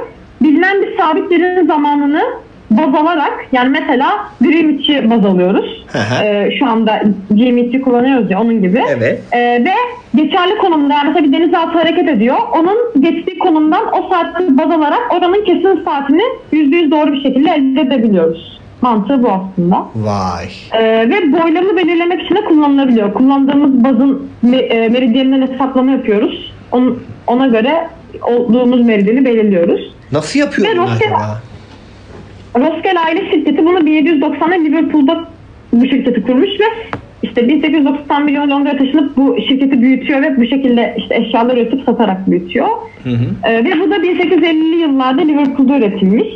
bilinen 0.40 0.82
bir 0.82 0.96
sabit 0.96 1.30
birinin 1.30 1.66
zamanını 1.66 2.22
baz 2.70 2.94
alarak 2.94 3.46
yani 3.52 3.68
mesela 3.68 4.28
Greenwich'i 4.40 5.10
baz 5.10 5.24
alıyoruz. 5.24 5.84
Hı 5.88 5.98
hı. 5.98 6.24
E, 6.24 6.58
şu 6.58 6.66
anda 6.66 7.02
GMT 7.30 7.80
kullanıyoruz 7.80 8.30
ya 8.30 8.40
onun 8.40 8.62
gibi. 8.62 8.82
Evet. 8.96 9.22
E, 9.32 9.38
ve 9.38 9.74
geçerli 10.14 10.58
konumda 10.58 10.94
yani 10.94 11.08
mesela 11.08 11.26
bir 11.26 11.32
denizaltı 11.32 11.78
hareket 11.78 12.08
ediyor. 12.08 12.36
Onun 12.52 12.76
geçtiği 13.00 13.38
konumdan 13.38 13.82
o 13.92 14.08
saati 14.10 14.58
baz 14.58 14.70
alarak 14.70 15.02
oranın 15.10 15.44
kesin 15.44 15.84
saatini 15.84 16.22
%100 16.52 16.90
doğru 16.90 17.12
bir 17.12 17.22
şekilde 17.22 17.50
elde 17.50 17.80
edebiliyoruz. 17.80 18.58
Mantığı 18.82 19.22
bu 19.22 19.28
aslında. 19.28 19.86
Vay. 19.94 20.46
Ee, 20.72 21.10
ve 21.10 21.32
boylarını 21.32 21.76
belirlemek 21.76 22.22
için 22.22 22.34
de 22.34 22.44
kullanılabiliyor. 22.44 23.14
Kullandığımız 23.14 23.84
bazın 23.84 24.28
e, 24.52 24.88
meridyeninden 24.88 25.46
hesaplama 25.46 25.90
yapıyoruz. 25.90 26.52
Onun, 26.72 27.02
ona 27.26 27.46
göre 27.46 27.88
olduğumuz 28.22 28.80
meridyeni 28.80 29.24
belirliyoruz. 29.24 29.94
Nasıl 30.12 30.38
yapıyor 30.38 30.68
bunu 30.72 30.82
acaba? 30.82 31.40
Roscal 32.56 33.04
aile 33.06 33.30
şirketi 33.30 33.66
bunu 33.66 33.78
1790'da 33.78 34.54
Liverpool'da 34.54 35.24
bu 35.72 35.86
şirketi 35.86 36.22
kurmuş 36.22 36.48
ve 36.60 36.64
işte 37.22 37.48
1890 37.48 38.24
milyon 38.24 38.50
Londra'ya 38.50 38.76
taşınıp 38.76 39.16
bu 39.16 39.36
şirketi 39.48 39.82
büyütüyor 39.82 40.22
ve 40.22 40.36
bu 40.36 40.44
şekilde 40.44 40.94
işte 40.98 41.16
eşyalar 41.16 41.56
üretip 41.56 41.84
satarak 41.84 42.30
büyütüyor. 42.30 42.68
Hı 43.04 43.10
hı. 43.10 43.50
Ee, 43.50 43.64
ve 43.64 43.80
bu 43.80 43.90
da 43.90 43.96
1850'li 43.96 44.76
yıllarda 44.76 45.22
Liverpool'da 45.22 45.78
üretilmiş. 45.78 46.28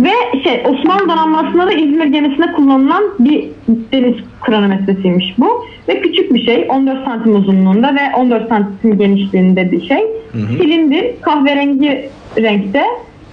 Ve 0.00 0.40
şey 0.44 0.62
Osmanlı 0.64 1.08
donanmasında 1.08 1.66
da 1.66 1.72
İzmir 1.72 2.04
gemisinde 2.04 2.52
kullanılan 2.52 3.02
bir 3.18 3.44
deniz 3.92 4.14
kronometresiymiş 4.42 5.34
bu. 5.38 5.64
Ve 5.88 6.00
küçük 6.00 6.34
bir 6.34 6.44
şey 6.44 6.66
14 6.68 7.04
santim 7.04 7.36
uzunluğunda 7.36 7.94
ve 7.94 8.16
14 8.16 8.48
santim 8.48 8.98
genişliğinde 8.98 9.72
bir 9.72 9.88
şey. 9.88 9.98
Silindir 10.32 11.04
kahverengi 11.22 12.08
renkte. 12.38 12.82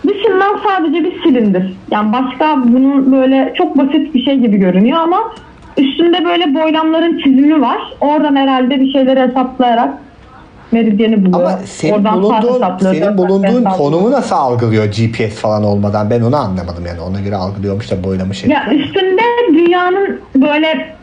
Dışından 0.07 0.59
sadece 0.67 1.03
bir 1.03 1.23
silindir. 1.23 1.73
Yani 1.91 2.13
başka 2.13 2.63
bunun 2.65 3.11
böyle 3.11 3.53
çok 3.57 3.77
basit 3.77 4.13
bir 4.13 4.25
şey 4.25 4.37
gibi 4.39 4.57
görünüyor 4.57 4.97
ama 4.99 5.33
üstünde 5.77 6.25
böyle 6.25 6.53
boylamların 6.53 7.17
çizimi 7.17 7.61
var. 7.61 7.77
Oradan 8.01 8.35
herhalde 8.35 8.81
bir 8.81 8.91
şeyleri 8.91 9.19
hesaplayarak 9.19 9.93
meridyeni 10.71 11.25
buluyor. 11.25 11.49
Ama 11.49 11.57
senin 11.65 11.93
Oradan 11.93 12.21
bulunduğun, 12.21 12.77
senin 12.79 13.17
bulunduğun 13.17 13.63
konumu 13.63 14.11
nasıl 14.11 14.35
algılıyor 14.35 14.85
GPS 14.85 15.35
falan 15.41 15.63
olmadan? 15.63 16.09
Ben 16.09 16.21
onu 16.21 16.35
anlamadım 16.35 16.85
yani. 16.87 17.01
Ona 17.01 17.19
göre 17.19 17.35
algılıyormuş 17.35 17.91
da 17.91 18.03
boylamış. 18.03 18.43
Ya 18.43 18.67
üstünde 18.71 19.21
dünyanın 19.53 20.19
böyle 20.35 20.95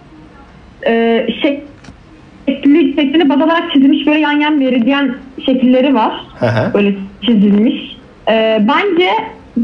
e, 0.86 1.26
şekli, 1.42 2.94
şeklini 2.94 3.28
baz 3.28 3.42
alarak 3.42 3.72
çizilmiş 3.72 4.06
böyle 4.06 4.20
yan 4.20 4.40
yan 4.40 4.58
meridyen 4.58 5.14
şekilleri 5.46 5.94
var. 5.94 6.26
Hı 6.38 6.46
hı. 6.46 6.74
Böyle 6.74 6.94
çizilmiş. 7.22 7.89
E, 8.30 8.62
bence 8.68 9.08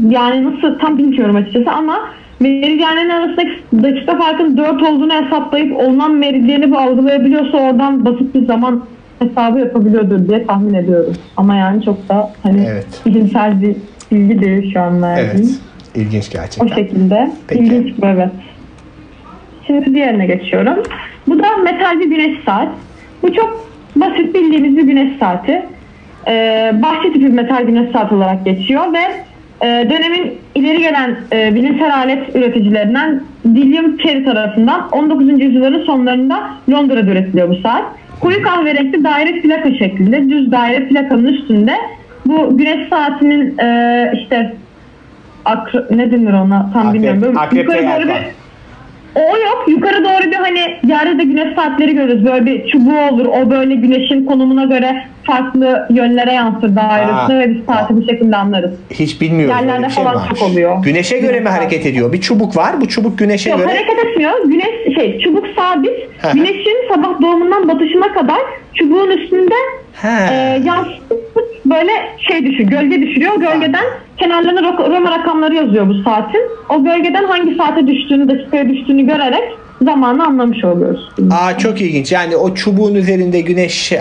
yani 0.09 0.43
nasıl 0.43 0.79
tam 0.79 0.97
bilmiyorum 0.97 1.35
açıkçası 1.35 1.71
ama 1.71 1.99
meridyenlerin 2.39 3.09
arasındaki 3.09 3.51
dakika 3.83 4.17
farkın 4.17 4.57
4 4.57 4.83
olduğunu 4.83 5.13
hesaplayıp 5.13 5.77
olunan 5.77 6.15
meridyeni 6.15 6.77
algılayabiliyorsa 6.77 7.57
oradan 7.57 8.05
basit 8.05 8.35
bir 8.35 8.45
zaman 8.45 8.83
hesabı 9.19 9.59
yapabiliyordur 9.59 10.29
diye 10.29 10.45
tahmin 10.45 10.73
ediyorum. 10.73 11.13
Ama 11.37 11.55
yani 11.55 11.85
çok 11.85 12.09
da 12.09 12.31
hani 12.43 12.65
Evet. 12.69 13.01
bilimsel 13.05 13.61
bir 13.61 13.75
bilgi 14.11 14.41
değil 14.41 14.73
şu 14.73 14.81
an 14.81 15.01
verdiğim. 15.01 15.35
Evet. 15.35 15.59
İlginç 15.95 16.29
O 16.29 16.31
gerçekten. 16.33 16.75
şekilde. 16.75 17.31
Peki. 17.47 17.63
İlginç 17.63 17.93
bu 18.01 18.05
evet. 18.05 18.29
Şimdi 19.67 19.93
diğerine 19.95 20.25
geçiyorum. 20.25 20.75
Bu 21.27 21.39
da 21.39 21.57
metal 21.63 21.99
bir 21.99 22.05
güneş 22.05 22.43
saat. 22.45 22.67
Bu 23.23 23.33
çok 23.33 23.67
basit 23.95 24.35
bildiğimiz 24.35 24.77
bir 24.77 24.83
güneş 24.83 25.17
saati. 25.19 25.65
Ee, 26.27 26.71
bahçe 26.81 27.13
tipi 27.13 27.27
metal 27.27 27.63
güneş 27.63 27.91
saati 27.91 28.15
olarak 28.15 28.45
geçiyor 28.45 28.93
ve 28.93 28.99
e, 29.61 29.89
dönemin 29.89 30.33
ileri 30.55 30.77
gelen 30.77 31.17
e, 31.31 31.55
bilimsel 31.55 31.95
alet 31.95 32.35
üreticilerinden 32.35 33.23
William 33.43 33.97
Carey 33.97 34.23
tarafından 34.23 34.89
19. 34.91 35.41
yüzyılların 35.41 35.83
sonlarında 35.83 36.49
Londra'da 36.71 37.11
üretiliyor 37.11 37.49
bu 37.49 37.55
saat. 37.55 37.83
Koyu 38.19 38.41
kahverengi 38.41 39.03
daire 39.03 39.41
plaka 39.41 39.71
şeklinde 39.71 40.29
düz 40.29 40.51
daire 40.51 40.87
plakanın 40.87 41.25
üstünde 41.25 41.73
bu 42.25 42.57
güneş 42.57 42.89
saatinin 42.89 43.57
e, 43.57 44.11
işte 44.13 44.55
akre, 45.45 45.83
ne 45.91 46.11
denir 46.11 46.33
ona 46.33 46.69
tam 46.73 46.87
Akrep- 46.87 46.93
bilmiyorum. 46.93 47.21
Böyle 47.21 47.39
akrep 47.39 47.63
yukarı 47.63 47.81
doğru 47.83 48.07
bir 48.07 48.13
o 49.19 49.37
yok. 49.37 49.65
Yukarı 49.67 50.03
doğru 50.03 50.31
bir 50.31 50.35
hani 50.35 50.59
yerde 50.87 51.17
de 51.19 51.23
güneş 51.23 51.55
saatleri 51.55 51.93
görürüz. 51.95 52.25
Böyle 52.25 52.45
bir 52.45 52.67
çubuğu 52.71 52.99
olur. 53.11 53.25
O 53.25 53.49
böyle 53.49 53.75
güneşin 53.75 54.25
konumuna 54.25 54.63
göre 54.65 54.95
farklı 55.23 55.87
yönlere 55.89 56.33
yansır 56.33 56.75
dairesine 56.75 57.13
Ha. 57.13 57.39
ve 57.39 57.49
biz 57.49 57.65
saati 57.65 57.95
bu 57.95 58.01
şekilde 58.01 58.35
anlarız. 58.37 58.71
Hiç 58.93 59.21
bilmiyorum. 59.21 59.55
Yerlerde 59.59 59.85
bir 59.87 59.91
şey 59.91 60.03
falan 60.03 60.27
çok 60.29 60.49
oluyor. 60.49 60.83
Güneşe 60.83 61.19
göre 61.19 61.39
mi 61.39 61.49
hareket 61.49 61.85
ediyor? 61.85 62.13
Bir 62.13 62.21
çubuk 62.21 62.57
var. 62.57 62.81
Bu 62.81 62.87
çubuk 62.87 63.17
güneşe 63.17 63.49
Yok 63.49 63.59
göre. 63.59 63.67
hareket 63.69 64.05
etmiyor. 64.05 64.31
Güneş 64.45 64.95
şey 64.97 65.19
çubuk 65.19 65.45
sabit. 65.55 65.91
Güneşin 66.33 66.77
sabah 66.93 67.21
doğumundan 67.21 67.67
batışına 67.67 68.13
kadar 68.13 68.37
çubuğun 68.73 69.09
üstünde 69.09 69.53
He. 70.01 70.07
e, 70.07 70.61
yansıtıp 70.65 71.56
böyle 71.69 71.91
şey 72.29 72.45
düşüyor, 72.45 72.69
gölge 72.69 73.01
düşürüyor. 73.01 73.33
Gölgeden 73.39 73.83
kenarlarına 74.17 74.59
ro- 74.59 74.95
Roma 74.97 75.11
rakamları 75.19 75.55
yazıyor 75.55 75.87
bu 75.89 75.93
saatin. 76.03 76.41
O 76.69 76.83
gölgeden 76.83 77.23
hangi 77.23 77.55
saate 77.55 77.87
düştüğünü, 77.87 78.27
dakikaya 78.27 78.69
düştüğünü 78.69 79.05
görerek 79.07 79.43
zamanı 79.81 80.25
anlamış 80.25 80.63
oluyoruz. 80.63 81.09
Aa 81.31 81.57
çok 81.57 81.81
ilginç. 81.81 82.11
Yani 82.11 82.35
o 82.35 82.53
çubuğun 82.53 82.95
üzerinde 82.95 83.41
güneş 83.41 83.91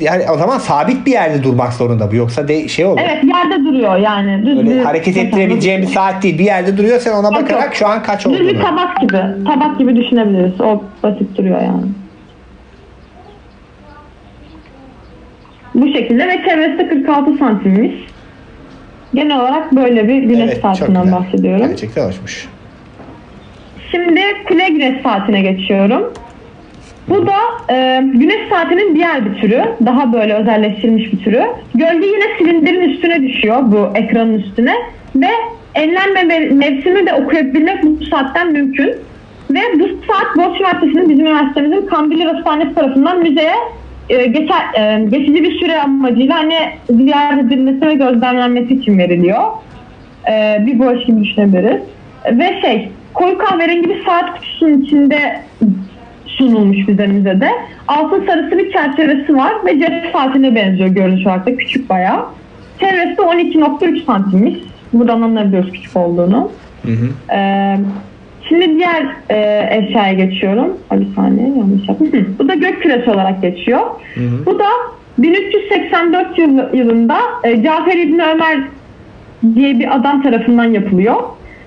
yani 0.00 0.22
o 0.34 0.38
zaman 0.38 0.58
sabit 0.58 1.06
bir 1.06 1.10
yerde 1.12 1.42
durmak 1.42 1.72
zorunda 1.72 2.10
bu. 2.12 2.16
Yoksa 2.16 2.48
de 2.48 2.68
şey 2.68 2.84
olur. 2.86 3.00
Evet 3.04 3.24
yerde 3.24 3.64
duruyor 3.64 3.96
yani. 3.96 4.46
Düz 4.46 4.56
Böyle 4.56 4.70
bir 4.70 4.78
hareket 4.84 5.16
mekan. 5.16 5.28
ettirebileceğin 5.28 5.82
bir 5.82 5.86
saat 5.86 6.22
değil. 6.22 6.38
Bir 6.38 6.44
yerde 6.44 6.76
duruyor 6.78 6.98
sen 7.00 7.12
ona 7.12 7.26
Yok, 7.26 7.34
bakarak 7.42 7.64
yok. 7.64 7.74
şu 7.74 7.86
an 7.88 8.02
kaç 8.02 8.26
Düz 8.26 8.32
bir 8.40 8.44
olduğunu. 8.50 8.62
tabak 8.62 9.00
gibi. 9.00 9.20
Tabak 9.46 9.78
gibi 9.78 9.96
düşünebiliriz. 9.96 10.60
O 10.60 10.82
basit 11.02 11.36
duruyor 11.38 11.60
yani. 11.62 11.82
Bu 15.78 15.92
şekilde 15.92 16.28
ve 16.28 16.44
çevresi 16.48 16.78
de 16.78 16.88
46 16.88 17.36
santimmiş. 17.36 17.92
Genel 19.14 19.40
olarak 19.40 19.76
böyle 19.76 20.08
bir 20.08 20.22
güneş 20.22 20.50
Evet, 20.52 20.62
saatinden 20.62 21.12
bahsediyorum. 21.12 21.66
Gerçekten 21.68 22.06
hoşmuş. 22.06 22.48
Şimdi 23.90 24.20
kule 24.48 24.68
güneş 24.68 25.02
saatine 25.02 25.40
geçiyorum. 25.40 26.12
Bu 27.08 27.26
da 27.26 27.36
e, 27.70 28.02
güneş 28.14 28.48
saatinin 28.50 28.94
diğer 28.94 29.24
bir 29.24 29.40
türü. 29.40 29.62
Daha 29.86 30.12
böyle 30.12 30.34
özelleştirilmiş 30.34 31.12
bir 31.12 31.18
türü. 31.18 31.42
Gölge 31.74 32.06
yine 32.06 32.38
silindirin 32.38 32.90
üstüne 32.90 33.22
düşüyor 33.22 33.62
bu 33.62 33.90
ekranın 33.94 34.38
üstüne. 34.38 34.74
Ve 35.16 35.30
enlenme 35.74 36.22
mevsimi 36.48 37.06
de 37.06 37.14
okuyabilmek 37.14 37.82
bu 37.82 38.04
saatten 38.04 38.52
mümkün. 38.52 38.94
Ve 39.50 39.60
bu 39.80 39.84
saat 39.84 40.36
Boğaziçi 40.36 40.62
Üniversitesi'nin 40.62 41.08
bizim 41.08 41.26
üniversitemizin 41.26 41.86
Kandilli 41.86 42.24
Hastanesi 42.24 42.74
tarafından 42.74 43.18
müzeye 43.18 43.54
e, 44.08 44.26
geçer, 44.26 44.62
e, 44.74 45.04
geçici 45.04 45.42
bir 45.42 45.58
süre 45.58 45.82
amacıyla 45.82 46.36
hani 46.36 46.56
ziyaret 46.90 47.44
edilmesi 47.44 47.86
ve 47.86 47.94
gözlemlenmesi 47.94 48.74
için 48.74 48.98
veriliyor. 48.98 49.42
E, 50.30 50.62
bir 50.66 50.78
boş 50.78 51.06
gibi 51.06 51.24
düşünebiliriz. 51.24 51.82
Ve 52.32 52.60
şey 52.60 52.90
koyu 53.14 53.38
kahverengi 53.38 53.88
bir 53.88 54.04
saat 54.04 54.34
kutusunun 54.34 54.82
içinde 54.82 55.40
sunulmuş 56.26 56.88
bize 56.88 57.06
müzede. 57.06 57.50
Altın 57.88 58.26
sarısı 58.26 58.58
bir 58.58 58.72
çerçevesi 58.72 59.36
var 59.36 59.52
ve 59.66 59.78
cep 59.78 59.92
saatine 60.12 60.54
benziyor 60.54 60.88
görünüş 60.88 61.26
olarak 61.26 61.46
da 61.46 61.56
küçük 61.56 61.90
bayağı. 61.90 62.26
Çevresi 62.80 63.16
de 63.16 63.22
12.3 63.22 64.04
santimmiş. 64.04 64.54
Buradan 64.92 65.22
anlayabiliyoruz 65.22 65.72
küçük 65.72 65.96
olduğunu. 65.96 66.50
Hı 66.82 66.92
hı. 66.92 67.34
Ee, 67.34 67.78
şimdi 68.48 68.74
diğer 68.78 69.06
e, 69.30 69.68
eşyaya 69.78 70.12
geçiyorum. 70.12 70.78
Bir 70.92 71.14
saniye 71.16 71.48
yanlış 71.48 71.88
yaptım. 71.88 72.12
Hı, 72.12 72.24
Bu 72.38 72.48
da 72.48 72.54
gök 72.54 72.82
küresi 72.82 73.10
olarak 73.10 73.42
geçiyor. 73.42 73.80
Bu 74.46 74.58
da 74.58 74.66
1384 75.18 76.38
yıl- 76.38 76.74
yılında 76.74 77.16
e, 77.44 77.62
Cafer 77.62 77.96
İbni 77.96 78.22
Ömer 78.24 78.58
diye 79.54 79.78
bir 79.78 79.94
adam 79.96 80.22
tarafından 80.22 80.64
yapılıyor. 80.64 81.16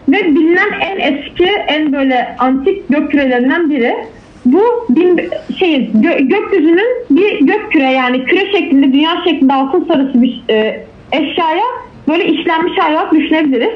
Ve 0.10 0.26
bilinen 0.36 0.70
en 0.82 1.00
eski, 1.14 1.46
en 1.68 1.94
böyle 1.94 2.36
antik 2.40 2.90
gök 2.90 3.12
kürelerinden 3.12 3.70
biri. 3.70 3.96
Bu 4.46 4.62
bin, 4.90 5.22
şey, 5.60 5.90
gö- 5.96 6.28
gökyüzünün 6.28 6.88
bir 7.10 7.40
gök 7.46 7.72
küre 7.72 7.92
yani 7.92 8.24
küre 8.26 8.52
şeklinde, 8.52 8.94
dünya 8.94 9.12
şeklinde 9.24 9.54
altın 9.54 9.86
sarısı 9.88 10.22
bir 10.22 10.44
e, 10.50 10.86
eşyaya 11.12 11.64
böyle 12.08 12.26
işlenmiş 12.26 12.80
olarak 12.80 13.14
düşünebiliriz. 13.14 13.72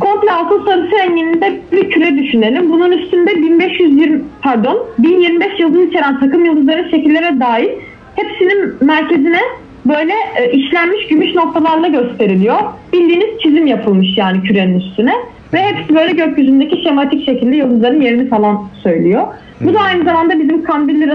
Komple 0.00 0.32
altın 0.32 0.64
sarısı 0.64 0.96
renginde 0.96 1.60
bir 1.72 1.90
küre 1.90 2.16
düşünelim. 2.16 2.72
Bunun 2.72 2.92
üstünde 2.92 3.36
1520 3.36 4.20
pardon 4.42 4.78
1025 4.98 5.60
yıldız 5.60 5.88
içeren 5.88 6.20
takım 6.20 6.44
yıldızların 6.44 6.90
şekillere 6.90 7.40
dahil 7.40 7.68
hepsinin 8.16 8.74
merkezine 8.80 9.40
böyle 9.86 10.12
e, 10.36 10.50
işlenmiş 10.52 11.06
gümüş 11.06 11.34
noktalarla 11.34 11.88
gösteriliyor. 11.88 12.58
Bildiğiniz 12.92 13.40
çizim 13.42 13.66
yapılmış 13.66 14.08
yani 14.16 14.42
kürenin 14.42 14.80
üstüne. 14.80 15.12
Ve 15.52 15.62
hepsi 15.62 15.94
böyle 15.94 16.12
gökyüzündeki 16.12 16.82
şematik 16.82 17.24
şekilde 17.24 17.56
yıldızların 17.56 18.00
yerini 18.00 18.28
falan 18.28 18.68
söylüyor. 18.82 19.26
Bu 19.60 19.74
da 19.74 19.80
aynı 19.80 20.04
zamanda 20.04 20.40
bizim 20.40 20.64
Kandilli 20.64 21.08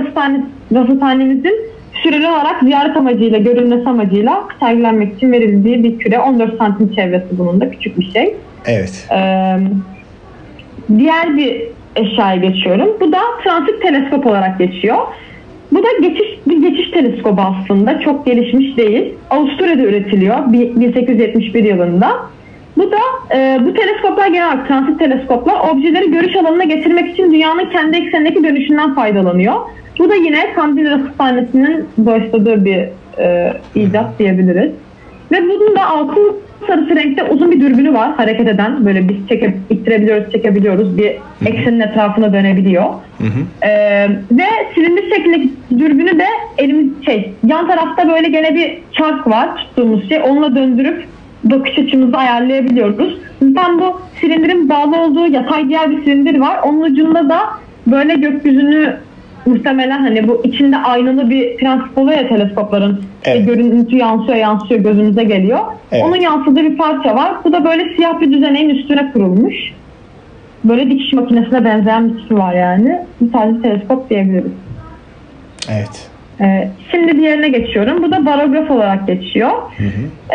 Rasathanemizin 0.71 1.55
süreli 1.93 2.27
olarak 2.27 2.63
ziyaret 2.63 2.97
amacıyla, 2.97 3.37
görülmesi 3.37 3.89
amacıyla 3.89 4.43
sergilenmek 4.59 5.15
için 5.17 5.31
verildiği 5.31 5.83
bir 5.83 5.99
küre. 5.99 6.19
14 6.19 6.57
santim 6.57 6.95
çevresi 6.95 7.27
bunun 7.31 7.61
da 7.61 7.71
küçük 7.71 7.99
bir 7.99 8.11
şey. 8.11 8.35
Evet. 8.65 9.07
Ee, 9.11 9.57
diğer 10.97 11.37
bir 11.37 11.61
eşyaya 11.95 12.35
geçiyorum. 12.35 12.89
Bu 12.99 13.11
da 13.11 13.19
transit 13.43 13.81
teleskop 13.81 14.25
olarak 14.25 14.59
geçiyor. 14.59 14.97
Bu 15.71 15.83
da 15.83 15.87
geçiş 16.01 16.27
bir 16.47 16.69
geçiş 16.69 16.91
teleskobu 16.91 17.41
aslında. 17.41 17.99
Çok 17.99 18.25
gelişmiş 18.25 18.77
değil. 18.77 19.13
Avusturya'da 19.29 19.81
üretiliyor 19.81 20.53
bi- 20.53 20.79
1871 20.79 21.63
yılında. 21.63 22.11
Bu 22.77 22.91
da 22.91 22.97
e, 23.35 23.59
bu 23.65 23.73
teleskoplar 23.73 24.27
genel 24.27 24.47
olarak 24.47 24.67
transit 24.67 24.99
teleskoplar 24.99 25.69
objeleri 25.69 26.11
görüş 26.11 26.35
alanına 26.35 26.63
getirmek 26.63 27.13
için 27.13 27.31
dünyanın 27.31 27.65
kendi 27.69 27.97
eksenindeki 27.97 28.43
dönüşünden 28.43 28.95
faydalanıyor. 28.95 29.55
Bu 29.99 30.09
da 30.09 30.15
yine 30.15 30.53
Kandil 30.53 30.91
Rasathanesi'nin 30.91 31.85
başladığı 31.97 32.65
bir 32.65 32.79
e, 33.19 33.53
icat 33.75 34.19
diyebiliriz. 34.19 34.71
Ve 35.31 35.43
bunun 35.43 35.75
da 35.75 35.85
altın 35.85 36.35
sarısı 36.67 36.95
renkte 36.95 37.23
uzun 37.23 37.51
bir 37.51 37.61
dürbünü 37.61 37.93
var 37.93 38.13
hareket 38.17 38.47
eden. 38.47 38.85
Böyle 38.85 39.09
biz 39.09 39.15
çeke, 39.29 39.53
ittirebiliyoruz, 39.69 40.31
çekebiliyoruz. 40.31 40.97
Bir 40.97 41.15
eksenin 41.45 41.79
etrafına 41.79 42.33
dönebiliyor. 42.33 42.85
Ee, 43.63 44.07
ve 44.31 44.43
silindir 44.75 45.15
şeklindeki 45.15 45.49
dürbünü 45.79 46.19
de 46.19 46.25
elimiz 46.57 47.05
şey 47.05 47.33
yan 47.47 47.67
tarafta 47.67 48.09
böyle 48.09 48.29
gene 48.29 48.55
bir 48.55 48.79
çark 48.91 49.27
var 49.27 49.57
tuttuğumuz 49.57 50.09
şey. 50.09 50.21
Onunla 50.21 50.55
döndürüp 50.55 51.05
bakış 51.43 51.79
açımızı 51.79 52.17
ayarlayabiliyoruz. 52.17 53.17
Zaten 53.41 53.79
bu 53.79 54.01
silindirin 54.21 54.69
bağlı 54.69 55.01
olduğu 55.01 55.27
yatay 55.27 55.69
diğer 55.69 55.91
bir 55.91 56.03
silindir 56.03 56.39
var. 56.39 56.59
Onun 56.63 56.81
ucunda 56.81 57.29
da 57.29 57.39
böyle 57.87 58.13
gökyüzünü 58.13 58.97
muhtemelen 59.45 59.99
hani 59.99 60.27
bu 60.27 60.41
içinde 60.43 60.77
aynalı 60.77 61.29
bir 61.29 61.57
prensip 61.57 61.97
oluyor 61.97 62.17
ya 62.17 62.27
teleskopların. 62.27 63.01
Evet. 63.23 63.47
Görüntü 63.47 63.95
yansıyor 63.95 64.37
yansıyor 64.37 64.81
gözümüze 64.81 65.23
geliyor. 65.23 65.59
Evet. 65.91 66.03
Onun 66.05 66.15
yansıdığı 66.15 66.63
bir 66.63 66.77
parça 66.77 67.15
var. 67.15 67.33
Bu 67.43 67.53
da 67.53 67.65
böyle 67.65 67.95
siyah 67.95 68.21
bir 68.21 68.31
düzeneğin 68.31 68.69
üstüne 68.69 69.11
kurulmuş. 69.11 69.55
Böyle 70.63 70.89
dikiş 70.89 71.13
makinesine 71.13 71.65
benzeyen 71.65 72.09
bir 72.09 72.21
tipi 72.21 72.37
var 72.37 72.53
yani. 72.53 72.99
Bir 73.21 73.33
bir 73.33 73.63
teleskop 73.63 74.09
diyebiliriz. 74.09 74.51
Evet. 75.69 76.09
Ee, 76.41 76.67
şimdi 76.91 77.17
diğerine 77.17 77.49
geçiyorum. 77.49 78.03
Bu 78.03 78.11
da 78.11 78.25
barograf 78.25 78.71
olarak 78.71 79.07
geçiyor. 79.07 79.51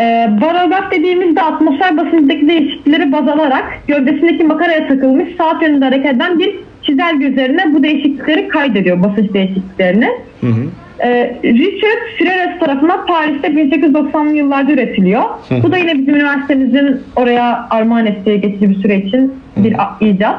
Ee, 0.01 0.29
barograf 0.41 0.91
dediğimizde 0.91 1.41
atmosfer 1.41 1.97
basıncındaki 1.97 2.49
değişiklikleri 2.49 3.11
baz 3.11 3.27
alarak 3.27 3.63
gövdesindeki 3.87 4.43
makaraya 4.43 4.87
takılmış 4.87 5.35
saat 5.37 5.61
yönünde 5.61 5.85
hareket 5.85 6.15
eden 6.15 6.39
bir 6.39 6.55
çizelge 6.87 7.25
üzerine 7.25 7.73
bu 7.73 7.83
değişiklikleri 7.83 8.47
kaydediyor 8.47 9.03
basınç 9.03 9.33
değişikliklerini. 9.33 10.09
Hı 10.41 10.47
hı. 10.47 10.63
Ee, 11.03 11.35
Richard 11.43 12.17
Freres 12.17 12.59
tarafından 12.59 13.05
Paris'te 13.05 13.47
1890'lı 13.47 14.37
yıllarda 14.37 14.71
üretiliyor. 14.71 15.23
Bu 15.63 15.71
da 15.71 15.77
yine 15.77 15.97
bizim 15.97 16.15
üniversitemizin 16.15 17.01
oraya 17.15 17.67
armağan 17.69 18.05
ettiği 18.05 18.41
geçici 18.41 18.69
bir 18.69 18.75
süre 18.75 18.97
için 18.97 19.33
bir 19.57 19.75
icat. 20.01 20.35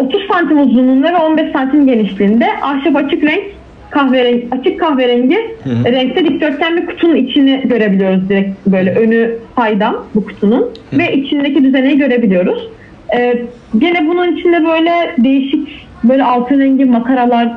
30 0.00 0.26
santim 0.32 0.60
uzunluğunda 0.60 1.12
ve 1.12 1.16
15 1.16 1.52
santim 1.52 1.86
genişliğinde 1.86 2.46
ahşap 2.62 2.96
açık 2.96 3.24
renk 3.24 3.44
kahverengi, 3.90 4.48
açık 4.50 4.80
kahverengi 4.80 5.38
renkte 5.66 6.24
dikdörtgen 6.24 6.76
bir 6.76 6.86
kutunun 6.86 7.16
içini 7.16 7.62
görebiliyoruz 7.64 8.28
direkt 8.28 8.66
böyle 8.66 8.94
önü 8.94 9.34
saydam 9.56 9.96
bu 10.14 10.24
kutunun 10.24 10.70
ve 10.92 11.12
içindeki 11.12 11.64
düzeneyi 11.64 11.98
görebiliyoruz. 11.98 12.68
Ee, 13.14 13.42
gene 13.78 14.08
bunun 14.08 14.36
içinde 14.36 14.64
böyle 14.64 14.90
değişik 15.18 15.86
böyle 16.04 16.24
altın 16.24 16.60
rengi 16.60 16.84
makaralar, 16.84 17.48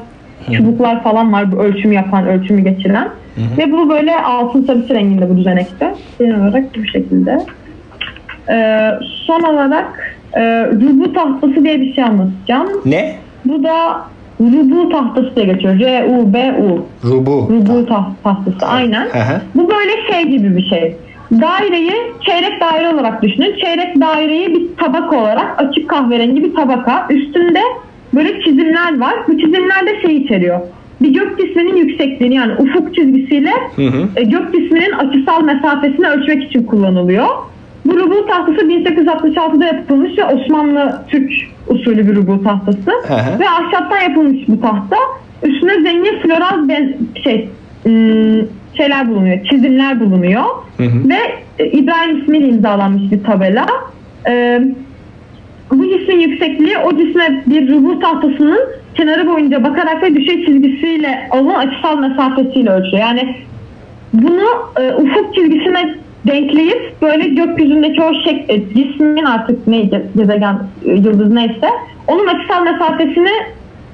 çubuklar 0.52 1.04
falan 1.04 1.34
var 1.34 1.52
bu 1.52 1.56
ölçüm 1.58 1.92
yapan, 1.92 2.28
ölçümü 2.28 2.62
geçiren. 2.62 3.08
Ve 3.58 3.72
bu 3.72 3.90
böyle 3.90 4.20
altın 4.20 4.64
sarısı 4.64 4.94
renginde 4.96 5.30
bu 5.30 5.38
düzenekte. 5.38 5.94
Genel 6.20 6.40
olarak 6.42 6.64
bu 6.78 6.86
şekilde. 6.86 7.38
Ee, 8.50 8.90
son 9.26 9.42
olarak 9.42 10.18
e, 10.34 10.42
rubu 10.66 11.14
tahtası 11.14 11.64
diye 11.64 11.82
bir 11.82 11.94
şey 11.94 12.04
anlatacağım. 12.04 12.68
Ne? 12.86 13.16
Bu 13.46 13.64
da 13.64 14.02
rubu 14.42 14.90
tahtası 14.90 15.36
diye 15.36 15.46
geçiyor. 15.46 15.80
R-U-B-U. 15.80 16.86
Rubu. 17.10 17.50
Rubu 17.50 17.86
taht- 17.86 18.24
tahtası. 18.24 18.66
Aynen. 18.66 19.06
Hı 19.06 19.20
hı. 19.20 19.42
Bu 19.56 19.70
böyle 19.70 20.12
şey 20.12 20.32
gibi 20.32 20.58
bir 20.58 20.64
şey. 20.70 20.96
Daireyi 21.32 21.94
çeyrek 22.26 22.62
daire 22.62 22.90
olarak 22.94 23.24
düşünün. 23.24 23.56
Çeyrek 23.60 24.02
daireyi 24.02 24.54
bir 24.54 24.78
tabaka 24.78 25.22
olarak 25.22 25.62
açık 25.62 25.90
kahverengi 25.90 26.44
bir 26.44 26.56
tabaka. 26.56 27.08
Üstünde 27.10 27.62
böyle 28.16 28.42
çizimler 28.42 29.00
var. 29.00 29.14
Bu 29.28 29.38
çizimler 29.38 29.86
de 29.86 30.02
şey 30.02 30.18
içeriyor. 30.18 30.60
Bir 31.02 31.10
gök 31.14 31.40
cisminin 31.40 31.76
yüksekliğini 31.76 32.36
yani 32.36 32.54
ufuk 32.54 32.96
çizgisiyle 32.96 33.52
Hı 33.76 33.82
hı. 33.82 34.08
e, 34.16 34.24
gök 34.24 34.54
cisminin 34.54 34.92
açısal 34.92 35.44
mesafesini 35.44 36.08
ölçmek 36.08 36.44
için 36.44 36.64
kullanılıyor. 36.64 37.28
Bu 37.86 38.00
rubu 38.00 38.28
tahtası 38.28 38.58
1866'da 38.58 39.66
yapılmış 39.66 40.18
ve 40.18 40.26
Osmanlı 40.26 41.02
Türk 41.08 41.32
usulü 41.68 42.08
bir 42.08 42.16
rubu 42.16 42.44
tahtası. 42.44 42.92
Hı 43.08 43.14
hı. 43.14 43.40
Ve 43.40 43.50
ahşaptan 43.50 44.00
yapılmış 44.00 44.48
bu 44.48 44.62
tahta. 44.62 44.98
Üstüne 45.44 45.82
zengin 45.82 46.20
floral 46.20 46.70
ben, 46.70 46.98
şey 47.24 47.50
ım, 47.86 48.50
şeyler 48.78 49.10
bulunuyor, 49.10 49.46
çizimler 49.46 50.00
bulunuyor. 50.00 50.44
Hı 50.78 50.84
hı. 50.84 51.10
Ve 51.10 51.20
e, 51.60 51.72
İbrahim 51.72 52.22
ismiyle 52.22 52.48
imzalanmış 52.48 53.12
bir 53.12 53.24
tabela. 53.24 53.66
Ee, 54.28 54.62
bu 55.72 55.84
cismin 55.84 56.20
yüksekliği 56.20 56.78
o 56.78 56.98
cisme 56.98 57.44
bir 57.46 57.74
rubu 57.74 58.00
tahtasının 58.00 58.60
kenarı 58.96 59.28
boyunca 59.28 59.64
bakarak 59.64 60.04
ve 60.04 60.16
düşey 60.16 60.46
çizgisiyle 60.46 61.30
olan 61.32 61.68
açısal 61.68 61.98
mesafesiyle 62.00 62.70
ölçüyor. 62.70 63.02
Yani 63.04 63.36
bunu 64.14 64.48
e, 64.80 64.94
ufuk 64.94 65.36
çizgisine 65.36 65.96
denkleyip 66.28 67.02
böyle 67.02 67.28
gökyüzündeki 67.28 68.02
o 68.04 68.14
şek 68.24 68.50
e, 68.50 68.70
cismin 68.74 69.26
artık 69.26 69.68
neydi 69.68 70.06
gezegen 70.16 70.60
e, 70.86 70.92
yıldız 70.92 71.34
neyse 71.34 71.70
onun 72.08 72.28
açısal 72.28 72.64
mesafesini 72.64 73.32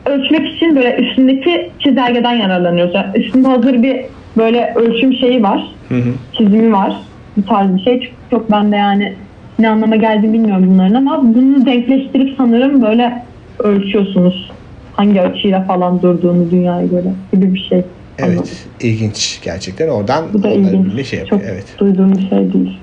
ölçmek 0.06 0.56
için 0.56 0.76
böyle 0.76 0.96
üstündeki 0.96 1.72
çizelgeden 1.80 2.34
yararlanıyoruz. 2.34 2.96
Yani 2.96 3.18
üstünde 3.18 3.48
hazır 3.48 3.84
bir 3.84 4.06
böyle 4.38 4.74
ölçüm 4.76 5.14
şeyi 5.14 5.44
var 5.44 5.76
Hı 5.90 5.96
hı. 5.96 6.14
çizimi 6.38 6.74
var. 6.74 7.02
Bu 7.38 7.46
tarz 7.46 7.76
bir 7.76 7.82
şey. 7.82 8.00
Çok, 8.00 8.12
çok 8.32 8.52
ben 8.52 8.72
de 8.72 8.76
yani 8.76 9.14
ne 9.60 9.70
anlama 9.70 9.96
geldiğini 9.96 10.34
bilmiyorum 10.34 10.66
bunların 10.68 10.96
ama 10.96 11.22
bunu 11.24 11.66
denkleştirip 11.66 12.34
sanırım 12.38 12.82
böyle 12.82 13.24
ölçüyorsunuz. 13.60 14.52
Hangi 14.94 15.22
açıyla 15.22 15.62
falan 15.64 16.02
durduğunu 16.02 16.52
dünyaya 16.52 16.86
göre 16.86 17.08
gibi 17.34 17.54
bir 17.54 17.66
şey. 17.70 17.82
Anladım. 18.22 18.38
Evet. 18.40 18.68
ilginç 18.82 19.40
gerçekten. 19.44 19.88
Oradan 19.88 20.26
Bu 20.34 20.44
da 20.44 20.50
ilginç. 20.50 20.98
bir 20.98 21.04
şey 21.04 21.20
Çok 21.20 21.32
yapıyor. 21.32 21.52
Evet. 21.54 21.66
duyduğum 21.80 22.12
bir 22.12 22.30
şey 22.30 22.54
değil. 22.54 22.78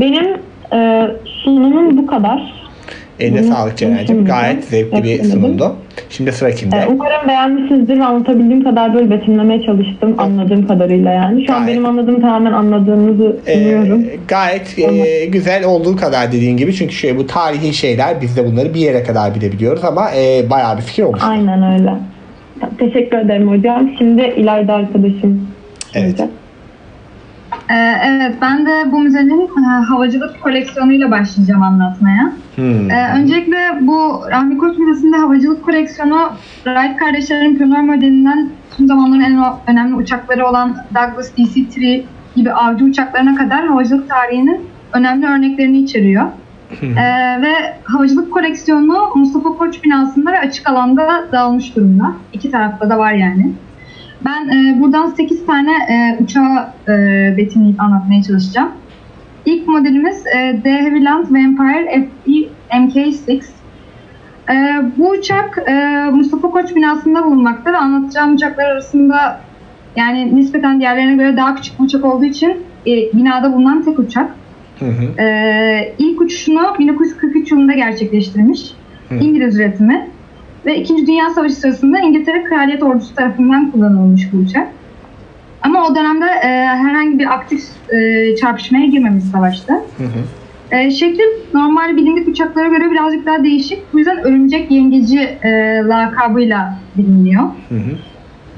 Benim 0.00 0.26
e, 0.72 1.10
sunumum 1.24 1.96
bu 1.98 2.06
kadar. 2.06 2.52
Eline 3.20 3.42
sağlık 3.42 3.76
Ceren'cim. 3.76 4.24
Gayet 4.24 4.64
zevkli 4.64 5.04
bir 5.04 5.24
sunumdu. 5.24 5.76
Şimdi 6.10 6.32
sıra 6.32 6.50
kimde? 6.50 6.76
E, 6.76 6.86
umarım 6.86 7.28
beğenmişsinizdir 7.28 7.98
ve 7.98 8.04
anlatabildiğim 8.04 8.64
kadar 8.64 8.94
böyle 8.94 9.10
betimlemeye 9.10 9.62
çalıştım 9.62 10.14
anladığım 10.18 10.66
kadarıyla 10.66 11.12
yani. 11.12 11.46
Şu 11.46 11.52
an 11.54 11.58
Gayet. 11.60 11.74
benim 11.76 11.86
anladığım 11.86 12.20
tamamen 12.20 12.52
anladığınızı 12.52 13.36
Ee, 13.46 13.58
umuyorum. 13.58 14.04
gayet 14.28 14.78
e, 14.78 15.24
güzel 15.26 15.64
olduğu 15.64 15.96
kadar 15.96 16.32
dediğin 16.32 16.56
gibi 16.56 16.74
çünkü 16.74 16.94
şöyle 16.94 17.18
bu 17.18 17.26
tarihi 17.26 17.74
şeyler 17.74 18.20
biz 18.22 18.36
de 18.36 18.46
bunları 18.46 18.74
bir 18.74 18.80
yere 18.80 19.02
kadar 19.02 19.34
bilebiliyoruz 19.34 19.84
ama 19.84 20.10
e, 20.16 20.50
bayağı 20.50 20.76
bir 20.76 20.82
fikir 20.82 21.02
olmuş. 21.02 21.20
Aynen 21.24 21.72
öyle. 21.72 21.92
Teşekkür 22.78 23.18
ederim 23.18 23.48
hocam. 23.48 23.90
Şimdi 23.98 24.22
İlayda 24.36 24.74
arkadaşım. 24.74 25.46
Evet. 25.94 26.16
söyleyecek. 26.16 26.26
Ee, 27.70 28.00
evet, 28.04 28.36
ben 28.42 28.66
de 28.66 28.92
bu 28.92 29.00
müzenin 29.00 29.40
e, 29.40 29.84
havacılık 29.84 30.42
koleksiyonuyla 30.42 31.10
başlayacağım 31.10 31.62
anlatmaya. 31.62 32.32
Hmm. 32.54 32.90
Ee, 32.90 33.12
öncelikle 33.14 33.56
bu 33.80 34.22
Rahmi 34.30 34.58
Koç 34.58 34.78
Müzesi'nde 34.78 35.16
havacılık 35.16 35.64
koleksiyonu 35.64 36.32
Wright 36.64 36.96
kardeşlerin 36.96 37.56
piyonör 37.56 37.80
modelinden 37.80 38.50
tüm 38.76 38.86
zamanların 38.86 39.20
en 39.20 39.44
önemli 39.66 39.94
uçakları 39.94 40.46
olan 40.46 40.76
Douglas 40.94 41.38
DC-3 41.38 42.02
gibi 42.36 42.52
avcı 42.52 42.84
uçaklarına 42.84 43.34
kadar 43.34 43.66
havacılık 43.66 44.08
tarihinin 44.08 44.60
önemli 44.92 45.26
örneklerini 45.26 45.78
içeriyor. 45.78 46.26
Ee, 46.82 47.42
ve 47.42 47.52
havacılık 47.84 48.32
koleksiyonu 48.32 48.98
Mustafa 49.14 49.48
Koç 49.48 49.84
binasında 49.84 50.32
ve 50.32 50.38
açık 50.38 50.70
alanda 50.70 51.24
dağılmış 51.32 51.76
durumda. 51.76 52.12
İki 52.32 52.50
tarafta 52.50 52.90
da 52.90 52.98
var 52.98 53.12
yani. 53.12 53.52
Ben 54.24 54.48
e, 54.48 54.80
buradan 54.80 55.06
8 55.06 55.46
tane 55.46 55.72
e, 55.72 56.22
uçağı 56.22 56.72
e, 56.88 57.34
betimleyip 57.36 57.80
anlatmaya 57.80 58.22
çalışacağım. 58.22 58.70
İlk 59.46 59.68
modelimiz 59.68 60.26
e, 60.26 60.60
De 60.64 60.80
Havilland 60.80 61.24
Vampire 61.30 62.08
FE 62.24 62.76
MK6. 62.78 63.42
E, 64.50 64.82
bu 64.96 65.10
uçak 65.10 65.58
e, 65.68 65.74
Mustafa 66.12 66.50
Koç 66.50 66.76
binasında 66.76 67.24
bulunmakta 67.24 67.72
ve 67.72 67.76
anlatacağım 67.76 68.34
uçaklar 68.34 68.64
arasında 68.64 69.40
yani 69.96 70.36
nispeten 70.36 70.80
diğerlerine 70.80 71.14
göre 71.14 71.36
daha 71.36 71.54
küçük 71.54 71.78
bir 71.78 71.84
uçak 71.84 72.04
olduğu 72.04 72.24
için 72.24 72.56
e, 72.86 72.90
binada 72.90 73.52
bulunan 73.52 73.84
tek 73.84 73.98
uçak. 73.98 74.30
Hı 74.78 74.86
hı. 74.86 75.22
Ee, 75.22 75.94
ilk 75.98 76.20
uçuşunu 76.20 76.74
1943 76.78 77.50
yılında 77.50 77.72
gerçekleştirmiş. 77.72 78.70
Hı. 79.08 79.14
İngiliz 79.14 79.56
üretimi. 79.56 80.08
Ve 80.66 80.80
İkinci 80.80 81.06
Dünya 81.06 81.30
Savaşı 81.30 81.54
sırasında 81.54 81.98
İngiltere 81.98 82.44
Kraliyet 82.44 82.82
Ordusu 82.82 83.14
tarafından 83.14 83.70
kullanılmış 83.70 84.32
bu 84.32 84.36
uçak. 84.36 84.68
Ama 85.62 85.86
o 85.86 85.94
dönemde 85.94 86.26
e, 86.26 86.48
herhangi 86.66 87.18
bir 87.18 87.34
aktif 87.34 87.62
e, 87.92 88.36
çarpışmaya 88.36 88.86
girmemiş 88.86 89.24
savaşta. 89.24 89.74
Hı 89.74 90.04
hı. 90.04 90.76
E, 90.76 90.90
şekli 90.90 91.22
normal 91.54 91.96
bilindik 91.96 92.28
uçaklara 92.28 92.68
göre 92.68 92.90
birazcık 92.90 93.26
daha 93.26 93.44
değişik. 93.44 93.78
Bu 93.92 93.98
yüzden 93.98 94.18
örümcek 94.18 94.70
yengeci 94.70 95.20
e, 95.20 95.50
lakabıyla 95.84 96.78
biliniyor. 96.96 97.42
Hı 97.68 97.74
hı. 97.74 97.96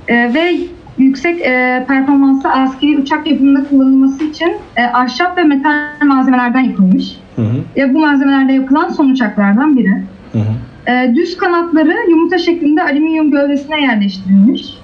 E, 0.08 0.34
ve 0.34 0.56
yüksek 0.98 1.40
e, 1.40 1.84
performanslı 1.88 2.50
askeri 2.50 2.98
uçak 2.98 3.26
yapımında 3.26 3.68
kullanılması 3.68 4.24
için 4.24 4.52
e, 4.76 4.84
ahşap 4.84 5.38
ve 5.38 5.44
metal 5.44 6.06
malzemelerden 6.06 6.60
yapılmış. 6.60 7.18
Hı 7.36 7.42
hı. 7.42 7.56
E, 7.76 7.94
bu 7.94 7.98
malzemelerde 7.98 8.52
yapılan 8.52 8.88
son 8.88 9.10
uçaklardan 9.10 9.76
biri. 9.76 10.02
Hı 10.32 10.38
hı. 10.38 10.52
E, 10.88 11.14
düz 11.14 11.36
kanatları 11.36 11.96
yumurta 12.10 12.38
şeklinde 12.38 12.82
alüminyum 12.82 13.30
gövdesine 13.30 13.82
yerleştirilmiş. 13.82 14.74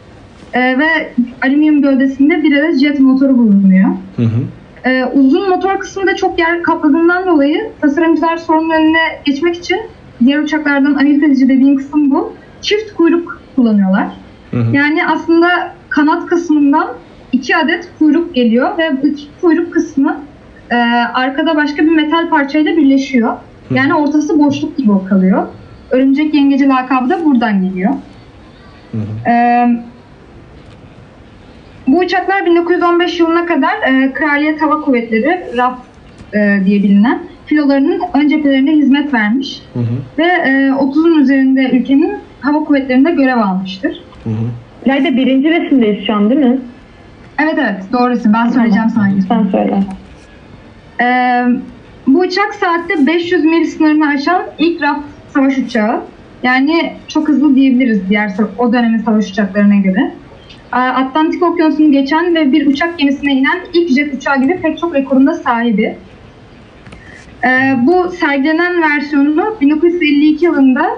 E, 0.53 0.79
ve 0.79 1.13
alüminyum 1.43 1.83
gövdesinde 1.83 2.43
bir 2.43 2.59
adet 2.59 2.81
jet 2.81 3.01
motoru 3.01 3.39
bulunuyor. 3.39 3.89
Hı 4.17 4.23
hı. 4.23 4.91
E, 4.91 5.05
uzun 5.05 5.49
motor 5.49 5.79
kısmında 5.79 6.17
çok 6.17 6.39
yer 6.39 6.63
kapladığından 6.63 7.27
dolayı 7.27 7.71
tasarımcılar 7.81 8.37
sorunun 8.37 8.71
önüne 8.71 9.21
geçmek 9.25 9.57
için 9.57 9.79
diğer 10.25 10.39
uçaklardan 10.39 10.95
ayırt 10.95 11.23
edici 11.23 11.49
dediğim 11.49 11.77
kısım 11.77 12.11
bu. 12.11 12.33
Çift 12.63 12.95
kuyruk 12.95 13.43
kullanıyorlar. 13.57 14.07
Hı 14.51 14.57
hı. 14.57 14.77
Yani 14.77 15.07
aslında 15.07 15.49
kanat 15.89 16.27
kısmından 16.27 16.89
iki 17.33 17.57
adet 17.57 17.91
kuyruk 17.99 18.35
geliyor 18.35 18.79
ve 18.79 19.03
bu 19.03 19.07
iki 19.07 19.25
kuyruk 19.41 19.73
kısmı 19.73 20.21
e, 20.71 20.77
arkada 21.15 21.57
başka 21.57 21.83
bir 21.83 21.97
metal 21.97 22.29
parçayla 22.29 22.77
birleşiyor. 22.77 23.37
Yani 23.71 23.95
ortası 23.95 24.39
boşluk 24.39 24.77
gibi 24.77 24.93
kalıyor. 25.09 25.47
Örümcek 25.91 26.35
yengeci 26.35 26.69
lakabı 26.69 27.11
da 27.11 27.25
buradan 27.25 27.63
geliyor. 27.63 27.93
Hı 28.93 28.99
hı. 28.99 29.31
E, 29.31 29.67
bu 31.87 31.99
uçaklar 31.99 32.47
1915 32.47 33.21
yılına 33.21 33.47
kadar 33.47 33.75
e, 33.83 34.13
Kraliyet 34.13 34.63
Hava 34.63 34.81
Kuvvetleri 34.81 35.45
RAF 35.57 35.79
e, 36.35 36.61
diye 36.65 36.83
bilinen 36.83 37.19
filolarının 37.47 38.01
ön 38.15 38.29
cephelerine 38.29 38.73
hizmet 38.73 39.15
vermiş 39.15 39.63
Hı 39.75 39.81
hı. 39.81 39.85
ve 40.19 40.25
e, 40.25 40.51
30'un 40.71 41.21
üzerinde 41.21 41.71
ülkenin 41.71 42.19
hava 42.41 42.65
kuvvetlerinde 42.65 43.11
görev 43.11 43.39
almıştır. 43.39 44.03
Hı 44.25 44.31
hı. 44.31 44.35
İlayda 44.85 45.17
birinci 45.17 45.51
resimdeyiz 45.51 46.07
şu 46.07 46.15
an 46.15 46.31
değil 46.31 46.41
mi? 46.41 46.59
Evet 47.39 47.55
evet 47.59 47.83
doğrusu 47.93 48.33
ben 48.33 48.49
söyleyeceğim 48.49 48.89
sana. 48.89 49.09
Sen 49.29 49.51
söyle. 49.51 49.83
Ee, 51.01 51.45
bu 52.07 52.19
uçak 52.19 52.55
saatte 52.55 53.07
500 53.07 53.45
mil 53.45 53.65
sınırını 53.65 54.09
aşan 54.09 54.43
ilk 54.59 54.83
RAF 54.83 54.99
savaş 55.29 55.59
uçağı. 55.59 56.03
Yani 56.43 56.93
çok 57.09 57.29
hızlı 57.29 57.55
diyebiliriz 57.55 58.09
diğer 58.09 58.31
o 58.59 58.73
dönemin 58.73 58.99
savaş 58.99 59.31
uçaklarına 59.31 59.77
göre. 59.77 60.13
Ee, 60.73 60.77
Atlantik 60.77 61.43
Okyanusu'nu 61.43 61.93
geçen 61.93 62.35
ve 62.35 62.53
bir 62.53 62.67
uçak 62.67 62.99
gemisine 62.99 63.33
inen 63.33 63.59
ilk 63.73 63.91
jet 63.91 64.15
uçağı 64.15 64.43
gibi 64.43 64.61
pek 64.63 64.79
çok 64.79 64.95
rekorun 64.95 65.27
da 65.27 65.35
sahibi. 65.35 65.97
Ee, 67.45 67.77
bu 67.83 68.09
sergilenen 68.09 68.83
versiyonunu 68.83 69.57
1952 69.61 70.45
yılında 70.45 70.91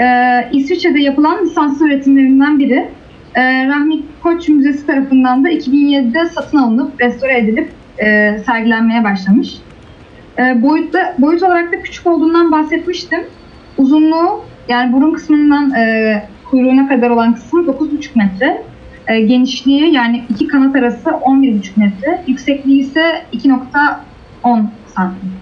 e, 0.00 0.04
İsviçre'de 0.52 1.00
yapılan 1.00 1.44
lisanslı 1.44 1.86
üretimlerinden 1.86 2.58
biri. 2.58 2.88
E, 3.34 3.68
Rahmi 3.68 4.02
Koç 4.22 4.48
Müzesi 4.48 4.86
tarafından 4.86 5.44
da 5.44 5.50
2007'de 5.50 6.28
satın 6.28 6.58
alınıp 6.58 7.00
restore 7.00 7.38
edilip 7.38 7.70
e, 7.98 8.38
sergilenmeye 8.46 9.04
başlamış. 9.04 9.54
Boyutta, 10.54 11.14
boyut 11.18 11.42
olarak 11.42 11.72
da 11.72 11.82
küçük 11.82 12.06
olduğundan 12.06 12.52
bahsetmiştim. 12.52 13.20
Uzunluğu 13.78 14.40
yani 14.68 14.92
burun 14.92 15.14
kısmından 15.14 15.70
e, 15.70 16.28
kuyruğuna 16.50 16.88
kadar 16.88 17.10
olan 17.10 17.34
kısmı 17.34 17.60
9,5 17.60 18.08
metre. 18.14 18.62
E, 19.06 19.20
genişliği 19.20 19.94
yani 19.94 20.24
iki 20.28 20.46
kanat 20.46 20.76
arası 20.76 21.10
11,5 21.10 21.62
metre. 21.76 22.22
Yüksekliği 22.26 22.80
ise 22.80 23.24
2,10 23.32 24.64
santim. 24.94 25.32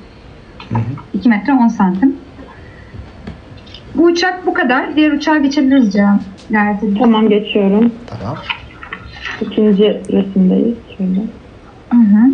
2 1.14 1.28
metre 1.28 1.52
10 1.52 1.68
santim. 1.68 2.16
Bu 3.94 4.04
uçak 4.04 4.46
bu 4.46 4.54
kadar. 4.54 4.96
Diğer 4.96 5.12
uçağa 5.12 5.38
geçebiliriz 5.38 5.92
Cihan. 5.92 6.20
Gayet. 6.50 6.80
Tamam 6.98 7.28
geçiyorum. 7.28 7.92
Tamam. 8.06 8.36
İkinci 9.40 9.84
resimdeyiz. 10.12 10.76
Şöyle. 10.98 11.20
Hı 11.90 11.96
hı. 11.96 12.32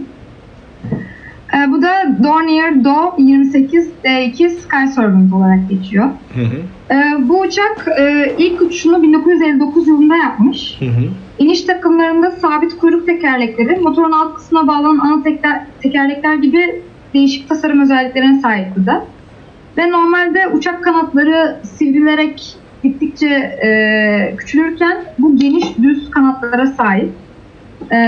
Ee, 1.55 1.71
bu 1.71 1.83
da 1.83 2.08
Dornier 2.25 2.85
Do 2.85 3.15
28 3.19 3.91
D2 4.05 4.49
Sky 4.49 4.87
Servant 4.95 5.33
olarak 5.33 5.69
geçiyor. 5.71 6.05
Hı 6.35 6.41
hı. 6.41 6.95
Ee, 6.95 7.29
bu 7.29 7.41
uçak 7.41 7.89
e, 7.99 8.35
ilk 8.39 8.63
uçuşunu 8.63 9.03
1959 9.03 9.89
yılında 9.89 10.17
yapmış. 10.17 10.77
Hı 10.81 10.85
hı. 10.85 11.09
İniş 11.39 11.63
takımlarında 11.63 12.31
sabit 12.31 12.79
kuyruk 12.79 13.07
tekerlekleri, 13.07 13.81
motorun 13.81 14.13
alt 14.13 14.35
kısmına 14.35 14.67
bağlanan 14.67 14.99
ana 14.99 15.23
tekler, 15.23 15.67
tekerlekler 15.83 16.35
gibi 16.35 16.83
değişik 17.15 17.49
tasarım 17.49 17.81
özelliklerine 17.81 18.41
sahip 18.41 18.67
bu 18.77 18.87
da. 18.87 19.05
Ve 19.77 19.91
normalde 19.91 20.49
uçak 20.49 20.85
kanatları 20.85 21.57
sivrilerek 21.63 22.57
gittikçe 22.83 23.29
e, 23.65 24.37
küçülürken 24.37 25.05
bu 25.19 25.37
geniş 25.37 25.79
düz 25.83 26.11
kanatlara 26.11 26.67
sahip. 26.67 27.11
E, 27.93 27.99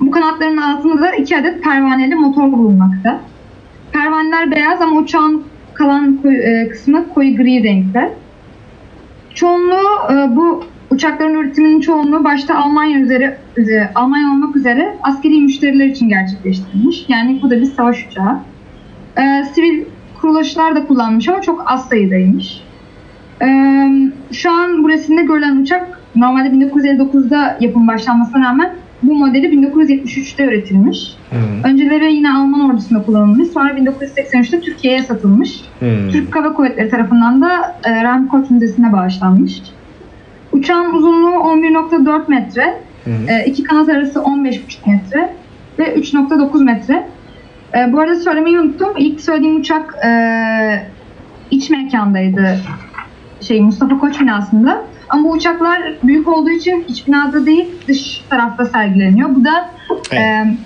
bu 0.00 0.10
kanatların 0.10 0.56
altında 0.56 1.02
da 1.02 1.14
iki 1.14 1.36
adet 1.36 1.64
pervaneli 1.64 2.14
motor 2.14 2.52
bulunmakta. 2.52 3.20
Pervaneler 3.92 4.50
beyaz 4.50 4.82
ama 4.82 5.00
uçağın 5.00 5.44
kalan 5.74 6.18
e, 6.24 6.68
kısmı 6.68 7.08
koyu 7.08 7.36
gri 7.36 7.64
renkte. 7.64 8.14
Çoğunluğu 9.34 10.12
e, 10.12 10.36
bu 10.36 10.64
uçakların 10.90 11.34
üretiminin 11.34 11.80
çoğunluğu 11.80 12.24
başta 12.24 12.58
Almanya 12.58 12.98
üzeri 12.98 13.36
Almanya 13.94 14.28
olmak 14.28 14.56
üzere 14.56 14.96
askeri 15.02 15.40
müşteriler 15.40 15.86
için 15.86 16.08
gerçekleştirilmiş. 16.08 17.04
Yani 17.08 17.40
bu 17.42 17.50
da 17.50 17.60
bir 17.60 17.64
savaş 17.64 18.06
uçağı. 18.06 18.40
E, 19.18 19.44
sivil 19.52 19.84
kuruluşlar 20.20 20.76
da 20.76 20.86
kullanmış 20.86 21.28
ama 21.28 21.40
çok 21.40 21.64
az 21.66 21.88
sayıdaymış. 21.88 22.62
Şu 24.32 24.50
an 24.50 24.84
bu 24.84 24.88
resimde 24.88 25.22
görülen 25.22 25.56
uçak 25.56 26.00
normalde 26.16 26.48
1959'da 26.48 27.56
yapım 27.60 27.88
başlanmasına 27.88 28.44
rağmen 28.44 28.72
bu 29.02 29.14
modeli 29.14 29.46
1973'te 29.46 30.44
üretilmiş. 30.44 31.16
Hı 31.30 31.68
Önceleri 31.68 32.14
yine 32.14 32.32
Alman 32.32 32.70
ordusunda 32.70 33.02
kullanılmış. 33.02 33.48
Sonra 33.48 33.70
1983'te 33.70 34.60
Türkiye'ye 34.60 35.02
satılmış. 35.02 35.60
hı. 35.80 36.10
Türk 36.12 36.36
Hava 36.36 36.52
Kuvvetleri 36.52 36.88
tarafından 36.88 37.42
da 37.42 37.78
e, 37.84 38.04
Rahmi 38.04 38.28
Koç 38.28 38.50
Müzesi'ne 38.50 38.92
bağışlanmış. 38.92 39.62
Uçağın 40.52 40.94
uzunluğu 40.94 41.34
11.4 41.34 42.30
metre, 42.30 42.74
hı. 43.04 43.10
e, 43.10 43.46
iki 43.46 43.62
kanat 43.62 43.88
arası 43.88 44.18
15.5 44.18 44.90
metre 44.90 45.32
ve 45.78 45.94
3.9 45.94 46.64
metre. 46.64 47.06
E, 47.74 47.92
bu 47.92 48.00
arada 48.00 48.16
söylemeyi 48.16 48.60
unuttum. 48.60 48.88
İlk 48.98 49.20
söylediğim 49.20 49.60
uçak 49.60 49.94
e, 50.04 50.10
iç 51.50 51.70
mekandaydı. 51.70 52.58
Şey 53.40 53.60
Mustafa 53.60 53.98
Koç 53.98 54.20
binasında. 54.20 54.82
Ama 55.08 55.24
bu 55.24 55.32
uçaklar 55.32 55.82
büyük 56.02 56.28
olduğu 56.28 56.50
için 56.50 56.84
iç 56.88 57.06
binada 57.06 57.46
değil 57.46 57.66
dış 57.88 58.24
tarafta 58.30 58.64
sergileniyor. 58.64 59.34
Bu 59.34 59.44
da 59.44 59.70
Evet. 60.10 60.22
e, 60.22 60.56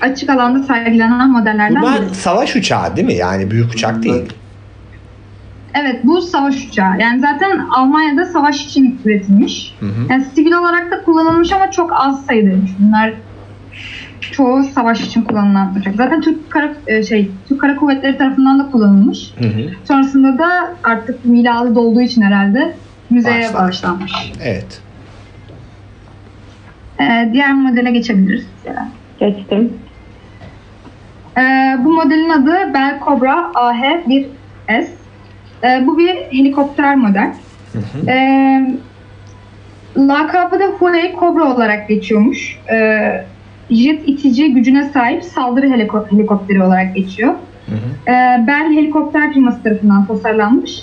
açık 0.00 0.30
alanda 0.30 0.62
sergilenen 0.62 1.30
modellerden 1.30 1.82
Bunlar 1.82 2.02
biri. 2.02 2.14
savaş 2.14 2.56
uçağı 2.56 2.96
değil 2.96 3.06
mi? 3.06 3.14
Yani 3.14 3.50
büyük 3.50 3.72
uçak 3.74 4.02
değil. 4.02 4.32
Evet 5.74 6.00
bu 6.04 6.20
savaş 6.22 6.64
uçağı. 6.68 6.98
Yani 7.00 7.20
zaten 7.20 7.58
Almanya'da 7.58 8.24
savaş 8.24 8.64
için 8.64 9.00
üretilmiş. 9.04 9.74
Hı 9.80 9.86
hı. 9.86 9.90
Yani 10.10 10.24
sivil 10.34 10.52
olarak 10.52 10.90
da 10.90 11.02
kullanılmış 11.02 11.52
ama 11.52 11.70
çok 11.70 11.92
az 11.92 12.26
sayıdaymış. 12.26 12.70
Bunlar 12.78 13.12
çoğu 14.20 14.64
savaş 14.64 15.00
için 15.00 15.22
kullanılan 15.22 15.74
uçak. 15.80 15.94
Zaten 15.96 16.20
Türk 16.20 16.50
Kara, 16.50 17.02
şey 17.02 17.30
Türk 17.48 17.60
Kara 17.60 17.76
Kuvvetleri 17.76 18.18
tarafından 18.18 18.58
da 18.58 18.70
kullanılmış. 18.70 19.32
Hı 19.38 19.44
hı. 19.44 19.70
Sonrasında 19.84 20.38
da 20.38 20.74
artık 20.84 21.24
miladı 21.24 21.74
dolduğu 21.74 22.00
için 22.00 22.22
herhalde 22.22 22.74
müzeye 23.12 23.34
Bağışlanmış. 23.54 23.82
bağışlanmış. 23.82 24.12
Evet. 24.44 24.80
Ee, 27.00 27.30
diğer 27.32 27.52
modele 27.54 27.90
geçebiliriz. 27.90 28.46
Geçtim. 29.18 29.72
Ee, 31.38 31.76
bu 31.84 31.92
modelin 31.92 32.28
adı 32.30 32.74
Bell 32.74 33.00
Cobra 33.04 33.50
AH-1S. 33.54 34.86
Ee, 35.64 35.82
bu 35.86 35.98
bir 35.98 36.08
helikopter 36.16 36.94
model. 36.96 37.34
Hı 37.72 37.78
hı. 37.78 38.10
Ee, 38.10 38.76
lakabı 39.96 40.60
da 40.60 40.64
Huey 40.64 41.14
Cobra 41.20 41.54
olarak 41.54 41.88
geçiyormuş. 41.88 42.58
Ee, 42.72 43.24
jet 43.70 44.08
itici 44.08 44.54
gücüne 44.54 44.84
sahip 44.88 45.24
saldırı 45.24 45.66
heliko- 45.66 46.12
helikopteri 46.12 46.62
olarak 46.62 46.94
geçiyor. 46.94 47.34
Hı 47.66 47.72
hı. 47.74 48.10
Ee, 48.10 48.46
Bell 48.46 48.72
helikopter 48.76 49.32
firması 49.32 49.62
tarafından 49.62 50.06
tasarlanmış. 50.06 50.80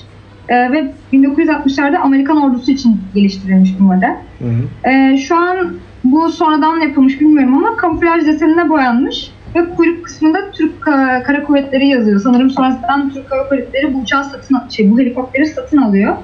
Ee, 0.49 0.71
ve 0.71 0.91
1960'larda 1.13 1.97
Amerikan 1.97 2.41
ordusu 2.41 2.71
için 2.71 2.97
geliştirilmiş 3.15 3.79
bu 3.79 3.83
model. 3.83 4.17
Hı 4.39 4.45
hı. 4.45 4.89
Ee, 4.89 5.17
şu 5.17 5.35
an 5.35 5.73
bu 6.03 6.29
sonradan 6.29 6.79
yapılmış 6.79 7.21
bilmiyorum 7.21 7.57
ama 7.57 7.77
kamuflaj 7.77 8.25
desenine 8.25 8.69
boyanmış 8.69 9.31
Ve 9.55 9.69
kuyruk 9.75 10.05
kısmında 10.05 10.51
Türk 10.51 10.81
Ka- 10.81 11.23
Kara 11.23 11.43
Kuvvetleri 11.43 11.87
yazıyor. 11.87 12.19
Sanırım 12.19 12.49
sonrasında 12.49 13.09
Türk 13.13 13.31
Hava 13.31 13.49
Kuvvetleri 13.49 13.93
bu 13.93 13.99
uçağı 13.99 14.23
satın 14.23 14.69
şey 14.69 14.91
bu 14.91 14.99
helikopteri 14.99 15.45
satın 15.45 15.77
alıyor. 15.77 16.15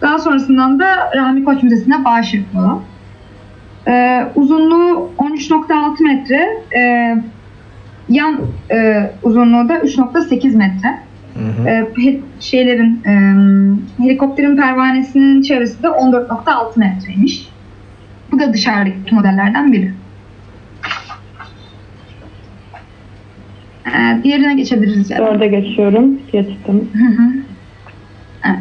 Daha 0.00 0.18
sonrasından 0.18 0.78
da 0.80 0.86
Rahmi 1.16 1.44
Koç 1.44 1.62
Müzesi'ne 1.62 2.04
bağış 2.04 2.34
yapıyorlar. 2.34 2.76
Ee, 3.88 4.26
uzunluğu 4.34 5.10
13.6 5.18 6.02
metre, 6.02 6.48
e, 6.78 7.14
yan 8.08 8.40
e, 8.70 9.10
uzunluğu 9.22 9.68
da 9.68 9.78
3.8 9.78 10.56
metre. 10.56 10.98
Hı 11.34 11.62
hı. 11.62 11.68
E, 11.68 12.20
şeylerin 12.40 13.02
e, 13.04 13.12
helikopterin 14.02 14.56
pervanesinin 14.56 15.42
çevresi 15.42 15.82
de 15.82 15.86
14.6 15.86 16.78
metreymiş. 16.78 17.48
Bu 18.32 18.40
da 18.40 18.52
dışarıdaki 18.52 19.14
modellerden 19.14 19.72
biri. 19.72 19.92
E, 23.86 24.22
diğerine 24.24 24.54
geçebiliriz. 24.54 25.10
Yani. 25.10 25.26
Dörde 25.26 25.46
geçiyorum. 25.46 26.18
Geçtim. 26.32 26.88
Hı 26.92 27.22
hı. 27.22 27.32
Evet. 28.44 28.58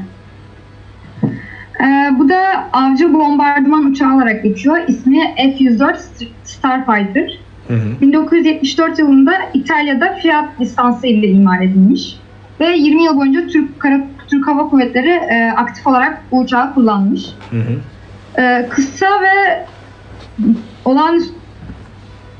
Ee, 1.83 2.19
bu 2.19 2.29
da 2.29 2.69
avcı 2.73 3.13
bombardıman 3.13 3.85
uçağı 3.85 4.15
olarak 4.15 4.43
geçiyor. 4.43 4.77
İsmi 4.87 5.35
F-104 5.35 5.97
Starfighter. 6.43 7.39
Hı 7.67 7.73
hı. 7.73 8.01
1974 8.01 8.99
yılında 8.99 9.33
İtalya'da 9.53 10.13
Fiat 10.13 10.61
lisansı 10.61 11.07
ile 11.07 11.27
imal 11.27 11.63
edilmiş. 11.63 12.15
Ve 12.59 12.77
20 12.77 13.03
yıl 13.03 13.17
boyunca 13.17 13.47
Türk, 13.47 13.79
Kara, 13.79 14.01
Türk 14.27 14.47
Hava 14.47 14.69
Kuvvetleri 14.69 15.09
e, 15.09 15.53
aktif 15.57 15.87
olarak 15.87 16.23
bu 16.31 16.39
uçağı 16.39 16.73
kullanmış. 16.73 17.25
Hı 17.51 17.57
hı. 17.57 17.79
E, 18.41 18.69
kısa 18.69 19.07
ve 19.21 19.65
olağanüstü 20.85 21.33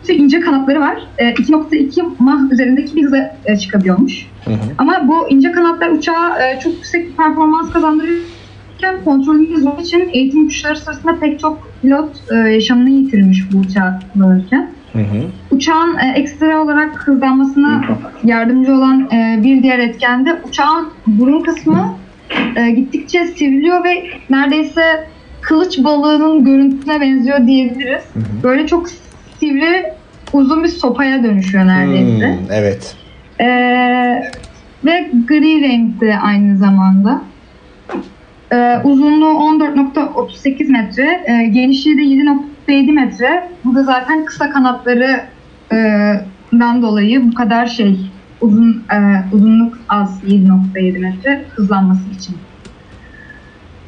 ince 0.07 0.39
kanatları 0.39 0.81
var. 0.81 1.07
E, 1.17 1.29
2.2 1.29 2.03
mah 2.19 2.51
üzerindeki 2.51 2.95
bir 2.95 3.03
hıza 3.03 3.35
e, 3.45 3.57
çıkabiliyormuş. 3.57 4.27
Hı 4.45 4.51
hı. 4.51 4.57
Ama 4.77 5.07
bu 5.07 5.29
ince 5.29 5.51
kanatlar 5.51 5.89
uçağa 5.89 6.47
e, 6.47 6.59
çok 6.59 6.73
yüksek 6.73 7.09
bir 7.09 7.15
performans 7.15 7.73
kazandırırken 7.73 9.03
kontrolü 9.05 9.61
zor 9.61 9.79
için 9.79 10.09
eğitim 10.13 10.45
uçuşları 10.45 10.77
sırasında 10.77 11.19
pek 11.19 11.39
çok 11.39 11.73
pilot 11.81 12.09
e, 12.31 12.35
yaşamını 12.35 12.89
yitirmiş 12.89 13.43
bu 13.53 13.57
uçağı 13.57 13.99
kullanırken. 14.13 14.69
Hı 14.93 14.99
hı. 14.99 15.31
Uçağın 15.51 15.97
e, 15.97 16.13
ekstra 16.15 16.63
olarak 16.63 17.07
hızlanmasına 17.07 17.83
yardımcı 18.23 18.73
olan 18.73 19.09
e, 19.11 19.39
bir 19.43 19.63
diğer 19.63 19.79
etken 19.79 20.25
de 20.25 20.33
uçağın 20.49 20.89
burun 21.07 21.41
kısmı 21.41 21.95
e, 22.55 22.71
gittikçe 22.71 23.27
sivriliyor 23.27 23.83
ve 23.83 24.05
neredeyse 24.29 25.07
kılıç 25.41 25.83
balığının 25.83 26.45
görüntüsüne 26.45 27.01
benziyor 27.01 27.47
diyebiliriz. 27.47 28.03
Hı 28.13 28.19
hı. 28.19 28.43
Böyle 28.43 28.67
çok 28.67 28.89
sivri 29.39 29.93
uzun 30.33 30.63
bir 30.63 30.69
sopaya 30.69 31.23
dönüşüyor 31.23 31.67
neredeyse. 31.67 32.27
Hmm, 32.27 32.51
evet. 32.51 32.95
Ee, 33.39 33.45
ve 34.85 35.11
gri 35.27 35.61
renkte 35.61 36.19
aynı 36.19 36.57
zamanda. 36.57 37.21
Ee, 38.51 38.77
uzunluğu 38.83 39.25
14.38 39.25 40.71
metre, 40.71 41.23
e, 41.27 41.47
genişliği 41.47 41.97
de 41.97 42.01
7.7 42.67 42.91
metre. 42.91 43.49
Bu 43.65 43.75
da 43.75 43.83
zaten 43.83 44.25
kısa 44.25 44.49
kanatlarından 44.49 46.81
dolayı 46.81 47.31
bu 47.31 47.33
kadar 47.33 47.65
şey 47.65 47.99
uzun 48.41 48.83
e, 48.91 49.23
uzunluk 49.35 49.77
az 49.89 50.23
7.7 50.23 50.99
metre 50.99 51.45
hızlanması 51.55 52.09
için. 52.17 52.35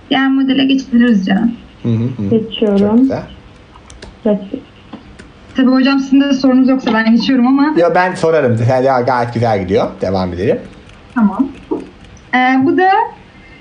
Diğer 0.09 0.27
modele 0.27 0.65
geçebiliriz 0.65 1.25
canım. 1.25 1.51
Hı 1.83 1.89
hı 1.89 1.93
hı. 2.03 2.09
Çok 2.17 2.29
Geçiyorum. 2.31 3.09
Tabii 5.55 5.71
hocam 5.71 5.99
sizin 5.99 6.21
de 6.21 6.33
sorunuz 6.33 6.69
yoksa 6.69 6.93
ben 6.93 7.15
geçiyorum 7.15 7.47
ama 7.47 7.73
Ya 7.77 7.95
ben 7.95 8.15
sorarım. 8.15 8.57
Ya 8.83 9.01
gayet 9.01 9.33
güzel 9.33 9.63
gidiyor. 9.63 9.87
Devam 10.01 10.33
edelim. 10.33 10.59
Tamam. 11.15 11.47
Ee, 12.33 12.37
bu 12.63 12.77
da 12.77 12.89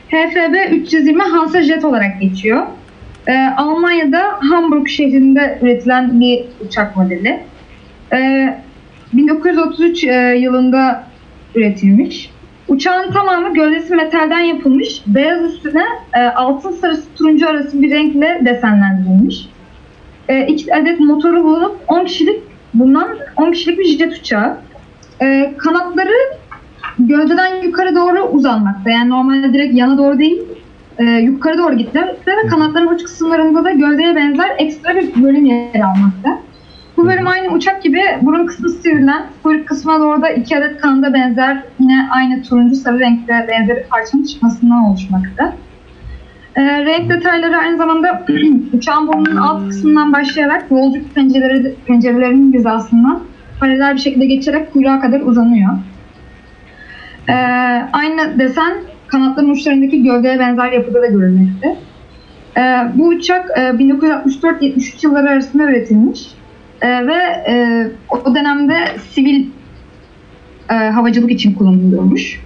HFB 0.09 0.73
320 0.73 1.23
Hansa 1.23 1.63
Jet 1.63 1.85
olarak 1.85 2.21
geçiyor. 2.21 2.63
Ee, 3.29 3.33
Almanya'da 3.57 4.23
Hamburg 4.51 4.89
şehrinde 4.89 5.59
üretilen 5.63 6.21
bir 6.21 6.45
uçak 6.67 6.97
modeli. 6.97 7.41
Ee, 8.13 8.59
1933 9.13 10.05
e, 10.05 10.13
yılında 10.39 11.05
üretilmiş. 11.55 12.31
Uçağın 12.69 13.13
tamamı 13.13 13.55
gövdesi 13.55 13.95
metalden 13.95 14.41
yapılmış. 14.41 15.03
Beyaz 15.07 15.43
üstüne 15.43 15.85
e, 16.15 16.21
altın 16.21 16.71
sarısı 16.71 17.15
turuncu 17.15 17.49
arası 17.49 17.83
bir 17.83 17.91
renkle 17.91 18.41
desenlendirilmiş. 18.45 19.49
E, 20.29 20.47
iki 20.47 20.75
adet 20.75 21.01
motoru 21.01 21.45
bulunup 21.45 21.77
10 21.89 22.05
kişilik 22.05 22.43
bulunan 22.75 23.09
10 23.37 23.53
kişilik 23.53 23.79
bir 23.79 23.85
jet 23.85 24.19
uçağı. 24.19 24.57
E, 25.23 25.55
kanatları 25.59 26.15
gövdeden 26.99 27.63
yukarı 27.63 27.95
doğru 27.95 28.23
uzanmakta. 28.23 28.91
Yani 28.91 29.11
normalde 29.11 29.53
direkt 29.53 29.75
yana 29.75 29.99
doğru 29.99 30.19
değil, 30.19 30.43
e, 30.99 31.05
yukarı 31.05 31.59
doğru 31.59 31.77
gitmekte 31.77 32.33
ve 32.33 32.49
kanatların 32.49 32.87
uç 32.87 33.03
kısımlarında 33.03 33.65
da 33.65 33.71
gövdeye 33.71 34.17
benzer 34.17 34.55
ekstra 34.59 34.97
bir 34.97 35.23
bölüm 35.23 35.45
yer 35.45 35.81
almakta. 35.81 36.41
Bu 36.97 37.07
bölüm 37.07 37.27
aynı 37.27 37.53
uçak 37.53 37.83
gibi 37.83 38.01
burun 38.23 38.47
kısmı 38.47 38.69
sivrilen, 38.69 39.27
kuyruk 39.43 39.69
kısmına 39.69 40.01
doğru 40.01 40.23
da 40.23 40.31
iki 40.31 40.59
adet 40.59 40.81
kanada 40.81 41.15
benzer 41.15 41.63
yine 41.79 42.09
aynı 42.11 42.43
turuncu 42.43 42.77
sarı 42.77 43.01
renkte 43.01 43.47
benzeri 43.49 43.87
parçanın 43.91 44.25
çıkmasından 44.25 44.85
oluşmakta. 44.85 45.53
E, 46.57 46.85
renk 46.85 47.11
detayları 47.11 47.57
aynı 47.57 47.77
zamanda 47.77 48.27
uçağın 48.73 49.09
burnunun 49.09 49.37
alt 49.37 49.69
kısmından 49.69 50.13
başlayarak 50.13 50.71
yolcu 50.71 51.01
pencereleri, 51.15 51.75
pencerelerinin 51.87 52.53
hizasından 52.53 53.21
paralel 53.61 53.95
bir 53.95 54.01
şekilde 54.01 54.27
geçerek 54.27 54.73
kuyruğa 54.73 55.01
kadar 55.01 55.21
uzanıyor. 55.21 55.71
Ee, 57.29 57.33
aynı 57.93 58.39
desen 58.39 58.75
kanatların 59.07 59.51
uçlarındaki 59.51 60.03
gövdeye 60.03 60.39
benzer 60.39 60.73
yapıda 60.73 61.03
da 61.03 61.07
görülmekte. 61.07 61.77
Ee, 62.57 62.61
bu 62.95 63.09
uçak 63.09 63.51
e, 63.59 63.61
1964-73 63.61 65.07
yılları 65.07 65.31
arasında 65.31 65.63
üretilmiş 65.63 66.29
Ee, 66.85 67.07
ve 67.07 67.15
e, 67.49 67.87
o 68.11 68.35
dönemde 68.35 68.75
sivil 69.11 69.47
e, 70.71 70.75
havacılık 70.75 71.31
için 71.31 71.55
kullanılıyormuş. 71.55 72.41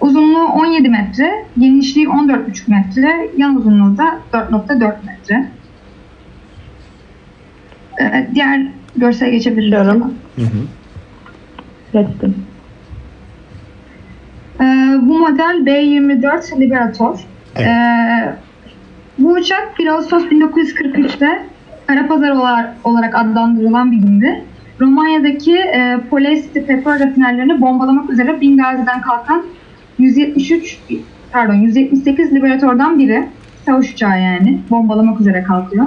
Uzunluğu 0.00 0.44
17 0.44 0.88
metre, 0.88 1.46
genişliği 1.58 2.06
14,5 2.06 2.70
metre, 2.70 3.30
yan 3.36 3.56
uzunluğu 3.56 3.98
da 3.98 4.18
4,4 4.32 4.94
metre. 5.06 5.50
Ee, 8.00 8.28
diğer 8.34 8.66
görsele 8.96 9.30
geçebiliriz. 9.30 9.70
Geçiyorum. 9.70 10.14
Hı 10.36 10.42
hı. 10.42 10.66
Geçtim. 11.92 12.43
Ee, 14.60 14.64
bu 15.02 15.18
model 15.18 15.66
B-24 15.66 16.60
Liberator. 16.60 17.18
Evet. 17.56 17.66
Ee, 17.68 18.34
bu 19.18 19.32
uçak 19.32 19.78
1 19.78 19.86
Ağustos 19.86 20.24
1943'te 20.24 21.42
Karapazar 21.86 22.30
olar- 22.30 22.70
olarak 22.84 23.14
adlandırılan 23.14 23.92
bir 23.92 23.96
gündü. 23.96 24.26
Romanya'daki 24.80 25.56
e, 25.56 25.98
Polesti 26.10 26.66
petrol 26.66 26.92
rafinerlerini 27.00 27.60
bombalamak 27.60 28.10
üzere 28.10 28.40
Bingazi'den 28.40 29.00
kalkan 29.00 29.42
173 29.98 30.78
pardon 31.32 31.54
178 31.54 32.32
Liberator'dan 32.32 32.98
biri 32.98 33.24
savaş 33.66 33.92
uçağı 33.92 34.22
yani 34.22 34.58
bombalamak 34.70 35.20
üzere 35.20 35.42
kalkıyor. 35.42 35.86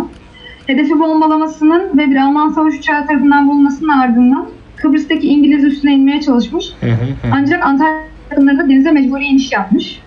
Hedefi 0.68 1.00
bombalamasının 1.00 1.98
ve 1.98 2.10
bir 2.12 2.16
Alman 2.16 2.50
savaş 2.50 2.74
uçağı 2.74 3.08
tarafından 3.08 3.50
bulunmasının 3.50 3.90
ardından 3.90 4.46
Kıbrıs'taki 4.76 5.28
İngiliz 5.28 5.64
üstüne 5.64 5.94
inmeye 5.94 6.22
çalışmış 6.22 6.66
ancak 7.32 7.66
Antalya 7.66 8.02
yakınlarında 8.32 8.70
denize 8.70 8.92
mecburi 8.92 9.24
iniş 9.24 9.52
yapmış. 9.52 10.00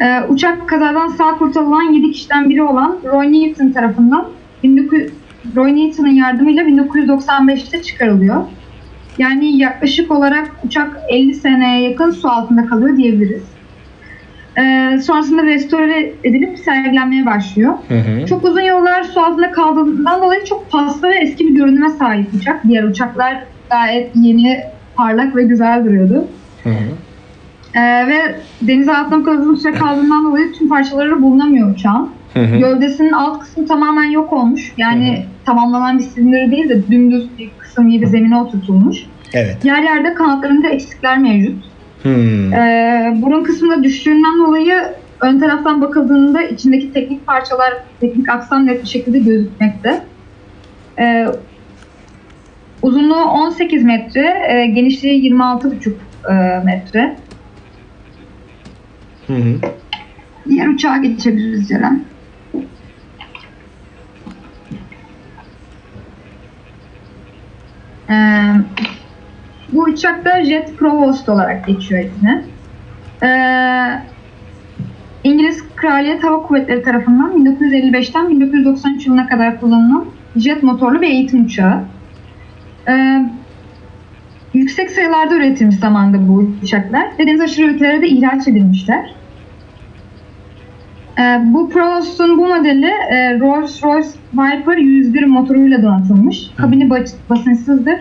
Ee, 0.00 0.20
uçak 0.28 0.68
kazadan 0.68 1.08
sağ 1.08 1.38
kurtarılan 1.38 1.92
7 1.92 2.10
kişiden 2.10 2.50
biri 2.50 2.62
olan 2.62 2.98
Roy 3.04 3.32
Newton 3.32 3.72
tarafından 3.72 4.28
1900 4.62 5.12
Roy 5.56 5.76
Newton'un 5.76 6.08
yardımıyla 6.08 6.62
1995'te 6.62 7.82
çıkarılıyor. 7.82 8.44
Yani 9.18 9.58
yaklaşık 9.58 10.10
olarak 10.10 10.50
uçak 10.64 11.00
50 11.08 11.34
seneye 11.34 11.90
yakın 11.90 12.10
su 12.10 12.28
altında 12.28 12.66
kalıyor 12.66 12.96
diyebiliriz. 12.96 13.42
Ee, 14.58 14.98
sonrasında 15.02 15.42
restore 15.42 16.12
edilip 16.24 16.58
sergilenmeye 16.58 17.26
başlıyor. 17.26 17.74
Hı 17.88 17.94
hı. 17.94 18.26
Çok 18.26 18.44
uzun 18.44 18.60
yollar 18.60 19.02
su 19.02 19.20
altında 19.20 19.52
kaldığından 19.52 20.22
dolayı 20.22 20.44
çok 20.44 20.70
paslı 20.70 21.08
ve 21.08 21.14
eski 21.14 21.48
bir 21.48 21.54
görünüme 21.54 21.90
sahip 21.90 22.34
uçak. 22.34 22.64
Diğer 22.64 22.82
uçaklar 22.82 23.44
gayet 23.70 24.16
yeni, 24.16 24.60
parlak 24.96 25.36
ve 25.36 25.42
güzel 25.42 25.84
duruyordu. 25.84 26.28
Hı 26.64 26.70
hı. 26.70 26.74
Ee, 27.74 28.06
ve 28.06 28.40
deniz 28.62 28.88
altında 28.88 29.20
bu 29.20 29.24
kadar 29.24 29.38
uzun 29.38 29.54
süre 29.54 29.72
kaldığından 29.72 30.24
dolayı 30.24 30.52
tüm 30.52 30.68
parçaları 30.68 31.22
bulunamıyor 31.22 31.74
uçağın. 31.74 32.10
Hı 32.34 32.40
hı. 32.40 32.56
Gövdesinin 32.58 33.12
alt 33.12 33.40
kısmı 33.40 33.66
tamamen 33.66 34.10
yok 34.10 34.32
olmuş. 34.32 34.72
Yani 34.76 35.24
tamamlanan 35.44 35.98
bir 35.98 36.02
silindir 36.02 36.50
değil 36.50 36.68
de 36.68 36.88
dümdüz 36.90 37.38
bir 37.38 37.50
kısım 37.58 37.90
gibi 37.90 38.06
zemine 38.06 38.36
oturtulmuş. 38.36 38.98
Evet. 39.32 39.64
Yer 39.64 39.82
yerde 39.82 40.14
kanatlarında 40.14 40.68
eksikler 40.68 41.18
mevcut. 41.18 41.64
Hmm. 42.02 42.52
Ee, 42.52 43.18
burun 43.22 43.44
kısmında 43.44 43.82
düştüğünden 43.82 44.46
dolayı 44.46 44.82
ön 45.20 45.40
taraftan 45.40 45.80
bakıldığında 45.80 46.42
içindeki 46.42 46.92
teknik 46.92 47.26
parçalar, 47.26 47.74
teknik 48.00 48.28
aksam 48.28 48.66
net 48.66 48.82
bir 48.82 48.88
şekilde 48.88 49.18
gözükmekte. 49.18 50.02
Ee, 50.98 51.26
Uzunluğu 52.82 53.24
18 53.24 53.84
metre, 53.84 54.42
e, 54.48 54.66
genişliği 54.66 55.22
26,5 55.22 55.92
e, 56.28 56.32
metre. 56.64 57.16
Hı 59.26 59.34
hı. 59.34 59.60
Diğer 60.48 60.66
uçağa 60.66 60.96
geçebiliriz 60.96 61.68
Ceren. 61.68 62.04
Ee, 68.10 68.54
bu 69.72 69.82
uçakta 69.82 70.44
Jet 70.44 70.78
Provost 70.78 71.28
olarak 71.28 71.66
geçiyor 71.66 72.04
ismi. 72.04 72.44
Ee, 73.22 74.00
İngiliz 75.24 75.64
Kraliyet 75.76 76.24
Hava 76.24 76.42
Kuvvetleri 76.42 76.82
tarafından 76.82 77.44
1955'ten 77.44 78.30
1993 78.30 79.06
yılına 79.06 79.26
kadar 79.26 79.60
kullanılan 79.60 80.06
jet 80.36 80.62
motorlu 80.62 81.02
bir 81.02 81.08
eğitim 81.08 81.44
uçağı. 81.44 81.84
Ee, 82.88 83.24
yüksek 84.70 84.90
sayılarda 84.90 85.36
üretilmiş 85.36 85.76
zamanda 85.76 86.28
bu 86.28 86.50
uçaklar 86.62 87.08
ve 87.18 87.26
deniz 87.26 87.40
aşırı 87.40 87.66
ülkelere 87.66 88.02
de 88.02 88.08
ihraç 88.08 88.48
edilmişler. 88.48 89.14
Ee, 91.18 91.40
bu 91.44 91.70
Provost'un 91.70 92.38
bu 92.38 92.46
modeli 92.46 92.86
e, 92.86 93.38
Rolls-Royce 93.38 94.08
Viper 94.34 94.76
101 94.76 95.24
motoruyla 95.24 95.82
donatılmış. 95.82 96.50
Kabini 96.56 96.90
bas- 96.90 97.16
basınçsızdır. 97.30 97.98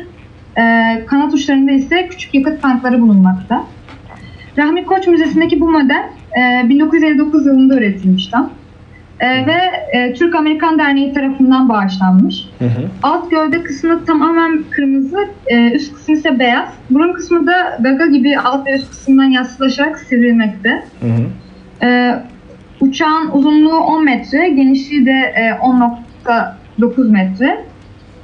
Ee, 0.58 1.06
kanat 1.08 1.34
uçlarında 1.34 1.72
ise 1.72 2.08
küçük 2.08 2.36
yakıt 2.36 2.62
tankları 2.62 3.02
bulunmakta. 3.02 3.64
Rahmi 4.58 4.86
Koç 4.86 5.08
Müzesi'ndeki 5.08 5.60
bu 5.60 5.72
model 5.72 6.04
e, 6.64 6.70
1959 6.70 7.46
yılında 7.46 7.76
üretilmiş 7.78 8.28
tam. 8.28 8.50
E, 9.20 9.46
ve 9.46 9.60
e, 9.94 10.14
Türk-Amerikan 10.14 10.80
Derneği 10.80 11.14
tarafından 11.14 11.70
bağışlanmış. 11.70 12.46
Hı 12.60 12.66
hı. 12.66 12.90
Alt 13.04 13.32
gövde 13.32 13.64
kısmı 13.64 14.06
tamamen 14.06 14.64
kırmızı, 14.70 15.18
e, 15.48 15.72
üst 15.72 15.94
kısmı 15.94 16.14
ise 16.14 16.40
beyaz. 16.40 16.70
Burun 16.90 17.14
kısmı 17.14 17.48
da 17.48 17.78
gaga 17.80 18.06
gibi 18.06 18.40
alt 18.40 18.68
ve 18.68 18.76
üst 18.76 18.90
kısmından 18.90 19.30
yassılaşarak 19.30 20.00
sivrilmekte. 20.00 20.84
Hı 21.00 21.08
hı. 21.08 21.30
Ee, 21.86 22.16
uçağın 22.80 23.32
uzunluğu 23.32 23.78
10 23.78 24.06
metre, 24.06 24.50
genişliği 24.50 25.06
de 25.06 25.12
e, 25.12 25.50
10.9 25.50 27.12
metre. 27.12 27.66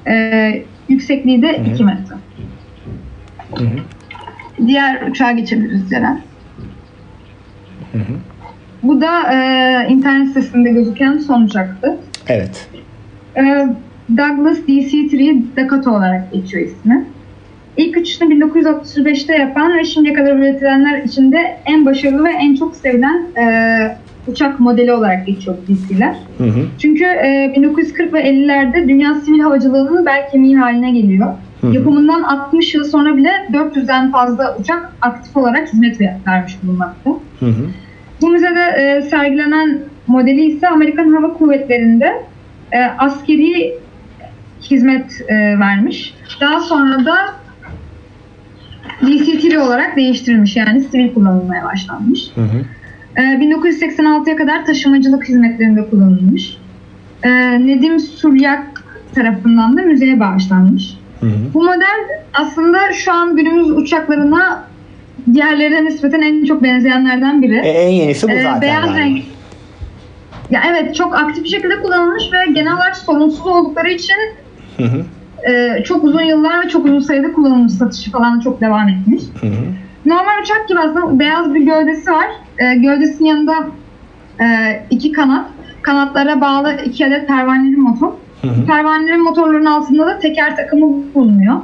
Ee, 0.08 0.64
yüksekliği 0.90 1.42
de 1.42 1.64
2 1.74 1.84
metre. 1.84 2.16
Hı 3.56 3.64
hı. 3.64 4.68
Diğer 4.68 5.08
uçağa 5.08 5.32
geçebiliriz 5.32 5.90
Ceren. 5.90 6.22
Hı 7.92 7.98
hı. 7.98 8.35
Bu 8.88 9.02
da 9.02 9.34
e, 9.34 9.88
internet 9.90 10.28
sitesinde 10.28 10.70
gözüken 10.70 11.18
son 11.18 11.44
uçaktı. 11.44 11.98
Evet. 12.28 12.68
Ee, 13.38 13.68
Douglas 14.18 14.58
DC-3 14.58 15.42
Dakota 15.56 15.92
olarak 15.92 16.34
geçiyor 16.34 16.66
ismi. 16.68 17.06
İlk 17.78 17.98
uçuşunu 17.98 18.34
1935'te 18.34 19.36
yapan 19.36 19.78
ve 19.78 19.84
şimdiye 19.84 20.14
kadar 20.14 20.36
üretilenler 20.36 21.04
içinde 21.04 21.58
en 21.66 21.86
başarılı 21.86 22.24
ve 22.24 22.32
en 22.32 22.56
çok 22.56 22.76
sevilen 22.76 23.22
e, 23.38 23.98
uçak 24.28 24.60
modeli 24.60 24.94
olarak 24.94 25.26
geçiyor 25.26 25.58
DC'ler. 25.68 26.16
Çünkü 26.80 27.04
e, 27.04 27.54
1940 27.56 28.14
ve 28.14 28.30
50'lerde 28.30 28.88
dünya 28.88 29.16
sivil 29.16 29.40
havacılığının 29.40 30.06
bel 30.06 30.30
kemiği 30.32 30.58
haline 30.58 30.92
geliyor. 30.92 31.28
Hı 31.62 31.68
hı. 31.68 31.74
Yapımından 31.74 32.24
60 32.24 32.76
yıl 32.76 32.84
sonra 32.84 33.18
bile 33.18 33.32
400'den 33.52 34.12
fazla 34.12 34.58
uçak 34.60 34.92
aktif 35.02 35.38
olarak 35.38 35.74
hizmet 35.74 36.02
vermiş 36.28 36.58
bulunmakta. 36.64 37.10
Hı 37.40 37.46
hı. 37.46 37.66
Bu 38.26 38.30
müzede 38.30 38.62
e, 38.62 39.02
sergilenen 39.02 39.80
modeli 40.08 40.42
ise 40.42 40.68
Amerikan 40.68 41.10
Hava 41.10 41.34
Kuvvetleri'nde 41.34 42.24
e, 42.72 42.84
askeri 42.84 43.74
hizmet 44.62 45.22
e, 45.28 45.60
vermiş. 45.60 46.14
Daha 46.42 46.60
sonra 46.60 47.06
da 47.06 47.16
DC-3 49.02 49.58
olarak 49.58 49.96
değiştirilmiş 49.96 50.56
yani 50.56 50.82
sivil 50.82 51.14
kullanılmaya 51.14 51.66
başlanmış. 51.66 52.32
Hı 52.36 52.42
hı. 52.42 52.66
E, 53.18 53.22
1986'ya 53.22 54.36
kadar 54.36 54.66
taşımacılık 54.66 55.30
hizmetlerinde 55.30 55.90
kullanılmış. 55.90 56.58
E, 57.24 57.30
Nedim 57.68 58.00
Suryak 58.00 58.84
tarafından 59.16 59.78
da 59.78 59.82
müzeye 59.82 60.20
bağışlanmış. 60.20 60.98
Hı 61.20 61.26
hı. 61.26 61.54
Bu 61.54 61.64
model 61.64 62.24
aslında 62.34 62.94
şu 62.94 63.14
an 63.14 63.36
günümüz 63.36 63.72
uçaklarına 63.72 64.75
diğerlerine 65.34 65.86
nispeten 65.86 66.22
en 66.22 66.46
çok 66.46 66.64
benzeyenlerden 66.64 67.42
biri. 67.42 67.56
E, 67.58 67.70
en 67.70 67.90
yenisi 67.90 68.28
bu 68.28 68.32
Ee, 68.32 68.44
zaten. 68.44 68.62
beyaz 68.62 68.86
galiba. 68.86 68.98
renk. 69.00 69.24
Ya 70.52 70.62
evet 70.70 70.96
çok 70.96 71.16
aktif 71.16 71.44
bir 71.44 71.50
şekilde 71.50 71.82
kullanılmış 71.82 72.24
ve 72.34 72.52
genel 72.54 72.74
olarak 72.74 72.98
sorunsuz 72.98 73.48
oldukları 73.48 73.90
için 73.90 74.16
Hı 74.78 74.84
hı. 74.84 75.04
e, 75.52 75.84
çok 75.84 76.04
uzun 76.04 76.22
yıllar 76.22 76.66
ve 76.66 76.70
çok 76.70 76.86
uzun 76.86 77.00
sayıda 77.00 77.34
kullanılmış 77.34 77.74
satışı 77.74 78.12
falan 78.12 78.40
çok 78.40 78.62
devam 78.62 78.90
etmiş. 78.90 79.24
Hı 79.42 79.48
hı. 79.48 79.52
Normal 80.06 80.42
uçak 80.44 80.70
gibi 80.70 80.80
aslında 80.80 81.20
beyaz 81.20 81.54
bir 81.54 81.62
gövdesi 81.62 82.12
var. 82.12 82.26
E, 82.58 82.76
gövdesinin 82.76 83.30
yanında 83.30 83.54
e, 84.42 84.46
iki 84.90 85.12
kanat. 85.12 85.46
Kanatlara 85.82 86.42
bağlı 86.42 86.76
iki 86.86 87.06
adet 87.06 87.28
pervaneli 87.28 87.76
motor. 87.78 88.12
Pervaneli 88.68 89.18
motorların 89.18 89.66
altında 89.66 90.06
da 90.08 90.20
teker 90.20 90.56
takımı 90.56 91.04
bulunuyor. 91.16 91.56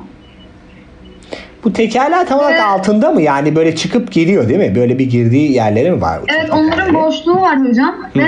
Bu 1.63 1.73
tekerler 1.73 2.27
tam 2.27 2.39
olarak 2.39 2.51
Evet. 2.51 2.63
altında 2.63 3.11
mı? 3.11 3.21
Yani 3.21 3.55
böyle 3.55 3.75
çıkıp 3.75 4.11
geliyor 4.11 4.49
değil 4.49 4.59
mi? 4.59 4.75
Böyle 4.75 4.99
bir 4.99 5.05
girdiği 5.09 5.51
yerleri 5.51 5.91
mi 5.91 6.01
var? 6.01 6.19
Evet 6.37 6.49
onların 6.49 6.69
tekerleri? 6.69 6.93
boşluğu 6.93 7.41
var 7.41 7.67
hocam 7.67 7.95
ve 8.15 8.27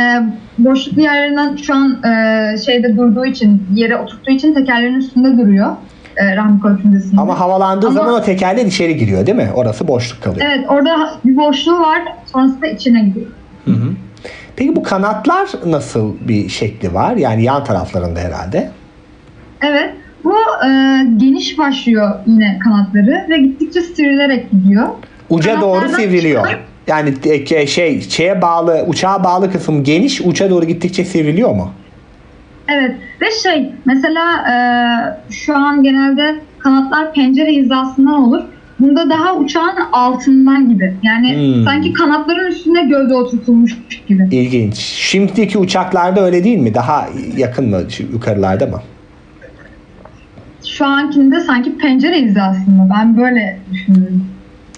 e, 0.00 0.02
boşluklu 0.58 1.02
yerlerinden 1.02 1.56
şu 1.56 1.74
an 1.74 2.02
e, 2.04 2.58
şeyde 2.66 2.96
durduğu 2.96 3.26
için 3.26 3.62
yere 3.74 3.96
oturttuğu 3.96 4.30
için 4.30 4.54
tekerlerin 4.54 4.94
üstünde 4.94 5.42
duruyor. 5.42 5.70
E, 6.16 6.36
Rahmi 6.36 6.60
Koç 6.60 6.84
Müzesi'nde. 6.84 7.20
Ama 7.20 7.40
havalandığı 7.40 7.86
Ama- 7.86 7.94
zaman 7.96 8.14
o 8.14 8.22
tekerler 8.22 8.66
içeri 8.66 8.96
giriyor 8.96 9.26
değil 9.26 9.36
mi? 9.36 9.48
Orası 9.54 9.88
boşluk 9.88 10.22
kalıyor. 10.22 10.46
Evet 10.50 10.64
orada 10.68 11.10
bir 11.24 11.36
boşluğu 11.36 11.80
var 11.80 12.02
sonrasında 12.32 12.66
içine 12.66 13.02
gidiyor. 13.02 13.26
Hı 13.64 13.70
hı. 13.70 13.92
Peki 14.56 14.76
bu 14.76 14.82
kanatlar 14.82 15.48
nasıl 15.66 16.14
bir 16.20 16.48
şekli 16.48 16.94
var? 16.94 17.16
Yani 17.16 17.42
yan 17.44 17.64
taraflarında 17.64 18.20
herhalde. 18.20 18.70
Evet 19.62 19.94
bu 20.26 20.34
e, 20.66 20.68
geniş 21.16 21.58
başlıyor 21.58 22.14
yine 22.26 22.58
kanatları 22.64 23.26
ve 23.30 23.38
gittikçe 23.38 23.80
sivrilerek 23.80 24.50
gidiyor. 24.50 24.88
Uca 25.30 25.60
doğru 25.60 25.88
sivriliyor. 25.88 26.46
Yani 26.86 27.14
e, 27.50 27.66
şey 27.66 28.00
şeye 28.00 28.42
bağlı 28.42 28.84
uçağa 28.86 29.24
bağlı 29.24 29.52
kısım 29.52 29.84
geniş 29.84 30.20
uça 30.20 30.50
doğru 30.50 30.64
gittikçe 30.64 31.04
sivriliyor 31.04 31.54
mu? 31.54 31.70
Evet 32.68 32.96
ve 33.20 33.26
şey 33.42 33.72
mesela 33.84 34.24
e, 34.50 34.54
şu 35.32 35.56
an 35.56 35.82
genelde 35.82 36.40
kanatlar 36.58 37.12
pencere 37.12 37.52
hizasından 37.52 38.22
olur. 38.22 38.42
Bunda 38.80 39.10
daha 39.10 39.36
uçağın 39.36 39.76
altından 39.92 40.68
gibi. 40.68 40.94
Yani 41.02 41.54
Hmm. 41.56 41.64
sanki 41.64 41.92
kanatların 41.92 42.46
üstüne 42.46 42.82
gövde 42.82 43.14
oturtulmuş 43.14 43.76
gibi. 44.08 44.28
İlginç. 44.32 44.76
Şimdiki 44.78 45.58
uçaklarda 45.58 46.24
öyle 46.24 46.44
değil 46.44 46.58
mi? 46.58 46.74
Daha 46.74 47.08
yakın 47.36 47.70
mı 47.70 47.80
yukarılarda 48.12 48.66
mı? 48.66 48.80
Şu 50.66 50.86
ankinde 50.86 51.40
sanki 51.40 51.78
pencere 51.78 52.22
hizasında. 52.22 52.88
Ben 52.96 53.16
böyle 53.16 53.58
düşünüyorum. 53.72 54.26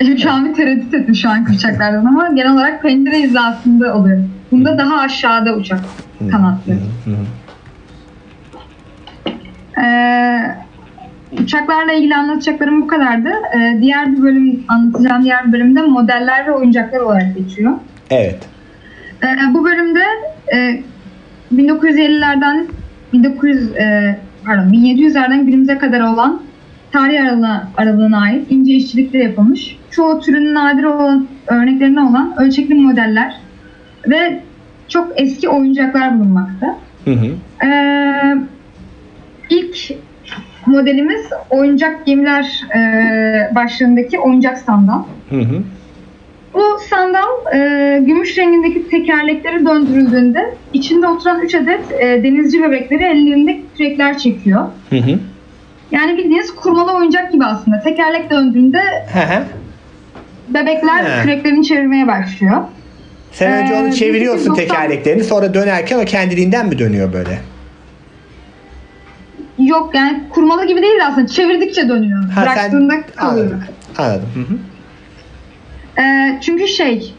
Şu 0.23 0.31
an 0.31 0.49
bir 0.49 0.55
tereddüt 0.55 0.95
ettim 0.95 1.15
şu 1.15 1.31
anki 1.31 1.53
uçaklardan 1.53 2.05
ama 2.05 2.29
genel 2.29 2.53
olarak 2.53 2.83
pencere 2.83 3.19
hizasında 3.19 3.95
oluyor. 3.95 4.23
Bunda 4.53 4.79
daha 4.79 5.01
aşağıda 5.01 5.55
uçak 5.57 5.81
kanatları. 6.31 6.79
Hı 7.05 7.11
hı. 7.11 7.17
Ee, 9.83 10.57
uçaklarla 11.43 11.93
ilgili 11.93 12.17
anlatacaklarım 12.17 12.83
bu 12.83 12.87
kadardı. 12.87 13.31
Ee, 13.57 13.79
diğer 13.81 14.13
bir 14.13 14.23
bölüm 14.23 14.65
anlatacağım 14.69 15.25
diğer 15.25 15.53
bölümde 15.53 15.83
modeller 15.83 16.47
ve 16.47 16.53
oyuncaklar 16.53 16.99
olarak 16.99 17.37
geçiyor. 17.37 17.73
Evet. 18.11 18.39
Ee, 19.23 19.27
bu 19.55 19.65
bölümde 19.65 20.03
e, 20.55 20.83
1950'lerden 21.55 22.67
1900 23.13 23.77
e, 23.77 24.19
pardon 24.49 24.73
1700'lerden 24.73 25.47
günümüze 25.47 25.79
kadar 25.79 26.01
olan 26.01 26.43
tarih 26.93 27.23
aralığına, 27.23 27.69
aralığına 27.77 28.21
ait 28.21 28.51
ince 28.51 28.73
işçilikle 28.73 29.19
yapılmış. 29.23 29.79
Çoğu 29.91 30.21
türün 30.21 30.55
nadir 30.55 30.85
olan 30.85 31.27
örneklerine 31.47 32.01
olan 32.01 32.35
ölçekli 32.39 32.75
modeller 32.75 33.35
ve 34.09 34.41
çok 34.89 35.13
eski 35.17 35.49
oyuncaklar 35.49 36.19
bulunmakta. 36.19 36.77
Hı 37.05 37.11
hı. 37.11 37.27
Ee, 37.67 38.37
ilk 39.51 39.77
modelimiz 40.67 41.27
oyuncak 41.51 42.07
gemiler 42.07 42.63
e, 42.77 43.55
başlığındaki 43.55 44.19
oyuncak 44.19 44.59
sandal. 44.59 45.03
Hı 45.31 45.41
hı. 45.41 45.63
Bu 46.59 46.79
sandal 46.91 47.55
e, 47.55 47.59
gümüş 48.07 48.39
rengindeki 48.39 48.89
tekerlekleri 48.89 49.67
döndürüldüğünde 49.67 50.55
içinde 50.73 51.07
oturan 51.07 51.41
3 51.41 51.55
adet 51.55 51.93
e, 52.01 52.23
denizci 52.25 52.63
bebekleri 52.63 53.03
ellerinde 53.05 53.61
kürekler 53.77 54.19
çekiyor. 54.19 54.67
Hı 54.91 54.97
hı. 54.97 55.19
Yani 55.93 56.17
bildiğiniz 56.19 56.55
kurmalı 56.55 56.93
oyuncak 56.93 57.33
gibi 57.33 57.45
aslında. 57.45 57.81
Tekerlek 57.81 58.31
döndüğünde 58.31 58.81
Hı 59.13 59.19
hı. 59.19 59.43
bebekler 60.49 61.05
He. 61.05 61.23
küreklerini 61.23 61.65
çevirmeye 61.67 62.07
başlıyor. 62.09 62.63
Sen 63.33 63.63
önce 63.63 63.75
Ee, 63.75 63.77
onu 63.83 63.93
çeviriyorsun 63.93 64.45
1990 64.55 64.77
tekerleklerini 64.77 65.25
sonra 65.25 65.55
dönerken 65.55 65.99
o 65.99 66.05
kendiliğinden 66.05 66.67
mi 66.69 66.79
dönüyor 66.79 67.13
böyle? 67.13 67.39
Yok 69.59 69.95
yani 69.95 70.21
kurmalı 70.31 70.67
gibi 70.67 70.83
değil 70.83 71.07
aslında. 71.09 71.27
Çevirdikçe 71.27 71.89
dönüyor. 71.89 72.23
Ha, 72.25 72.31
sen- 72.35 72.45
Bıraktığında 72.45 72.95
kalıyor. 73.17 73.47
Anladım. 73.47 73.63
Anladım. 73.99 74.29
Hı 74.35 74.41
hı. 74.41 74.59
Ee, 76.01 76.39
çünkü 76.41 76.69
şey 76.69 77.15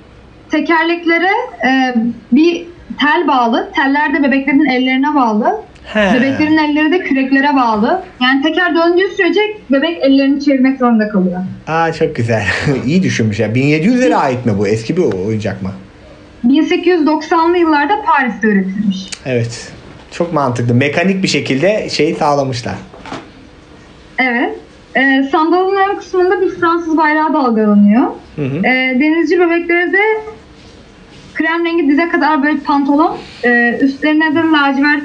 tekerleklere 0.52 1.30
e, 1.68 1.96
bir 2.32 2.66
tel 3.00 3.28
bağlı. 3.28 3.72
Teller 3.76 4.14
de 4.14 4.24
bebeklerin 4.24 4.66
ellerine 4.66 5.16
bağlı. 5.16 5.62
He. 5.94 6.00
Bebeklerin 6.14 6.58
elleri 6.58 6.92
de 6.92 7.00
küreklere 7.00 7.56
bağlı. 7.56 8.04
Yani 8.22 8.42
teker 8.42 8.76
döndüğü 8.76 9.08
sürece 9.18 9.42
bebek 9.70 10.04
ellerini 10.04 10.44
çevirmek 10.46 10.80
zorunda 10.80 11.10
kalıyor. 11.10 11.42
Aa 11.68 11.94
çok 11.94 12.16
güzel. 12.16 12.44
İyi 12.86 13.04
düşünmüş 13.04 13.40
ya. 13.40 13.48
1700'lere 13.48 14.16
ait 14.16 14.46
mi 14.46 14.58
bu? 14.58 14.68
Eski 14.68 14.98
bir 14.98 15.02
oyuncak 15.02 15.62
mı? 15.62 15.72
1890'lı 16.48 17.58
yıllarda 17.58 18.02
Paris'te 18.06 18.48
üretilmiş. 18.48 18.98
Evet. 19.26 19.72
Çok 20.12 20.34
mantıklı. 20.34 20.74
Mekanik 20.74 21.24
bir 21.24 21.28
şekilde 21.28 21.90
şeyi 21.90 22.16
sağlamışlar. 22.16 22.76
Evet. 24.18 24.56
Ee, 24.96 25.24
sandalın 25.32 25.76
ön 25.76 25.96
kısmında 25.98 26.42
bir 26.42 26.50
Fransız 26.50 26.98
bayrağı 26.98 27.34
dalgalanıyor. 27.34 28.08
Hı 28.36 28.42
hı. 28.42 28.58
Ee, 28.58 28.98
denizci 29.00 29.40
bebeklere 29.40 29.94
de 29.94 30.02
krem 31.34 31.66
rengi 31.66 31.88
dize 31.88 32.10
kadar 32.10 32.44
böyle 32.44 32.60
pantolon. 32.60 33.18
Ee, 33.46 33.80
üstlerine 33.82 34.36
de 34.36 34.40
lacivert 34.40 35.04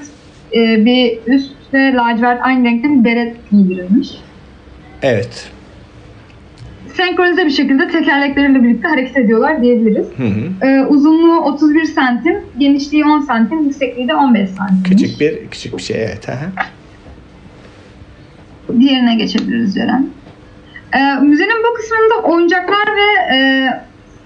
e, 0.55 0.85
bir 0.85 1.19
üst 1.27 1.53
ve 1.73 1.93
lacivert 1.93 2.41
aynı 2.43 2.65
renkte 2.65 2.89
bir 2.89 3.05
beret 3.05 3.37
giydirilmiş. 3.51 4.09
Evet. 5.03 5.51
Senkronize 6.95 7.47
bir 7.47 7.51
şekilde 7.51 7.89
tekerlekleriyle 7.89 8.63
birlikte 8.63 8.89
hareket 8.89 9.17
ediyorlar 9.17 9.63
diyebiliriz. 9.63 10.07
Hı 10.17 10.23
hı. 10.23 10.67
Ee, 10.67 10.85
uzunluğu 10.87 11.41
31 11.41 11.85
santim, 11.85 12.37
genişliği 12.59 13.05
10 13.05 13.21
santim, 13.21 13.65
yüksekliği 13.65 14.09
de 14.09 14.15
15 14.15 14.51
santim. 14.51 14.83
Küçük 14.85 15.21
bir 15.21 15.49
küçük 15.51 15.77
bir 15.79 15.83
şey 15.83 16.05
evet. 16.05 16.29
Hı. 16.29 16.33
Diğerine 18.79 19.15
geçebiliriz 19.15 19.75
Ceren. 19.75 20.07
Ee, 20.95 21.21
müzenin 21.23 21.63
bu 21.71 21.75
kısmında 21.77 22.29
oyuncaklar 22.35 22.87
ve 22.97 23.37
e, 23.37 23.69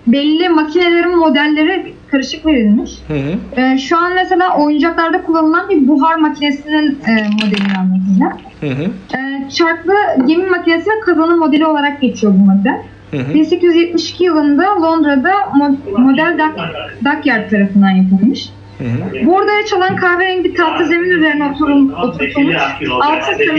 belli 0.07 0.49
makinelerin 0.49 1.19
modelleri 1.19 1.95
karışık 2.11 2.47
verilmiş. 2.47 2.91
Hı 3.09 3.15
hı. 3.15 3.61
Ee, 3.61 3.79
şu 3.79 3.99
an 3.99 4.15
mesela 4.15 4.57
oyuncaklarda 4.57 5.23
kullanılan 5.23 5.69
bir 5.69 5.89
buhar 5.89 6.15
makinesinin 6.17 6.99
e, 7.07 7.13
modelini 7.13 7.79
anlatacağım. 7.79 8.39
Hı 8.61 8.67
hı. 8.67 8.91
Ee, 9.19 9.51
çarklı 9.51 9.95
gemi 10.27 10.47
makinesi 10.47 10.91
ve 10.91 11.01
kazanın 11.05 11.39
modeli 11.39 11.67
olarak 11.67 12.01
geçiyor 12.01 12.33
bu 12.33 12.45
model. 12.45 12.83
Hı 13.11 13.17
hı. 13.17 13.35
1872 13.35 14.25
yılında 14.25 14.83
Londra'da 14.83 15.31
mo- 15.31 16.01
model 16.01 16.39
Duck, 16.39 16.59
Dockyard 17.05 17.51
tarafından 17.51 17.91
yapılmış. 17.91 18.51
Hı 18.79 18.85
hı. 18.85 19.27
Bordaya 19.27 19.67
çalan 19.67 19.97
kahverengi 19.97 20.45
bir 20.45 20.55
tahta 20.55 20.85
zemin 20.85 21.11
üzerine 21.11 21.51
oturun, 21.51 21.93
oturtulmuş 21.93 22.57
altı 22.91 23.27
sarısı 23.27 23.53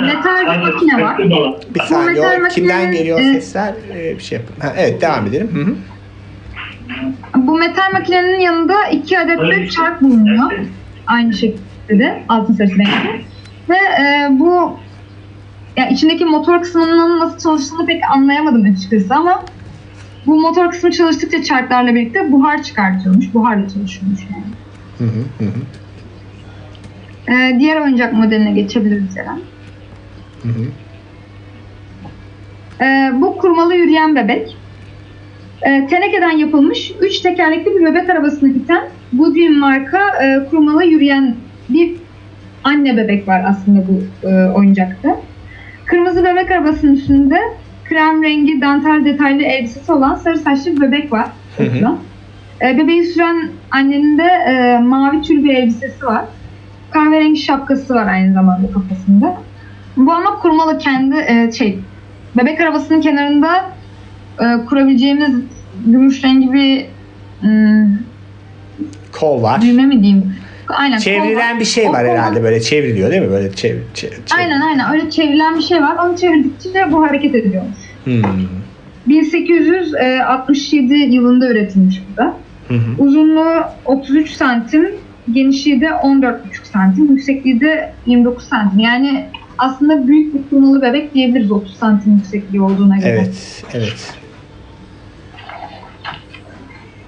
metal 0.00 0.60
bir 0.60 0.72
makine 0.72 1.02
var. 1.02 1.18
Bir 1.74 1.80
saniye 1.80 2.20
o 2.20 2.24
kimden 2.24 2.42
makinenin, 2.42 2.92
geliyor 2.92 3.20
e, 3.20 3.22
sesler? 3.22 3.74
Ee, 3.94 4.18
bir 4.18 4.22
şey 4.22 4.38
yapın. 4.38 4.60
Ha, 4.60 4.74
evet 4.78 5.00
devam 5.00 5.26
edelim. 5.26 5.50
Hı 5.54 5.60
hı. 5.60 5.74
Bu 7.36 7.58
metal 7.58 7.92
makinenin 7.92 8.40
yanında 8.40 8.86
iki 8.92 9.18
adet 9.18 9.40
de 9.40 9.68
çark 9.68 10.02
bulunuyor. 10.02 10.52
Aynı 11.06 11.32
şekilde 11.32 11.98
de 11.98 12.22
altın 12.28 12.54
sarısı 12.54 12.78
renkli. 12.78 13.24
Ve 13.68 13.76
e, 13.76 14.28
bu 14.30 14.78
yani 15.76 15.92
içindeki 15.92 16.24
motor 16.24 16.62
kısmının 16.62 17.20
nasıl 17.20 17.38
çalıştığını 17.38 17.86
pek 17.86 18.02
anlayamadım 18.16 18.72
açıkçası 18.72 19.14
ama 19.14 19.44
bu 20.26 20.40
motor 20.40 20.70
kısmı 20.70 20.90
çalıştıkça 20.90 21.42
çarklarla 21.42 21.94
birlikte 21.94 22.32
buhar 22.32 22.62
çıkartıyormuş. 22.62 23.34
Buharla 23.34 23.68
çalışıyormuş 23.68 24.20
yani. 24.32 24.44
Hı 24.98 25.04
hı. 25.04 25.24
Hı 25.38 25.44
hı. 25.44 25.60
E, 27.32 27.58
diğer 27.58 27.80
oyuncak 27.80 28.12
modeline 28.12 28.52
geçebiliriz 28.52 29.14
Ceren. 29.14 29.40
Hı 30.42 30.48
hı. 30.48 30.64
E, 32.84 33.12
bu 33.20 33.38
kurmalı 33.38 33.74
yürüyen 33.74 34.16
bebek. 34.16 34.56
E, 35.62 35.86
tenekeden 35.86 36.38
yapılmış 36.38 36.92
üç 37.00 37.20
tekerlekli 37.20 37.74
bir 37.74 37.84
bebek 37.84 38.10
arabasını 38.10 38.48
iten 38.48 38.84
Goodwin 39.12 39.58
marka 39.58 40.24
e, 40.24 40.48
kurmalı 40.50 40.84
yürüyen 40.84 41.36
bir 41.68 41.92
anne 42.64 42.96
bebek 42.96 43.28
var 43.28 43.44
aslında 43.48 43.84
bu 43.88 44.28
e, 44.28 44.50
oyuncakta. 44.50 45.16
Kırmızı 45.86 46.24
bebek 46.24 46.50
arabasının 46.50 46.94
üstünde 46.94 47.40
krem 47.84 48.22
rengi 48.22 48.60
dantel 48.60 49.04
detaylı 49.04 49.42
elbisesi 49.42 49.92
olan 49.92 50.14
sarı 50.14 50.38
saçlı 50.38 50.76
bir 50.76 50.80
bebek 50.80 51.12
var. 51.12 51.26
Hı 51.56 51.62
hı. 51.62 51.96
E, 52.62 52.78
bebeği 52.78 53.04
süren 53.04 53.50
annenin 53.70 54.18
de 54.18 54.22
e, 54.22 54.78
mavi 54.78 55.22
tül 55.22 55.44
bir 55.44 55.54
elbisesi 55.54 56.06
var. 56.06 56.24
Kahverengi 56.90 57.40
şapkası 57.40 57.94
var 57.94 58.06
aynı 58.06 58.34
zamanda 58.34 58.66
kafasında. 58.72 59.36
Bu 59.96 60.12
ama 60.12 60.38
kurmalı 60.38 60.78
kendi 60.78 61.16
e, 61.16 61.52
şey 61.52 61.78
bebek 62.36 62.60
arabasının 62.60 63.00
kenarında 63.00 63.64
e, 64.40 64.64
kurabileceğimiz 64.64 65.34
gümüş 65.86 66.24
rengi 66.24 66.52
bir 66.52 66.86
hmm, 67.40 67.86
Kol 69.12 69.42
var. 69.42 69.62
düğme 69.62 69.86
mi 69.86 70.02
diyeyim? 70.02 70.34
Aynen. 70.72 70.98
Çevrilen 70.98 71.60
bir 71.60 71.64
şey 71.64 71.88
var 71.88 72.06
herhalde 72.06 72.42
böyle 72.42 72.60
çevriliyor 72.60 73.10
değil 73.10 73.22
mi? 73.22 73.30
Böyle 73.30 73.52
çevir, 73.52 73.82
çevir, 73.94 74.10
çevir. 74.26 74.40
Aynen 74.40 74.60
aynen 74.60 74.92
öyle 74.92 75.10
çevrilen 75.10 75.56
bir 75.56 75.62
şey 75.62 75.82
var. 75.82 75.96
Onu 76.06 76.16
çevirdikçe 76.16 76.92
bu 76.92 77.02
hareket 77.02 77.34
ediyormuş. 77.34 77.78
Hmm. 78.04 78.22
1867 79.06 80.94
yılında 80.94 81.48
üretilmiş 81.48 82.02
bu 82.12 82.16
da. 82.16 82.36
Hı 82.68 82.74
hı. 82.74 83.02
Uzunluğu 83.02 83.64
33 83.84 84.30
santim, 84.30 84.90
genişliği 85.32 85.80
de 85.80 85.86
14,5 85.86 86.38
santim, 86.72 87.10
yüksekliği 87.10 87.60
de 87.60 87.92
29 88.06 88.44
santim. 88.44 88.78
Yani 88.78 89.26
aslında 89.58 90.08
büyük 90.08 90.34
bir 90.34 90.40
kurmalı 90.50 90.82
bebek 90.82 91.14
diyebiliriz 91.14 91.50
30 91.50 91.76
santim 91.76 92.12
yüksekliği 92.12 92.62
olduğuna 92.62 92.96
göre. 92.96 93.08
Evet, 93.08 93.64
evet. 93.74 94.14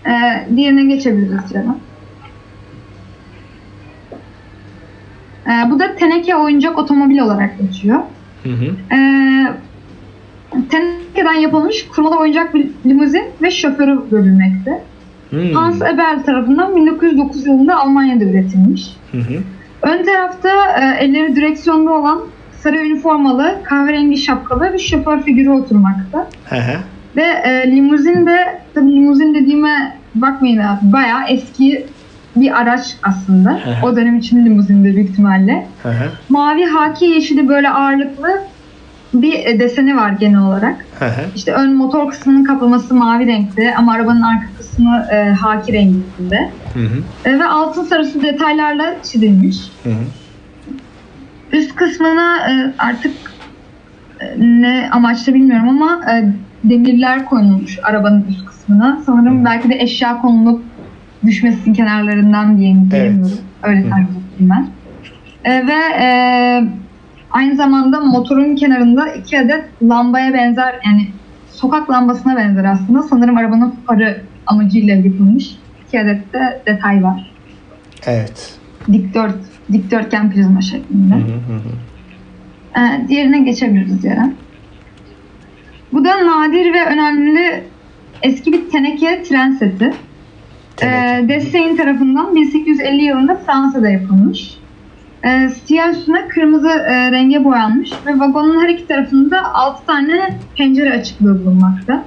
Ee, 0.06 0.46
diğerine 0.56 0.94
geçebiliriz 0.94 1.52
canım. 1.52 1.78
Ee, 5.46 5.70
bu 5.70 5.78
da 5.78 5.96
teneke 5.96 6.36
oyuncak 6.36 6.78
otomobil 6.78 7.18
olarak 7.18 7.58
geçiyor. 7.58 7.98
Hı 8.42 8.48
hı. 8.48 8.94
Ee, 8.94 9.52
tenekeden 10.70 11.34
yapılmış 11.34 11.88
kurmalı 11.88 12.18
oyuncak 12.18 12.54
bir 12.54 12.66
limuzin 12.86 13.24
ve 13.42 13.50
şoförü 13.50 14.10
görülmekte. 14.10 14.82
Hmm. 15.30 15.52
Hans 15.52 15.82
Ebel 15.82 16.22
tarafından 16.26 16.76
1909 16.76 17.46
yılında 17.46 17.76
Almanya'da 17.76 18.24
üretilmiş. 18.24 18.96
Hı 19.12 19.18
hı. 19.18 19.42
Ön 19.82 20.04
tarafta 20.04 20.48
e, 20.48 21.04
elleri 21.04 21.36
direksiyonda 21.36 21.92
olan 21.92 22.20
sarı 22.52 22.76
üniformalı, 22.76 23.54
kahverengi 23.64 24.16
şapkalı 24.16 24.70
bir 24.72 24.78
şoför 24.78 25.22
figürü 25.22 25.50
oturmakta. 25.50 26.28
Hı 26.44 26.56
hı. 26.56 26.78
Ve 27.16 27.22
e, 27.22 27.70
limuzin 27.72 28.26
de, 28.26 28.60
tabii 28.74 28.92
limuzin 28.92 29.34
dediğime 29.34 29.96
bakmayın 30.14 30.58
abi, 30.58 30.92
bayağı 30.92 31.28
eski 31.28 31.86
bir 32.36 32.60
araç 32.60 32.96
aslında. 33.02 33.60
o 33.82 33.96
dönem 33.96 34.18
için 34.18 34.44
limuzinde 34.44 34.94
büyük 34.96 35.10
ihtimalle. 35.10 35.66
Mavi 36.28 36.64
haki 36.64 37.04
yeşili 37.04 37.48
böyle 37.48 37.70
ağırlıklı 37.70 38.28
bir 39.14 39.32
e, 39.46 39.58
deseni 39.60 39.96
var 39.96 40.10
genel 40.10 40.40
olarak. 40.40 40.86
İşte 41.36 41.52
ön 41.52 41.74
motor 41.74 42.10
kısmının 42.10 42.44
kaplaması 42.44 42.94
mavi 42.94 43.26
renkte 43.26 43.74
ama 43.76 43.92
arabanın 43.92 44.22
arka 44.22 44.46
kısmı 44.58 45.06
e, 45.12 45.30
haki 45.30 45.72
renginde. 45.72 46.50
E, 47.24 47.38
ve 47.38 47.44
altın 47.44 47.84
sarısı 47.84 48.22
detaylarla 48.22 48.94
çizilmiş. 49.02 49.56
Üst 51.52 51.74
kısmına 51.76 52.36
e, 52.50 52.72
artık 52.78 53.12
e, 54.20 54.34
ne 54.38 54.88
amaçla 54.92 55.34
bilmiyorum 55.34 55.68
ama 55.68 56.00
e, 56.12 56.32
demirler 56.64 57.24
konulmuş 57.24 57.78
arabanın 57.82 58.26
üst 58.30 58.44
kısmına. 58.46 58.98
Sanırım 59.06 59.44
belki 59.44 59.68
de 59.70 59.74
eşya 59.80 60.20
konulup 60.20 60.62
düşmesin 61.26 61.72
kenarlarından 61.72 62.58
diye 62.58 62.74
mi 62.74 62.90
bilmiyorum. 62.90 63.38
Öyle 63.62 63.90
takip 63.90 64.10
ettim 64.10 64.50
ben. 64.50 64.68
E, 65.44 65.66
ve 65.66 66.02
e, 66.04 66.08
aynı 67.30 67.56
zamanda 67.56 68.00
motorun 68.00 68.56
kenarında 68.56 69.08
iki 69.08 69.40
adet 69.40 69.64
lambaya 69.82 70.34
benzer 70.34 70.80
yani 70.84 71.08
sokak 71.50 71.90
lambasına 71.90 72.36
benzer 72.36 72.64
aslında. 72.64 73.02
Sanırım 73.02 73.36
arabanın 73.36 73.74
farı 73.86 74.20
amacıyla 74.46 74.94
yapılmış. 74.94 75.56
İki 75.86 76.00
adet 76.00 76.32
de 76.32 76.62
detay 76.66 77.02
var. 77.02 77.30
Evet. 78.06 78.58
Dikdört, 78.92 79.36
dikdörtgen 79.72 80.30
prizma 80.30 80.60
şeklinde. 80.60 81.14
Hı 81.14 81.18
hı. 81.18 81.60
Ee, 82.80 83.08
diğerine 83.08 83.38
geçebiliriz 83.40 84.02
Ceren. 84.02 84.34
Bu 85.92 86.04
da 86.04 86.26
nadir 86.26 86.72
ve 86.72 86.84
önemli 86.86 87.64
eski 88.22 88.52
bir 88.52 88.70
teneke 88.70 89.22
tren 89.22 89.52
seti. 89.52 89.92
Teneke. 90.76 91.24
Ee, 91.24 91.28
Dessein 91.28 91.76
tarafından 91.76 92.36
1850 92.36 93.04
yılında 93.04 93.36
Fransa'da 93.36 93.88
yapılmış. 93.88 94.58
Ee, 95.24 95.48
siyah 95.48 95.92
üstüne 95.92 96.28
kırmızı 96.28 96.68
e, 96.68 97.12
renge 97.12 97.44
boyanmış 97.44 97.90
ve 98.06 98.20
vagonun 98.20 98.62
her 98.64 98.68
iki 98.68 98.86
tarafında 98.86 99.54
6 99.54 99.86
tane 99.86 100.38
pencere 100.56 100.92
açıklığı 100.92 101.44
bulunmakta. 101.44 102.04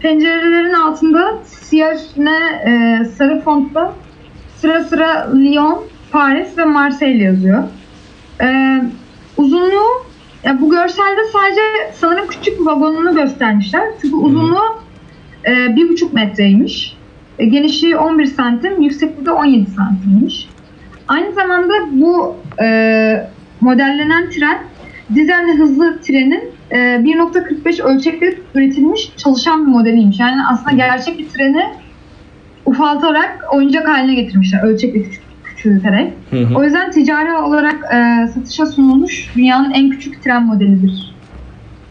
Pencerelerin 0.00 0.72
altında 0.72 1.38
siyah 1.44 1.94
üstüne 1.94 2.38
e, 2.66 3.04
sarı 3.04 3.40
fontla 3.40 3.94
sıra 4.56 4.84
sıra 4.84 5.30
Lyon, 5.34 5.84
Paris 6.12 6.58
ve 6.58 6.64
Marseille 6.64 7.24
yazıyor. 7.24 7.64
Ee, 8.40 8.82
uzunluğu 9.36 10.04
ya 10.44 10.60
bu 10.60 10.70
görselde 10.70 11.20
sadece 11.32 11.60
sanırım 11.94 12.26
küçük 12.28 12.60
bir 12.60 12.66
vagonunu 12.66 13.14
göstermişler. 13.14 13.82
Çünkü 14.02 14.16
uzunluğu 14.16 14.76
e, 15.46 15.76
bir 15.76 15.88
buçuk 15.88 16.12
metreymiş. 16.12 16.95
E, 17.38 17.46
genişliği 17.46 17.96
11 17.96 18.26
santim, 18.26 18.82
yüksekliği 18.82 19.26
de 19.26 19.30
17 19.30 19.70
santimmiş. 19.70 20.48
Aynı 21.08 21.32
zamanda 21.32 21.72
bu 21.92 22.36
e, 22.62 23.28
modellenen 23.60 24.30
tren 24.30 24.58
dizel 25.14 25.58
hızlı 25.58 26.00
trenin 26.00 26.44
e, 26.70 26.76
1.45 26.76 27.82
ölçekli 27.82 28.38
üretilmiş 28.54 29.12
çalışan 29.16 29.66
bir 29.66 29.70
modeliymiş. 29.70 30.20
Yani 30.20 30.36
aslında 30.50 30.76
gerçek 30.76 31.18
bir 31.18 31.28
treni 31.28 31.64
ufaltarak 32.66 33.44
oyuncak 33.52 33.88
haline 33.88 34.14
getirmişler. 34.14 34.62
Ölçekli 34.62 35.02
küçük, 35.02 35.22
küçülterek. 35.44 36.12
Hı 36.30 36.36
hı. 36.36 36.54
O 36.54 36.64
yüzden 36.64 36.90
ticari 36.90 37.32
olarak 37.32 37.94
e, 37.94 38.28
satışa 38.28 38.66
sunulmuş 38.66 39.32
dünyanın 39.36 39.70
en 39.70 39.90
küçük 39.90 40.22
tren 40.22 40.46
modelidir 40.46 41.14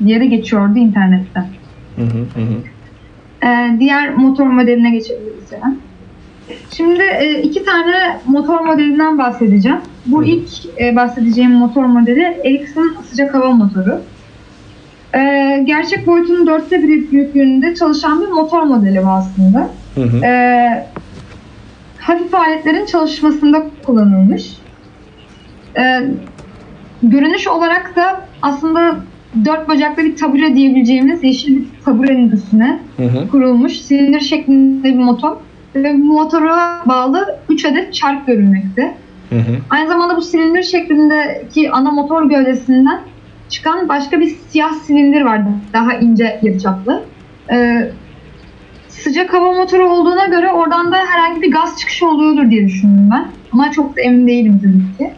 diye 0.06 0.20
de 0.20 0.26
geçiyordu 0.26 0.80
internette. 0.80 1.40
Hı 1.96 2.02
hı 2.02 2.42
hı. 2.42 2.76
Ee, 3.44 3.80
diğer 3.80 4.14
motor 4.14 4.48
modeline 4.48 4.92
geçebiliriz 4.92 5.35
yani. 5.52 5.76
Şimdi 6.72 7.04
e, 7.04 7.42
iki 7.42 7.66
tane 7.66 8.20
motor 8.26 8.60
modelinden 8.60 9.18
bahsedeceğim. 9.18 9.80
Bu 10.06 10.24
ilk 10.24 10.50
e, 10.82 10.96
bahsedeceğim 10.96 11.52
motor 11.52 11.86
modeli 11.86 12.22
Ericsson 12.22 12.96
sıcak 13.10 13.34
hava 13.34 13.52
motoru. 13.52 14.02
Ee, 15.16 15.64
gerçek 15.66 16.08
boyutunun 16.08 16.48
dörtte 16.48 16.84
biri 16.84 17.12
büyüklüğünde 17.12 17.76
çalışan 17.76 18.22
bir 18.22 18.28
motor 18.28 18.64
modeli 18.64 19.04
bu 19.04 19.10
aslında. 19.10 19.70
Hı 19.96 20.02
hı. 20.02 20.22
Hafif 22.00 22.34
aletlerin 22.34 22.86
çalışmasında 22.86 23.66
kullanılmış. 23.86 24.58
Görünüş 27.04 27.48
olarak 27.48 27.96
da 27.96 28.22
aslında 28.42 28.96
dört 29.46 29.70
bacaklı 29.70 30.04
bir 30.04 30.16
tabure 30.16 30.56
diyebileceğimiz 30.56 31.24
yeşil 31.24 31.56
bir 31.56 31.66
taburenin 31.86 32.32
üstüne 32.32 32.80
Hı 32.98 33.04
hı. 33.04 33.28
kurulmuş 33.32 33.80
silindir 33.80 34.20
şeklinde 34.20 34.88
bir 34.88 34.96
motor 34.96 35.38
ve 35.76 35.94
motora 35.94 36.82
bağlı 36.86 37.40
3 37.50 37.66
adet 37.66 37.94
çark 37.94 38.28
görünmekte. 38.28 38.98
Hı 39.30 39.36
hı. 39.36 39.58
Aynı 39.70 39.88
zamanda 39.88 40.18
bu 40.18 40.22
silindir 40.22 40.64
şeklindeki 40.64 41.72
ana 41.72 41.92
motor 41.92 42.30
gövdesinden 42.30 43.00
çıkan 43.50 43.90
başka 43.90 44.20
bir 44.20 44.36
siyah 44.50 44.74
silindir 44.74 45.22
var 45.22 45.42
daha 45.74 45.94
ince 45.94 46.40
yarıçaplı. 46.44 47.04
Ee, 47.52 47.92
sıcak 48.88 49.34
hava 49.34 49.54
motoru 49.54 49.90
olduğuna 49.90 50.26
göre 50.26 50.52
oradan 50.52 50.92
da 50.92 50.98
herhangi 50.98 51.42
bir 51.42 51.52
gaz 51.52 51.80
çıkışı 51.80 52.08
oluyordur 52.08 52.52
diye 52.52 52.66
düşündüm 52.68 53.10
ben. 53.12 53.26
Ama 53.52 53.72
çok 53.72 53.98
da 53.98 54.02
emin 54.02 54.28
değilim 54.28 54.62
tabii 54.64 55.10
ki. 55.10 55.14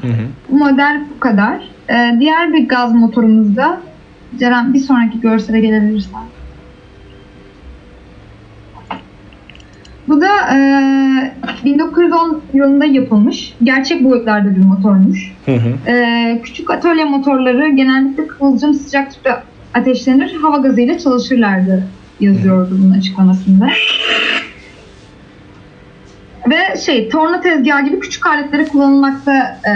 Hı 0.00 0.08
hı. 0.08 0.56
Model 0.58 1.02
bu 1.16 1.20
kadar. 1.20 1.73
Ee, 1.90 2.16
diğer 2.20 2.52
bir 2.52 2.68
gaz 2.68 2.94
motorumuzda 2.94 3.80
Ceren 4.38 4.74
bir 4.74 4.78
sonraki 4.78 5.20
görsele 5.20 5.60
gelebilirsen. 5.60 6.20
Bu 10.08 10.20
da 10.20 10.28
e, 10.54 10.58
1910 11.64 12.42
yılında 12.54 12.84
yapılmış. 12.84 13.54
Gerçek 13.62 14.04
boyutlarda 14.04 14.56
bir 14.56 14.64
motormuş. 14.64 15.32
Hı 15.46 15.52
hı. 15.52 15.90
E, 15.90 16.40
küçük 16.42 16.70
atölye 16.70 17.04
motorları 17.04 17.68
genellikle 17.68 18.26
kıvılcım 18.26 18.74
sıcak 18.74 19.12
tüpte 19.12 19.36
ateşlenir, 19.74 20.34
hava 20.34 20.56
gazıyla 20.56 20.98
çalışırlardı 20.98 21.82
yazıyordu 22.20 22.78
bunun 22.82 22.98
açıklamasında. 22.98 23.68
Ve 26.50 26.80
şey, 26.80 27.08
torna 27.08 27.40
tezgahı 27.40 27.84
gibi 27.84 28.00
küçük 28.00 28.26
aletleri 28.26 28.68
kullanılmakta, 28.68 29.60
e, 29.68 29.72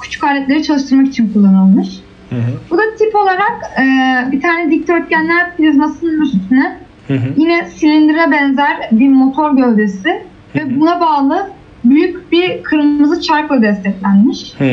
küçük 0.00 0.24
aletleri 0.24 0.62
çalıştırmak 0.62 1.08
için 1.08 1.32
kullanılmış. 1.32 1.88
Hı 2.30 2.36
hı. 2.36 2.52
Bu 2.70 2.78
da 2.78 2.82
tip 2.98 3.14
olarak 3.16 3.60
e, 3.78 3.84
bir 4.32 4.40
tane 4.40 4.70
dikdörtgenler 4.70 5.56
prizmasının 5.56 6.20
üstüne 6.20 6.78
Hı 7.08 7.14
hı. 7.14 7.28
yine 7.36 7.64
silindire 7.64 8.30
benzer 8.30 8.88
bir 8.92 9.08
motor 9.08 9.56
gövdesi 9.56 10.22
ve 10.54 10.80
buna 10.80 11.00
bağlı 11.00 11.50
büyük 11.84 12.32
bir 12.32 12.62
kırmızı 12.62 13.22
çarkla 13.22 13.62
desteklenmiş. 13.62 14.54
Hı. 14.58 14.64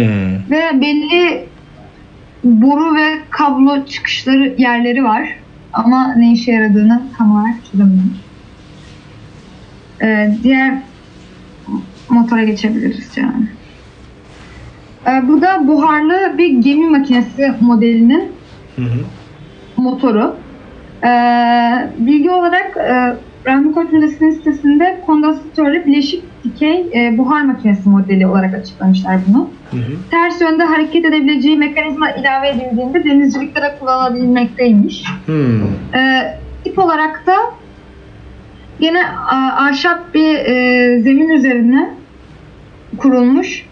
Ve 0.52 0.82
belli 0.82 1.46
boru 2.44 2.96
ve 2.96 3.20
kablo 3.30 3.86
çıkışları 3.86 4.56
yerleri 4.58 5.04
var. 5.04 5.30
Ama 5.74 6.14
ne 6.16 6.32
işe 6.32 6.52
yaradığını 6.52 7.02
tam 7.18 7.36
olarak 7.36 7.56
çözemiyorum. 7.72 8.18
Ee, 10.02 10.38
diğer 10.44 10.74
motora 12.10 12.44
geçebiliriz 12.44 13.12
canım. 13.16 13.50
Ee, 15.08 15.28
bu 15.28 15.42
da 15.42 15.68
buharlı 15.68 16.38
bir 16.38 16.48
gemi 16.50 16.90
makinesi 16.90 17.54
modelinin 17.62 18.32
Hı 18.76 18.82
hı. 18.82 19.00
motoru. 19.78 20.36
Ee, 21.04 21.10
bilgi 21.98 22.30
olarak 22.32 22.78
e, 22.78 23.16
Rahmi 23.46 23.72
Koç 23.74 23.92
Müzesi'nin 23.92 24.32
sitesinde 24.32 25.02
kondansatörlü 25.06 25.86
bileşik 25.86 26.24
dikey 26.44 26.90
e, 26.96 27.18
buhar 27.18 27.42
makinesi 27.42 27.90
modeli 27.90 28.28
olarak 28.28 28.54
açıklamışlar 28.54 29.18
bunu. 29.28 29.50
Hı 29.72 29.78
hı. 29.78 29.92
Ters 30.12 30.42
yönde 30.42 30.64
hareket 30.64 31.06
edebileceği 31.06 31.58
mekanizma 31.58 32.12
ilave 32.12 32.50
edildiğinde 32.50 33.04
denizcilikte 33.04 33.62
de 33.62 33.76
kullanılabilmekteymiş. 33.80 35.04
Hı. 35.26 35.60
Ee, 35.96 36.38
tip 36.64 36.80
olarak 36.80 37.28
da 37.28 37.36
gene 38.80 39.08
a- 39.08 39.66
ahşap 39.66 40.14
bir 40.14 40.36
e, 40.36 41.00
zemin 41.02 41.30
üzerine 41.30 41.90
kurulmuş. 42.98 43.66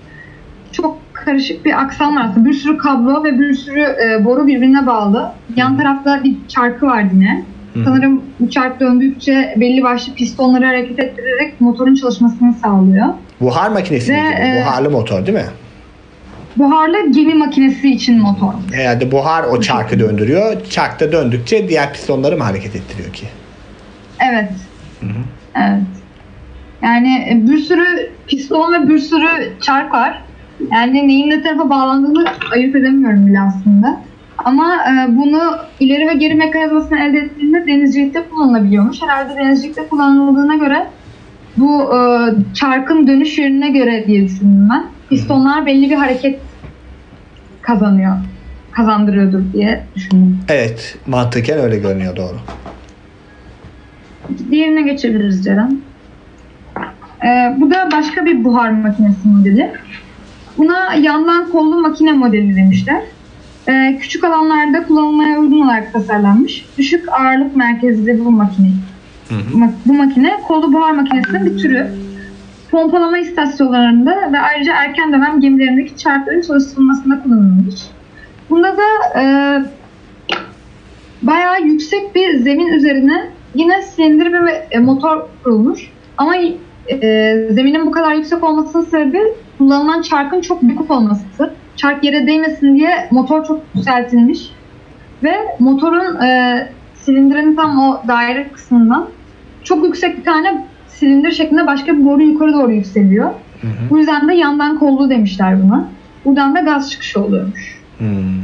Çok 0.71 0.97
karışık 1.25 1.65
bir 1.65 1.81
aksam 1.81 2.15
var 2.15 2.25
aslında. 2.29 2.49
Bir 2.49 2.53
sürü 2.53 2.77
kablo 2.77 3.23
ve 3.23 3.39
bir 3.39 3.53
sürü 3.53 3.81
e, 3.81 4.25
boru 4.25 4.47
birbirine 4.47 4.87
bağlı. 4.87 5.31
Yan 5.55 5.77
tarafta 5.77 6.23
bir 6.23 6.35
çarkı 6.47 6.85
var 6.85 7.03
yine. 7.13 7.43
Hı. 7.73 7.83
Sanırım 7.85 8.21
bu 8.39 8.49
çark 8.49 8.79
döndükçe 8.79 9.53
belli 9.57 9.83
başlı 9.83 10.13
pistonları 10.13 10.65
hareket 10.65 10.99
ettirerek 10.99 11.61
motorun 11.61 11.95
çalışmasını 11.95 12.53
sağlıyor. 12.53 13.07
Buhar 13.41 13.69
makinesi 13.71 14.13
Ve, 14.13 14.17
bu? 14.17 14.41
e, 14.41 14.61
Buharlı 14.65 14.89
motor 14.89 15.25
değil 15.25 15.37
mi? 15.37 15.45
Buharlı 16.57 17.11
gemi 17.11 17.33
makinesi 17.33 17.89
için 17.91 18.19
motor. 18.19 18.53
Herhalde 18.73 19.11
buhar 19.11 19.43
o 19.43 19.61
çarkı 19.61 19.99
döndürüyor. 19.99 20.65
Çark 20.69 20.99
da 20.99 21.11
döndükçe 21.11 21.69
diğer 21.69 21.93
pistonları 21.93 22.37
mı 22.37 22.43
hareket 22.43 22.75
ettiriyor 22.75 23.13
ki? 23.13 23.25
Evet. 24.31 24.51
Evet. 25.55 25.81
Yani 26.83 27.27
e, 27.31 27.47
bir 27.51 27.57
sürü 27.57 28.11
piston 28.27 28.73
ve 28.73 28.89
bir 28.89 28.99
sürü 28.99 29.27
çark 29.61 29.93
var. 29.93 30.21
Yani 30.71 31.07
neyin 31.07 31.29
ne 31.29 31.41
tarafa 31.41 31.69
bağlandığını 31.69 32.25
ayırt 32.53 32.75
edemiyorum 32.75 33.27
bile 33.27 33.41
aslında. 33.41 34.01
Ama 34.37 34.75
e, 34.75 35.17
bunu 35.17 35.41
ileri 35.79 36.07
ve 36.07 36.13
geri 36.13 36.35
mekanizmasını 36.35 36.99
elde 36.99 37.17
ettiğinde 37.17 37.67
denizcilikte 37.67 38.23
kullanılabiliyormuş. 38.29 39.01
Herhalde 39.01 39.35
denizcilikte 39.35 39.87
kullanıldığına 39.87 40.55
göre 40.55 40.87
bu 41.57 41.95
e, 41.95 41.99
çarkın 42.53 43.07
dönüş 43.07 43.37
yönüne 43.37 43.69
göre 43.69 44.07
diye 44.07 44.25
düşündüm 44.25 44.69
ben. 44.69 44.83
Pistonlar 45.09 45.65
belli 45.65 45.89
bir 45.89 45.95
hareket 45.95 46.39
kazanıyor. 47.61 48.15
Kazandırıyordur 48.71 49.41
diye 49.53 49.83
düşündüm. 49.95 50.39
Evet. 50.49 50.97
Mantıken 51.07 51.59
öyle 51.59 51.77
görünüyor 51.77 52.15
doğru. 52.15 52.37
Diğerine 54.51 54.81
geçebiliriz 54.81 55.43
Ceren. 55.43 55.77
Ee, 57.25 57.55
bu 57.57 57.71
da 57.71 57.89
başka 57.91 58.25
bir 58.25 58.43
buhar 58.43 58.71
makinesi 58.71 59.27
modeli. 59.27 59.71
Buna 60.57 60.93
yandan 60.93 61.49
kollu 61.51 61.81
makine 61.81 62.11
modeli 62.11 62.55
demişler. 62.55 63.01
Ee, 63.69 63.97
küçük 64.01 64.23
alanlarda 64.23 64.83
kullanılmaya 64.87 65.39
uygun 65.39 65.61
olarak 65.61 65.93
tasarlanmış. 65.93 66.65
Düşük 66.77 67.09
ağırlık 67.11 67.55
merkezli 67.55 68.25
bu 68.25 68.31
makine. 68.31 68.67
Ma- 69.53 69.71
Bu 69.85 69.93
makine 69.93 70.39
kollu 70.47 70.73
buhar 70.73 70.91
makinesinin 70.91 71.45
bir 71.45 71.57
türü. 71.57 71.87
Pompalama 72.71 73.17
istasyonlarında 73.17 74.29
ve 74.33 74.39
ayrıca 74.39 74.73
erken 74.73 75.13
dönem 75.13 75.39
gemilerindeki 75.39 75.97
çarkların 75.97 76.41
çalıştırılmasında 76.41 77.23
kullanılmış. 77.23 77.75
Bunda 78.49 78.77
da 78.77 79.19
e, 79.19 79.23
bayağı 81.21 81.61
yüksek 81.61 82.15
bir 82.15 82.37
zemin 82.37 82.67
üzerine 82.67 83.29
yine 83.55 83.81
silindir 83.81 84.25
bir 84.33 84.37
e, 84.71 84.79
motor 84.79 85.21
kurulmuş. 85.43 85.91
Ama 86.17 86.35
e, 86.35 86.47
zeminin 87.51 87.85
bu 87.85 87.91
kadar 87.91 88.13
yüksek 88.13 88.43
olmasının 88.43 88.83
sebebi 88.83 89.19
kullanılan 89.63 90.01
çarkın 90.01 90.41
çok 90.41 90.61
büyük 90.61 90.91
olması. 90.91 91.53
Çark 91.75 92.03
yere 92.03 92.27
değmesin 92.27 92.75
diye 92.75 93.07
motor 93.11 93.45
çok 93.45 93.61
yükseltilmiş. 93.75 94.49
Ve 95.23 95.33
motorun 95.59 96.21
e, 96.21 96.67
silindirin 96.95 97.55
tam 97.55 97.79
o 97.79 98.01
daire 98.07 98.49
kısmından 98.53 99.09
çok 99.63 99.85
yüksek 99.85 100.17
bir 100.17 100.23
tane 100.23 100.67
silindir 100.87 101.31
şeklinde 101.31 101.67
başka 101.67 101.97
bir 101.97 102.05
boru 102.05 102.23
yukarı 102.23 102.53
doğru 102.53 102.71
yükseliyor. 102.71 103.29
Hı 103.61 103.67
hı. 103.67 103.89
Bu 103.89 103.97
yüzden 103.97 104.27
de 104.27 104.33
yandan 104.33 104.79
kollu 104.79 105.09
demişler 105.09 105.63
buna. 105.63 105.87
Buradan 106.25 106.55
da 106.55 106.59
gaz 106.59 106.91
çıkışı 106.91 107.23
oluyormuş. 107.23 107.81
Hmm. 107.97 108.43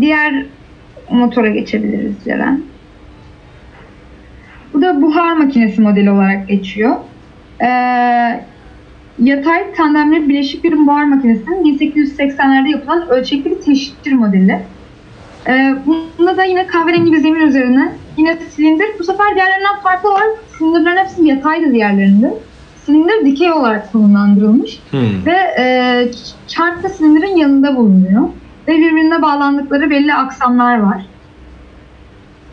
Diğer 0.00 0.46
motora 1.10 1.50
geçebiliriz 1.50 2.14
Ceren. 2.24 2.62
Bu 4.74 4.82
da 4.82 5.02
buhar 5.02 5.36
makinesi 5.36 5.80
modeli 5.80 6.10
olarak 6.10 6.48
geçiyor. 6.48 6.96
Ee, 7.62 8.44
yatay 9.18 9.74
tandemli 9.74 10.28
bileşik 10.28 10.64
bir 10.64 10.86
buhar 10.86 11.04
makinesinin 11.04 11.78
1880'lerde 11.78 12.68
yapılan 12.68 13.08
ölçekli 13.08 13.50
bir 13.50 13.60
teşhir 13.60 14.12
modeli. 14.12 14.60
Ee, 15.48 15.74
bunda 15.86 16.36
da 16.36 16.44
yine 16.44 16.66
kahverengi 16.66 17.12
bir 17.12 17.18
zemin 17.18 17.40
üzerine 17.40 17.92
yine 18.16 18.36
silindir. 18.50 18.86
Bu 18.98 19.04
sefer 19.04 19.34
diğerlerinden 19.34 19.80
farklı 19.82 20.10
olarak 20.10 20.28
silindirlerin 20.58 20.96
hepsi 20.96 21.26
yataydı 21.26 21.72
diğerlerinde. 21.72 22.34
Silindir 22.86 23.24
dikey 23.24 23.52
olarak 23.52 23.92
konumlandırılmış 23.92 24.78
Hmm. 24.90 25.26
ve 25.26 25.36
e, 25.58 25.64
çark 26.48 26.82
da 26.82 26.88
silindirin 26.88 27.36
yanında 27.36 27.76
bulunuyor. 27.76 28.22
Ve 28.68 28.72
birbirine 28.78 29.22
bağlandıkları 29.22 29.90
belli 29.90 30.14
aksamlar 30.14 30.80
var. 30.80 31.06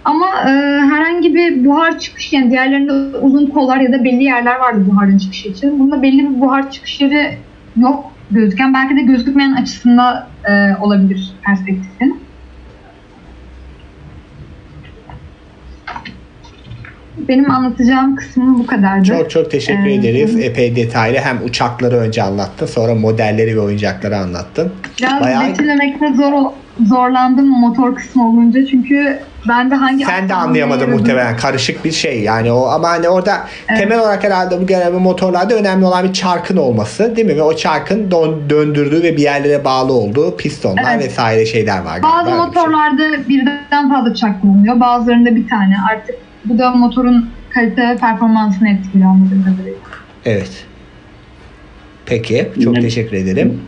Ama 0.06 0.26
e, 0.42 0.50
herhangi 0.92 1.36
bir 1.36 1.66
buhar 1.66 2.00
çıkış 2.00 2.34
yani 2.34 2.52
diğerlerinde 2.52 3.18
uzun 3.18 3.46
kollar 3.48 3.78
ya 3.78 3.92
da 3.94 4.04
belli 4.04 4.24
yerler 4.24 4.56
vardı 4.56 4.86
buharın 4.92 5.18
çıkışı 5.18 5.48
için. 5.50 5.80
Bunda 5.80 6.02
belli 6.02 6.30
bir 6.30 6.42
buhar 6.42 6.72
çıkış 6.72 7.02
yeri 7.02 7.38
yok 7.78 8.12
gözüken. 8.32 8.74
Belki 8.74 8.96
de 8.96 9.02
gözükmeyen 9.02 9.52
açısında 9.54 10.28
e, 10.50 10.76
olabilir 10.82 11.34
perspektifin. 11.46 12.20
Benim 17.18 17.52
anlatacağım 17.52 18.16
kısmı 18.16 18.60
bu 18.60 18.68
kadardı. 18.68 19.04
Çok 19.06 19.30
çok 19.32 19.52
teşekkür 19.52 19.86
Ee, 19.86 19.94
ederiz. 19.94 20.36
Epey 20.40 20.76
detaylı. 20.76 21.18
Hem 21.18 21.44
uçakları 21.44 21.96
önce 21.96 22.24
anlattın, 22.24 22.66
sonra 22.66 22.96
modelleri 22.96 23.56
ve 23.56 23.60
oyuncakları 23.60 24.18
anlattın. 24.18 24.72
Biraz 25.00 25.22
Bayağı- 25.22 25.48
betimlemekte 25.48 26.14
zor 26.14 26.34
zorlandım 26.88 27.48
motor 27.48 27.96
kısmı 27.96 28.30
olunca 28.30 28.66
çünkü 28.66 29.20
ben 29.48 29.72
de 29.72 29.76
hangi 29.76 30.06
Sen 30.06 30.30
de 30.30 30.34
anlayamadın 30.34 30.90
muhtemelen. 30.90 31.38
Karışık 31.38 31.86
bir 31.86 31.92
şey 31.92 32.22
yani 32.22 32.52
o 32.52 32.66
ama 32.66 32.90
hani 32.90 33.10
orada 33.10 33.32
Evet. 33.70 33.80
temel 33.80 34.00
olarak 34.00 34.24
herhalde 34.24 34.62
bu 34.62 34.68
genel 34.68 34.92
motorlarda 34.94 35.56
önemli 35.56 35.86
olan 35.86 36.04
bir 36.08 36.14
çarkın 36.14 36.58
olması 36.58 37.16
değil 37.16 37.28
mi? 37.28 37.36
Ve 37.36 37.42
o 37.42 37.56
çarkın 37.56 38.12
dön- 38.12 38.50
döndürdüğü 38.50 39.04
ve 39.04 39.18
bir 39.18 39.22
yerlere 39.22 39.66
bağlı 39.66 39.94
olduğu 39.94 40.38
pistonlar 40.38 40.94
Evet. 40.96 41.06
vesaire 41.06 41.46
şeyler 41.46 41.80
var. 41.84 42.04
Bazı 42.04 42.18
öyle 42.18 42.26
bir 42.26 42.38
şey. 42.38 42.46
motorlarda 42.64 43.30
birden 43.30 43.90
fazla 43.94 44.14
çark 44.14 44.44
bulunuyor. 44.44 44.80
Bazılarında 44.80 45.36
bir 45.36 45.48
tane. 45.48 45.76
Artık 45.92 46.16
bu 46.46 46.60
da 46.60 46.72
motorun 46.72 47.30
kalite 47.50 47.82
ve 47.90 47.98
performansını 47.98 48.70
etkiliyor 48.70 49.10
anladığım 49.10 49.44
kadarıyla. 49.44 49.78
Evet. 50.26 50.66
Peki. 52.06 52.52
Çok 52.64 52.74
Ne- 52.74 52.82
teşekkür 52.82 53.18
ederim. 53.18 53.62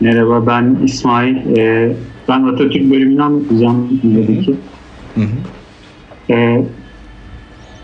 Merhaba 0.00 0.46
ben 0.46 0.76
İsmail. 0.84 1.56
Ee, 1.58 1.92
ben 2.28 2.42
Atatürk 2.42 2.90
bölümünü 2.90 3.22
anlatacağım 3.22 4.00
hı. 5.20 5.26
Ee, 6.30 6.64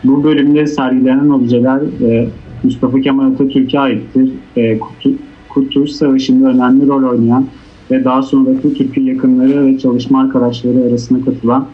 bu 0.04 0.24
bölümde 0.24 0.66
sergilenen 0.66 1.28
objeler 1.28 1.80
e, 2.02 2.28
Mustafa 2.62 3.00
Kemal 3.00 3.32
Atatürk'e 3.32 3.78
aittir. 3.78 4.30
E, 4.56 4.78
Kurtu- 4.78 5.16
Kurtuluş 5.48 5.90
Savaşı'nda 5.90 6.48
önemli 6.48 6.86
rol 6.86 7.02
oynayan 7.02 7.46
ve 7.90 8.04
daha 8.04 8.22
sonra 8.22 8.50
Atatürk'ün 8.50 9.04
yakınları 9.04 9.66
ve 9.66 9.78
çalışma 9.78 10.20
arkadaşları 10.20 10.88
arasına 10.88 11.24
katılan 11.24 11.66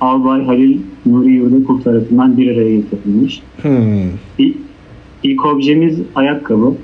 Albay 0.00 0.44
Halil 0.44 0.78
Nuri 1.06 1.32
Yurdakul 1.32 1.80
tarafından 1.80 2.38
bir 2.38 2.52
araya 2.52 2.76
getirilmiş. 2.76 3.42
Hmm. 3.62 4.10
İlk, 4.38 4.56
ilk 5.22 5.46
objemiz 5.46 5.98
ayakkabı. 6.14 6.74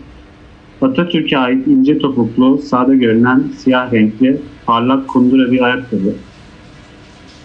Atatürk'e 0.82 1.38
ait 1.38 1.66
ince 1.66 1.98
topuklu, 1.98 2.58
sade 2.58 2.96
görünen 2.96 3.42
siyah 3.56 3.92
renkli, 3.92 4.40
parlak 4.66 5.08
kundura 5.08 5.52
bir 5.52 5.60
ayakkabı. 5.60 6.14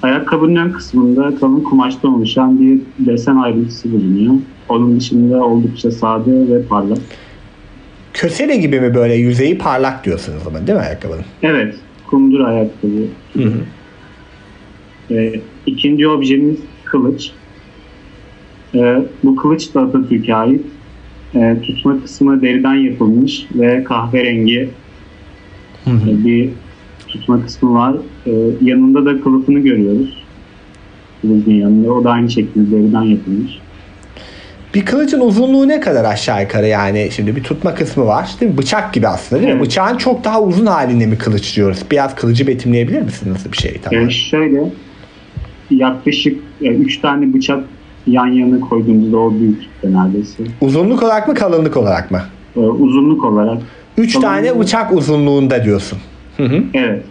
Ayakkabının 0.01 0.55
ön 0.55 0.71
kısmında 0.71 1.35
kalın 1.39 1.63
kumaştan 1.63 2.13
oluşan 2.13 2.59
bir 2.59 2.79
desen 2.99 3.35
ayrıntısı 3.35 3.91
bulunuyor. 3.91 4.33
Onun 4.69 4.99
dışında 4.99 5.45
oldukça 5.45 5.91
sade 5.91 6.31
ve 6.31 6.63
parlak. 6.63 6.97
Kösele 8.13 8.57
gibi 8.57 8.79
mi 8.81 8.95
böyle 8.95 9.15
yüzeyi 9.15 9.57
parlak 9.57 10.05
diyorsunuz 10.05 10.47
ama 10.47 10.67
değil 10.67 10.77
mi 10.77 10.83
ayakkabının? 10.85 11.25
Evet, 11.43 11.75
kundura 12.07 12.45
ayakkabı. 12.45 13.05
Hı 13.33 13.43
hı. 13.43 13.61
Ee, 15.11 15.41
ikinci 15.65 16.07
objemiz 16.07 16.57
kılıç. 16.85 17.31
Ee, 18.75 18.97
bu 19.23 19.35
kılıç 19.35 19.75
da 19.75 19.81
Atatürk'e 19.81 20.35
ait. 20.35 20.61
Ee, 21.35 21.57
tutma 21.61 22.01
kısmı 22.01 22.41
deriden 22.41 22.73
yapılmış 22.73 23.45
ve 23.55 23.83
kahverengi 23.83 24.69
Hı 25.85 25.91
hı. 25.91 26.25
bir 26.25 26.49
tutma 27.11 27.45
kısmı 27.45 27.73
var. 27.73 27.95
Ee, 28.27 28.31
yanında 28.61 29.05
da 29.05 29.21
kılıfını 29.21 29.59
görüyoruz. 29.59 30.23
Kılıcın 31.21 31.51
yanında. 31.51 31.93
O 31.93 32.03
da 32.03 32.11
aynı 32.11 32.29
şekilde 32.29 32.71
deriden 32.77 33.01
yapılmış. 33.01 33.51
Bir 34.75 34.85
kılıcın 34.85 35.19
uzunluğu 35.19 35.67
ne 35.67 35.79
kadar 35.79 36.05
aşağı 36.05 36.41
yukarı 36.41 36.67
yani 36.67 37.09
şimdi 37.11 37.35
bir 37.35 37.43
tutma 37.43 37.75
kısmı 37.75 38.05
var 38.05 38.29
değil 38.41 38.51
mi? 38.51 38.57
Bıçak 38.57 38.93
gibi 38.93 39.07
aslında 39.07 39.41
değil 39.41 39.53
mi? 39.53 39.57
Evet. 39.57 39.67
Bıçağın 39.67 39.97
çok 39.97 40.23
daha 40.23 40.41
uzun 40.43 40.65
halinde 40.65 41.05
mi 41.05 41.17
kılıç 41.17 41.55
diyoruz? 41.55 41.79
Biraz 41.91 42.15
kılıcı 42.15 42.47
betimleyebilir 42.47 43.01
misin? 43.01 43.33
Nasıl 43.33 43.51
bir 43.51 43.57
şey 43.57 43.77
tamam. 43.83 44.07
Ee, 44.07 44.11
şöyle 44.11 44.63
yaklaşık 45.69 46.39
3 46.61 47.01
tane 47.01 47.33
bıçak 47.33 47.63
yan 48.07 48.27
yana 48.27 48.59
koyduğumuzda 48.59 49.17
o 49.17 49.33
büyüklükte 49.33 49.93
neredeyse. 49.93 50.43
Uzunluk 50.61 51.03
olarak 51.03 51.27
mı 51.27 51.33
kalınlık 51.33 51.77
olarak 51.77 52.11
mı? 52.11 52.21
Ee, 52.55 52.59
uzunluk 52.59 53.23
olarak 53.25 53.57
Üç 53.97 54.13
Kalınlığı- 54.13 54.27
tane 54.27 54.59
bıçak 54.59 54.93
uzunluğunda 54.93 55.63
diyorsun. 55.63 55.99
Hı 56.39 56.43
hı. 56.43 56.63
Evet. 56.73 57.03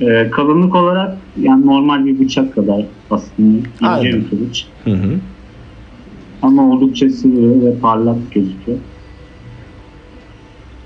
Ee, 0.00 0.30
kalınlık 0.30 0.74
olarak 0.74 1.16
yani 1.40 1.66
normal 1.66 2.06
bir 2.06 2.18
bıçak 2.18 2.54
kadar 2.54 2.84
aslında 3.10 3.58
ince 3.80 4.08
bir 4.08 4.30
kılıç. 4.30 4.66
Hı 4.84 4.90
hı. 4.90 5.18
Ama 6.42 6.70
oldukça 6.70 7.10
sıvı 7.10 7.66
ve 7.66 7.78
parlak 7.78 8.32
gözüküyor. 8.32 8.78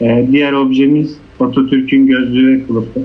Ee, 0.01 0.29
diğer 0.33 0.53
objemiz 0.53 1.19
Atatürk'ün 1.41 2.07
gözlüğü 2.07 2.59
ve 2.59 2.67
kılıfı. 2.67 3.01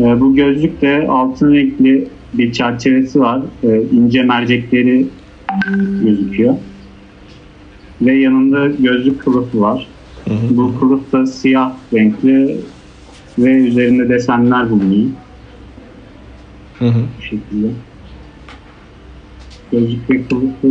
Ee, 0.00 0.20
bu 0.20 0.34
gözlük 0.34 0.82
de 0.82 1.06
altın 1.08 1.54
renkli 1.54 2.08
bir 2.34 2.52
çerçevesi 2.52 3.20
var. 3.20 3.42
Ee, 3.64 3.82
ince 3.92 4.22
mercekleri 4.22 5.06
gözüküyor. 6.04 6.54
Ve 8.02 8.14
yanında 8.14 8.66
gözlük 8.66 9.20
kılıfı 9.20 9.60
var. 9.60 9.88
Hı 10.28 10.34
hı. 10.34 10.56
Bu 10.56 11.02
da 11.12 11.26
siyah 11.26 11.72
renkli 11.94 12.56
ve 13.38 13.50
üzerinde 13.52 14.08
desenler 14.08 14.70
bulunuyor. 14.70 15.10
Hı 16.78 16.84
hı. 16.84 17.02
Bu 17.18 17.22
şekilde. 17.22 17.66
Gözlük 19.72 20.10
ve 20.10 20.22
kılıfı 20.28 20.68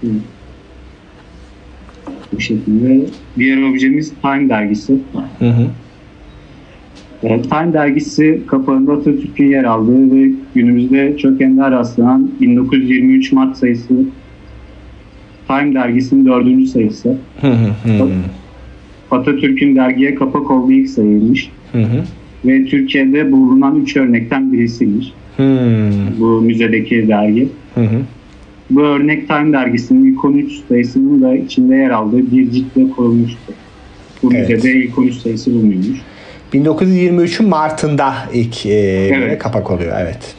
Hı. 0.00 0.08
bu 2.32 2.40
şekilde. 2.40 3.06
Diğer 3.36 3.62
objemiz 3.62 4.12
Time 4.22 4.48
dergisi. 4.48 4.98
Hı 5.38 5.48
hı. 5.48 5.66
E, 7.22 7.42
Time 7.42 7.72
dergisi 7.72 8.40
kapağında 8.46 8.92
Atatürk'ün 8.92 9.46
yer 9.46 9.64
aldığı 9.64 10.14
ve 10.16 10.30
günümüzde 10.54 11.16
çok 11.16 11.40
ender 11.40 11.70
rastlanan 11.70 12.30
1923 12.40 13.32
Mart 13.32 13.56
sayısı 13.56 13.94
Time 15.46 15.74
dergisinin 15.74 16.26
dördüncü 16.26 16.66
sayısı. 16.66 17.16
Atatürk'ün 19.10 19.76
dergiye 19.76 20.14
kapak 20.14 20.50
olduğu 20.50 20.72
ilk 20.72 20.88
sayıymış. 20.88 21.50
Ve 22.44 22.64
Türkiye'de 22.64 23.32
bulunan 23.32 23.80
üç 23.80 23.96
örnekten 23.96 24.52
birisiymiş. 24.52 25.12
Bu 26.20 26.40
müzedeki 26.40 27.08
dergi. 27.08 27.48
Bu 28.70 28.80
örnek 28.82 29.28
Time 29.28 29.52
dergisinin 29.52 30.12
ilk 30.12 30.24
13 30.24 30.52
sayısının 30.68 31.22
da 31.22 31.36
içinde 31.36 31.76
yer 31.76 31.90
aldığı 31.90 32.32
bir 32.32 32.50
ciltle 32.50 32.90
korunmuştu. 32.90 33.52
Bu 34.22 34.34
Evet. 34.34 34.48
müzede 34.50 34.72
ilk 34.72 34.98
13 34.98 35.14
sayısı 35.14 35.54
bulunuyormuş. 35.54 35.98
1923'ün 36.54 37.48
Mart'ında 37.48 38.14
ilk 38.34 38.66
e, 38.66 38.70
Evet. 39.14 39.38
kapak 39.38 39.70
oluyor 39.70 39.96
evet. 40.00 40.34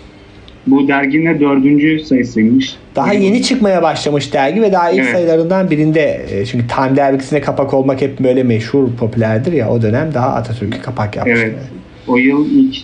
Bu 0.67 0.87
derginin 0.87 1.25
de 1.25 1.39
dördüncü 1.39 1.99
sayısıymış. 1.99 2.75
Daha 2.95 3.13
yeni 3.13 3.41
çıkmaya 3.41 3.83
başlamış 3.83 4.33
dergi 4.33 4.61
ve 4.61 4.71
daha 4.71 4.91
ilk 4.91 4.99
Evet. 4.99 5.11
sayılarından 5.11 5.69
birinde 5.69 6.25
e, 6.31 6.45
çünkü 6.45 6.67
Time 6.67 6.95
dergisine 6.95 7.41
kapak 7.41 7.73
olmak 7.73 8.01
hep 8.01 8.19
böyle 8.19 8.43
meşhur 8.43 8.87
popülerdir 8.99 9.53
ya 9.53 9.69
o 9.69 9.81
dönem 9.81 10.13
daha 10.13 10.27
Atatürk'e 10.27 10.81
kapak 10.81 11.15
yapmış. 11.15 11.39
Evet. 11.39 11.55
O 12.07 12.17
yıl 12.17 12.45
ilk, 12.51 12.75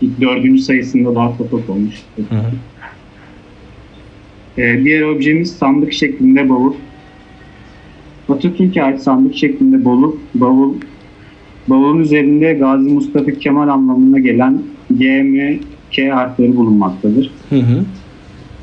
ilk 0.00 0.20
dördüncü 0.20 0.62
sayısında 0.62 1.14
daha 1.14 1.38
kapak 1.38 1.70
olmuş. 1.70 1.94
Hı 2.16 2.22
hı. 2.22 2.42
Ee, 4.58 4.84
diğer 4.84 5.02
objemiz 5.02 5.52
sandık 5.56 5.92
şeklinde 5.92 6.48
bavul. 6.48 6.74
Atatürk'e 8.28 8.82
ait 8.82 9.00
sandık 9.00 9.36
şeklinde 9.36 9.84
bavul, 9.84 10.12
bavul 10.34 10.74
bavulun 11.68 11.98
üzerinde 11.98 12.52
Gazi 12.52 12.90
Mustafa 12.90 13.30
Kemal 13.30 13.68
anlamına 13.68 14.18
gelen 14.18 14.62
G, 14.98 15.22
M, 15.22 15.58
K 15.94 16.10
harfleri 16.10 16.56
bulunmaktadır. 16.56 17.30
Hı 17.50 17.56
hı. 17.56 17.84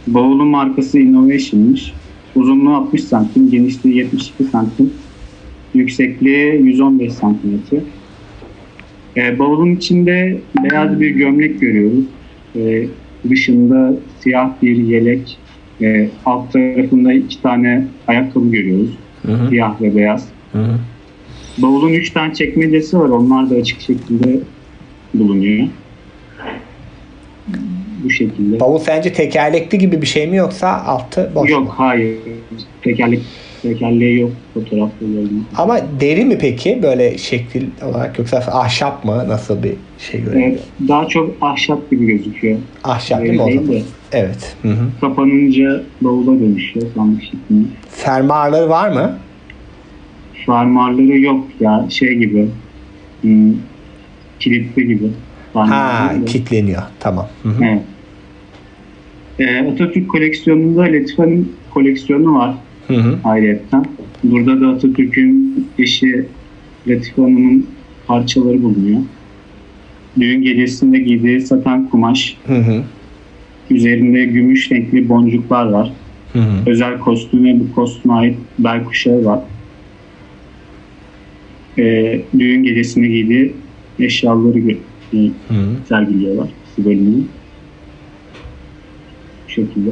Bavulun 0.07 0.47
markası 0.47 0.99
Innovation'mış. 0.99 1.93
Uzunluğu 2.35 2.75
60 2.75 3.03
santim, 3.03 3.51
genişliği 3.51 3.97
72 3.97 4.43
santim, 4.43 4.93
yüksekliği 5.73 6.61
115 6.61 7.13
santimetre. 7.13 7.77
Ee, 9.17 9.39
bavulun 9.39 9.75
içinde 9.75 10.41
beyaz 10.63 10.99
bir 10.99 11.09
gömlek 11.09 11.61
görüyoruz. 11.61 12.05
Ee, 12.55 12.87
dışında 13.29 13.93
siyah 14.19 14.51
bir 14.61 14.77
yelek 14.77 15.37
E, 15.81 16.09
alt 16.25 16.53
tarafında 16.53 17.13
iki 17.13 17.41
tane 17.41 17.87
ayakkabı 18.07 18.51
görüyoruz. 18.51 18.89
Hı 19.25 19.31
hı. 19.31 19.49
Siyah 19.49 19.81
ve 19.81 19.95
beyaz. 19.95 20.27
Hı 20.51 20.57
hı. 20.57 20.79
Bavulun 21.57 21.93
üç 21.93 22.09
tane 22.11 22.33
çekmecesi 22.33 22.99
var. 22.99 23.09
Onlar 23.09 23.49
da 23.49 23.55
açık 23.55 23.81
şekilde 23.81 24.39
bulunuyor. 25.13 25.67
Bu 28.03 28.09
şekilde. 28.09 28.59
Bavul 28.59 28.79
sence 28.79 29.13
tekerlekli 29.13 29.77
gibi 29.77 30.01
bir 30.01 30.07
şey 30.07 30.27
mi 30.27 30.35
yoksa 30.37 30.83
altı 30.83 31.31
boş 31.35 31.49
yok 31.49 31.63
mu? 31.63 31.73
hayır. 31.77 32.17
Tekerlek, 32.81 33.19
tekerleği 33.61 34.19
yok 34.19 34.31
fotoğraflarında. 34.53 35.29
Ama 35.57 35.79
deri 35.99 36.25
mi 36.25 36.37
peki 36.37 36.79
böyle 36.83 37.17
şekil 37.17 37.67
olarak 37.83 38.19
yoksa 38.19 38.37
ahşap 38.51 39.05
mı? 39.05 39.25
Nasıl 39.27 39.63
bir 39.63 39.73
şey 39.99 40.21
görebiliyor? 40.21 40.49
Evet, 40.49 40.61
daha 40.87 41.07
çok 41.07 41.35
ahşap 41.41 41.91
gibi 41.91 42.05
gözüküyor. 42.05 42.57
Ahşap 42.83 43.21
değil 43.21 43.33
mi 43.33 43.41
o 43.41 43.51
zaman? 43.51 43.67
de 43.67 43.81
Evet. 44.11 44.55
Hı 44.61 44.67
hı. 44.67 44.89
kapanınca 45.01 45.83
bavula 46.01 46.39
dönüşüyor 46.39 46.85
sandık 46.95 47.23
şeklinde. 47.23 47.67
Fermuarları 47.89 48.69
var 48.69 48.89
mı? 48.89 49.17
Fermuarları 50.45 51.19
yok 51.19 51.45
ya 51.59 51.85
şey 51.89 52.15
gibi. 52.15 52.47
Hmm, 53.21 53.53
kilitli 54.39 54.87
gibi. 54.87 55.07
Ha, 55.53 55.65
Fermuarları 55.65 56.25
kilitleniyor. 56.25 56.81
Tamam. 56.99 57.27
Hı 57.43 57.49
hı. 57.49 57.63
Evet. 57.65 57.81
Ee, 59.41 59.59
Atatürk 59.71 60.09
koleksiyonunda 60.09 60.81
Latifa'nın 60.81 61.51
koleksiyonu 61.73 62.35
var 62.35 62.55
Hı 62.87 62.93
hı. 62.93 63.19
ayrıyetten. 63.23 63.85
Burada 64.23 64.61
da 64.61 64.67
Atatürk'ün 64.67 65.67
eşi 65.79 66.25
Latife 66.87 67.21
Hanım'ın 67.21 67.65
parçaları 68.07 68.63
bulunuyor. 68.63 69.01
Düğün 70.19 70.41
gecesinde 70.41 70.99
giydiği 70.99 71.41
saten 71.41 71.89
kumaş, 71.89 72.37
Hı 72.47 72.55
hı. 72.55 72.83
üzerinde 73.69 74.25
gümüş 74.25 74.71
renkli 74.71 75.09
boncuklar 75.09 75.65
var. 75.65 75.93
Hı 76.33 76.39
hı. 76.39 76.69
Özel 76.69 76.99
kostüme 76.99 77.59
bu 77.59 77.75
kostüme 77.75 78.13
ait 78.13 78.37
bel 78.59 78.83
kuşağı 78.83 79.25
var. 79.25 79.39
Ee, 81.79 82.21
düğün 82.39 82.63
gecesinde 82.63 83.07
giydiği 83.07 83.53
eşyaları 83.99 84.59
gö- 84.59 84.77
e, 85.13 85.17
Hı 85.17 85.53
hı. 85.53 85.87
sergiliyorlar 85.89 86.49
Sibel'in. 86.75 87.29
Bu 89.51 89.55
şekilde. 89.55 89.89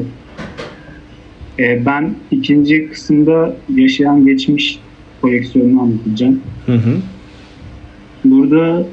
Ee, 1.59 1.85
ben 1.85 2.15
ikinci 2.31 2.89
kısımda 2.89 3.55
yaşayan 3.75 4.25
geçmiş 4.25 4.79
koleksiyonunu 5.21 5.81
anlatacağım. 5.81 6.41
Hı 6.65 6.73
hı. 6.73 6.95
Burada 8.25 8.83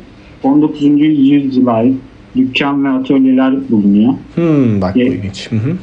19. 0.43 0.83
yüzyıla 1.01 1.73
ait 1.73 1.95
dükkan 2.37 2.85
ve 2.85 2.89
atölyeler 2.89 3.55
bulunuyor. 3.71 4.13
Hmm, 4.35 4.81
bak 4.81 4.95
bu 4.95 4.99
Ye- 4.99 5.07
ilginç. 5.07 5.53
Hı 5.53 5.57
hı. 5.57 5.77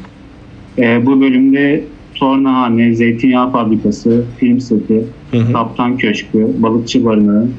Ee, 0.77 1.05
bu 1.05 1.21
bölümde 1.21 1.83
tornahane, 2.15 2.93
zeytinyağı 2.93 3.51
fabrikası, 3.51 4.25
film 4.39 4.59
seti, 4.59 5.03
Hı 5.31 5.37
hı. 5.37 5.53
kaptan 5.53 5.97
köşkü, 5.97 6.47
balıkçı 6.57 7.05
barınağı, 7.05 7.49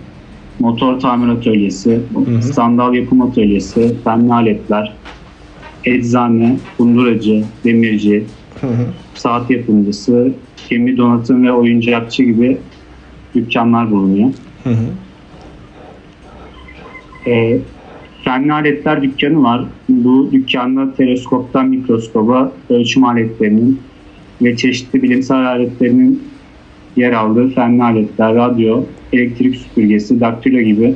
motor 0.61 1.01
tamir 1.01 1.29
atölyesi, 1.29 2.01
hı. 2.15 2.43
sandal 2.43 2.95
yapım 2.95 3.23
atölyesi, 3.23 3.95
fenli 4.05 4.33
aletler, 4.33 4.97
eczane, 5.85 6.57
kunduracı, 6.79 7.45
demirci, 7.65 8.25
Hı 8.61 8.67
hı. 8.67 8.87
saat 9.15 9.51
yapımcısı, 9.51 10.33
gemi 10.71 10.97
donatım 10.97 11.45
ve 11.45 11.53
oyuncakçı 11.53 12.23
gibi 12.23 12.59
dükkanlar 13.35 13.91
bulunuyor. 13.91 14.31
Hı 14.65 14.71
hı. 14.71 14.87
E, 17.31 17.59
fenli 18.25 18.53
aletler 18.53 19.03
dükkanı 19.03 19.43
var. 19.43 19.65
Bu 19.89 20.29
dükkanda 20.33 20.95
teleskoptan 20.95 21.69
mikroskoba, 21.69 22.53
ölçüm 22.71 23.05
aletlerinin 23.05 23.81
ve 24.43 24.57
çeşitli 24.57 25.03
bilimsel 25.03 25.47
aletlerinin 25.47 26.23
yer 26.97 27.13
aldığı 27.13 27.49
fenli 27.49 27.83
aletler, 27.83 28.35
radyo, 28.35 28.85
elektrik 29.13 29.57
süpürgesi, 29.57 30.21
daktilo 30.21 30.61
gibi 30.61 30.95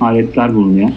aletler 0.00 0.54
bulunuyor. 0.54 0.88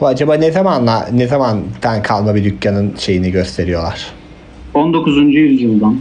Bu 0.00 0.06
acaba 0.06 0.34
ne 0.34 0.50
zamanla 0.50 1.08
ne 1.12 1.26
zamandan 1.26 2.02
kalma 2.02 2.34
bir 2.34 2.44
dükkanın 2.44 2.92
şeyini 2.98 3.30
gösteriyorlar? 3.30 4.06
19. 4.74 5.34
yüzyıldan. 5.34 5.98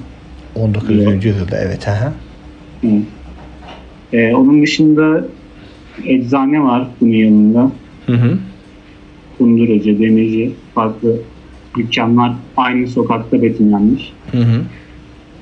19. 0.56 0.90
Evet. 0.90 1.26
yüzyılda 1.26 1.58
evet. 1.58 1.88
Hı 1.88 1.92
hı. 1.92 2.12
Evet. 2.84 3.02
E, 4.14 4.36
onun 4.36 4.62
dışında 4.62 5.26
eczane 6.06 6.64
var 6.64 6.88
bunun 7.02 7.12
yanında. 7.12 7.72
Hı 8.06 8.14
hı. 8.14 8.38
Kunduracı, 9.38 10.00
demirci, 10.00 10.52
farklı 10.76 11.16
dükkanlar 11.78 12.34
aynı 12.58 12.88
sokakta 12.88 13.42
betimlenmiş. 13.42 14.14
Hı 14.32 14.38
hı. 14.38 14.62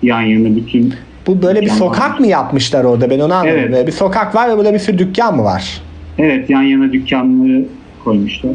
Yan 0.04 0.22
yana 0.22 0.56
bütün 0.56 0.94
Bu 1.28 1.42
böyle 1.42 1.62
bir 1.62 1.70
sokak 1.70 2.14
var. 2.14 2.20
mı 2.20 2.28
yapmışlar 2.28 2.84
orada? 2.84 3.10
Ben 3.10 3.20
onu 3.20 3.34
anladım. 3.34 3.56
Evet. 3.58 3.88
Bir 3.88 3.92
sokak 3.92 4.36
var 4.36 4.50
ve 4.50 4.58
burada 4.58 4.74
bir 4.74 4.80
sürü 4.80 4.98
dükkan 4.98 5.36
mı 5.36 5.44
var? 5.44 5.82
Evet 6.18 6.50
yan 6.50 6.62
yana 6.62 6.94
dükkanları 6.94 7.66
koymuşlar. 8.04 8.52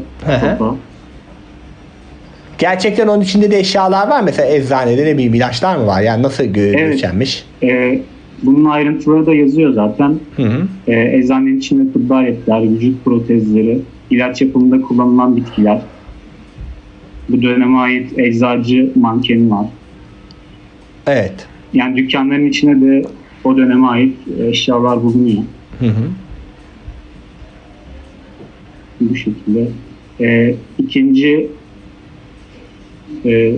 Gerçekten 2.58 3.08
onun 3.08 3.20
içinde 3.22 3.50
de 3.50 3.58
eşyalar 3.58 4.08
var. 4.08 4.22
Mesela 4.22 4.48
eczanede 4.54 5.04
ne 5.04 5.14
bileyim 5.14 5.34
ilaçlar 5.34 5.76
mı 5.76 5.86
var? 5.86 6.00
Yani 6.02 6.22
nasıl 6.22 6.44
gö- 6.44 6.76
Evet. 6.78 6.94
ölçenmiş? 6.94 7.44
Ee, 7.62 8.00
bunun 8.42 8.64
ayrıntıları 8.64 9.26
da 9.26 9.34
yazıyor 9.34 9.72
zaten. 9.72 10.18
Hı 10.36 10.42
hı. 10.42 10.66
Ee, 10.88 11.16
eczanenin 11.18 11.58
içinde 11.58 11.92
tıbbi 11.92 12.14
aletler, 12.14 12.62
vücut 12.62 13.04
protezleri, 13.04 13.78
ilaç 14.10 14.42
yapımında 14.42 14.80
kullanılan 14.80 15.36
bitkiler. 15.36 15.80
Bu 17.28 17.42
döneme 17.42 17.78
ait 17.78 18.18
eczacı 18.18 18.90
mankeni 18.94 19.50
var. 19.50 19.66
Evet. 21.06 21.46
Yani 21.72 21.96
dükkanların 21.96 22.46
içine 22.46 22.80
de 22.80 23.02
o 23.44 23.56
döneme 23.56 23.86
ait 23.86 24.16
eşyalar 24.40 25.02
bulunuyor. 25.02 25.42
Hı 25.78 25.86
hı. 25.86 26.04
Bu 29.00 29.16
şekilde. 29.16 29.68
Ee, 30.20 30.54
ikinci 30.78 31.48
e, 33.24 33.54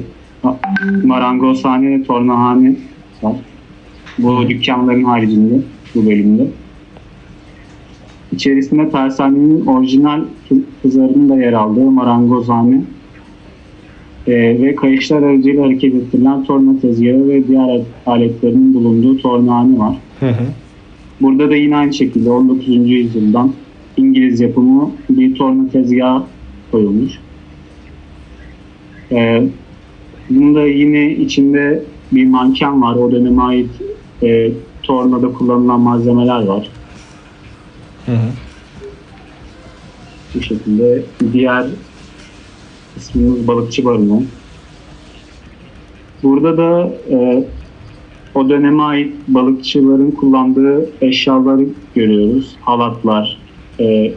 marangozhane 1.05 1.99
ve 1.99 2.03
tornahane 2.03 2.75
var. 3.23 3.37
Bu 4.19 4.49
dükkanların 4.49 5.05
haricinde 5.05 5.55
bu 5.95 6.07
bölümde. 6.07 6.47
İçerisinde 8.33 8.91
tersanenin 8.91 9.67
orijinal 9.67 10.21
kı- 10.51 10.63
kızarının 10.83 11.29
da 11.29 11.37
yer 11.37 11.53
aldığı 11.53 11.91
marangozhane 11.91 12.83
e, 14.27 14.33
ve 14.63 14.75
kayışlar 14.75 15.23
aracıyla 15.23 15.65
hareket 15.65 15.95
ettirilen 15.95 16.45
torna 16.45 16.81
tezgahı 16.81 17.29
ve 17.29 17.49
diğer 17.49 17.81
aletlerinin 18.07 18.75
bulunduğu 18.75 19.19
tornahane 19.19 19.79
var. 19.79 19.97
Hı 20.21 20.29
hı. 20.29 20.45
Burada 21.21 21.51
da 21.51 21.57
yine 21.57 21.77
aynı 21.77 21.95
şekilde 21.95 22.31
19. 22.31 22.69
yüzyıldan 22.69 23.53
İngiliz 24.01 24.41
yapımı 24.41 24.91
bir 25.11 25.35
torna 25.35 25.71
tezgahı 25.71 26.23
koyulmuş. 26.71 27.13
Ee, 29.13 29.49
bunda 30.31 30.67
yine 30.67 31.13
içinde 31.13 31.85
bir 32.13 32.27
manken 32.27 32.83
var. 32.83 32.95
O 32.95 33.13
döneme 33.13 33.43
ait 33.43 33.71
e, 34.23 34.51
tornada 34.83 35.33
kullanılan 35.33 35.81
malzemeler 35.81 36.45
var. 36.45 36.71
Hı 38.07 38.13
hı. 38.13 38.31
Bu 40.35 40.43
şekilde 40.43 41.03
diğer 41.33 41.67
ismimiz 42.97 43.49
balıkçı 43.49 43.85
barınağı. 43.85 44.23
Burada 46.23 46.57
da 46.57 46.93
e, 47.11 47.45
o 48.35 48.49
döneme 48.49 48.83
ait 48.83 49.15
balıkçıların 49.29 50.11
kullandığı 50.11 50.89
eşyaları 51.01 51.67
görüyoruz. 51.95 52.57
Halatlar, 52.61 53.39
e, 53.81 54.13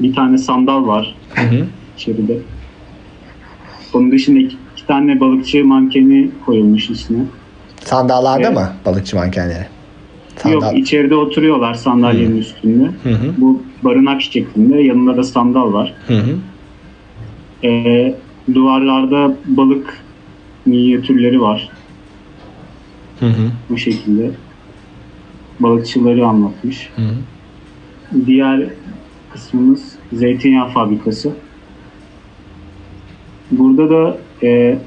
bir 0.00 0.14
tane 0.14 0.38
sandal 0.38 0.86
var 0.86 1.14
Hı 1.34 1.42
hı. 1.42 1.66
içeride. 1.96 2.38
Onun 3.94 4.12
dışında 4.12 4.38
iki, 4.38 4.56
iki 4.76 4.86
tane 4.86 5.20
balıkçı 5.20 5.64
mankeni 5.64 6.30
koyulmuş 6.46 6.90
içine. 6.90 7.18
Sandallarda 7.80 8.46
Evet. 8.46 8.56
mı 8.56 8.72
balıkçı 8.86 9.16
mankenleri? 9.16 9.66
Sandal. 10.36 10.52
Yok 10.54 10.78
içeride 10.78 11.14
oturuyorlar 11.14 11.74
sandalyenin 11.74 12.38
üstünde. 12.38 12.90
Hı 13.02 13.08
hı. 13.10 13.34
Bu 13.38 13.62
barınak 13.82 14.22
şeklinde. 14.22 14.82
Yanında 14.82 15.16
da 15.16 15.22
sandal 15.22 15.72
var. 15.72 15.94
Hı 16.06 16.14
hı. 16.14 16.36
Ee, 17.64 18.14
duvarlarda 18.54 19.36
balık 19.46 19.98
minyatürleri 20.66 21.40
var 21.40 21.68
Hı 23.20 23.26
hı. 23.26 23.50
bu 23.70 23.78
şekilde. 23.78 24.30
Balıkçıları 25.60 26.26
anlatmış. 26.26 26.90
Hı 26.96 27.02
hı. 27.02 27.14
Diğer 28.26 28.60
kısmımız 29.32 29.92
zeytinyağı 30.12 30.68
fabrikası. 30.68 31.32
Burada 33.50 33.90
da 33.90 34.18
e, 34.42 34.78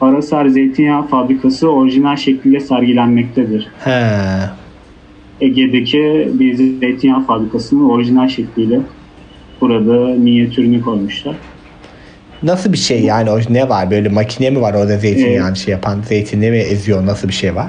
Arasar 0.00 0.46
Zeytinyağı 0.46 1.06
Fabrikası 1.06 1.70
orijinal 1.70 2.16
şekliyle 2.16 2.60
sergilenmektedir. 2.60 3.68
He. 3.84 4.00
Ege'deki 5.40 6.28
bir 6.32 6.54
zeytinyağı 6.54 7.26
fabrikasının 7.26 7.88
orijinal 7.88 8.28
şekliyle 8.28 8.80
burada 9.60 10.14
minyatürünü 10.14 10.80
koymuşlar. 10.80 11.36
Nasıl 12.42 12.72
bir 12.72 12.78
şey 12.78 13.02
yani 13.02 13.30
ne 13.50 13.68
var 13.68 13.90
böyle 13.90 14.08
makine 14.08 14.50
mi 14.50 14.60
var 14.60 14.74
orada 14.74 14.98
zeytinyağını 14.98 15.56
şey 15.56 15.72
yapan 15.72 16.00
zeytinle 16.02 16.50
mi 16.50 16.56
eziyor 16.56 17.06
nasıl 17.06 17.28
bir 17.28 17.32
şey 17.32 17.54
var? 17.54 17.68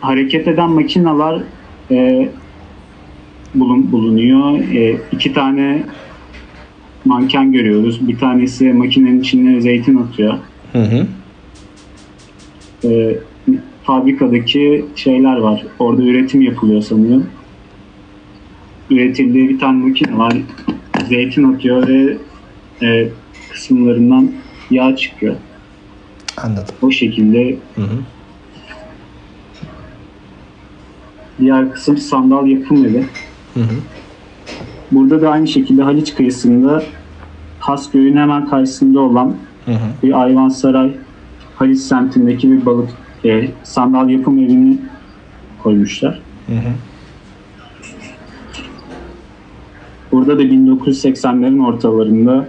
Hareket 0.00 0.48
eden 0.48 0.70
makineler 0.70 1.42
e, 1.90 2.28
bulun, 3.54 3.92
bulunuyor. 3.92 4.58
E, 4.58 4.96
iki 5.12 5.32
tane 5.32 5.84
manken 7.04 7.52
görüyoruz. 7.52 8.08
Bir 8.08 8.18
tanesi 8.18 8.72
makinenin 8.72 9.20
içine 9.20 9.60
zeytin 9.60 9.96
atıyor. 9.96 10.34
Hı 10.72 10.82
hı. 10.82 11.06
E, 12.84 13.18
fabrikadaki 13.84 14.84
şeyler 14.96 15.36
var. 15.36 15.66
Orada 15.78 16.02
üretim 16.02 16.42
yapılıyor 16.42 16.82
sanırım. 16.82 17.26
Üretildiği 18.90 19.48
bir 19.48 19.58
tane 19.58 19.84
makine 19.84 20.18
var. 20.18 20.36
Zeytin 21.08 21.52
atıyor 21.52 21.88
ve 21.88 22.16
e, 22.82 23.08
kısımlarından 23.50 24.30
yağ 24.70 24.96
çıkıyor. 24.96 25.36
Anladım. 26.36 26.74
O 26.82 26.90
şekilde 26.90 27.56
Hı 27.74 27.82
hı. 27.82 27.98
diğer 31.40 31.72
kısım 31.72 31.98
sandal 31.98 32.46
yapım 32.46 32.84
evi. 32.84 33.04
Hı 33.54 33.60
hı. 33.60 33.74
Burada 34.92 35.22
da 35.22 35.30
aynı 35.30 35.48
şekilde 35.48 35.82
Haliç 35.82 36.14
kıyısında 36.14 36.82
Hasköy'ün 37.60 38.16
hemen 38.16 38.48
karşısında 38.48 39.00
olan 39.00 39.34
Hı 39.64 39.72
hı. 39.72 39.76
bir 40.02 40.22
Ayvansaray 40.22 40.90
Haliç 41.56 41.78
semtindeki 41.78 42.52
bir 42.52 42.66
balık 42.66 42.88
e, 43.24 43.48
sandal 43.62 44.10
yapım 44.10 44.38
evini 44.38 44.78
koymuşlar. 45.62 46.20
Hı 46.46 46.52
hı. 46.52 46.72
Burada 50.12 50.38
da 50.38 50.42
1980'lerin 50.42 51.64
ortalarında 51.64 52.48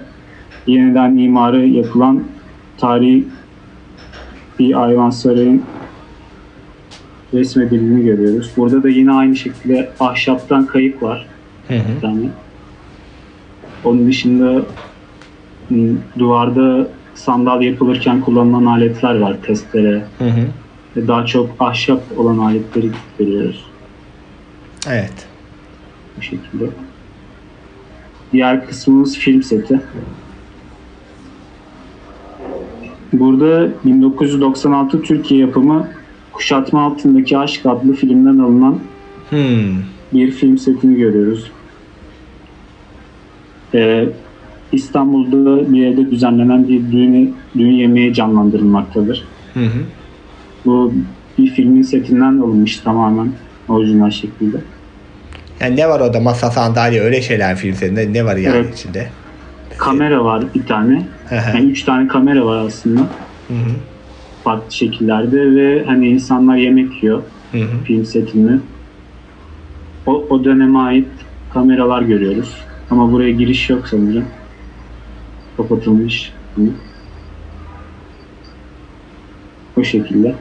yeniden 0.68 1.18
imarı 1.18 1.68
yapılan 1.68 2.24
tarihi 2.78 3.28
bir 4.60 4.84
Ayvansaray'ın 4.84 5.64
resmedildiğini 7.34 8.04
görüyoruz. 8.06 8.52
Burada 8.58 8.84
da 8.84 8.90
yine 8.90 9.12
aynı 9.12 9.36
şekilde 9.36 9.90
ahşaptan 10.00 10.66
kayık 10.66 11.04
var. 11.04 11.28
Hı 11.68 11.74
hı. 11.74 12.02
tane. 12.02 12.26
Onun 13.84 14.08
dışında 14.08 14.66
m, 15.70 15.90
duvarda 16.20 16.88
sandal 17.16 17.62
yapılırken 17.62 18.22
kullanılan 18.22 18.66
aletler 18.66 19.20
var. 19.20 19.38
Testere 19.44 20.06
Hı 20.20 20.26
hı. 20.26 21.08
daha 21.08 21.26
çok 21.26 21.50
ahşap 21.60 22.02
olan 22.18 22.38
aletleri 22.38 22.90
görüyoruz 23.20 23.66
Evet. 24.90 25.28
bu 26.18 26.22
şekilde. 26.22 26.66
Diğer 28.34 28.68
kısmımız 28.68 29.18
film 29.18 29.44
seti. 29.44 29.82
Burada 33.14 33.70
1996 33.86 35.02
Türkiye 35.02 35.40
yapımı 35.40 35.88
Kuşatma 36.34 36.82
Altındaki 36.86 37.38
Aşk 37.38 37.66
adlı 37.66 37.94
filmden 37.94 38.38
alınan 38.44 38.80
Hmm. 39.30 39.76
bir 40.14 40.32
film 40.32 40.58
setini 40.58 40.96
görüyoruz. 40.98 41.52
Ee, 43.74 44.06
İstanbul'da 44.72 45.74
bir 45.74 45.86
evde 45.88 46.12
düzenlenen 46.12 46.68
bir 46.68 46.92
düğün, 46.92 47.36
düğün 47.58 47.72
yemeği 47.72 48.14
canlandırılmaktadır. 48.14 49.24
Hı 49.54 49.60
hı. 49.60 49.80
Bu 50.66 50.94
bir 51.38 51.48
filmin 51.48 51.82
setinden 51.82 52.38
alınmış 52.38 52.78
tamamen 52.80 53.32
orijinal 53.70 54.10
şekilde. 54.10 54.58
Yani 55.60 55.76
ne 55.76 55.90
var 55.90 56.00
orada 56.00 56.20
masa 56.20 56.52
sandalye 56.52 57.02
öyle 57.02 57.22
şeyler 57.22 57.56
filmlerinde 57.56 58.14
ne 58.14 58.26
var 58.26 58.36
yani 58.36 58.56
Evet. 58.58 58.74
içinde? 58.80 59.10
Kamera 59.78 60.26
var 60.26 60.44
bir 60.56 60.66
tane. 60.66 61.06
Yani 61.32 61.70
üç 61.72 61.84
tane 61.84 62.08
kamera 62.08 62.46
var 62.46 62.66
aslında 62.66 63.02
Hı 63.48 63.54
hı. 63.54 63.70
Farklı 64.44 64.72
şekillerde 64.72 65.56
ve 65.56 65.84
hani 65.86 66.08
insanlar 66.08 66.56
yemek 66.56 67.04
yiyor 67.04 67.24
Hı 67.52 67.58
hı. 67.58 67.84
film 67.84 68.06
setinde. 68.06 68.60
O, 70.06 70.12
o 70.30 70.44
döneme 70.44 70.80
ait 70.80 71.08
kameralar 71.54 72.02
görüyoruz. 72.02 72.56
Ama 72.92 73.12
buraya 73.12 73.32
giriş 73.32 73.70
yok 73.70 73.88
sanırım. 73.88 74.26
Kapatılmış. 75.58 76.34
Hı. 76.56 76.62
O 79.78 79.84
şekilde. 79.84 80.36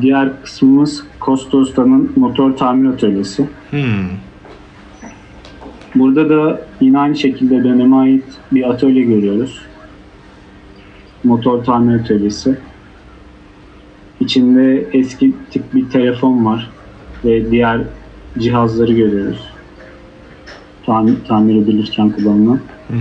Diğer 0.00 0.42
kısmımız 0.42 1.04
Usta'nın 1.52 2.12
motor 2.16 2.56
tamir 2.56 2.88
atölyesi. 2.88 3.48
Hmm. 3.70 4.08
Burada 5.94 6.30
da 6.30 6.60
yine 6.80 6.98
aynı 6.98 7.16
şekilde 7.16 7.64
döneme 7.64 7.96
ait 7.96 8.24
bir 8.52 8.70
atölye 8.70 9.02
görüyoruz. 9.02 9.60
Motor 11.26 11.64
tamir 11.64 12.00
atölyesi. 12.00 12.58
İçinde 14.20 14.88
eski 14.92 15.32
tip 15.50 15.74
bir 15.74 15.90
telefon 15.90 16.44
var 16.44 16.70
ve 17.24 17.50
diğer 17.50 17.80
cihazları 18.38 18.92
görüyoruz. 18.92 19.40
Tamir, 20.86 21.14
tamir 21.28 21.62
edilirken 21.62 22.10
kullanılan. 22.10 22.60
Hı 22.88 22.96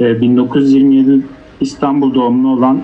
hı. 0.00 0.04
Ee, 0.04 0.20
1927 0.20 1.20
İstanbul 1.60 2.14
doğumlu 2.14 2.48
olan 2.48 2.82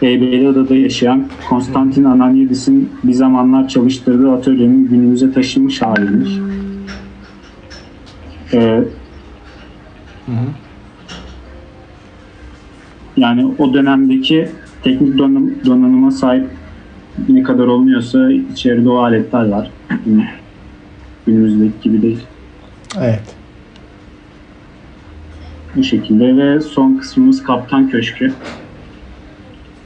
Heybeliada'da 0.00 0.74
yaşayan 0.74 1.28
Konstantin 1.48 2.04
Ananyidis'in 2.04 2.92
bir 3.04 3.12
zamanlar 3.12 3.68
çalıştırdığı 3.68 4.32
atölyenin 4.32 4.88
günümüze 4.88 5.32
taşınmış 5.32 5.82
haliymiş. 5.82 6.30
Ee, 8.52 8.84
Hı 10.26 10.32
hı. 10.32 10.67
Yani 13.18 13.54
o 13.58 13.74
dönemdeki 13.74 14.48
teknik 14.84 15.18
donanım, 15.18 15.54
donanıma 15.66 16.10
sahip 16.10 16.46
ne 17.28 17.42
kadar 17.42 17.66
olmuyorsa 17.66 18.30
içeride 18.32 18.88
o 18.88 18.96
aletler 18.96 19.48
var. 19.48 19.70
Gün- 20.06 20.24
Günümüzdeki 21.26 21.72
gibi 21.82 22.02
değil. 22.02 22.18
Evet. 23.00 23.22
Bu 25.76 25.82
şekilde 25.82 26.36
ve 26.36 26.60
son 26.60 26.94
kısmımız 26.94 27.42
Kaptan 27.42 27.88
Köşkü. 27.88 28.32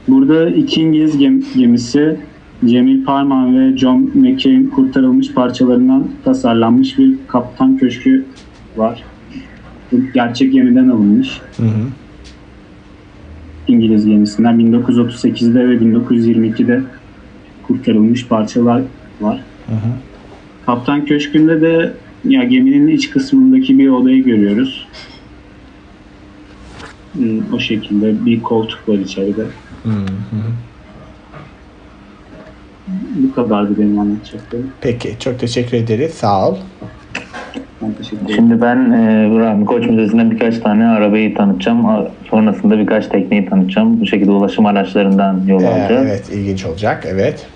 Burada 0.07 0.49
iki 0.49 0.81
İngiliz 0.81 1.17
gem- 1.17 1.43
gemisi 1.57 2.17
Cemil 2.65 3.05
Parman 3.05 3.59
ve 3.59 3.77
John 3.77 4.11
McCain 4.13 4.67
kurtarılmış 4.67 5.33
parçalarından 5.33 6.07
tasarlanmış 6.25 6.97
bir 6.97 7.13
Kaptan 7.27 7.77
Köşkü 7.77 8.25
var. 8.77 9.03
Bu 9.91 9.97
gerçek 10.13 10.53
gemiden 10.53 10.89
alınmış. 10.89 11.41
Hı 11.57 11.63
hı. 11.63 11.87
İngiliz 13.67 14.05
gemisinden 14.05 14.55
1938'de 14.55 15.69
ve 15.69 15.75
1922'de 15.75 16.81
kurtarılmış 17.67 18.27
parçalar 18.27 18.81
var. 19.21 19.43
Hı 19.67 19.73
hı. 19.73 19.91
Kaptan 20.65 21.05
Köşkü'nde 21.05 21.61
de 21.61 21.93
ya 22.25 22.43
geminin 22.43 22.87
iç 22.87 23.09
kısmındaki 23.09 23.79
bir 23.79 23.89
odayı 23.89 24.23
görüyoruz. 24.23 24.87
O 27.53 27.59
şekilde 27.59 28.25
bir 28.25 28.41
koltuk 28.41 28.89
var 28.89 28.97
içeride. 28.97 29.43
Hı 29.83 29.89
hı. 29.89 30.43
Bu 33.15 33.35
kadardı 33.35 33.79
benim 33.79 33.99
anlatacaklarım. 33.99 34.69
Peki 34.81 35.15
çok 35.19 35.39
teşekkür 35.39 35.77
ederiz. 35.77 36.13
Sağ 36.13 36.49
ol. 36.49 36.57
Teşekkür. 37.97 38.33
Şimdi 38.35 38.61
ben 38.61 38.91
e, 38.91 39.29
Rahmi 39.39 39.65
Koç 39.65 39.87
Müzesi'nden 39.87 40.31
birkaç 40.31 40.59
tane 40.59 40.85
arabayı 40.87 41.35
tanıtacağım. 41.35 41.85
Sonrasında 42.29 42.77
birkaç 42.79 43.07
tekneyi 43.07 43.45
tanıtacağım. 43.45 44.01
Bu 44.01 44.05
şekilde 44.05 44.31
ulaşım 44.31 44.65
araçlarından 44.65 45.39
yol 45.47 45.61
Ee, 45.63 45.67
alacağız. 45.67 46.05
evet 46.07 46.29
ilginç 46.33 46.65
olacak. 46.65 47.03
Evet. 47.11 47.47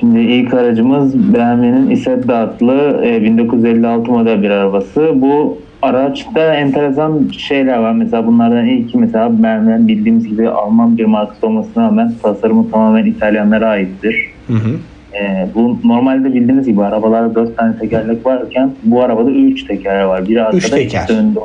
Şimdi 0.00 0.18
ilk 0.20 0.54
aracımız 0.54 1.14
BMW'nin 1.34 1.90
Isetta 1.90 2.36
adlı 2.36 3.00
e, 3.04 3.22
1956 3.22 4.10
model 4.10 4.42
bir 4.42 4.50
arabası. 4.50 5.12
Bu 5.14 5.58
araçta 5.82 6.54
enteresan 6.54 7.28
şeyler 7.38 7.78
var. 7.78 7.92
Mesela 7.92 8.26
bunlardan 8.26 8.66
ilki 8.66 8.98
mesela 8.98 9.32
BMW'nin 9.38 9.88
bildiğimiz 9.88 10.28
gibi 10.28 10.48
Alman 10.48 10.98
bir 10.98 11.04
markası 11.04 11.46
olmasına 11.46 11.86
rağmen 11.86 12.12
tasarımı 12.22 12.70
tamamen 12.70 13.04
İtalyanlara 13.06 13.68
aittir. 13.68 14.26
Hı 14.46 14.52
hı. 14.52 14.76
E, 15.20 15.46
bu 15.54 15.78
normalde 15.84 16.34
bildiğiniz 16.34 16.66
gibi 16.66 16.82
arabalarda 16.82 17.34
4 17.34 17.56
tane 17.56 17.78
tekerlek 17.78 18.26
varken 18.26 18.70
bu 18.84 19.02
arabada 19.02 19.30
3 19.30 19.64
teker 19.64 20.02
var. 20.02 20.28
Biri 20.28 20.42
arkada, 20.42 20.56
Üç 20.56 20.70
teker. 20.70 21.08
önde. 21.10 21.38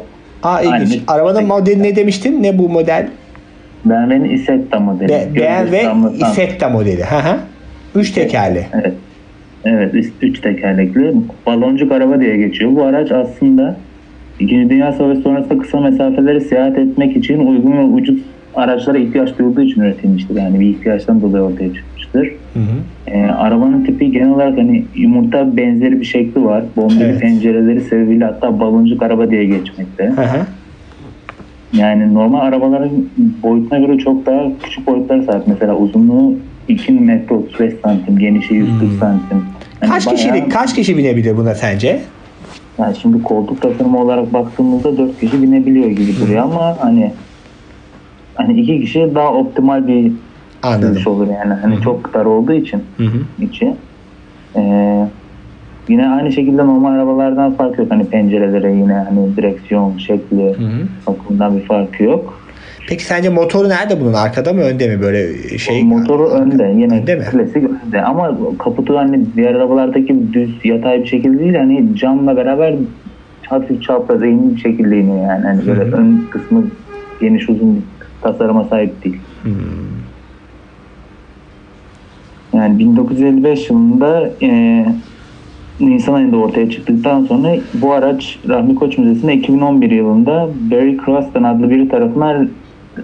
Aa 0.43 0.61
ilginç. 0.61 0.91
Aynen. 0.91 1.03
Arabanın 1.07 1.47
modeli 1.47 1.83
ne 1.83 1.95
demiştin? 1.95 2.43
Ne 2.43 2.57
bu 2.57 2.69
model? 2.69 3.07
BMW'nin 3.85 4.29
Isetta 4.29 4.79
modeli. 4.79 5.09
Be- 5.09 5.27
BMW 5.35 5.81
Isetta 6.31 6.69
modeli. 6.69 7.03
Hı 7.03 7.15
hı. 7.15 7.37
Üç 7.95 8.11
tekerli. 8.11 8.65
Evet. 8.73 8.93
Evet, 9.65 9.95
üç 10.21 10.39
tekerlekli. 10.41 11.13
Baloncuk 11.45 11.91
araba 11.91 12.19
diye 12.19 12.37
geçiyor. 12.37 12.75
Bu 12.75 12.83
araç 12.83 13.11
aslında 13.11 13.75
İkinci 14.39 14.69
Dünya 14.69 14.91
Savaşı 14.93 15.21
sonrasında 15.21 15.57
kısa 15.57 15.79
mesafeleri 15.79 16.41
seyahat 16.41 16.77
etmek 16.77 17.17
için 17.17 17.39
uygun 17.47 17.77
ve 17.77 17.83
ucuz 17.83 18.19
araçlara 18.55 18.97
ihtiyaç 18.97 19.37
duyulduğu 19.39 19.61
için 19.61 19.81
üretilmiştir. 19.81 20.35
Yani 20.35 20.59
bir 20.59 20.65
ihtiyaçtan 20.65 21.21
dolayı 21.21 21.43
ortaya 21.43 21.69
çıkmıştır. 22.13 22.39
Hı 22.53 22.59
hı. 22.59 22.77
Ee, 23.07 23.25
arabanın 23.25 23.83
tipi 23.85 24.11
genel 24.11 24.29
olarak 24.29 24.57
hani 24.57 24.85
yumurta 24.95 25.57
benzeri 25.57 25.99
bir 25.99 26.05
şekli 26.05 26.43
var. 26.45 26.63
Bombeli 26.75 27.03
Evet. 27.03 27.21
pencereleri 27.21 27.81
sebebiyle 27.81 28.25
hatta 28.25 28.59
baloncuk 28.59 29.03
araba 29.03 29.31
diye 29.31 29.45
geçmekte. 29.45 30.03
Hı 30.05 30.21
hı. 30.21 30.45
yani 31.73 32.13
normal 32.13 32.39
arabaların 32.39 32.91
boyutuna 33.43 33.79
göre 33.79 33.97
çok 33.97 34.25
daha 34.25 34.41
küçük 34.63 34.87
boyutlara 34.87 35.23
sahip. 35.23 35.47
Mesela 35.47 35.75
uzunluğu 35.75 36.35
2 36.67 36.91
metre 36.91 37.35
35 37.35 37.73
santim, 37.83 38.19
genişi 38.19 38.53
140 38.53 38.91
santim. 38.99 39.43
Hani 39.79 39.89
Kaç 39.91 40.05
bayağı- 40.07 40.15
kişilik, 40.17 40.51
kaç 40.51 40.75
kişi 40.75 40.97
binebilir 40.97 41.37
buna 41.37 41.55
sence? 41.55 41.99
Yani 42.79 42.95
şimdi 43.01 43.23
koltuk 43.23 43.61
tasarımı 43.61 43.99
olarak 44.01 44.33
baktığımızda 44.33 44.97
4 44.97 45.19
kişi 45.19 45.41
binebiliyor 45.43 45.89
gibi 45.89 46.11
duruyor 46.21 46.43
ama 46.43 46.77
hani 46.79 47.11
hani 48.35 48.61
iki 48.61 48.81
kişi 48.81 49.11
daha 49.15 49.33
optimal 49.33 49.87
bir 49.87 50.11
Anladım. 50.63 51.01
olur 51.05 51.27
yani. 51.27 51.53
Hani 51.53 51.81
çok 51.81 52.13
dar 52.13 52.25
olduğu 52.25 52.53
için 52.53 52.83
Hı 52.97 53.03
hı. 53.03 53.43
içi. 53.45 53.73
Ee, 54.55 55.05
yine 55.89 56.07
aynı 56.09 56.31
şekilde 56.31 56.65
normal 56.65 56.91
arabalardan 56.93 57.53
fark 57.55 57.79
yok. 57.79 57.87
Hani 57.91 58.05
pencerelere 58.09 58.71
yine 58.71 58.93
hani 58.93 59.35
direksiyon 59.37 59.97
şekli 59.97 60.43
Hı 60.57 60.63
hı. 60.63 60.87
bakımından 61.07 61.57
bir 61.57 61.63
farkı 61.65 62.03
yok. 62.03 62.39
Peki 62.89 63.03
sence 63.05 63.29
motoru 63.29 63.69
nerede 63.69 64.01
bunun? 64.01 64.13
Arkada 64.13 64.53
mı 64.53 64.61
önde 64.61 64.95
mi 64.95 65.01
böyle 65.01 65.33
şey? 65.57 65.83
Motoru 65.83 66.29
önde 66.29 66.63
yine 66.77 66.93
Önde 67.01 67.15
mi? 67.15 67.23
klasik 67.31 67.63
önde 67.85 68.01
ama 68.01 68.37
kaputu 68.59 68.97
hani 68.97 69.19
diğer 69.35 69.55
arabalardaki 69.55 70.33
düz 70.33 70.49
yatay 70.63 71.01
bir 71.01 71.07
şekilde 71.07 71.39
değil 71.39 71.55
hani 71.55 71.95
camla 71.95 72.37
beraber 72.37 72.75
hafif 73.47 73.83
çapraz 73.83 74.23
eğimli 74.23 74.55
bir 74.55 74.59
şekilde 74.61 74.97
iniyor 74.97 75.27
yani. 75.27 75.45
Hani 75.45 75.67
böyle 75.67 75.81
ön 75.81 76.27
kısmı 76.31 76.63
geniş 77.21 77.49
uzun 77.49 77.75
bir 77.75 77.81
tasarıma 78.21 78.63
sahip 78.63 79.03
değil. 79.03 79.17
Hmm. 79.43 79.51
Yani 82.53 82.79
1955 82.79 83.69
yılında 83.69 84.29
e, 84.41 84.85
Nisan 85.79 86.13
ayında 86.13 86.37
ortaya 86.37 86.69
çıktıktan 86.69 87.25
sonra 87.25 87.55
bu 87.73 87.93
araç 87.93 88.39
Rahmi 88.47 88.75
Koç 88.75 88.97
Müzesi'nde 88.97 89.33
2011 89.33 89.91
yılında 89.91 90.49
Barry 90.71 90.97
Croston 91.05 91.43
adlı 91.43 91.69
biri 91.69 91.89
tarafından 91.89 92.49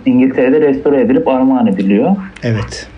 İngiltere'de 0.05 0.61
restore 0.61 1.01
edilip 1.01 1.27
armağan 1.27 1.67
ediliyor. 1.67 2.15
Evet. 2.43 2.89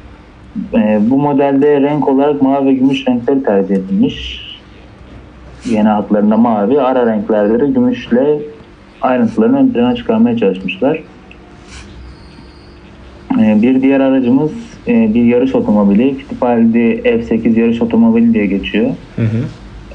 E, 0.73 0.99
bu 1.01 1.17
modelde 1.17 1.81
renk 1.81 2.07
olarak 2.07 2.41
mavi 2.41 2.65
ve 2.65 2.73
gümüş 2.73 3.07
renkleri 3.07 3.43
tercih 3.43 3.75
edilmiş. 3.75 4.47
Yeni 5.65 5.87
hatlarında 5.87 6.37
mavi, 6.37 6.81
ara 6.81 7.05
renklerde 7.05 7.59
de 7.59 7.67
gümüşle 7.67 8.39
ayrıntılarını 9.01 9.59
ön 9.59 9.69
plana 9.69 9.95
çıkarmaya 9.95 10.37
çalışmışlar. 10.37 11.03
E, 13.39 13.61
bir 13.61 13.81
diğer 13.81 13.99
aracımız 13.99 14.51
e, 14.87 15.13
bir 15.13 15.23
yarış 15.23 15.55
otomobili. 15.55 16.15
Fittipaldi 16.17 17.01
F8 17.05 17.59
yarış 17.59 17.81
otomobili 17.81 18.33
diye 18.33 18.45
geçiyor. 18.45 18.89
Hı 19.15 19.21
hı. 19.21 19.37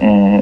E, 0.06 0.40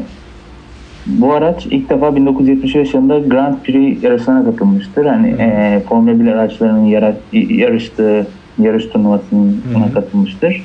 bu 1.06 1.32
araç 1.32 1.66
ilk 1.66 1.90
defa 1.90 2.16
1975 2.16 2.94
yılında 2.94 3.18
Grand 3.18 3.54
Prix 3.64 4.02
yarışlarına 4.02 4.44
katılmıştır. 4.44 5.06
Hani 5.06 5.28
e, 5.28 5.80
Formula 5.88 6.20
1 6.20 6.26
araçlarının 6.26 6.84
yara- 6.84 7.16
yarıştığı 7.32 8.26
yarış 8.58 8.86
turnuvasına 8.86 9.92
katılmıştır. 9.94 10.62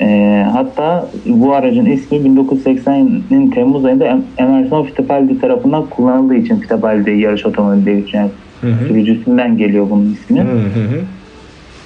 E, 0.00 0.44
hatta 0.52 1.08
bu 1.26 1.54
aracın 1.54 1.86
ismi 1.86 2.18
1980'in 2.18 3.50
Temmuz 3.50 3.84
ayında 3.84 4.04
Em- 4.04 4.24
Emerson 4.38 4.84
Fittipaldi 4.84 5.38
tarafından 5.40 5.86
kullanıldığı 5.86 6.34
için 6.34 6.56
Fittipaldi 6.56 7.10
yarış 7.10 7.46
otomobili 7.46 7.84
diye. 7.86 8.04
Yani 8.12 8.30
Hı 8.60 8.66
hı. 8.66 8.88
sürücüsünden 8.88 9.56
geliyor 9.56 9.90
bunun 9.90 10.12
ismi. 10.12 10.40
Hı 10.40 10.42
hı 10.42 11.04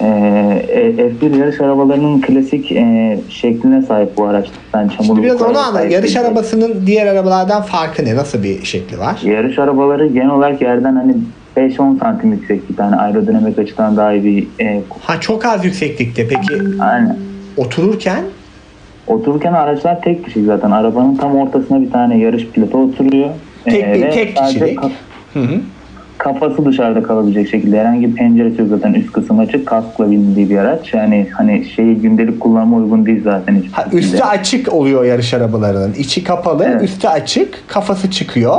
Ee, 0.04 1.12
F1 1.20 1.38
yarış 1.38 1.60
arabalarının 1.60 2.20
klasik 2.20 2.72
e, 2.72 3.18
şekline 3.28 3.82
sahip 3.82 4.16
bu 4.16 4.24
araç. 4.24 4.48
Ben 4.74 4.90
Şimdi 4.96 5.22
biraz 5.22 5.42
onu 5.42 5.58
anla. 5.58 5.80
Yarış 5.80 6.16
arabasının 6.16 6.86
diğer 6.86 7.06
arabalardan 7.06 7.62
farkı 7.62 8.04
ne? 8.04 8.16
Nasıl 8.16 8.42
bir 8.42 8.64
şekli 8.64 8.98
var? 8.98 9.20
Yarış 9.24 9.58
arabaları 9.58 10.06
genel 10.06 10.30
olarak 10.30 10.62
yerden 10.62 10.96
hani 10.96 11.14
5-10 11.56 11.98
santim 11.98 12.32
yükseklikte. 12.32 12.82
Yani 12.82 12.96
aerodinamik 12.96 13.58
açıdan 13.58 13.96
daha 13.96 14.12
iyi 14.12 14.24
bir 14.24 14.64
e, 14.64 14.82
Ha 15.02 15.20
çok 15.20 15.44
az 15.44 15.64
yükseklikte. 15.64 16.28
Peki 16.28 16.54
yani 16.80 17.08
otururken 17.56 18.24
otururken 19.06 19.52
araçlar 19.52 20.02
tek 20.02 20.24
kişi 20.24 20.44
zaten. 20.44 20.70
Arabanın 20.70 21.16
tam 21.16 21.36
ortasına 21.36 21.80
bir 21.80 21.90
tane 21.90 22.18
yarış 22.18 22.46
pilotu 22.46 22.78
oturuyor. 22.78 23.30
Tek 23.64 23.84
ve 23.84 24.10
tek 24.10 24.36
kişilik. 24.36 24.78
Hı 25.32 25.40
hı. 25.40 25.60
Kafası 26.18 26.64
dışarıda 26.66 27.02
kalabilecek 27.02 27.48
şekilde 27.48 27.80
herhangi 27.80 28.08
bir 28.10 28.14
penceresi 28.14 28.60
yok 28.60 28.68
zaten 28.70 28.92
üst 28.94 29.12
kısım 29.12 29.38
açık 29.38 29.66
kaskla 29.66 30.10
bindiği 30.10 30.50
bir 30.50 30.56
araç. 30.58 30.94
Yani 30.94 31.26
hani 31.32 31.64
şeyi 31.64 31.94
gündelik 31.96 32.40
kullanıma 32.40 32.76
uygun 32.76 33.06
değil 33.06 33.20
zaten 33.24 33.62
Ha, 33.72 33.82
şekilde. 33.82 33.96
üstü 34.00 34.22
açık 34.22 34.72
oluyor 34.72 35.04
yarış 35.04 35.34
arabalarının. 35.34 35.92
İçi 35.92 36.24
kapalı, 36.24 36.64
Evet. 36.64 36.82
üstü 36.82 37.08
açık, 37.08 37.68
kafası 37.68 38.10
çıkıyor. 38.10 38.56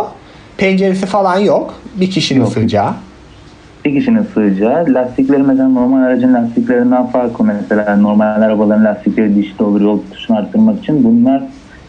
Penceresi 0.57 1.05
falan 1.05 1.37
yok. 1.39 1.73
Bir 1.99 2.11
kişinin 2.11 2.39
Yok. 2.39 2.49
sığacağı. 2.49 2.89
bir 3.85 3.99
kişinin 3.99 4.23
sığacağı. 4.33 4.93
Lastikleri 4.93 5.43
mesela 5.43 5.67
normal 5.69 6.01
aracın 6.01 6.33
lastiklerinden 6.33 7.07
farklı. 7.07 7.45
Mesela 7.45 7.95
normal 7.97 8.25
arabaların 8.25 8.85
lastikleri 8.85 9.35
dişli 9.35 9.63
olur 9.65 9.81
yol 9.81 9.99
tutuşunu 10.01 10.37
arttırmak 10.37 10.79
için. 10.79 11.03
Bunlar 11.03 11.43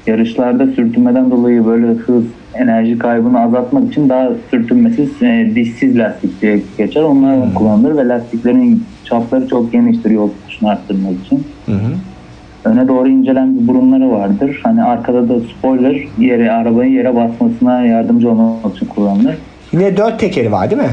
yarışlarda 0.07 0.67
sürtünmeden 0.67 1.31
dolayı 1.31 1.67
böyle 1.67 1.87
hız, 1.87 2.25
enerji 2.55 2.99
kaybını 2.99 3.41
azaltmak 3.41 3.91
için 3.91 4.09
daha 4.09 4.29
sürtünmesiz, 4.51 5.23
e, 5.23 5.51
dişsiz 5.55 5.99
lastik 5.99 6.43
diye 6.43 6.61
geçer. 6.79 7.03
Onlar 7.03 7.55
kullanılır 7.55 7.97
ve 7.97 8.09
lastiklerin 8.09 8.85
çapları 9.05 9.49
çok 9.49 9.73
geniştir 9.73 10.11
yol 10.11 10.31
tutuşunu 10.31 10.69
arttırmak 10.69 11.13
için. 11.27 11.45
Hı. 11.67 11.73
Öne 12.65 12.89
doğru 12.89 13.09
incelen 13.09 13.61
bir 13.61 13.69
burunları 13.69 14.11
vardır. 14.11 14.61
Hani 14.63 14.83
arkada 14.83 15.29
da 15.29 15.35
spoiler 15.41 16.05
yere, 16.19 16.53
arabanın 16.53 16.85
yere 16.85 17.17
basmasına 17.17 17.83
yardımcı 17.83 18.31
olmak 18.31 18.77
için 18.77 18.87
kullanılır. 18.87 19.35
Yine 19.73 19.97
dört 19.97 20.21
tekeri 20.21 20.53
var 20.53 20.71
değil 20.71 20.83
mi? 20.83 20.89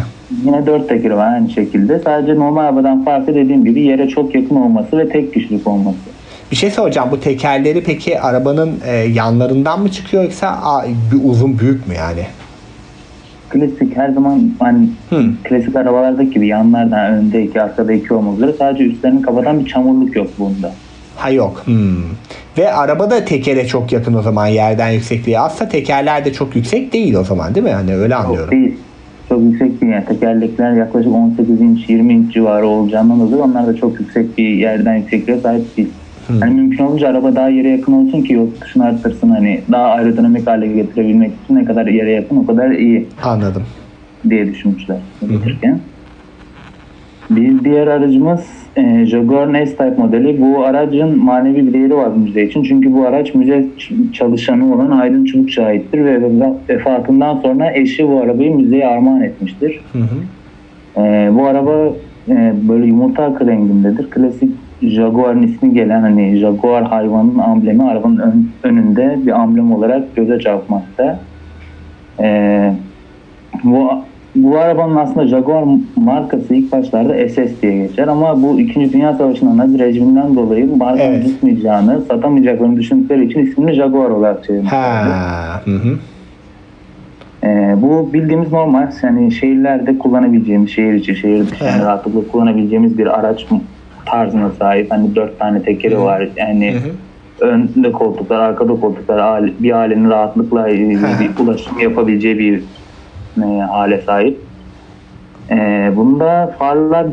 Yine 0.45 0.65
dört 0.65 0.89
tekeri 0.89 1.15
var 1.15 1.33
aynı 1.33 1.49
şekilde. 1.49 1.99
Sadece 1.99 2.35
normal 2.35 2.63
arabadan 2.63 3.05
farkı 3.05 3.35
dediğim 3.35 3.65
gibi 3.65 3.81
yere 3.81 4.07
çok 4.07 4.35
yakın 4.35 4.55
olması 4.55 4.97
ve 4.97 5.09
tek 5.09 5.33
kişilik 5.33 5.67
olması. 5.67 5.97
Bir 6.51 6.55
şey 6.55 6.71
soracağım. 6.71 7.09
Bu 7.11 7.19
tekerleri 7.19 7.83
peki 7.83 8.21
arabanın 8.21 8.79
e, 8.87 8.95
yanlarından 8.95 9.81
mı 9.81 9.91
çıkıyor 9.91 10.23
yoksa 10.23 10.47
a, 10.63 10.83
bir 10.83 11.29
uzun 11.29 11.59
büyük 11.59 11.87
mü 11.87 11.93
yani? 11.95 12.25
Klasik 13.49 13.97
her 13.97 14.09
zaman 14.09 14.51
hani 14.59 14.89
Hı. 15.09 15.23
klasik 15.43 15.75
arabalardaki 15.75 16.29
gibi 16.31 16.47
yanlardan 16.47 17.13
önde 17.13 17.43
iki 17.43 17.61
arkada 17.61 17.93
iki 17.93 18.13
olmak 18.13 18.37
üzere 18.37 18.53
sadece 18.59 18.83
üstlerini 18.83 19.21
kapatan 19.21 19.59
bir 19.59 19.69
çamurluk 19.69 20.15
yok 20.15 20.27
bunda. 20.39 20.73
Ha 21.15 21.29
yok. 21.29 21.61
Hmm. 21.65 21.95
Ve 22.57 22.73
araba 22.73 23.11
da 23.11 23.25
tekere 23.25 23.67
çok 23.67 23.91
yakın 23.91 24.13
o 24.13 24.21
zaman 24.21 24.47
yerden 24.47 24.89
yüksekliğe. 24.89 25.39
Aslında 25.39 25.71
tekerler 25.71 26.25
de 26.25 26.33
çok 26.33 26.55
yüksek 26.55 26.93
değil 26.93 27.13
o 27.13 27.23
zaman 27.23 27.55
değil 27.55 27.65
mi? 27.65 27.71
Hani 27.73 27.95
öyle 27.95 28.13
Çok 28.13 28.25
anlıyorum. 28.25 28.51
değil. 28.51 28.73
Çok 29.29 29.41
yüksek 29.41 29.81
değil 29.81 29.91
yani 29.93 30.05
tekerlekler 30.05 30.73
yaklaşık 30.73 31.11
18 31.13 31.61
inç 31.61 31.89
20 31.89 32.13
inç 32.13 32.33
civarı 32.33 32.67
olacağından 32.67 33.19
dolayı 33.19 33.43
onlar 33.43 33.67
da 33.67 33.75
çok 33.75 33.99
yüksek 33.99 34.37
bir 34.37 34.49
yerden 34.49 34.95
yüksekliğe 34.95 35.39
sahip 35.39 35.77
değil. 35.77 35.89
Hani 36.39 36.53
mümkün 36.53 36.83
olunca 36.83 37.07
araba 37.09 37.35
daha 37.35 37.49
yere 37.49 37.69
yakın 37.69 37.93
olsun 37.93 38.21
ki 38.21 38.33
yol 38.33 38.51
tutuşunu 38.51 38.83
arttırsın 38.83 39.29
hani 39.29 39.61
daha 39.71 39.83
aerodinamik 39.85 40.47
hale 40.47 40.67
getirebilmek 40.67 41.31
için 41.43 41.55
ne 41.55 41.65
kadar 41.65 41.87
yere 41.87 42.11
yakın 42.11 42.37
o 42.37 42.45
kadar 42.45 42.71
iyi. 42.71 43.07
Anladım. 43.23 43.63
diye 44.29 44.47
düşünmüşler 44.47 44.97
üretirken. 45.27 45.79
Bir 47.29 47.63
diğer 47.63 47.87
aracımız 47.87 48.41
e, 48.75 49.05
Jaguar 49.05 49.65
S-Type 49.65 49.95
modeli. 49.97 50.41
Bu 50.41 50.63
aracın 50.65 51.23
manevi 51.23 51.67
bir 51.67 51.73
değeri 51.73 51.95
var 51.95 52.07
müze 52.07 52.43
için. 52.43 52.63
Çünkü 52.63 52.93
bu 52.93 53.05
araç 53.07 53.33
müze 53.35 53.65
çalışanı 54.13 54.75
olan 54.75 54.91
Aydın 54.91 55.25
Çubukçu'ya 55.25 55.67
aittir 55.67 56.05
ve 56.05 56.21
ve- 56.21 56.53
vefatından 56.69 57.37
sonra 57.39 57.71
eşi 57.73 58.07
bu 58.09 58.21
arabayı 58.21 58.55
müzeye 58.55 58.87
armağan 58.87 59.21
etmiştir. 59.21 59.81
Hı 59.93 59.99
hı. 59.99 61.01
E, 61.01 61.31
bu 61.35 61.45
araba 61.45 61.93
e, 62.29 62.53
böyle 62.69 62.85
yumurta 62.85 63.23
akı 63.23 63.47
rengindedir. 63.47 64.09
Klasik 64.09 64.51
Jaguar'ın 64.81 65.41
ismi 65.43 65.73
gelen 65.73 66.01
hani 66.01 66.35
Jaguar 66.37 66.83
hayvanın 66.83 67.37
amblemi 67.39 67.83
arabanın 67.83 68.17
ön- 68.19 68.49
önünde 68.63 69.17
bir 69.25 69.31
amblem 69.31 69.71
olarak 69.73 70.15
göze 70.15 70.39
çarpmakta. 70.39 71.19
E, 72.19 72.73
bu 73.63 73.89
bu 74.35 74.57
arabanın 74.57 74.95
aslında 74.95 75.27
Jaguar 75.27 75.63
markası 75.95 76.55
ilk 76.55 76.71
başlarda 76.71 77.29
SS 77.29 77.61
diye 77.61 77.77
geçer 77.87 78.07
ama 78.07 78.41
bu 78.43 78.59
2. 78.59 78.93
Dünya 78.93 79.13
Savaşı'nın 79.13 79.57
Nazi 79.57 79.79
rejiminden 79.79 80.35
dolayı 80.35 80.77
markanın 80.77 80.99
Evet. 81.13 81.23
tutmayacağını, 81.25 82.01
satamayacaklarını 82.01 82.77
düşündükleri 82.77 83.25
için 83.25 83.39
ismini 83.39 83.73
Jaguar 83.73 84.09
olarak 84.09 84.43
çevirmişler. 84.43 84.79
Ee, 87.43 87.75
bu 87.81 88.09
bildiğimiz 88.13 88.51
normal 88.51 88.87
yani 89.03 89.31
şehirlerde 89.31 89.97
kullanabileceğimiz 89.97 90.69
şehir 90.69 90.93
içi 90.93 91.15
şehir 91.15 91.47
dışı 91.51 91.63
yani 91.63 91.81
rahatlıkla 91.83 92.31
kullanabileceğimiz 92.31 92.97
bir 92.97 93.19
araç 93.19 93.45
tarzına 94.13 94.49
sahip. 94.49 94.91
Hani 94.91 95.15
dört 95.15 95.39
tane 95.39 95.63
tekeri 95.63 95.99
var. 95.99 96.29
Yani 96.35 96.73
Hı 96.73 96.77
hı. 96.77 97.49
önde 97.49 97.91
koltuklar, 97.91 98.39
arkada 98.39 98.75
koltuklar 98.75 99.45
bir 99.59 99.71
ailenin 99.71 100.09
rahatlıkla 100.09 100.69
e, 100.69 100.73
bir 101.19 101.43
ulaşım 101.43 101.79
yapabileceği 101.79 102.39
bir 102.39 102.63
e, 103.43 103.59
hale 103.59 104.01
sahip. 104.01 104.39
E, 105.49 105.55
bunda 105.95 106.55
farlar 106.59 107.05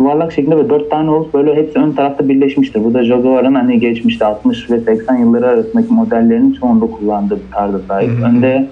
yuvarlak 0.00 0.32
şeklinde 0.32 0.56
ve 0.56 0.68
dört 0.68 0.90
tane 0.90 1.10
olup 1.10 1.34
böyle 1.34 1.54
hepsi 1.54 1.78
ön 1.78 1.92
tarafta 1.92 2.28
birleşmiştir. 2.28 2.84
Bu 2.84 2.94
da 2.94 3.04
Jaguar'ın 3.04 3.54
hani 3.54 3.80
geçmişte 3.80 4.24
60 4.24 4.70
ve 4.70 4.80
80 4.80 5.16
yılları 5.16 5.46
arasındaki 5.46 5.92
modellerinin 5.92 6.52
çoğunda 6.52 6.86
kullandığı 6.86 7.36
bir 7.36 7.52
tarza 7.52 7.78
sahip. 7.78 8.10
Hı 8.10 8.14
hı. 8.14 8.28
Önde 8.28 8.68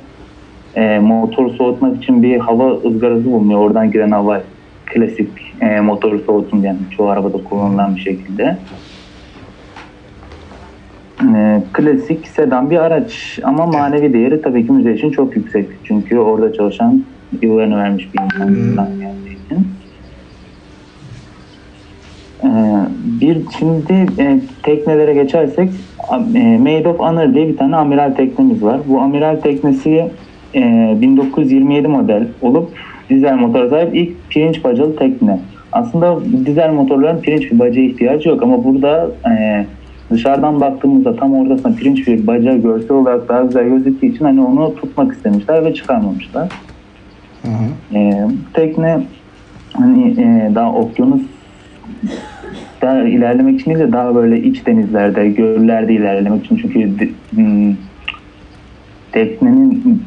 e, 0.74 0.98
motoru 0.98 1.50
soğutmak 1.50 1.96
için 2.02 2.22
bir 2.22 2.38
hava 2.38 2.72
ızgarası 2.72 3.24
bulunuyor. 3.24 3.60
Oradan 3.60 3.90
giren 3.90 4.10
hava 4.10 4.40
klasik 4.86 5.45
e, 5.60 5.80
motoru 5.80 6.18
soğutun 6.18 6.62
yani 6.62 6.78
çoğu 6.96 7.08
arabada 7.08 7.44
kullanılan 7.44 7.96
bir 7.96 8.00
şekilde. 8.00 8.58
E, 11.22 11.62
klasik 11.72 12.28
sedan 12.28 12.70
bir 12.70 12.76
araç 12.76 13.38
ama 13.42 13.66
manevi 13.66 14.12
değeri 14.12 14.42
tabii 14.42 14.66
ki 14.66 14.72
müze 14.72 14.94
için 14.94 15.10
çok 15.10 15.36
yüksek. 15.36 15.68
Çünkü 15.84 16.18
orada 16.18 16.52
çalışan 16.52 17.04
yıllarını 17.42 17.76
vermiş 17.76 18.08
bir 18.14 18.20
insandan 18.22 18.88
geldiği 19.00 19.38
için. 19.46 19.68
E, 22.44 22.50
bir 23.20 23.38
şimdi 23.58 24.06
e, 24.18 24.40
teknelere 24.62 25.14
geçersek 25.14 25.70
e, 26.34 26.58
Made 26.58 26.88
of 26.88 26.98
Honor 26.98 27.34
diye 27.34 27.48
bir 27.48 27.56
tane 27.56 27.76
amiral 27.76 28.14
teknemiz 28.14 28.62
var. 28.62 28.80
Bu 28.88 29.00
amiral 29.00 29.36
teknesi 29.36 30.10
e, 30.54 30.96
1927 31.00 31.88
model 31.88 32.26
olup 32.42 32.70
dizel 33.10 33.34
motora 33.34 33.68
sahip 33.68 33.94
ilk 33.94 34.30
pirinç 34.30 34.64
bacalı 34.64 34.96
tekne. 34.96 35.40
Aslında 35.72 36.18
dizel 36.46 36.70
motorların 36.72 37.20
pirinç 37.20 37.52
bir 37.52 37.58
baca 37.58 37.80
ihtiyacı 37.80 38.28
yok 38.28 38.42
ama 38.42 38.64
burada 38.64 39.10
e, 39.30 39.66
dışarıdan 40.10 40.60
baktığımızda 40.60 41.16
tam 41.16 41.34
ortasında 41.34 41.76
pirinç 41.76 42.06
bir 42.08 42.26
baca 42.26 42.56
görsel 42.56 42.96
olarak 42.96 43.28
daha 43.28 43.42
güzel 43.42 43.68
gözüktüğü 43.68 44.06
için 44.06 44.24
hani 44.24 44.40
onu 44.40 44.74
tutmak 44.74 45.12
istemişler 45.12 45.64
ve 45.64 45.74
çıkarmamışlar. 45.74 46.48
Hı 47.42 47.48
hı. 47.48 47.98
E, 47.98 48.26
tekne 48.54 49.00
hani 49.72 50.10
e, 50.10 50.50
daha 50.54 50.72
okyanus 50.72 51.22
daha 52.82 53.02
ilerlemek 53.02 53.60
için 53.60 53.70
değil 53.70 53.88
de 53.88 53.92
daha 53.92 54.14
böyle 54.14 54.42
iç 54.42 54.66
denizlerde, 54.66 55.28
göllerde 55.28 55.94
ilerlemek 55.94 56.44
için 56.44 56.56
çünkü 56.56 56.98
de- 56.98 57.10
hmm, 57.30 57.74
teknenin 59.12 60.02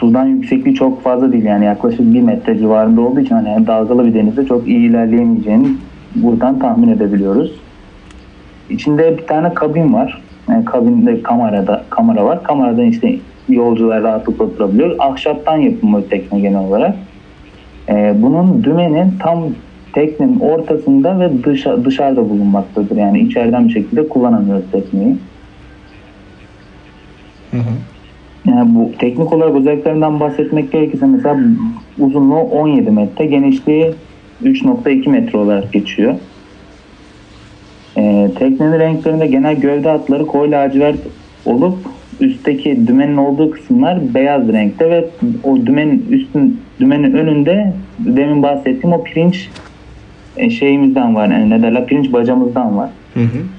sudan 0.00 0.26
yüksekliği 0.26 0.74
çok 0.74 1.02
fazla 1.02 1.32
değil 1.32 1.44
yani 1.44 1.64
yaklaşık 1.64 2.00
bir 2.00 2.22
metre 2.22 2.58
civarında 2.58 3.00
olduğu 3.00 3.20
için 3.20 3.34
hani 3.34 3.66
dalgalı 3.66 4.06
bir 4.06 4.14
denizde 4.14 4.46
çok 4.46 4.68
iyi 4.68 4.90
ilerleyemeyeceğini 4.90 5.68
buradan 6.14 6.58
tahmin 6.58 6.88
edebiliyoruz. 6.88 7.60
İçinde 8.70 9.18
bir 9.18 9.26
tane 9.26 9.54
kabin 9.54 9.92
var. 9.92 10.22
Yani 10.48 10.64
kabinde 10.64 11.22
kamerada 11.22 11.84
kamera 11.90 12.24
var. 12.24 12.42
Kameradan 12.42 12.84
işte 12.84 13.16
yolcular 13.48 14.02
rahatlıkla 14.02 14.44
oturabiliyor. 14.44 14.96
Ahşaptan 14.98 15.56
yapılma 15.56 16.02
tekne 16.08 16.40
genel 16.40 16.64
olarak. 16.64 16.94
Ee, 17.88 18.14
bunun 18.16 18.64
dümeni 18.64 19.06
tam 19.22 19.44
teknenin 19.92 20.40
ortasında 20.40 21.20
ve 21.20 21.44
dışa, 21.44 21.84
dışarıda 21.84 22.30
bulunmaktadır. 22.30 22.96
Yani 22.96 23.20
içeriden 23.20 23.68
bir 23.68 23.72
şekilde 23.72 24.08
kullanamıyoruz 24.08 24.64
tekneyi. 24.72 25.16
Hı 27.50 27.56
hı. 27.56 27.97
Yani 28.48 28.74
bu 28.74 28.92
teknik 28.98 29.32
olarak 29.32 29.56
özelliklerinden 29.56 30.20
bahsetmek 30.20 30.72
gerekirse 30.72 31.06
mesela 31.06 31.38
uzunluğu 31.98 32.40
17 32.40 32.90
metre, 32.90 33.26
genişliği 33.26 33.94
3.2 34.44 35.08
metre 35.08 35.38
olarak 35.38 35.72
geçiyor. 35.72 36.14
Ee, 37.96 38.30
teknenin 38.38 38.78
renklerinde 38.78 39.26
genel 39.26 39.60
gövde 39.60 39.88
hatları 39.88 40.26
koyu 40.26 40.50
lacivert 40.50 40.98
olup 41.46 41.78
üstteki 42.20 42.86
dümenin 42.86 43.16
olduğu 43.16 43.50
kısımlar 43.50 44.14
beyaz 44.14 44.48
renkte 44.48 44.90
ve 44.90 45.04
o 45.44 45.56
dümenin 45.56 46.06
üstün 46.10 46.60
dümenin 46.80 47.12
önünde 47.12 47.72
demin 47.98 48.42
bahsettiğim 48.42 48.92
o 48.92 49.04
pirinç 49.04 49.48
e, 50.36 50.50
şeyimizden 50.50 51.14
var. 51.14 51.28
Yani 51.28 51.50
ne 51.50 51.62
derler? 51.62 51.86
Pirinç 51.86 52.12
bacamızdan 52.12 52.76
var. 52.76 52.90
Hı 53.14 53.20
hı. 53.20 53.57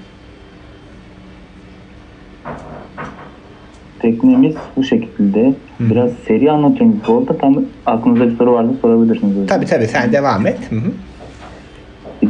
Teknemiz 4.01 4.55
bu 4.77 4.83
şekilde. 4.83 5.53
Biraz 5.79 6.11
seri 6.27 6.51
anlatıyorum 6.51 7.01
bu 7.07 7.17
arada. 7.17 7.37
Tam 7.37 7.63
aklınızda 7.85 8.29
bir 8.29 8.37
soru 8.37 8.53
varsa 8.53 8.71
sorabilirsiniz. 8.81 9.47
Tabii 9.47 9.65
tabii 9.65 9.87
sen 9.87 10.13
devam 10.13 10.47
et. 10.47 10.57
Hı 10.69 10.75
hı. 10.75 10.91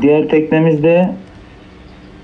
Diğer 0.02 0.30
teknemiz 0.30 0.84
de 0.84 1.10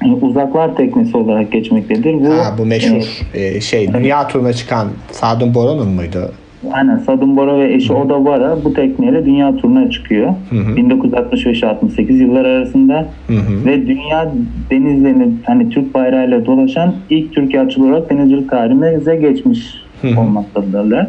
e, 0.06 0.08
uzaklar 0.08 0.76
teknesi 0.76 1.18
olarak 1.18 1.52
geçmektedir. 1.52 2.14
Bu, 2.14 2.30
Ha, 2.30 2.56
bu 2.58 2.66
meşhur 2.66 3.22
e, 3.34 3.62
şey 3.62 3.94
dünya 3.94 4.28
turuna 4.28 4.54
çıkan 4.54 4.88
Sadun 5.12 5.54
Boran'ın 5.54 5.90
mıydı? 5.90 6.32
Aynen 6.74 6.98
Sadun 6.98 7.38
Bora 7.38 7.58
ve 7.60 7.74
eşi 7.74 7.94
Oda 7.94 8.26
Bora 8.26 8.58
bu 8.64 8.74
tekneyle 8.74 9.26
dünya 9.26 9.58
turuna 9.58 9.90
çıkıyor. 9.90 10.34
Hı 10.50 10.56
hı. 10.56 10.76
1965-68 10.76 12.14
yıllar 12.14 12.46
arasında 12.46 13.08
Hı 13.28 13.34
hı. 13.34 13.66
ve 13.66 13.88
dünya 13.88 14.32
denizlerini 14.72 15.32
hani 15.46 15.70
Türk 15.70 15.94
bayrağıyla 15.94 16.46
dolaşan 16.46 16.96
ilk 17.10 17.34
Türk 17.34 17.54
yatçı 17.54 17.84
olarak 17.84 18.10
denizcilik 18.10 18.50
tarihimize 18.50 19.16
geçmiş 19.16 19.74
hı. 20.02 20.20
olmaktadırlar. 20.20 21.08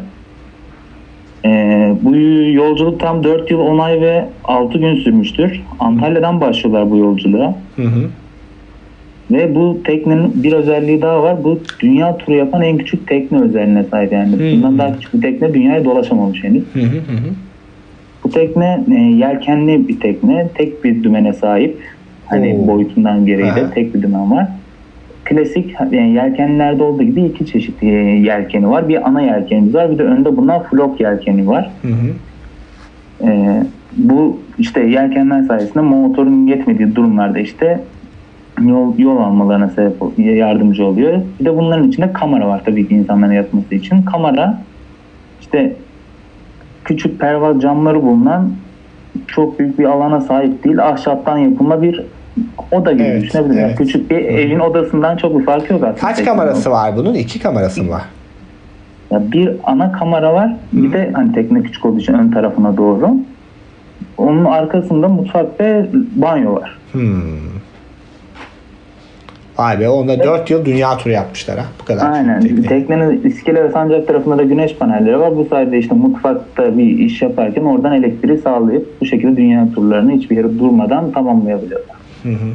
Ee, 1.44 1.94
bu 2.02 2.16
yolculuk 2.52 3.00
tam 3.00 3.24
4 3.24 3.50
yıl 3.50 3.58
10 3.58 3.78
ay 3.78 4.00
ve 4.00 4.28
6 4.44 4.78
gün 4.78 4.94
sürmüştür. 4.94 5.62
Antalya'dan 5.80 6.40
başlıyorlar 6.40 6.90
bu 6.90 6.96
yolculuğa. 6.96 7.54
Hı 7.76 7.82
hı. 7.82 8.10
Ve 9.30 9.54
bu 9.54 9.80
teknenin 9.84 10.42
bir 10.42 10.52
özelliği 10.52 11.02
daha 11.02 11.22
var. 11.22 11.44
Bu 11.44 11.60
dünya 11.80 12.16
turu 12.16 12.36
yapan 12.36 12.62
en 12.62 12.78
küçük 12.78 13.06
tekne 13.06 13.40
özelliğine 13.40 13.84
sahip 13.84 14.12
yani. 14.12 14.32
Hmm. 14.32 14.52
Bundan 14.52 14.78
daha 14.78 14.94
küçük 14.94 15.14
bir 15.14 15.20
tekne 15.20 15.54
dünyayı 15.54 15.84
dolaşamamış 15.84 16.44
henüz. 16.44 16.64
Hı 16.72 16.80
hı 16.80 16.84
hı 16.84 17.12
hı. 17.12 17.30
Bu 18.24 18.30
tekne 18.30 18.84
e, 18.90 18.94
yelkenli 18.94 19.88
bir 19.88 20.00
tekne. 20.00 20.48
Tek 20.54 20.84
bir 20.84 21.02
dümene 21.02 21.32
sahip. 21.32 21.78
Hani 22.26 22.54
Oo. 22.54 22.66
boyutundan 22.66 23.26
gereği 23.26 23.46
de 23.56 23.62
Aha. 23.62 23.70
tek 23.70 23.94
bir 23.94 24.02
dümen 24.02 24.30
var. 24.30 24.48
Klasik 25.24 25.74
yani 25.92 26.14
yelkenlerde 26.14 26.82
olduğu 26.82 27.02
gibi 27.02 27.22
iki 27.22 27.46
çeşit 27.46 27.82
e, 27.82 27.86
yelkeni 27.86 28.70
var. 28.70 28.88
Bir 28.88 29.08
ana 29.08 29.22
yelkenimiz 29.22 29.74
var. 29.74 29.90
Bir 29.90 29.98
de 29.98 30.02
önde 30.02 30.36
bulunan 30.36 30.62
flok 30.62 31.00
yelkeni 31.00 31.46
var. 31.46 31.70
Hı 31.82 31.88
hı. 31.88 32.08
Ee, 33.24 33.62
bu 33.96 34.40
işte 34.58 34.80
yelkenler 34.80 35.42
sayesinde 35.42 35.80
motorun 35.80 36.46
yetmediği 36.46 36.96
durumlarda 36.96 37.38
işte 37.38 37.80
yol, 38.64 38.98
yol 38.98 39.16
almalarına 39.16 39.68
sebep 39.68 40.18
yardımcı 40.18 40.86
oluyor. 40.86 41.20
Bir 41.40 41.44
de 41.44 41.56
bunların 41.58 41.88
içinde 41.88 42.12
kamera 42.12 42.48
var 42.48 42.62
tabii 42.64 42.88
ki 42.88 42.94
insanların 42.94 43.32
yatması 43.32 43.74
için. 43.74 44.02
Kamera 44.02 44.58
işte 45.40 45.72
küçük 46.84 47.20
pervaz 47.20 47.60
camları 47.62 48.02
bulunan 48.02 48.50
çok 49.26 49.58
büyük 49.58 49.78
bir 49.78 49.84
alana 49.84 50.20
sahip 50.20 50.64
değil. 50.64 50.86
Ahşaptan 50.88 51.38
yapılma 51.38 51.82
bir 51.82 52.02
oda 52.72 52.92
gibi 52.92 53.02
Evet, 53.02 53.22
düşünebiliriz. 53.22 53.58
evet. 53.58 53.78
Küçük 53.78 54.10
bir 54.10 54.16
evin 54.16 54.58
odasından 54.58 55.16
çok 55.16 55.38
bir 55.40 55.44
farkı 55.44 55.72
yok 55.72 55.82
aslında. 55.84 56.00
Kaç 56.12 56.24
kamerası 56.24 56.70
var 56.70 56.96
bunun? 56.96 57.14
İki 57.14 57.38
kamerası 57.40 57.82
mı 57.84 57.90
var? 57.90 58.02
Ya 59.10 59.32
bir 59.32 59.50
ana 59.64 59.92
kamera 59.92 60.34
var. 60.34 60.56
Bir 60.72 60.92
de 60.92 61.10
hani 61.14 61.32
tekne 61.32 61.62
küçük 61.62 61.84
olduğu 61.86 61.98
için 61.98 62.12
ön 62.14 62.30
tarafına 62.30 62.76
doğru. 62.76 63.10
Onun 64.18 64.44
arkasında 64.44 65.08
mutfak 65.08 65.60
ve 65.60 65.86
banyo 66.16 66.54
var. 66.54 66.78
Hmm. 66.92 67.12
Vay 69.58 69.80
be 69.80 69.88
onda 69.88 70.24
4 70.24 70.50
yıl 70.50 70.64
dünya 70.64 70.96
turu 70.96 71.12
yapmışlar 71.12 71.58
ha. 71.58 71.64
Bu 71.80 71.84
kadar. 71.84 72.12
Aynen. 72.12 72.40
Tekne. 72.40 72.62
Teknenin 72.62 73.22
iskele 73.24 73.64
ve 73.64 73.70
sancak 73.70 74.06
tarafında 74.06 74.38
da 74.38 74.42
güneş 74.42 74.76
panelleri 74.76 75.20
var. 75.20 75.36
Bu 75.36 75.46
sayede 75.50 75.78
işte 75.78 75.94
mutfakta 75.94 76.78
bir 76.78 76.98
iş 76.98 77.22
yaparken 77.22 77.62
oradan 77.62 77.92
elektriği 77.92 78.38
sağlayıp 78.38 79.00
bu 79.00 79.06
şekilde 79.06 79.36
dünya 79.36 79.68
turlarını 79.74 80.12
hiçbir 80.12 80.36
yere 80.36 80.58
durmadan 80.58 81.12
tamamlayabiliyorlar. 81.12 81.96
Hı 82.22 82.28
hı. 82.28 82.48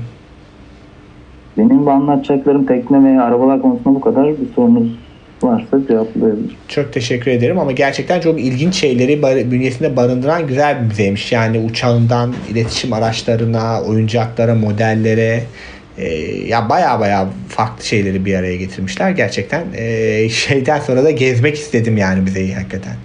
Benim 1.57 1.85
bu 1.85 1.91
anlatacaklarım 1.91 2.65
tekne 2.65 3.03
ve 3.03 3.21
arabalar 3.21 3.61
konusunda 3.61 3.95
bu 3.95 4.01
kadar. 4.01 4.27
Bir 4.27 4.53
sorunuz 4.55 4.87
varsa 5.43 5.79
cevaplayabilirim. 5.87 6.51
Çok 6.67 6.93
teşekkür 6.93 7.31
ederim 7.31 7.59
ama 7.59 7.71
gerçekten 7.71 8.19
çok 8.19 8.39
ilginç 8.39 8.75
şeyleri 8.75 9.21
bar- 9.21 9.51
bünyesinde 9.51 9.95
barındıran 9.95 10.47
güzel 10.47 10.81
bir 10.81 10.85
müzeymiş. 10.87 11.31
Yani 11.31 11.59
uçağından 11.59 12.33
iletişim 12.51 12.93
araçlarına, 12.93 13.81
oyuncaklara, 13.89 14.55
modellere 14.55 15.43
e, 16.01 16.07
ya 16.47 16.69
baya 16.69 16.99
baya 16.99 17.29
farklı 17.49 17.85
şeyleri 17.85 18.25
bir 18.25 18.35
araya 18.35 18.55
getirmişler. 18.55 19.11
Gerçekten 19.11 19.63
e, 19.75 20.29
şeyden 20.29 20.79
sonra 20.79 21.03
da 21.03 21.11
gezmek 21.11 21.55
istedim 21.55 21.97
yani 21.97 22.21
müzeyi 22.21 22.55
hakikaten. 22.55 22.95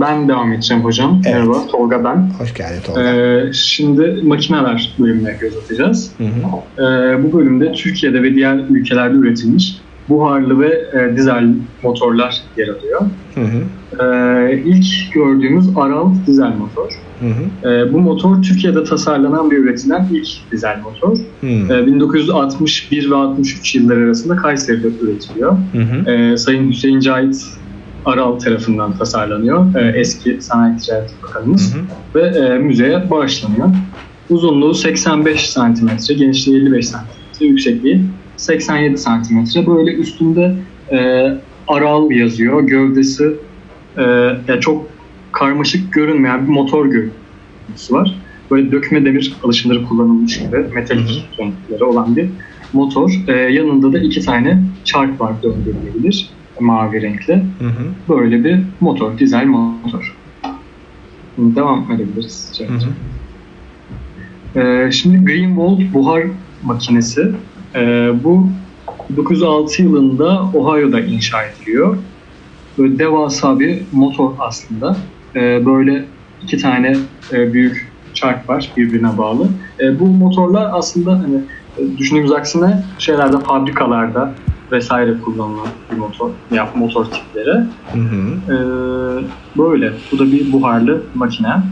Ben 0.00 0.28
devam 0.28 0.52
edeceğim 0.52 0.84
hocam. 0.84 1.22
Evet. 1.26 1.34
Merhaba, 1.34 1.66
Tolga 1.66 2.04
ben. 2.04 2.30
Hoş 2.38 2.54
geldin 2.54 2.80
Tolga. 2.86 3.02
Ee, 3.02 3.52
şimdi 3.52 4.20
makineler 4.22 4.94
bölümüne 4.98 5.36
göz 5.40 5.56
atacağız. 5.56 6.10
Hı 6.18 6.24
hı. 6.24 6.82
Ee, 6.82 7.22
bu 7.24 7.38
bölümde 7.38 7.72
Türkiye'de 7.72 8.22
ve 8.22 8.34
diğer 8.34 8.56
ülkelerde 8.70 9.18
üretilmiş 9.18 9.76
buharlı 10.08 10.60
ve 10.60 10.68
e, 10.68 11.16
dizel 11.16 11.48
motorlar 11.82 12.40
yer 12.56 12.68
alıyor. 12.68 13.00
Hı 13.34 13.40
hı. 13.40 13.62
Ee, 14.00 14.62
ilk 14.64 15.12
gördüğümüz 15.14 15.66
Aral 15.76 16.10
dizel 16.26 16.52
motor. 16.58 16.90
Hı 17.20 17.26
hı. 17.26 17.68
Ee, 17.70 17.92
bu 17.92 18.00
motor 18.00 18.42
Türkiye'de 18.42 18.84
tasarlanan 18.84 19.50
ve 19.50 19.54
üretilen 19.54 20.08
ilk 20.12 20.28
dizel 20.52 20.80
motor. 20.84 21.16
Hı 21.40 21.46
Ee, 21.46 21.86
1961 21.86 23.10
ve 23.10 23.14
63 23.14 23.74
yıllar 23.74 23.96
arasında 23.96 24.36
Kayseri'de 24.36 24.88
üretiliyor. 25.00 25.52
hı. 25.72 25.78
hı. 25.78 26.10
Ee, 26.10 26.36
Sayın 26.36 26.70
Hüseyin 26.70 27.00
Cahit 27.00 27.44
Aral 28.04 28.38
tarafından 28.38 28.98
tasarlanıyor. 28.98 29.74
Ee, 29.74 29.92
eski 29.98 30.38
Sanayi 30.40 30.76
Ticaret 30.76 31.10
Bakanımız. 31.22 31.74
Hı 31.74 31.78
hı. 31.78 31.82
Ve 32.14 32.38
e, 32.38 32.58
müzeye 32.58 33.10
bağışlanıyor. 33.10 33.68
Uzunluğu 34.30 34.74
85 34.74 35.50
santimetre, 35.50 36.14
genişliği 36.14 36.62
55 36.62 36.88
santimetre, 36.88 37.46
yüksekliği 37.46 38.00
87 38.36 38.98
santimetre. 38.98 39.66
Böyle 39.66 39.92
üstünde 39.94 40.54
e, 40.92 41.28
Aral 41.68 42.10
yazıyor. 42.10 42.62
Gövdesi 42.62 43.32
e, 43.96 44.02
yani 44.48 44.60
çok 44.60 44.86
karmaşık 45.32 45.92
görünmeyen 45.92 46.46
bir 46.46 46.52
motor 46.52 46.86
gövdesi 46.86 47.92
var. 47.94 48.18
Böyle 48.50 48.72
dökme 48.72 49.04
demir 49.04 49.36
alışımları 49.42 49.84
kullanılmış 49.84 50.38
gibi 50.38 50.56
metalik 50.74 51.28
renkleri 51.38 51.84
olan 51.84 52.16
bir 52.16 52.28
motor. 52.72 53.10
E, 53.28 53.32
yanında 53.32 53.92
da 53.92 53.98
iki 53.98 54.20
tane 54.20 54.62
çark 54.84 55.20
var 55.20 55.32
döndürülebilir 55.42 56.30
mavi 56.62 57.02
renkli. 57.02 57.34
Hı 57.34 57.64
hı. 57.64 58.16
Böyle 58.18 58.44
bir 58.44 58.60
motor, 58.80 59.18
dizel 59.18 59.46
motor. 59.46 60.16
Şimdi 61.36 61.56
devam 61.56 61.92
edebiliriz. 61.92 62.52
Hı 62.58 62.74
hı. 62.74 62.92
Ee, 64.60 64.92
şimdi 64.92 65.24
Greenwald 65.24 65.94
buhar 65.94 66.22
makinesi. 66.62 67.32
Ee, 67.74 68.10
bu 68.24 68.48
1906 69.10 69.82
yılında 69.82 70.42
Ohio'da 70.42 71.00
inşa 71.00 71.42
ediliyor. 71.42 71.96
Böyle 72.78 72.98
devasa 72.98 73.60
bir 73.60 73.82
motor 73.92 74.34
aslında. 74.38 74.96
Ee, 75.36 75.66
böyle 75.66 76.08
iki 76.42 76.56
tane 76.56 76.96
e, 77.32 77.52
büyük 77.52 77.92
çark 78.14 78.48
var 78.48 78.72
birbirine 78.76 79.18
bağlı. 79.18 79.48
E, 79.80 80.00
bu 80.00 80.06
motorlar 80.06 80.70
aslında 80.72 81.12
hani 81.18 81.36
e, 81.76 81.98
düşündüğümüz 81.98 82.32
aksine 82.32 82.84
şeylerde 82.98 83.36
fabrikalarda 83.38 84.34
vesaire 84.72 85.20
kullanılan 85.20 85.68
bir 85.90 85.96
motor, 85.96 86.30
ya 86.50 86.72
motor 86.74 87.04
tipleri. 87.04 87.54
Hı 87.92 87.98
hı. 87.98 88.52
Ee, 88.52 88.56
böyle. 89.58 89.92
Bu 90.12 90.18
da 90.18 90.32
bir 90.32 90.52
buharlı 90.52 91.10
makine. 91.14 91.62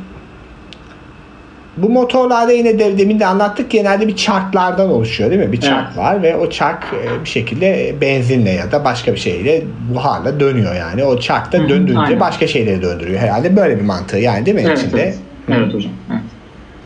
Bu 1.76 1.88
motorlarda 1.88 2.52
yine 2.52 2.78
de, 2.78 2.98
demin 2.98 3.20
de 3.20 3.26
anlattık 3.26 3.70
genelde 3.70 4.08
bir 4.08 4.16
çarklardan 4.16 4.90
oluşuyor 4.90 5.30
değil 5.30 5.40
mi? 5.42 5.52
Bir 5.52 5.60
çark 5.60 5.86
Evet. 5.86 5.96
var 5.98 6.22
ve 6.22 6.36
o 6.36 6.50
çark 6.50 6.84
e, 6.84 7.24
bir 7.24 7.28
şekilde 7.28 7.94
benzinle 8.00 8.50
ya 8.50 8.72
da 8.72 8.84
başka 8.84 9.12
bir 9.12 9.18
şeyle 9.18 9.62
buharla 9.94 10.40
dönüyor 10.40 10.74
yani. 10.74 11.04
O 11.04 11.18
çark 11.20 11.52
da 11.52 11.58
Hı 11.58 11.62
hı, 11.62 11.68
döndüğünce 11.68 12.00
aynen. 12.00 12.20
başka 12.20 12.46
şeyleri 12.46 12.82
döndürüyor 12.82 13.20
herhalde. 13.20 13.56
Böyle 13.56 13.76
bir 13.76 13.84
mantığı 13.84 14.18
yani 14.18 14.46
değil 14.46 14.54
mi 14.56 14.62
Evet, 14.66 14.78
içinde? 14.78 15.02
evet. 15.02 15.18
Evet 15.48 15.74
hocam. 15.74 15.92
Evet. 16.10 16.22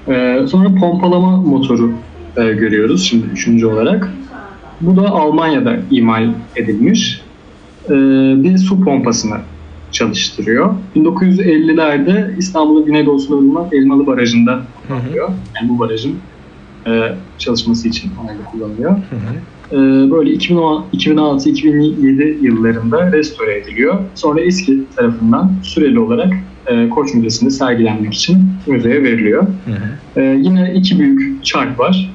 Ee, 0.09 0.47
sonra 0.47 0.69
pompalama 0.81 1.37
motoru 1.37 1.93
e, 2.37 2.43
görüyoruz 2.45 3.05
şimdi 3.05 3.27
üçüncü 3.27 3.67
olarak. 3.67 4.11
Bu 4.81 4.97
da 4.97 5.09
Almanya'da 5.09 5.77
imal 5.91 6.29
edilmiş. 6.57 7.21
Ee, 7.87 7.93
bir 8.43 8.59
su 8.59 8.81
pompasını 8.85 9.37
çalıştırıyor. 9.95 10.75
1950'lerde 10.97 12.39
İstanbul'un 12.39 12.85
güneydoğusunda 12.85 13.43
bulunan 13.43 13.69
Elmalı 13.73 14.07
Barajı'nda 14.07 14.63
kullanılıyor. 14.89 15.29
Yani 15.29 15.69
bu 15.69 15.79
barajın 15.79 16.15
e, 16.87 17.13
çalışması 17.39 17.89
için 17.89 18.11
onayla 18.25 18.45
kullanılıyor. 18.45 18.91
Hı 18.91 18.97
hı. 18.97 19.35
Ee, 19.73 19.77
böyle 20.11 20.31
2006-2007 20.31 22.45
yıllarında 22.45 23.13
restore 23.13 23.59
ediliyor. 23.59 23.99
Sonra 24.15 24.41
eski 24.41 24.81
tarafından 24.97 25.53
süreli 25.63 25.99
olarak 25.99 26.33
e, 26.67 26.89
Koç 26.89 27.15
Müzesi'nde 27.15 27.51
sergilenmek 27.51 28.15
için 28.15 28.39
müzeye 28.67 29.03
veriliyor. 29.03 29.43
Hı 29.43 29.71
hı. 29.71 30.21
Ee, 30.21 30.39
yine 30.43 30.75
iki 30.75 30.99
büyük 30.99 31.45
çark 31.45 31.79
var. 31.79 32.11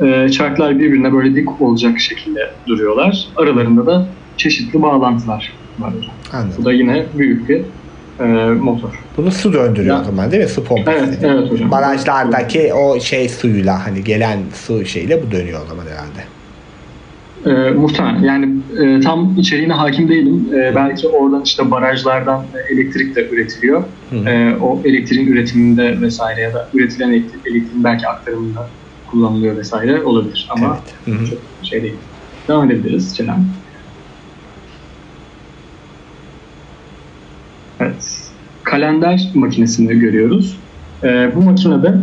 Ee, 0.00 0.28
çarklar 0.28 0.78
birbirine 0.78 1.12
böyle 1.12 1.34
dik 1.34 1.62
olacak 1.62 2.00
şekilde 2.00 2.50
duruyorlar. 2.66 3.28
Aralarında 3.36 3.86
da 3.86 4.08
çeşitli 4.36 4.82
bağlantılar 4.82 5.52
var. 5.80 5.90
hocam. 5.94 6.10
Bu 6.32 6.36
Anladım. 6.36 6.64
da 6.64 6.72
yine 6.72 7.06
büyük 7.18 7.48
bir 7.48 7.60
e, 8.20 8.24
motor. 8.54 8.90
Bunu 9.16 9.30
su 9.30 9.52
döndürüyor 9.52 9.94
Ya. 9.96 10.02
o 10.02 10.04
zaman 10.04 10.30
değil 10.30 10.42
mi? 10.42 10.48
Su 10.48 10.64
pompası. 10.64 10.98
Evet, 10.98 11.18
evet 11.22 11.50
hocam. 11.52 11.70
Barajlardaki 11.70 12.74
o 12.74 13.00
şey 13.00 13.28
suyuyla 13.28 13.86
hani 13.86 14.04
gelen 14.04 14.38
su 14.54 14.84
şeyle 14.84 15.22
bu 15.26 15.30
dönüyor 15.30 15.60
o 15.64 15.68
zaman 15.68 15.84
herhalde. 15.86 16.24
E, 17.46 17.70
muhtemelen. 17.74 18.22
Yani 18.22 18.48
e, 18.80 19.00
tam 19.00 19.34
içeriğine 19.38 19.72
hakim 19.72 20.08
değilim. 20.08 20.48
E, 20.54 20.72
belki 20.74 21.08
oradan 21.08 21.42
işte 21.42 21.70
barajlardan 21.70 22.44
elektrik 22.72 23.16
de 23.16 23.28
üretiliyor. 23.28 23.82
Hı. 24.10 24.16
E, 24.16 24.56
o 24.56 24.80
elektriğin 24.84 25.26
üretiminde 25.26 26.00
vesaire 26.00 26.40
ya 26.40 26.54
da 26.54 26.68
üretilen 26.74 27.08
elektrik, 27.10 27.46
elektriğin 27.46 27.84
belki 27.84 28.08
aktarımında 28.08 28.68
kullanılıyor 29.10 29.56
vesaire 29.56 30.02
olabilir. 30.04 30.46
Ama 30.50 30.78
Evet. 31.08 31.18
Çok 31.30 31.38
şey 31.68 31.82
değil. 31.82 31.94
Devam 32.48 32.70
edebiliriz 32.70 33.16
Celal. 33.16 33.36
Evet. 37.80 38.18
Kalender 38.70 39.30
makinesini 39.34 39.98
görüyoruz. 39.98 40.58
Ee, 41.04 41.30
bu 41.36 41.42
makinede 41.42 41.94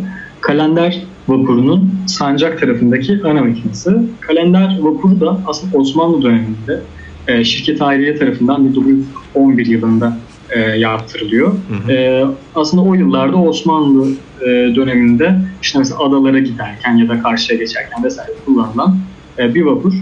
kalender 0.41 1.01
vapurunun 1.27 1.91
sancak 2.07 2.59
tarafındaki 2.59 3.19
ana 3.23 3.43
makinesi. 3.43 3.91
Kalender 4.19 4.77
vapuru 4.79 5.19
da 5.19 5.39
aslında 5.47 5.77
Osmanlı 5.77 6.21
döneminde 6.21 6.81
e, 7.27 7.43
şirket 7.43 7.81
Hayriye 7.81 8.15
tarafından 8.15 8.65
1911 8.69 9.65
yılında 9.65 10.17
e, 10.49 10.59
yaptırılıyor. 10.59 11.47
Hı 11.47 11.87
hı. 11.87 11.91
E, 11.91 12.25
aslında 12.55 12.83
o 12.83 12.93
yıllarda 12.93 13.37
Osmanlı 13.37 14.07
e, 14.41 14.45
döneminde 14.75 15.35
işte 15.61 15.79
mesela 15.79 15.99
adalara 15.99 16.39
giderken 16.39 16.95
ya 16.95 17.09
da 17.09 17.21
karşıya 17.21 17.59
geçerken 17.59 18.03
vesaire 18.03 18.31
kullanılan 18.45 18.97
e, 19.39 19.55
bir 19.55 19.61
vapur. 19.61 19.93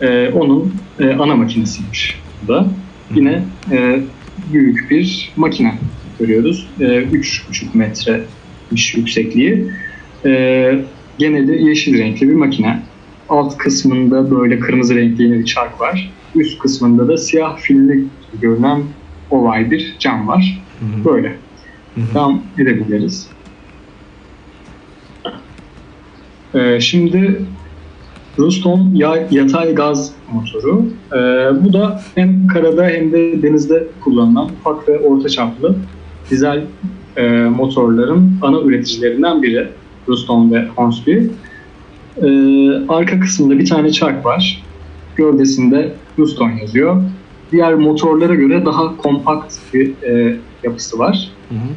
E, 0.00 0.28
onun 0.28 0.74
e, 1.00 1.14
ana 1.14 1.36
makinesiymiş 1.36 2.20
bu 2.42 2.48
da. 2.48 2.66
Yine 3.14 3.42
e, 3.72 4.00
büyük 4.52 4.90
bir 4.90 5.32
makine 5.36 5.78
görüyoruz. 6.18 6.68
E, 6.80 6.84
3,5 6.84 7.76
metremiş 7.76 8.94
yüksekliği. 8.94 9.70
E, 10.24 10.84
gene 11.18 11.48
de 11.48 11.52
yeşil 11.52 11.98
renkli 11.98 12.28
bir 12.28 12.34
makine. 12.34 12.82
Alt 13.28 13.58
kısmında 13.58 14.30
böyle 14.30 14.60
kırmızı 14.60 14.94
renkli 14.96 15.24
yine 15.24 15.38
bir 15.38 15.44
çark 15.44 15.80
var. 15.80 16.12
Üst 16.34 16.58
kısmında 16.58 17.08
da 17.08 17.16
siyah 17.16 17.58
filli 17.58 18.04
görünen 18.40 18.82
oval 19.30 19.70
bir 19.70 19.96
cam 19.98 20.28
var. 20.28 20.62
Hı 20.80 20.84
hı. 20.84 21.04
Böyle. 21.04 21.28
Hı 21.94 22.00
hı. 22.00 22.14
Devam 22.14 22.42
edebiliriz. 22.58 23.28
Ee, 26.54 26.80
şimdi 26.80 27.40
Ruston 28.38 28.90
ya- 28.94 29.26
yatay 29.30 29.74
gaz 29.74 30.12
motoru. 30.32 30.84
Ee, 31.12 31.16
bu 31.64 31.72
da 31.72 32.00
hem 32.14 32.46
karada 32.46 32.84
hem 32.84 33.12
de 33.12 33.42
denizde 33.42 33.86
kullanılan 34.00 34.48
ufak 34.60 34.88
ve 34.88 34.98
orta 34.98 35.28
çaplı 35.28 35.76
dizel 36.30 36.64
e, 37.16 37.28
motorların 37.30 38.30
ana 38.42 38.60
üreticilerinden 38.60 39.42
biri. 39.42 39.68
Ruston 40.08 40.52
ve 40.52 40.66
Hornsby. 40.76 41.18
Ee, 42.22 42.86
arka 42.88 43.20
kısmında 43.20 43.58
bir 43.58 43.66
tane 43.66 43.90
çark 43.92 44.24
var. 44.26 44.62
Gövdesinde 45.16 45.92
Ruston 46.18 46.50
yazıyor. 46.50 47.02
Diğer 47.52 47.74
motorlara 47.74 48.34
göre 48.34 48.64
daha 48.66 48.96
kompakt 48.96 49.54
bir 49.74 50.02
e, 50.02 50.36
yapısı 50.62 50.98
var. 50.98 51.30
Hı 51.48 51.54
hı. 51.54 51.68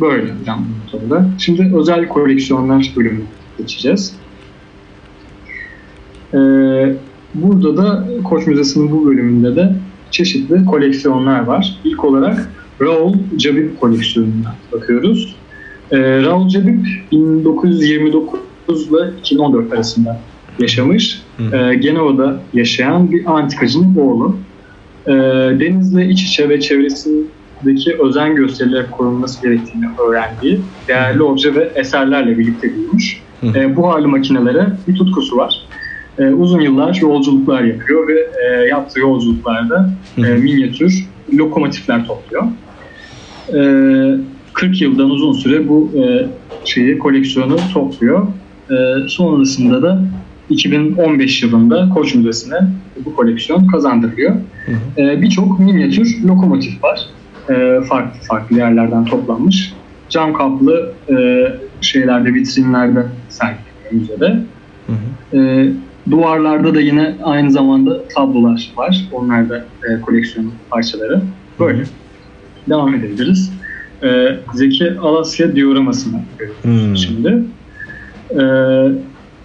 Böyle 0.00 0.32
hocam 0.40 0.64
motorda. 0.84 1.30
Şimdi 1.38 1.72
özel 1.76 2.08
koleksiyonlar 2.08 2.92
bölümüne 2.96 3.24
geçeceğiz. 3.58 4.16
Ee, 6.34 6.94
burada 7.34 7.76
da 7.76 8.04
Koç 8.24 8.46
Müzesi'nin 8.46 8.90
bu 8.90 9.06
bölümünde 9.06 9.56
de 9.56 9.72
çeşitli 10.10 10.64
koleksiyonlar 10.64 11.40
var. 11.40 11.80
İlk 11.84 12.04
olarak 12.04 12.50
Raoul 12.80 13.14
Cabib 13.36 13.76
koleksiyonuna 13.80 14.54
bakıyoruz. 14.72 15.36
Ee, 15.90 15.98
Raoul 15.98 16.48
Cabib 16.48 16.84
1929 17.12 18.88
ile 18.88 19.10
2014 19.20 19.72
arasında 19.72 20.20
yaşamış. 20.58 21.22
Hı. 21.36 21.56
Ee, 21.56 21.74
Genova'da 21.74 22.40
yaşayan 22.54 23.12
bir 23.12 23.38
antikacının 23.38 23.96
oğlu. 23.96 24.36
Denizle 25.60 26.08
iç 26.08 26.22
içe 26.22 26.48
ve 26.48 26.60
çevresindeki 26.60 27.96
özen 27.98 28.34
gösterilerek 28.34 28.92
korunması 28.92 29.42
gerektiğini 29.42 29.86
öğrendiği 30.08 30.60
değerli 30.88 31.22
obje 31.22 31.54
ve 31.54 31.70
eserlerle 31.74 32.38
birlikte 32.38 32.74
büyümüş. 32.74 33.22
Hı. 33.40 33.76
Bu 33.76 33.88
hali 33.88 34.06
makinelere 34.06 34.66
bir 34.88 34.94
tutkusu 34.94 35.36
var. 35.36 35.65
Ee, 36.18 36.24
uzun 36.26 36.60
yıllar 36.60 36.98
yolculuklar 37.02 37.62
yapıyor 37.62 38.08
ve 38.08 38.26
e, 38.44 38.66
yaptığı 38.66 39.00
yolculuklarda 39.00 39.90
e, 40.18 40.20
minyatür 40.20 41.06
lokomotifler 41.34 42.06
topluyor. 42.06 42.44
Ee, 43.54 44.20
40 44.52 44.80
yıldan 44.82 45.10
uzun 45.10 45.32
süre 45.32 45.68
bu 45.68 45.90
e, 45.96 46.26
şeyi 46.64 46.98
koleksiyonu 46.98 47.56
topluyor. 47.74 48.26
Ee, 48.70 48.74
sonrasında 49.08 49.82
da 49.82 50.02
2015 50.50 51.42
yılında 51.42 51.88
Koç 51.94 52.14
Müzesi'ne 52.14 52.58
bu 53.04 53.14
koleksiyon 53.14 53.66
kazandırılıyor. 53.66 54.34
Ee, 54.98 55.22
Birçok 55.22 55.60
minyatür 55.60 56.16
lokomotif 56.26 56.84
var. 56.84 57.00
Ee, 57.50 57.80
farklı 57.88 58.20
farklı 58.28 58.56
yerlerden 58.56 59.04
toplanmış. 59.04 59.72
Cam 60.08 60.32
kaplı 60.32 60.92
e, 61.10 61.46
şeylerde, 61.80 62.34
vitrinlerde 62.34 63.06
sergileniyor 63.28 63.92
müzede. 63.92 64.40
Hı 64.86 64.92
hı. 64.92 65.38
Ee, 65.38 65.72
duvarlarda 66.10 66.74
da 66.74 66.80
yine 66.80 67.14
aynı 67.24 67.50
zamanda 67.50 68.08
tablolar 68.08 68.72
var. 68.76 69.08
Onlar 69.12 69.48
da 69.48 69.56
e, 69.58 70.00
koleksiyon 70.00 70.52
parçaları. 70.70 71.20
Böyle. 71.60 71.82
Devam 72.68 72.94
edebiliriz. 72.94 73.52
Ee, 74.02 74.36
Zeki 74.54 74.92
Alasya 75.00 75.56
dioramasını 75.56 76.20
görüyoruz 76.38 77.06
şimdi. 77.06 77.42
Ee, 78.30 78.88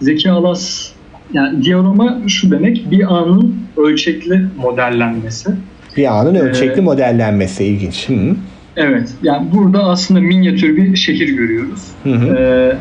Zeki 0.01 0.31
Alas 0.31 0.91
yani 1.33 1.63
diorama 1.63 2.17
şu 2.27 2.51
demek 2.51 2.91
bir 2.91 3.13
anın 3.15 3.55
ölçekli 3.77 4.45
modellenmesi. 4.57 5.49
Bir 5.97 6.19
anın 6.19 6.35
ölçekli 6.35 6.79
ee, 6.79 6.83
modellenmesi 6.83 7.65
ilginç. 7.65 8.09
Hı. 8.09 8.35
Evet. 8.75 9.13
Yani 9.23 9.47
burada 9.53 9.83
aslında 9.83 10.19
minyatür 10.21 10.77
bir 10.77 10.95
şehir 10.95 11.29
görüyoruz. 11.29 11.88
Hı 12.03 12.09
hı. 12.09 12.35
Ee, 12.35 12.75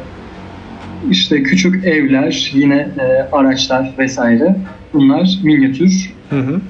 işte 1.11 1.43
küçük 1.43 1.85
evler, 1.85 2.51
yine 2.55 2.89
e, 2.99 3.03
araçlar 3.33 3.95
vesaire. 3.99 4.57
Bunlar 4.93 5.39
minyatür. 5.43 6.13
Hı 6.31 6.41
hı. 6.41 6.61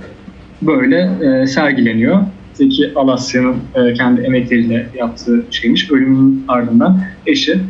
Böyle 0.63 1.11
e, 1.23 1.47
sergileniyor. 1.47 2.21
Zeki 2.55 2.93
Alasya'nın 2.97 3.57
e, 3.75 3.95
kendi 3.95 4.21
emekleriyle 4.21 4.87
yaptığı 4.95 5.45
şeymiş. 5.51 5.91
Ölümün 5.91 6.45
ardından 6.49 7.01
eşi 7.27 7.61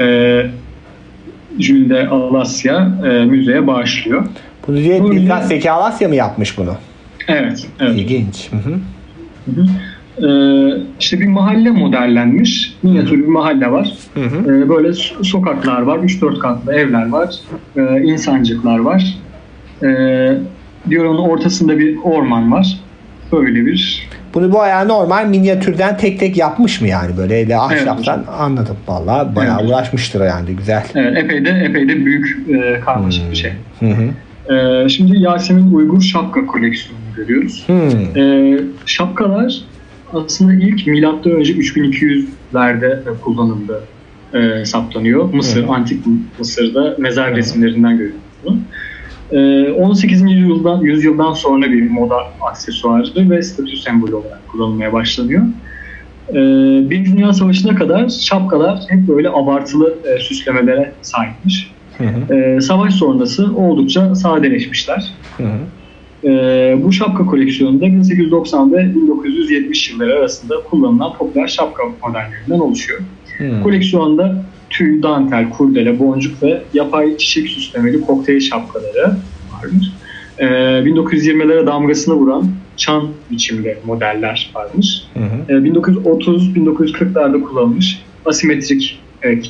e, 0.00 0.46
Jülde 1.58 2.08
Alasya 2.08 2.98
e, 3.04 3.24
müzeye 3.24 3.66
bağışlıyor. 3.66 4.26
Bunu 4.66 4.76
diye 4.76 5.02
bu 5.02 5.10
bizzat 5.10 5.46
Zeki 5.46 5.70
Alasya 5.70 6.08
mı 6.08 6.14
yapmış 6.14 6.58
bunu? 6.58 6.74
Evet. 7.28 7.66
evet. 7.80 7.98
İlginç. 7.98 8.48
Hı 8.52 8.56
hı. 8.56 8.74
Hı 9.44 9.60
hı. 9.60 9.66
Ee, 10.22 10.82
işte 11.00 11.20
bir 11.20 11.26
mahalle 11.26 11.70
modellenmiş. 11.70 12.76
Minyatür 12.82 13.18
bir 13.18 13.28
mahalle 13.28 13.70
var. 13.70 13.92
Hı 14.14 14.20
hı. 14.20 14.64
Ee, 14.64 14.68
böyle 14.68 14.92
sokaklar 15.22 15.82
var. 15.82 15.98
3-4 15.98 16.38
katlı 16.38 16.72
evler 16.74 17.08
var. 17.08 17.34
Ee, 17.76 18.02
insancıklar 18.02 18.78
var. 18.78 19.18
Ee, 19.82 20.38
diyor 20.90 21.04
ortasında 21.04 21.78
bir 21.78 21.96
orman 22.04 22.52
var. 22.52 22.80
Böyle 23.32 23.66
bir 23.66 24.10
bunu 24.34 24.52
bu 24.52 24.60
ayağı 24.62 24.88
normal 24.88 25.26
minyatürden 25.26 25.96
tek 25.96 26.20
tek 26.20 26.36
yapmış 26.36 26.80
mı 26.80 26.88
yani 26.88 27.16
böyle 27.16 27.40
ele 27.40 27.56
ahşaptan 27.56 28.18
evet, 28.18 28.28
anladım 28.38 28.76
valla 28.88 29.36
bayağı 29.36 29.60
evet. 29.60 29.70
uğraşmıştır 29.70 30.20
yani 30.20 30.56
güzel. 30.56 30.84
Evet 30.94 31.18
epey 31.24 31.44
de 31.44 31.50
epey 31.50 31.88
de 31.88 32.04
büyük 32.04 32.48
e, 32.48 32.80
karmaşık 32.80 33.24
hmm. 33.24 33.30
bir 33.30 33.36
şey. 33.36 33.52
Hı 33.80 33.86
hı. 33.86 34.54
E, 34.54 34.88
şimdi 34.88 35.18
Yasemin 35.18 35.72
Uygur 35.72 36.00
şapka 36.00 36.46
koleksiyonunu 36.46 37.14
görüyoruz. 37.16 37.64
Hmm. 37.66 38.22
E, 38.22 38.58
şapkalar 38.86 39.60
aslında 40.12 40.54
ilk 40.54 40.86
milattan 40.86 41.32
önce 41.32 41.52
3200'lerde 41.52 43.18
kullanıldı 43.20 43.82
e, 44.34 44.64
saptanıyor. 44.64 45.34
Mısır, 45.34 45.62
hmm. 45.62 45.70
antik 45.70 46.04
Mısır'da 46.38 46.96
mezar 46.98 47.30
hmm. 47.30 47.36
resimlerinden 47.36 47.92
görüyoruz 47.98 48.20
bunu. 48.44 48.58
18. 49.32 50.22
Ee, 50.22 50.30
yüzyıldan, 50.30 50.80
yüzyıldan 50.80 51.32
sonra 51.32 51.70
bir 51.70 51.90
moda 51.90 52.16
aksesuarı 52.50 53.30
ve 53.30 53.42
statü 53.42 53.76
sembolü 53.76 54.14
olarak 54.14 54.48
kullanılmaya 54.48 54.92
başlanıyor. 54.92 55.42
Ee, 56.28 56.34
Birinci 56.90 57.12
Dünya 57.12 57.32
Savaşı'na 57.32 57.74
kadar 57.74 58.08
şapkalar 58.08 58.80
hep 58.88 59.08
böyle 59.08 59.28
abartılı 59.28 59.94
e, 60.04 60.20
süslemelere 60.20 60.92
sahipmiş. 61.02 61.70
Hı 61.98 62.04
hı. 62.04 62.34
Ee, 62.34 62.60
savaş 62.60 62.94
sonrası 62.94 63.56
oldukça 63.56 64.14
sadeleşmişler. 64.14 65.12
Hı 65.36 65.42
hı. 65.42 65.58
Bu 66.82 66.92
şapka 66.92 67.26
koleksiyonunda 67.26 67.86
1890 67.86 68.72
ve 68.72 68.94
1970 68.94 69.90
yılları 69.90 70.18
arasında 70.18 70.54
kullanılan 70.70 71.12
popüler 71.18 71.48
şapka 71.48 71.82
modellerinden 72.02 72.58
oluşuyor. 72.58 73.00
Hı. 73.38 73.62
Koleksiyonda 73.62 74.44
tüy, 74.70 75.02
dantel, 75.02 75.50
kurdele, 75.50 75.98
boncuk 75.98 76.42
ve 76.42 76.62
yapay 76.74 77.16
çiçek 77.16 77.48
süslemeli 77.48 78.00
kokteyl 78.00 78.40
şapkaları 78.40 79.16
varmış. 79.52 79.86
Ee, 80.38 80.44
1920'lere 80.44 81.66
damgasını 81.66 82.14
vuran 82.14 82.50
çan 82.76 83.08
biçimli 83.30 83.78
modeller 83.86 84.50
varmış. 84.54 85.02
Ee, 85.48 85.52
1930-1940'larda 85.52 87.42
kullanılmış 87.42 88.02
asimetrik 88.26 89.00
e, 89.22 89.40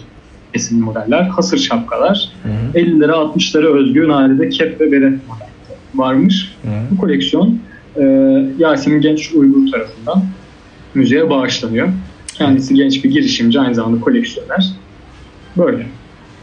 kesim 0.52 0.80
modeller, 0.80 1.22
hasır 1.22 1.59
şapkalar, 1.59 2.32
hı 2.42 2.48
hı. 2.48 2.78
50'lere 2.78 3.12
60'lara 3.12 3.66
özgü 3.66 4.09
nadide 4.09 4.48
kep 4.48 4.80
ve 4.80 4.92
bere 4.92 5.09
modelleri 5.09 5.49
varmış. 5.94 6.54
Hı. 6.62 6.68
Bu 6.90 6.96
koleksiyon 6.96 7.58
e, 7.96 8.02
Yasemin 8.58 9.00
Genç 9.00 9.32
Uygur 9.34 9.72
tarafından 9.72 10.22
müzeye 10.94 11.30
bağışlanıyor. 11.30 11.88
Kendisi 12.34 12.74
genç 12.74 13.04
bir 13.04 13.10
girişimci, 13.10 13.60
aynı 13.60 13.74
zamanda 13.74 14.00
koleksiyoner. 14.00 14.72
Böyle. 15.56 15.86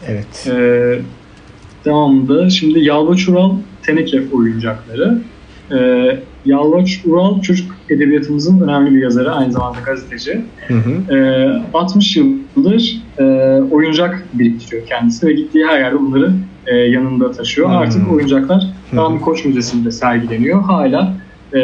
Evet. 0.07 0.47
Ee, 0.47 0.99
devamında 1.85 2.49
şimdi 2.49 2.79
Yalvaç 2.79 3.29
Ural 3.29 3.51
teneke 3.83 4.21
oyuncakları. 4.33 5.21
Ee, 5.71 6.19
Yalvaç 6.45 6.99
Ural 7.05 7.41
çocuk 7.41 7.75
edebiyatımızın 7.89 8.61
önemli 8.61 8.95
bir 8.95 9.01
yazarı, 9.01 9.31
aynı 9.31 9.51
zamanda 9.51 9.79
gazeteci. 9.85 10.41
Hı 10.67 10.73
hı. 10.73 11.15
Ee, 11.15 11.61
60 11.73 12.17
yıldır 12.17 13.01
e, 13.19 13.23
oyuncak 13.71 14.25
biriktiriyor 14.33 14.87
kendisi 14.87 15.27
ve 15.27 15.33
gittiği 15.33 15.65
her 15.65 15.79
yerde 15.79 15.99
bunları 15.99 16.31
e, 16.67 16.75
yanında 16.75 17.31
taşıyor. 17.31 17.69
Hı. 17.69 17.73
Artık 17.73 18.11
oyuncaklar 18.11 18.63
Rami 18.95 19.21
Koç 19.21 19.45
Müzesi'nde 19.45 19.91
sergileniyor. 19.91 20.61
Hala 20.61 21.13
e, 21.53 21.59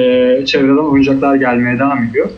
çevreden 0.46 0.92
oyuncaklar 0.92 1.36
gelmeye 1.36 1.80
devam 1.80 2.04
ediyor. 2.04 2.30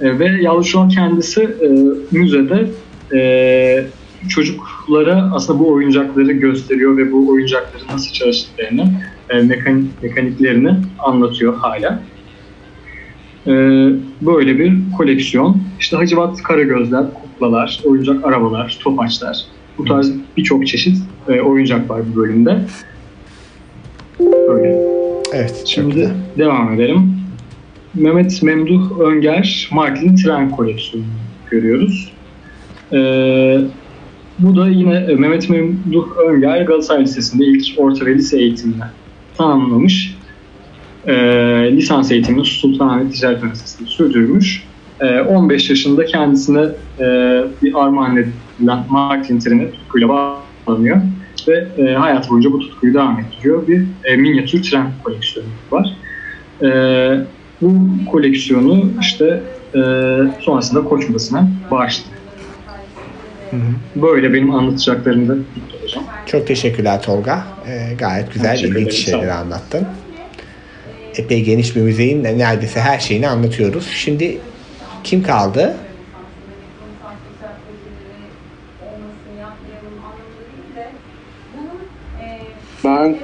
E, 0.00 0.18
ve 0.18 0.50
Ural 0.50 0.88
kendisi 0.88 1.42
e, 1.42 1.68
müzede 2.10 2.66
e, 3.14 3.84
çocuklara 4.28 5.30
aslında 5.34 5.58
bu 5.58 5.72
oyuncakları 5.72 6.32
gösteriyor 6.32 6.96
ve 6.96 7.12
bu 7.12 7.28
oyuncakların 7.28 7.86
nasıl 7.92 8.12
çalıştıklarını, 8.12 8.92
e, 9.30 9.42
mekanik, 9.42 10.02
mekaniklerini 10.02 10.74
anlatıyor 10.98 11.56
hala. 11.56 12.02
E, 13.46 13.52
böyle 14.22 14.58
bir 14.58 14.72
koleksiyon. 14.96 15.62
İşte 15.80 15.96
Hacivat 15.96 16.42
Karagözler, 16.42 17.04
kuklalar, 17.14 17.80
oyuncak 17.84 18.26
arabalar, 18.26 18.78
topaçlar. 18.82 19.44
Bu 19.78 19.84
tarz 19.84 20.12
birçok 20.36 20.66
çeşit 20.66 20.98
e, 21.28 21.40
oyuncak 21.40 21.90
var 21.90 22.02
bu 22.12 22.20
bölümde. 22.20 22.58
Böyle. 24.20 24.78
Evet. 25.32 25.62
Şimdi 25.66 25.94
güzel. 25.94 26.10
devam 26.38 26.72
edelim. 26.72 27.18
Mehmet 27.94 28.42
Memduh 28.42 29.00
Önger, 29.00 29.68
Marklin 29.72 30.16
Tren 30.16 30.50
koleksiyonu 30.50 31.06
görüyoruz. 31.50 32.12
Ee, 32.92 33.60
bu 34.38 34.56
da 34.56 34.68
yine 34.68 34.94
e, 34.94 35.14
Mehmet 35.14 35.50
Memduh 35.50 36.16
Öngel 36.16 36.66
Galatasaray 36.66 37.02
Lisesi'nde 37.02 37.44
ilk 37.44 37.64
orta 37.76 38.06
ve 38.06 38.14
lise 38.14 38.38
eğitimini 38.38 38.82
tamamlamış. 39.36 40.16
E, 41.06 41.14
lisans 41.76 42.10
eğitimini 42.10 42.44
Sultanahmet 42.44 43.14
Ticaret 43.14 43.42
Üniversitesi'nde 43.42 43.88
sürdürmüş. 43.88 44.64
E, 45.00 45.20
15 45.20 45.70
yaşında 45.70 46.04
kendisine 46.04 46.64
e, 47.00 47.04
bir 47.62 47.84
armağan 47.84 48.16
edilen 48.16 48.84
Martin 48.90 49.38
treni 49.38 49.72
tutkuyla 49.72 50.08
bağlanıyor 50.08 50.96
ve 51.48 51.66
e, 51.78 51.94
hayat 51.94 52.30
boyunca 52.30 52.52
bu 52.52 52.58
tutkuyu 52.58 52.94
devam 52.94 53.20
ettiriyor. 53.20 53.68
Bir 53.68 53.84
e, 54.04 54.16
minyatür 54.16 54.62
tren 54.62 54.92
koleksiyonu 55.04 55.48
var. 55.70 55.96
E, 56.62 56.68
bu 57.60 57.88
koleksiyonu 58.10 58.90
işte 59.00 59.40
e, 59.74 59.80
sonrasında 60.40 60.84
Koç 60.84 61.08
Müzesi'ne 61.08 61.48
bağışladı. 61.70 62.08
Hı 63.50 63.56
hı. 63.56 64.02
Böyle 64.02 64.32
benim 64.32 64.50
anlatacaklarım 64.50 65.28
da 65.28 65.34
hocam. 65.82 66.04
Çok 66.26 66.46
teşekkürler 66.46 67.02
Tolga. 67.02 67.44
Ee, 67.68 67.94
gayet 67.98 68.34
güzel, 68.34 68.58
ilginç 68.58 68.92
şeyleri 68.92 69.32
anlattın. 69.32 69.86
Epey 71.16 71.42
geniş 71.42 71.76
bir 71.76 71.80
müzeyin 71.80 72.24
neredeyse 72.24 72.80
her 72.80 72.98
şeyini 72.98 73.28
anlatıyoruz. 73.28 73.86
Şimdi 73.86 74.38
kim 75.04 75.22
kaldı? 75.22 75.76
Ben 82.88 83.16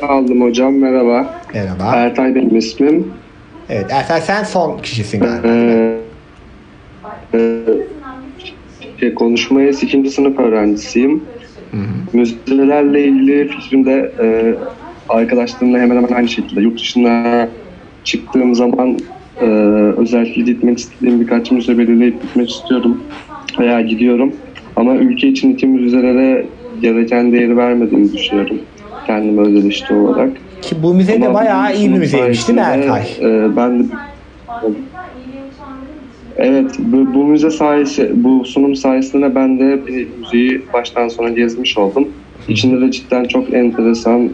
kaldım 0.00 0.40
hocam. 0.40 0.74
Merhaba. 0.74 1.34
Merhaba. 1.54 1.96
Ertay 1.96 2.34
benim 2.34 2.56
ismim. 2.56 3.12
Evet 3.68 3.86
Ertay 3.90 4.20
sen 4.20 4.44
son 4.44 4.78
kişisin 4.78 5.20
galiba. 5.20 5.48
Ee, 5.48 5.96
e, 7.34 7.60
şey, 9.00 9.14
konuşmaya 9.14 9.70
ikinci 9.70 10.10
sınıf 10.10 10.38
öğrencisiyim. 10.38 11.22
Hı 11.70 11.76
hı. 11.76 12.16
Müzelerle 12.18 13.04
ilgili 13.04 13.48
fikrimde 13.48 14.12
e, 14.22 14.54
arkadaşlarımla 15.08 15.78
hemen 15.78 15.96
hemen 15.96 16.12
aynı 16.12 16.28
şekilde. 16.28 16.60
Yurt 16.60 16.78
dışına 16.78 17.48
çıktığım 18.04 18.54
zaman 18.54 18.98
e, 19.40 19.46
özellikle 19.96 20.42
gitmek 20.42 20.78
istediğim 20.78 21.20
birkaç 21.20 21.50
müze 21.50 21.78
belirleyip 21.78 22.22
gitmek 22.22 22.50
istiyorum 22.50 23.02
veya 23.58 23.80
gidiyorum. 23.80 24.32
Ama 24.76 24.94
ülke 24.94 25.28
içindeki 25.28 25.66
müzelere 25.66 26.46
gereken 26.80 27.32
değeri 27.32 27.56
vermediğimi 27.56 28.12
düşünüyorum. 28.12 28.58
Kendime 29.06 29.42
özel 29.42 29.64
işte 29.64 29.94
olarak. 29.94 30.36
Ki 30.60 30.82
bu 30.82 30.94
müze 30.94 31.22
de 31.22 31.34
bayağı 31.34 31.76
iyi 31.76 31.92
bir 31.92 31.98
müzeymiş 31.98 32.48
değil 32.48 32.58
mi 32.58 32.64
Erkay? 32.64 33.02
E, 33.20 33.56
ben 33.56 33.80
de 33.80 33.84
Evet, 36.36 36.76
bu, 36.78 37.14
bu 37.14 37.24
müze 37.24 37.50
sayesi, 37.50 38.10
bu 38.14 38.44
sunum 38.44 38.74
sayesinde 38.74 39.34
ben 39.34 39.60
de 39.60 39.86
bir 39.86 40.16
müzeyi 40.18 40.68
baştan 40.72 41.08
sona 41.08 41.28
gezmiş 41.28 41.78
oldum. 41.78 42.08
İçinde 42.48 42.86
de 42.86 42.90
cidden 42.90 43.24
çok 43.24 43.54
enteresan, 43.54 44.30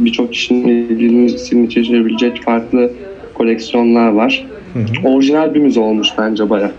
birçok 0.00 0.32
kişinin 0.32 0.68
ilgisini 0.98 1.70
çekebilecek 1.70 2.42
farklı 2.44 2.92
koleksiyonlar 3.34 4.08
var. 4.08 4.46
Hı 4.72 4.78
hı. 4.78 4.84
Orijinal 5.08 5.54
bir 5.54 5.60
müze 5.60 5.80
olmuş 5.80 6.08
bence 6.18 6.50
baya. 6.50 6.72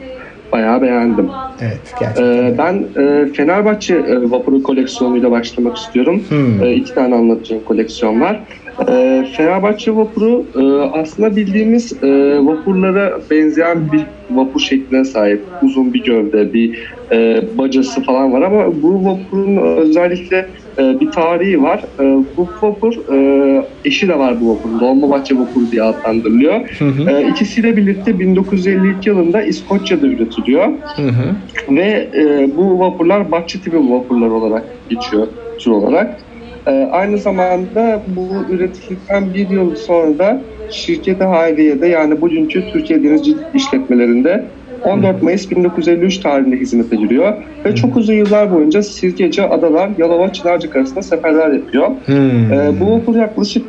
Bayağı 0.52 0.82
beğendim. 0.82 1.30
Evet 1.62 1.80
gerçekten. 2.00 2.24
Ee, 2.24 2.58
ben 2.58 2.84
e, 3.04 3.26
Fenerbahçe 3.34 3.96
e, 3.96 4.32
vapuru 4.32 4.64
koleksiyonuyla 4.64 5.32
başlamak 5.32 5.78
istiyorum. 5.78 6.22
Hmm. 6.30 6.64
E, 6.64 6.74
iki 6.74 6.96
tane 6.96 7.16
anlatacağım 7.16 7.64
koleksiyon 7.64 8.22
var. 8.22 8.40
E, 8.88 9.26
Fenerbahçe 9.38 9.96
vapuru 9.96 10.46
e, 10.56 10.90
aslında 11.00 11.36
bildiğimiz 11.36 12.04
e, 12.04 12.38
vapurlara 12.46 13.20
benzeyen 13.32 13.92
bir 13.92 14.02
vapur 14.32 14.60
şekline 14.60 15.06
sahip. 15.06 15.42
Uzun 15.62 15.94
bir 15.94 16.04
gövde, 16.04 16.54
bir 16.54 16.94
e, 17.12 17.44
bacası 17.58 18.04
falan 18.04 18.34
var 18.34 18.42
ama 18.42 18.82
bu 18.82 19.06
vapurun 19.06 19.58
özellikle 19.58 20.48
e, 20.78 21.00
bir 21.00 21.12
tarihi 21.12 21.64
var. 21.64 21.84
E, 22.00 22.04
bu 22.38 22.48
vapur 22.62 22.94
e, 23.14 23.66
eşi 23.86 24.08
de 24.08 24.20
var 24.20 24.42
bu 24.42 24.50
vapurun. 24.50 24.80
Dolmabahçe 24.80 25.36
vapuru 25.40 25.72
diye 25.72 25.84
adlandırılıyor. 25.84 26.70
Hı 26.80 26.86
hı. 26.86 27.10
E, 27.10 27.28
ikisiyle 27.28 27.78
birlikte 27.78 28.20
1952 28.20 29.10
yılında 29.10 29.44
İskoçya'da 29.44 30.08
üretiliyor. 30.08 30.68
Hı 30.96 31.02
hı. 31.02 31.76
Ve 31.76 32.10
e, 32.16 32.50
bu 32.58 32.80
vapurlar 32.80 33.32
bahçe 33.32 33.62
tipi 33.62 33.78
vapurlar 33.78 34.30
olarak 34.30 34.64
geçiyor 34.90 35.28
tür 35.60 35.72
olarak. 35.72 36.20
E, 36.68 36.90
aynı 36.92 37.18
zamanda 37.18 38.04
bu 38.08 38.54
üretildikten 38.54 39.34
bir 39.34 39.50
yıl 39.50 39.76
sonra 39.76 40.20
da 40.20 40.42
şirketi 40.70 41.24
Hayriye'de 41.24 41.88
yani 41.88 42.22
bugünkü 42.22 42.72
Türkiye 42.72 43.04
Denizcilik 43.04 43.40
İşletmelerinde 43.54 44.46
14 44.86 45.24
Mayıs 45.24 45.52
1953 45.52 46.18
tarihinde 46.18 46.56
hizmete 46.56 46.96
giriyor. 46.96 47.34
Ve 47.66 47.76
çok 47.76 47.98
uzun 47.98 48.14
yıllar 48.14 48.54
boyunca 48.54 48.84
Sirkeci, 48.84 49.44
Adalar, 49.44 49.90
Yalova, 49.98 50.34
Çınarcık 50.34 50.76
arasında 50.76 51.02
seferler 51.02 51.52
yapıyor. 51.52 51.88
Hmm. 52.06 52.54
E, 52.54 52.80
bu 52.80 52.92
vapur 52.92 53.16
yaklaşık 53.16 53.66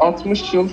60 0.00 0.54
yıl 0.54 0.68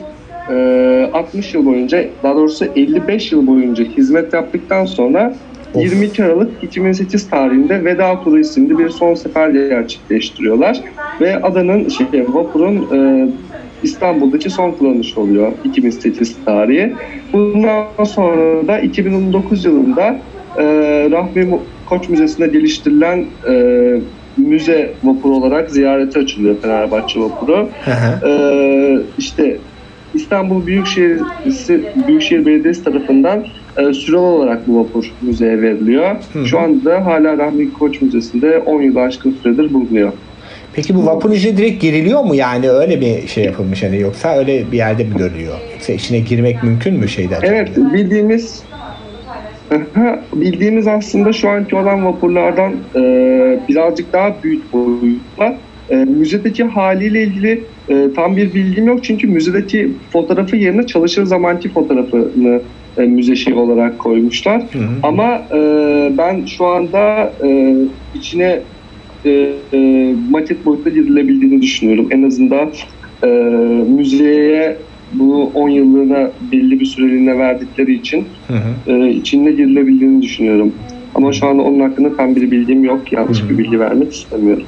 e, 0.49 1.09
60 1.13 1.53
yıl 1.53 1.65
boyunca 1.65 2.05
daha 2.23 2.35
doğrusu 2.35 2.65
55 2.75 3.31
yıl 3.31 3.47
boyunca 3.47 3.83
hizmet 3.83 4.33
yaptıktan 4.33 4.85
sonra 4.85 5.35
Of. 5.73 5.83
22 5.83 6.23
Aralık 6.23 6.63
2008 6.63 7.29
tarihinde 7.29 7.85
Veda 7.85 8.23
Turu 8.23 8.39
isimli 8.39 8.79
bir 8.79 8.89
son 8.89 9.13
sefer 9.13 9.49
gerçekleştiriyorlar. 9.49 10.81
Ve 11.21 11.41
adanın 11.41 11.89
şey, 11.89 12.07
vapurun 12.27 12.87
e, 12.91 13.27
İstanbul'daki 13.83 14.49
son 14.49 14.71
kullanışı 14.71 15.21
oluyor 15.21 15.51
2008 15.63 16.35
tarihi. 16.45 16.93
Bundan 17.33 18.03
sonra 18.03 18.67
da 18.67 18.79
2019 18.79 19.65
yılında 19.65 20.17
e, 20.57 20.63
Rahmi 21.11 21.59
Koç 21.89 22.09
Müzesi'nde 22.09 22.47
geliştirilen 22.47 23.25
e, 23.49 23.53
müze 24.37 24.93
vapuru 25.03 25.35
olarak 25.35 25.69
ziyarete 25.69 26.19
açılıyor 26.19 26.55
Fenerbahçe 26.61 27.19
vapuru. 27.19 27.69
Hı 27.85 27.91
hı. 27.91 28.27
Ee, 28.27 28.99
işte 29.17 29.57
İstanbul 30.13 30.65
Büyükşehir, 30.65 31.21
Büyükşehir 32.07 32.45
Belediyesi 32.45 32.83
tarafından 32.83 33.45
e, 33.77 33.93
süreli 33.93 34.17
olarak 34.17 34.67
bu 34.67 34.79
vapur 34.79 35.11
müzeye 35.21 35.61
veriliyor. 35.61 36.15
hı. 36.33 36.45
Şu 36.45 36.59
anda 36.59 37.05
hala 37.05 37.37
Rahmi 37.37 37.73
Koç 37.73 38.01
Müzesi'nde 38.01 38.57
10 38.57 38.81
yıl 38.81 38.95
aşkın 38.95 39.35
süredir 39.43 39.73
bulunuyor. 39.73 40.11
Peki 40.73 40.95
bu 40.95 41.05
vapurun 41.05 41.33
içine 41.33 41.57
direkt 41.57 41.81
giriliyor 41.81 42.23
mu 42.23 42.35
yani 42.35 42.69
öyle 42.69 43.01
bir 43.01 43.27
şey 43.27 43.43
yapılmış 43.43 43.83
hani 43.83 43.99
yoksa 43.99 44.37
öyle 44.37 44.71
bir 44.71 44.77
yerde 44.77 45.03
mi 45.03 45.17
görülüyor? 45.17 45.57
Yoksa 45.73 45.93
içine 45.93 46.19
girmek 46.19 46.63
mümkün 46.63 46.93
mü 46.93 47.07
şeyden? 47.07 47.39
Evet 47.43 47.69
bildiğimiz 47.93 48.63
bildiğimiz 50.33 50.87
aslında 50.87 51.33
şu 51.33 51.49
anki 51.49 51.75
olan 51.75 52.05
vapurlardan 52.05 52.73
e, 52.95 52.99
birazcık 53.69 54.13
daha 54.13 54.35
büyük 54.43 54.73
boyutta. 54.73 55.57
E, 55.89 55.95
müzedeki 55.95 56.63
haliyle 56.63 57.23
ilgili 57.23 57.63
e, 57.89 58.07
tam 58.15 58.37
bir 58.37 58.53
bilgim 58.53 58.87
yok 58.87 59.03
çünkü 59.03 59.27
müzedeki 59.27 59.91
fotoğrafı 60.11 60.55
yerine 60.55 60.85
çalışır 60.85 61.23
zamanki 61.23 61.69
fotoğrafını 61.69 62.61
e, 62.97 63.01
müze 63.01 63.35
şey 63.35 63.53
olarak 63.53 63.99
koymuşlar. 63.99 64.61
Hı 64.61 64.79
hı. 64.79 64.83
Ama 65.03 65.41
e, 65.53 65.57
ben 66.17 66.45
şu 66.45 66.65
anda 66.65 67.33
e, 67.43 67.75
içine 68.15 68.59
e, 69.25 69.53
e, 69.73 70.13
maket 70.29 70.65
boyutta 70.65 70.89
girilebildiğini 70.89 71.61
düşünüyorum. 71.61 72.07
En 72.11 72.23
azından 72.23 72.69
e, 73.23 73.27
müzeye 73.97 74.77
bu 75.13 75.51
10 75.53 75.69
yıllığına 75.69 76.31
belli 76.51 76.79
bir 76.79 76.85
süreliğine 76.85 77.37
verdikleri 77.37 77.93
için 77.93 78.25
Hı 78.47 78.53
hı. 78.53 78.91
e, 78.91 79.09
içinde 79.09 79.51
girilebildiğini 79.51 80.21
düşünüyorum. 80.21 80.73
Ama 81.15 81.33
şu 81.33 81.47
anda 81.47 81.63
onun 81.63 81.79
hakkında 81.79 82.17
tam 82.17 82.35
bir 82.35 82.51
bilgim 82.51 82.83
yok. 82.83 83.13
Yanlış 83.13 83.49
bir 83.49 83.57
bilgi 83.57 83.79
vermek 83.79 84.13
istemiyorum. 84.13 84.63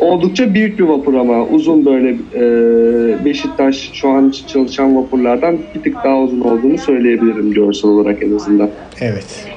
Oldukça 0.00 0.54
büyük 0.54 0.78
bir 0.78 0.84
vapur 0.84 1.14
ama 1.14 1.46
uzun 1.46 1.84
böyle 1.84 2.16
e, 2.34 3.24
Beşiktaş 3.24 3.90
şu 3.92 4.08
an 4.08 4.32
çalışan 4.46 4.96
vapurlardan 4.96 5.58
bir 5.74 5.82
tık 5.82 6.04
daha 6.04 6.20
uzun 6.20 6.40
olduğunu 6.40 6.78
söyleyebilirim 6.78 7.52
görsel 7.52 7.90
olarak 7.90 8.22
en 8.22 8.36
azından. 8.36 8.70
Evet. 9.00 9.53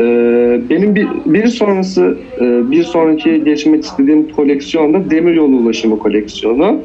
Ee, 0.00 0.60
benim 0.70 0.94
bir, 0.94 1.08
bir 1.26 1.46
sonrası 1.46 2.16
e, 2.40 2.70
bir 2.70 2.82
sonraki 2.82 3.44
geçmek 3.44 3.84
istediğim 3.84 4.32
koleksiyon 4.32 4.94
da 4.94 5.10
demiryolu 5.10 5.56
ulaşımı 5.56 5.98
koleksiyonu. 5.98 6.80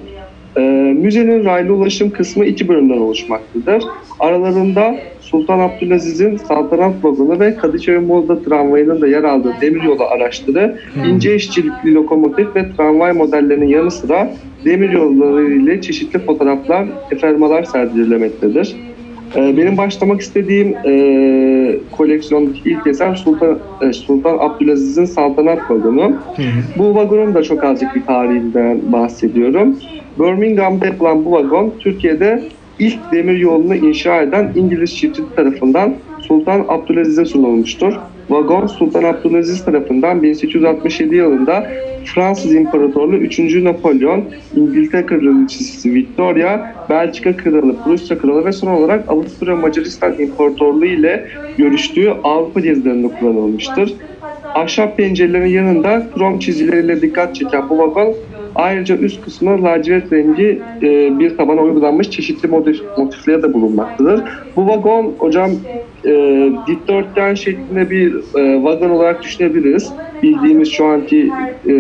Ee, 0.58 0.62
müzenin 0.98 1.46
raylı 1.46 1.74
ulaşım 1.74 2.10
kısmı 2.10 2.46
iki 2.46 2.68
bölümden 2.68 2.98
oluşmaktadır. 2.98 3.84
Aralarında 4.20 4.96
Sultan 5.22 5.60
Abdülaziz'in 5.60 6.38
saltanat 6.38 6.94
vagonu 7.04 7.40
ve 7.40 7.56
Kadıköy 7.56 8.00
Moda 8.00 8.44
tramvayının 8.44 9.02
da 9.02 9.08
yer 9.08 9.24
aldığı 9.24 9.54
demiryolu 9.62 10.04
araçları, 10.04 10.80
ince 11.08 11.36
işçilikli 11.36 11.94
lokomotif 11.94 12.56
ve 12.56 12.66
tramvay 12.78 13.14
modellerinin 13.14 13.68
yanı 13.68 13.92
sıra 13.92 14.34
demiryolları 14.66 15.52
ile 15.52 15.82
çeşitli 15.82 16.20
fotoğraflar, 16.20 16.86
efermalar 17.12 17.64
sergilemektedir. 17.64 18.76
Ee, 19.36 19.57
Benim 19.57 19.78
başlamak 19.78 20.22
istediğim 20.22 20.76
e, 20.86 21.80
koleksiyondaki 21.91 22.70
ilk 22.70 22.88
eser 22.88 23.16
Sultan, 23.16 23.60
e, 23.82 23.94
Sultan 23.94 24.38
Abdülaziz'in 24.40 25.06
saltanat 25.06 25.70
vagonu. 25.70 26.02
Hı 26.36 26.41
hı. 26.41 26.64
Bu 26.78 26.95
vagonun 26.95 27.36
da 27.36 27.44
çok 27.44 27.64
azıcık 27.64 27.95
bir 27.95 28.06
tarihinden 28.06 28.91
bahsediyorum. 28.91 29.78
Birmingham'da 30.20 30.86
yapılan 30.86 31.26
bu 31.26 31.32
vagon 31.32 31.74
Türkiye'de 31.80 32.44
ilk 32.80 33.12
demir 33.12 33.38
yolunu 33.38 33.76
inşa 33.76 34.22
eden 34.22 34.52
İngiliz 34.56 34.98
çiftçi 34.98 35.24
tarafından 35.36 35.95
Sultan 36.20 36.66
Abdülaziz'e 36.68 37.26
sunulmuştur. 37.26 37.94
Vagon 38.30 38.68
Sultan 38.68 39.04
Abdülaziz 39.04 39.66
tarafından 39.66 40.24
1867 40.24 41.16
yılında 41.16 41.72
Fransız 42.06 42.54
İmparatorluğu 42.54 43.16
3. 43.16 43.40
Napolyon, 43.40 44.26
İngiltere 44.56 45.06
Kraliçesi 45.06 45.94
Victoria, 45.94 46.76
Belçika 46.90 47.38
Kralı, 47.38 47.76
Prusya 47.84 48.18
Kralı 48.18 48.46
ve 48.46 48.52
son 48.52 48.72
olarak 48.72 49.10
Avusturya 49.10 49.56
Macaristan 49.56 50.20
İmparatorluğu 50.20 50.86
ile 50.86 51.28
görüştüğü 51.58 52.10
Avrupa 52.24 52.60
gezilerinde 52.60 53.08
kullanılmıştır. 53.20 53.94
Ahşap 54.56 54.98
pencerelerin 54.98 55.50
yanında 55.50 56.08
krom 56.16 56.40
çizgileriyle 56.40 57.02
dikkat 57.02 57.36
çeken 57.36 57.70
bu 57.70 57.78
vagon 57.78 58.16
ayrıca 58.56 58.98
üst 58.98 59.22
kısmı 59.22 59.64
lacivert 59.64 60.14
rengi 60.14 60.64
e, 60.82 61.19
bir 61.19 61.38
tabana 61.38 61.61
uygulanmış 61.61 62.10
çeşitli 62.10 62.48
motif, 62.48 62.77
motifleri 62.98 63.44
de 63.44 63.53
bulunmaktadır. 63.53 64.23
Bu 64.56 64.68
vagon 64.68 65.15
hocam 65.19 65.52
e, 66.06 66.11
dikdörtgen 66.68 67.34
şeklinde 67.34 67.90
bir 67.90 68.15
e, 68.40 68.64
vagon 68.64 68.90
olarak 68.90 69.23
düşünebiliriz. 69.23 69.94
Bildiğimiz 70.23 70.69
şu 70.72 70.86
anki 70.86 71.34
e, 71.69 71.73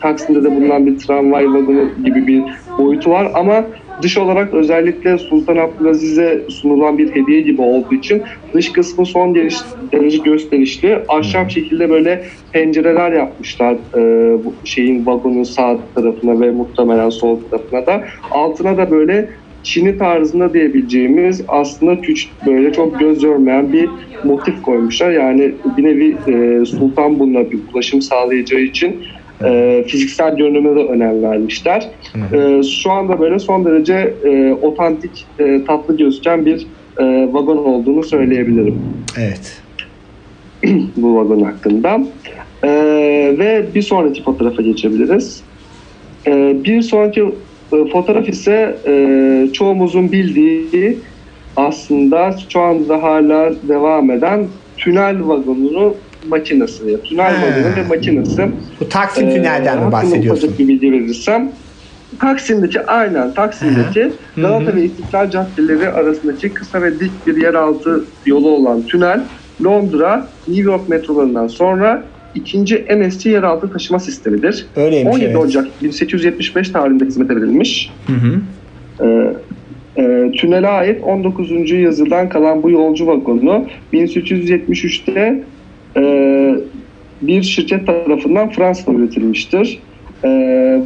Taksim'de 0.00 0.44
de 0.44 0.54
bulunan 0.54 0.86
bir 0.86 0.98
tramvay 0.98 1.52
vagonu 1.52 1.90
gibi 2.04 2.26
bir 2.26 2.44
boyutu 2.78 3.10
var 3.10 3.30
ama 3.34 3.64
dış 4.02 4.18
olarak 4.18 4.54
özellikle 4.54 5.18
Sultan 5.18 5.56
Abdülaziz'e 5.56 6.42
sunulan 6.48 6.98
bir 6.98 7.14
hediye 7.14 7.40
gibi 7.40 7.62
olduğu 7.62 7.94
için 7.94 8.22
dış 8.54 8.72
kısmı 8.72 9.06
son 9.06 9.34
derece, 9.34 9.56
derece 9.92 10.18
gösterişli. 10.18 10.98
Ahşap 11.08 11.50
şekilde 11.50 11.90
böyle 11.90 12.24
pencereler 12.52 13.12
yapmışlar 13.12 13.74
e, 13.94 13.98
bu 14.44 14.54
şeyin 14.64 15.06
vagonun 15.06 15.42
sağ 15.42 15.78
tarafına 15.94 16.40
ve 16.40 16.50
muhtemelen 16.50 17.10
sol 17.10 17.38
tarafına 17.50 17.86
da. 17.86 18.04
Altına 18.30 18.76
da 18.76 18.90
böyle 18.90 19.28
Çin'i 19.62 19.98
tarzında 19.98 20.54
diyebileceğimiz 20.54 21.42
aslında 21.48 22.00
küçük 22.00 22.30
böyle 22.46 22.72
çok 22.72 23.00
göz 23.00 23.22
görmeyen 23.22 23.72
bir 23.72 23.88
motif 24.24 24.62
koymuşlar. 24.62 25.10
Yani 25.10 25.52
bir 25.76 25.84
nevi 25.84 26.16
e, 26.28 26.64
Sultan 26.64 27.18
bununla 27.18 27.50
bir 27.50 27.58
ulaşım 27.72 28.02
sağlayacağı 28.02 28.60
için 28.60 28.96
e, 29.42 29.84
fiziksel 29.88 30.36
görünüme 30.36 30.76
de 30.76 30.88
önem 30.88 31.22
vermişler. 31.22 31.90
E, 32.32 32.62
şu 32.62 32.90
anda 32.90 33.20
böyle 33.20 33.38
son 33.38 33.64
derece 33.64 34.14
e, 34.24 34.52
otantik, 34.52 35.26
e, 35.38 35.64
tatlı 35.66 35.96
gözüken 35.96 36.46
bir 36.46 36.66
e, 36.98 37.04
vagon 37.32 37.56
olduğunu 37.56 38.02
söyleyebilirim 38.02 38.78
Evet. 39.18 39.62
bu 40.96 41.16
vagon 41.16 41.40
hakkında. 41.40 42.00
E, 42.64 42.68
ve 43.38 43.64
bir 43.74 43.82
sonraki 43.82 44.22
fotoğrafa 44.22 44.62
geçebiliriz. 44.62 45.42
E, 46.26 46.56
bir 46.64 46.82
sonraki 46.82 47.20
e, 47.72 47.88
fotoğraf 47.92 48.28
ise 48.28 48.76
e, 48.86 49.48
çoğumuzun 49.52 50.12
bildiği 50.12 50.98
aslında 51.56 52.36
şu 52.48 52.60
anda 52.60 53.02
hala 53.02 53.52
devam 53.68 54.10
eden 54.10 54.46
tünel 54.76 55.28
vagonunu 55.28 55.94
makinesi. 56.28 56.90
ya 56.90 57.00
Tünel 57.00 57.32
He. 57.36 57.42
vagonu 57.42 57.76
ve 57.76 57.82
makinesi. 57.88 58.48
Bu 58.80 58.88
Taksim 58.88 59.28
Ee, 59.28 59.34
tünelden 59.34 59.62
mi 59.62 59.68
hakkında 59.68 59.92
bahsediyorsun? 59.92 60.42
ufacık 60.48 60.58
bir 60.58 60.68
bilgi 60.68 60.92
verirsem. 60.92 61.50
Taksim'deki 62.20 62.80
aynen 62.86 63.34
Taksim'deki 63.34 64.12
Galata 64.36 64.76
ve 64.76 64.84
İstiklal 64.84 65.30
caddeleri 65.30 65.88
arasındaki 65.88 66.48
kısa 66.48 66.82
ve 66.82 67.00
dik 67.00 67.26
bir 67.26 67.42
yeraltı 67.42 68.04
yolu 68.26 68.48
olan 68.48 68.82
tünel 68.82 69.20
Londra, 69.64 70.28
New 70.48 70.64
York 70.64 70.88
metrolarından 70.88 71.46
sonra 71.46 72.02
ikinci 72.34 72.76
en 72.76 73.00
eski 73.00 73.28
yeraltı 73.28 73.72
taşıma 73.72 73.98
sistemidir. 73.98 74.66
Öyleymiş 74.76 75.14
17 75.14 75.24
evet. 75.24 75.36
Ocak 75.36 75.66
1875 75.82 76.70
tarihinde 76.70 77.04
hizmete 77.04 77.36
verilmiş. 77.36 77.90
Hı 78.06 78.12
hı. 78.12 78.40
Ee, 79.00 79.34
e, 80.02 80.32
tünele 80.32 80.68
ait 80.68 81.02
19. 81.04 81.70
yüzyıldan 81.70 82.28
kalan 82.28 82.62
bu 82.62 82.70
yolcu 82.70 83.06
vagonu 83.06 83.66
1873'te 83.92 85.42
e, 85.96 86.54
bir 87.22 87.42
şirket 87.42 87.86
tarafından 87.86 88.50
Fransa'da 88.50 88.92
üretilmiştir. 88.92 89.78
E, 90.24 90.28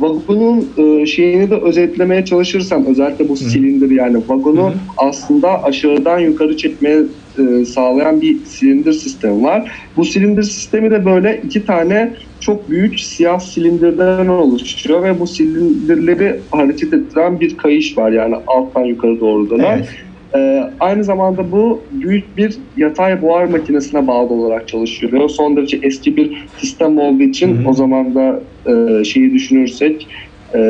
vagonun 0.01 0.69
e, 0.79 1.07
şeyini 1.07 1.51
de 1.51 1.55
özetlemeye 1.55 2.25
çalışırsam 2.25 2.87
özellikle 2.87 3.29
bu 3.29 3.37
silindir 3.37 3.91
yani 3.91 4.17
vagonu 4.29 4.63
Hı 4.63 4.67
hı. 4.67 4.73
aslında 4.97 5.65
aşağıdan 5.65 6.19
yukarı 6.19 6.57
çekmeye 6.57 7.03
e, 7.39 7.65
sağlayan 7.65 8.21
bir 8.21 8.45
silindir 8.45 8.93
sistemi 8.93 9.43
var. 9.43 9.73
Bu 9.97 10.05
silindir 10.05 10.43
sistemi 10.43 10.91
de 10.91 11.05
böyle 11.05 11.41
iki 11.45 11.65
tane 11.65 12.15
çok 12.41 12.71
büyük 12.71 13.01
siyah 13.01 13.41
silindirden 13.41 14.27
oluşuyor 14.27 15.03
ve 15.03 15.21
bu 15.21 15.27
silindirleri 15.27 16.41
hareket 16.51 16.95
ettiren 16.95 17.41
bir 17.41 17.57
kayış 17.57 17.99
var 17.99 18.13
yani 18.13 18.35
alttan 18.47 18.85
yukarı 18.85 19.21
doğru 19.21 19.51
dönen. 19.51 19.77
Evet. 19.77 19.89
Ee, 20.37 20.63
aynı 20.81 21.05
zamanda 21.05 21.53
bu 21.53 21.85
büyük 21.91 22.37
bir 22.37 22.59
yatay 22.77 23.23
buhar 23.23 23.45
makinesine 23.45 24.07
bağlı 24.07 24.35
olarak 24.35 24.69
çalışıyor. 24.69 25.29
Son 25.29 25.57
derece 25.57 25.79
eski 25.83 26.17
bir 26.17 26.49
sistem 26.57 26.99
olduğu 26.99 27.23
için 27.23 27.57
Hı 27.57 27.63
hı. 27.63 27.69
o 27.69 27.73
zaman 27.73 28.15
da 28.15 28.41
e, 28.67 29.05
şeyi 29.05 29.35
düşünürsek 29.35 30.09
e, 30.55 30.61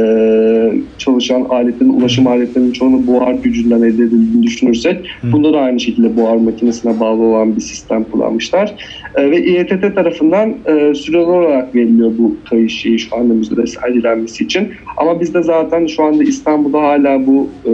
çalışan 0.98 1.40
aletlerin, 1.42 1.90
ulaşım 1.90 2.26
aletlerinin 2.26 2.72
çoğunu 2.72 3.06
buhar 3.06 3.32
gücünden 3.32 3.82
elde 3.82 4.02
edildiğini 4.02 4.42
düşünürsek 4.42 5.08
Hı. 5.20 5.32
bunda 5.32 5.52
da 5.52 5.60
aynı 5.60 5.80
şekilde 5.80 6.16
buhar 6.16 6.36
makinesine 6.36 7.00
bağlı 7.00 7.22
olan 7.22 7.56
bir 7.56 7.60
sistem 7.60 8.04
kullanmışlar. 8.04 8.74
E, 9.16 9.30
ve 9.30 9.44
İETT 9.44 9.94
tarafından 9.94 10.54
e, 10.66 10.94
süreli 10.94 11.26
olarak 11.26 11.74
veriliyor 11.74 12.10
bu 12.18 12.36
kayış 12.50 12.80
şeyi 12.80 12.98
şu 12.98 13.16
anda 13.16 13.34
müzede 13.34 13.66
sergilenmesi 13.66 14.44
için. 14.44 14.68
Ama 14.96 15.20
bizde 15.20 15.42
zaten 15.42 15.86
şu 15.86 16.02
anda 16.02 16.22
İstanbul'da 16.22 16.80
hala 16.80 17.26
bu 17.26 17.50
e, 17.64 17.72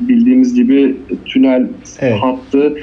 bildiğimiz 0.00 0.54
gibi 0.54 0.96
tünel 1.26 1.66
Evet. 2.00 2.18
hattı 2.20 2.74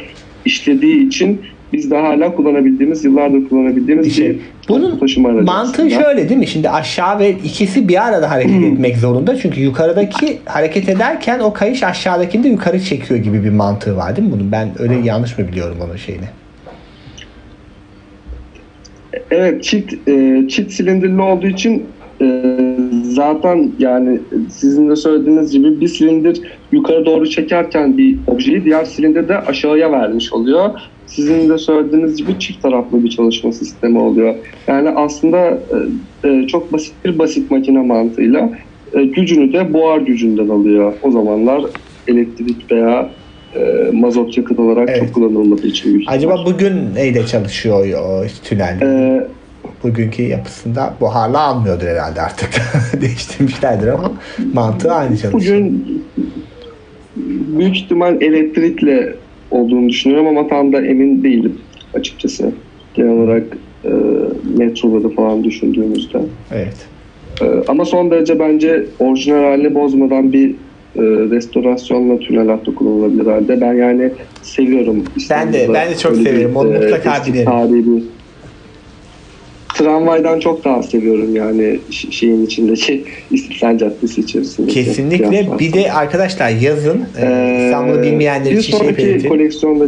işlediği 0.46 1.08
için 1.08 1.42
biz 1.74 1.92
de 1.92 1.98
hala 1.98 2.36
kullanabildiğimiz, 2.36 3.06
yıllardır 3.06 3.50
kullanabildiğimiz 3.50 4.08
İşte 4.08 4.30
bir 4.30 4.40
bunun 4.70 5.00
taşıma 5.00 5.30
aracı 5.30 5.46
Mantığı 5.46 5.72
aslında. 5.86 6.04
şöyle 6.04 6.30
değil 6.30 6.40
mi? 6.40 6.48
Şimdi 6.48 6.70
aşağı 6.70 7.20
ve 7.20 7.30
ikisi 7.32 7.88
bir 7.88 8.08
arada 8.08 8.32
hareket 8.32 8.64
etmek 8.64 8.98
zorunda. 8.98 9.38
Çünkü 9.38 9.62
yukarıdaki 9.62 10.38
hareket 10.46 10.90
ederken 10.90 11.40
o 11.40 11.54
kayış 11.54 11.84
aşağıdakini 11.84 12.44
de 12.44 12.48
yukarı 12.48 12.80
çekiyor 12.80 13.20
gibi 13.20 13.44
bir 13.44 13.50
mantığı 13.50 13.98
var 13.98 14.16
değil 14.16 14.28
mi 14.28 14.34
bunun? 14.34 14.52
Ben 14.52 14.70
öyle 14.80 14.96
yanlış 15.04 15.38
mı 15.38 15.48
biliyorum 15.48 15.78
onun 15.86 15.96
şeyini? 15.96 16.26
Evet 19.32 19.64
çift 19.64 19.94
e, 20.08 20.44
çift 20.50 20.72
silindirli 20.72 21.22
olduğu 21.22 21.48
için 21.48 21.84
zaten 23.04 23.72
yani 23.80 24.20
sizin 24.50 24.90
de 24.90 24.96
söylediğiniz 24.96 25.52
gibi 25.52 25.82
bir 25.82 25.88
silindir 25.88 26.42
yukarı 26.72 27.06
doğru 27.06 27.30
çekerken 27.30 27.98
bir 27.98 28.18
objeyi 28.28 28.66
diğer 28.66 28.86
silindir 28.86 29.28
de 29.28 29.38
aşağıya 29.38 29.92
vermiş 29.92 30.34
oluyor. 30.34 30.70
Sizin 31.08 31.50
de 31.50 31.58
söylediğiniz 31.58 32.16
gibi 32.16 32.40
çift 32.40 32.62
taraflı 32.62 33.04
bir 33.04 33.10
çalışma 33.10 33.52
sistemi 33.52 34.00
oluyor. 34.00 34.36
Yani 34.68 34.90
aslında 34.90 35.60
e, 36.24 36.30
e, 36.30 36.48
çok 36.48 36.74
basit 36.74 36.94
bir 37.06 37.20
basit 37.20 37.52
makine 37.52 37.82
mantığıyla 37.82 38.50
e, 38.94 39.04
gücünü 39.04 39.54
de 39.54 39.74
buhar 39.74 39.98
gücünden 39.98 40.50
alıyor. 40.50 40.94
O 41.04 41.12
zamanlar 41.12 41.62
elektrik 42.08 42.72
veya 42.72 43.10
mazot 43.94 44.38
yakıt 44.38 44.60
olarak 44.60 44.90
Evet. 44.90 45.00
çok 45.00 45.14
kullanılmadığı 45.14 45.68
için. 45.68 46.04
Acaba 46.08 46.46
bugün 46.46 46.74
neyle 46.96 47.26
çalışıyor 47.26 48.00
o 48.00 48.24
tünel? 48.44 48.82
E, 48.82 49.28
Bugünkü 49.84 50.24
yapısında 50.24 50.94
buharla 51.02 51.40
almıyordur 51.40 51.88
herhalde 51.88 52.22
artık. 52.22 52.50
Değiştirmişlerdir 53.02 53.88
ama 53.88 54.12
mantığı 54.54 54.92
aynı 54.94 55.18
çalışıyor. 55.18 55.34
Bugün 55.34 55.86
büyük 57.58 57.78
ihtimal 57.78 58.22
elektrikle 58.22 59.14
olduğunu 59.52 59.90
düşünüyorum 59.90 60.28
ama 60.28 60.48
tam 60.48 60.74
da 60.74 60.86
emin 60.86 61.24
değilim 61.24 61.58
açıkçası. 61.94 62.52
Genel 62.94 63.12
olarak 63.12 63.44
e, 63.86 63.90
metroları 64.58 65.10
falan 65.10 65.44
düşündüğümüzde. 65.44 66.20
Evet. 66.52 66.76
E, 67.42 67.46
ama 67.68 67.86
son 67.86 68.12
derece 68.12 68.40
bence 68.40 68.86
orijinal 69.00 69.44
halini 69.44 69.76
bozmadan 69.76 70.34
bir 70.34 70.50
e, 70.96 71.02
restorasyonla 71.02 72.20
tünel 72.20 72.48
hattı 72.48 72.76
kullanılabilir 72.76 73.26
halde. 73.26 73.62
Ben 73.62 73.74
yani 73.74 74.12
seviyorum. 74.42 75.04
Ben 75.30 75.54
de- 75.54 75.70
ben 75.74 75.90
de 75.90 75.96
çok 75.98 76.16
severim. 76.16 76.56
Onu 76.56 76.70
mutlaka 76.72 77.18
eski 77.18 77.34
binerim. 77.34 77.46
tarihi 77.52 78.04
Tramvaydan 79.78 80.40
çok 80.40 80.66
daha 80.66 80.84
seviyorum 80.84 81.36
yani 81.36 81.80
şeyin 81.92 82.46
içindeki 82.46 83.06
İstiklal 83.32 83.78
Caddesi 83.78 84.22
içerisinde. 84.22 84.72
Kesinlikle. 84.72 85.60
Bir 85.60 85.74
de 85.74 85.92
arkadaşlar 85.92 86.50
yazın 86.50 87.06
e, 87.22 87.66
İstanbul'u 87.66 88.02
bilmeyenler 88.02 88.52
için 88.52 88.78
şey 88.78 88.98
belirteyim. 88.98 89.30
koleksiyonda 89.30 89.86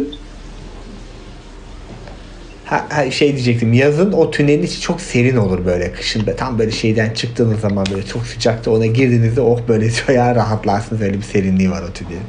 Ha, 2.64 2.86
ha, 2.88 3.10
şey 3.10 3.32
diyecektim. 3.32 3.72
Yazın 3.72 4.12
o 4.12 4.30
tünelin 4.30 4.62
içi 4.62 4.80
çok 4.80 5.00
serin 5.00 5.36
olur 5.36 5.66
böyle. 5.66 5.92
Kışında 5.92 6.36
tam 6.36 6.58
böyle 6.58 6.70
şeyden 6.70 7.10
çıktığınız 7.10 7.60
zaman 7.60 7.86
böyle 7.90 8.06
çok 8.06 8.26
sıcakta 8.26 8.70
ona 8.70 8.86
girdiğinizde 8.86 9.40
oh 9.40 9.60
böyle 9.68 9.88
bayağı 10.08 10.34
rahatlarsınız. 10.34 11.02
Öyle 11.02 11.16
bir 11.16 11.22
serinliği 11.22 11.70
var 11.70 11.82
o 11.90 11.92
tünelin. 11.92 12.20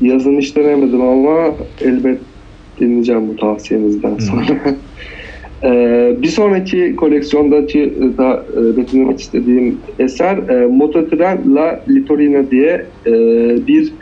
yazın 0.00 0.40
hiç 0.40 0.56
denemedim 0.56 1.00
ama 1.00 1.54
elbet 1.80 2.18
dinleyeceğim 2.80 3.28
bu 3.28 3.36
tavsiyenizden 3.36 4.18
sonra. 4.18 4.46
Ee, 5.64 6.16
bir 6.22 6.28
sonraki 6.28 6.96
koleksiyondaki 6.96 7.80
e, 7.80 8.18
da 8.18 8.44
e, 8.56 8.76
betimlemek 8.76 9.20
istediğim 9.20 9.78
eser 9.98 10.36
e, 10.36 10.66
Mototren 10.66 11.54
La 11.54 11.80
Litorina 11.88 12.50
diye 12.50 12.86
e, 13.06 13.12
bir 13.66 13.92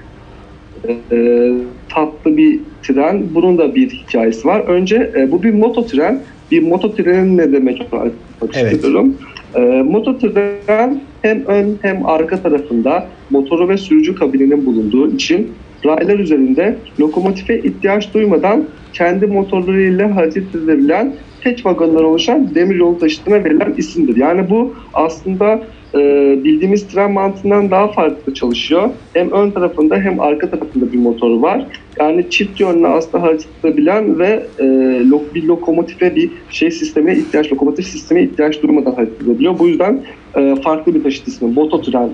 e, 0.88 1.52
tatlı 1.88 2.36
bir 2.36 2.60
tren. 2.82 3.22
Bunun 3.34 3.58
da 3.58 3.74
bir 3.74 3.90
hikayesi 3.90 4.48
var. 4.48 4.60
Önce 4.60 5.12
e, 5.16 5.32
bu 5.32 5.42
bir 5.42 5.54
mototren. 5.54 6.20
Bir 6.50 6.62
mototrenin 6.62 7.38
ne 7.38 7.52
demek 7.52 7.88
anlatmak 7.92 8.56
Evet. 8.56 8.72
istiyorum. 8.72 9.14
E, 9.54 9.60
mototren 9.82 11.00
hem 11.22 11.44
ön 11.46 11.78
hem 11.82 12.06
arka 12.06 12.42
tarafında 12.42 13.06
motoru 13.30 13.68
ve 13.68 13.76
sürücü 13.76 14.14
kabininin 14.14 14.66
bulunduğu 14.66 15.12
için 15.12 15.48
raylar 15.84 16.18
üzerinde 16.18 16.76
lokomotife 17.00 17.58
ihtiyaç 17.58 18.14
duymadan 18.14 18.64
kendi 18.92 19.26
motorlarıyla 19.26 20.16
hareket 20.16 20.54
edebilen 20.54 21.14
tek 21.40 21.66
vagonlar 21.66 22.02
oluşan 22.02 22.54
demiryolu 22.54 22.98
taşıtına 22.98 23.44
verilen 23.44 23.74
isimdir. 23.76 24.16
Yani 24.16 24.50
bu 24.50 24.74
aslında 24.94 25.60
e, 25.94 25.98
bildiğimiz 26.44 26.88
tren 26.88 27.12
mantığından 27.12 27.70
daha 27.70 27.88
farklı 27.88 28.34
çalışıyor. 28.34 28.90
Hem 29.12 29.30
ön 29.30 29.50
tarafında 29.50 29.96
hem 29.96 30.20
arka 30.20 30.50
tarafında 30.50 30.92
bir 30.92 30.98
motoru 30.98 31.42
var. 31.42 31.66
Yani 32.00 32.30
çift 32.30 32.60
yönlü 32.60 32.86
aslında 32.86 33.22
hareket 33.22 33.48
edebilen 33.64 34.18
ve 34.18 34.46
e, 34.58 34.64
lok, 35.10 35.34
bir 35.34 35.44
lokomotife 35.44 36.16
bir 36.16 36.30
şey 36.50 36.70
sistemine 36.70 37.18
ihtiyaç, 37.18 37.52
lokomotif 37.52 37.86
sistemine 37.86 38.24
ihtiyaç 38.24 38.62
duymadan 38.62 38.92
hareket 38.92 39.22
edebiliyor. 39.22 39.58
Bu 39.58 39.68
yüzden 39.68 40.00
e, 40.36 40.54
farklı 40.64 40.94
bir 40.94 41.02
taşıt 41.02 41.28
ismi, 41.28 41.52
mototren 41.52 42.10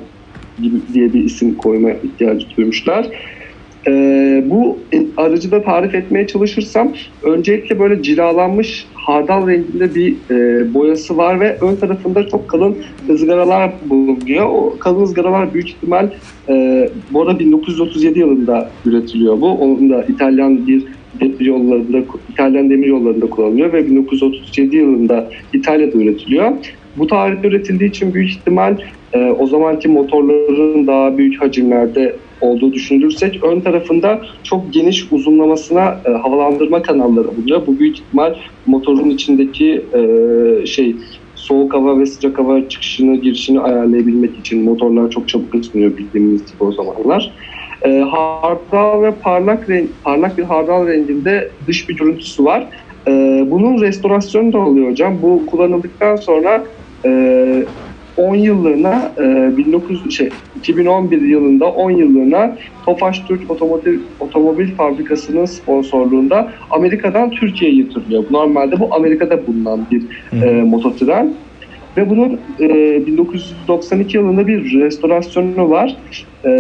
gibi 0.63 0.77
diye 0.95 1.13
bir 1.13 1.25
isim 1.25 1.55
koyma 1.55 1.91
ihtiyacı 1.91 2.47
duymuşlar. 2.57 3.07
Ee, 3.89 4.45
bu 4.47 4.79
aracı 5.17 5.51
da 5.51 5.63
tarif 5.63 5.95
etmeye 5.95 6.27
çalışırsam 6.27 6.93
öncelikle 7.23 7.79
böyle 7.79 8.03
cilalanmış 8.03 8.87
hardal 8.95 9.49
renginde 9.49 9.95
bir 9.95 10.15
e, 10.31 10.75
boyası 10.75 11.17
var 11.17 11.41
ve 11.41 11.57
ön 11.61 11.77
tarafında 11.77 12.29
çok 12.29 12.49
kalın 12.49 12.77
ızgaralar 13.11 13.73
bulunuyor. 13.87 14.47
O 14.47 14.77
kalın 14.79 15.03
ızgaralar 15.03 15.55
büyük 15.55 15.69
ihtimal 15.69 16.11
e, 16.49 16.89
bu 17.11 17.23
arada 17.23 17.39
1937 17.39 18.19
yılında 18.19 18.71
üretiliyor 18.85 19.41
bu. 19.41 19.51
Onun 19.51 19.91
da 19.91 20.05
İtalyan 20.05 20.67
bir 20.67 20.85
demir 21.21 21.41
yollarında 21.41 21.99
İtalyan 22.33 22.71
demir 22.71 22.87
yollarında 22.87 23.27
kullanılıyor 23.27 23.73
ve 23.73 23.87
1937 23.87 24.77
yılında 24.77 25.31
İtalya'da 25.53 25.99
üretiliyor. 25.99 26.53
Bu 26.97 27.07
tarihte 27.07 27.49
üretildiği 27.49 27.91
için 27.91 28.15
büyük 28.15 28.31
ihtimal 28.31 28.77
e, 29.15 29.31
o 29.31 29.47
zamanki 29.47 29.89
motorların 29.89 30.87
daha 30.87 31.19
büyük 31.19 31.43
hacimlerde 31.43 32.17
olduğu 32.41 32.73
düşünülürsek 32.73 33.45
ön 33.45 33.61
tarafında 33.61 34.21
çok 34.43 34.73
geniş 34.73 35.13
uzunlamasına 35.13 36.01
e, 36.05 36.11
havalandırma 36.11 36.83
kanalları 36.83 37.29
bulunuyor. 37.37 37.67
Bu 37.67 37.79
büyük 37.79 37.99
ihtimal 37.99 38.35
motorun 38.67 39.11
içindeki 39.11 39.85
e, 39.95 40.67
şey 40.67 40.97
soğuk 41.35 41.75
hava 41.75 41.99
ve 41.99 42.07
sıcak 42.07 42.39
hava 42.39 42.69
çıkışını 42.69 43.17
girişini 43.17 43.61
ayarlayabilmek 43.61 44.39
için 44.39 44.65
motorlar 44.65 45.11
çok 45.11 45.29
çabuk 45.29 45.55
ısınıyor 45.55 45.97
bildiğimiz 45.97 46.53
gibi 46.53 46.65
o 46.65 46.73
zamanlar. 46.73 47.33
E, 47.83 48.01
hardal 48.01 49.03
ve 49.03 49.13
parlak 49.23 49.71
renk, 49.71 49.91
parlak 50.05 50.39
bir 50.39 50.43
hardal 50.43 50.87
renginde 50.87 51.51
dış 51.67 51.89
bir 51.89 51.97
görüntüsü 51.97 52.45
var. 52.45 52.67
E, 53.09 53.11
bunun 53.51 53.83
restorasyonu 53.83 54.53
da 54.53 54.59
oluyor 54.59 54.91
hocam. 54.91 55.19
Bu 55.23 55.47
kullanıldıktan 55.47 56.17
sonra 56.17 56.65
e, 57.05 57.11
10 58.17 58.35
yıllığına 58.35 59.13
e, 59.19 59.53
19 59.75 60.17
şey 60.17 60.31
2011 60.59 61.21
yılında 61.21 61.67
10 61.67 61.91
yıllığına 61.91 62.57
Tofaş 62.87 63.21
Türk 63.21 63.51
Otomotiv 63.51 63.99
Otomobil 64.21 64.75
Fabrikası'nın 64.75 65.45
sponsorluğunda 65.45 66.53
Amerika'dan 66.71 67.31
Türkiye'ye 67.31 67.83
getiriliyor. 67.83 68.25
Normalde 68.31 68.81
bu 68.81 68.95
Amerika'da 68.95 69.47
bulunan 69.47 69.87
bir 69.91 70.03
e, 70.43 70.63
mototren. 70.63 71.35
Ve 71.97 72.11
bunun 72.11 72.41
e, 72.61 73.07
1992 73.07 74.17
yılında 74.17 74.47
bir 74.47 74.81
restorasyonu 74.81 75.71
var. 75.71 75.97
E, 76.45 76.51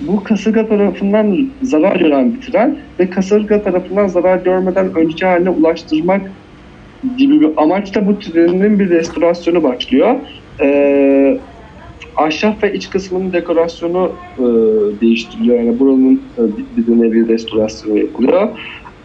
bu 0.00 0.24
kasırga 0.24 0.68
tarafından 0.68 1.48
zarar 1.62 1.96
gören 1.96 2.34
bir 2.34 2.40
tren 2.40 2.76
ve 3.00 3.10
kasırga 3.10 3.62
tarafından 3.62 4.06
zarar 4.06 4.36
görmeden 4.36 4.94
önceki 4.94 5.26
haline 5.26 5.50
ulaştırmak 5.50 6.20
gibi 7.16 7.40
bir 7.40 7.50
amaçla 7.56 8.06
bu 8.06 8.18
trenin 8.18 8.78
bir 8.78 8.90
restorasyonu 8.90 9.62
başlıyor. 9.62 10.20
E, 10.62 10.68
ahşap 12.16 12.62
ve 12.62 12.74
iç 12.74 12.90
kısmının 12.90 13.32
dekorasyonu 13.32 14.20
e, 14.38 14.44
değiştiriliyor. 15.00 15.58
Yani 15.58 15.78
buranın 15.78 16.32
e, 16.38 16.56
bir, 16.56 16.86
bir 16.86 17.00
nevi 17.00 17.28
restorasyonu 17.28 17.98
yapılıyor. 17.98 18.58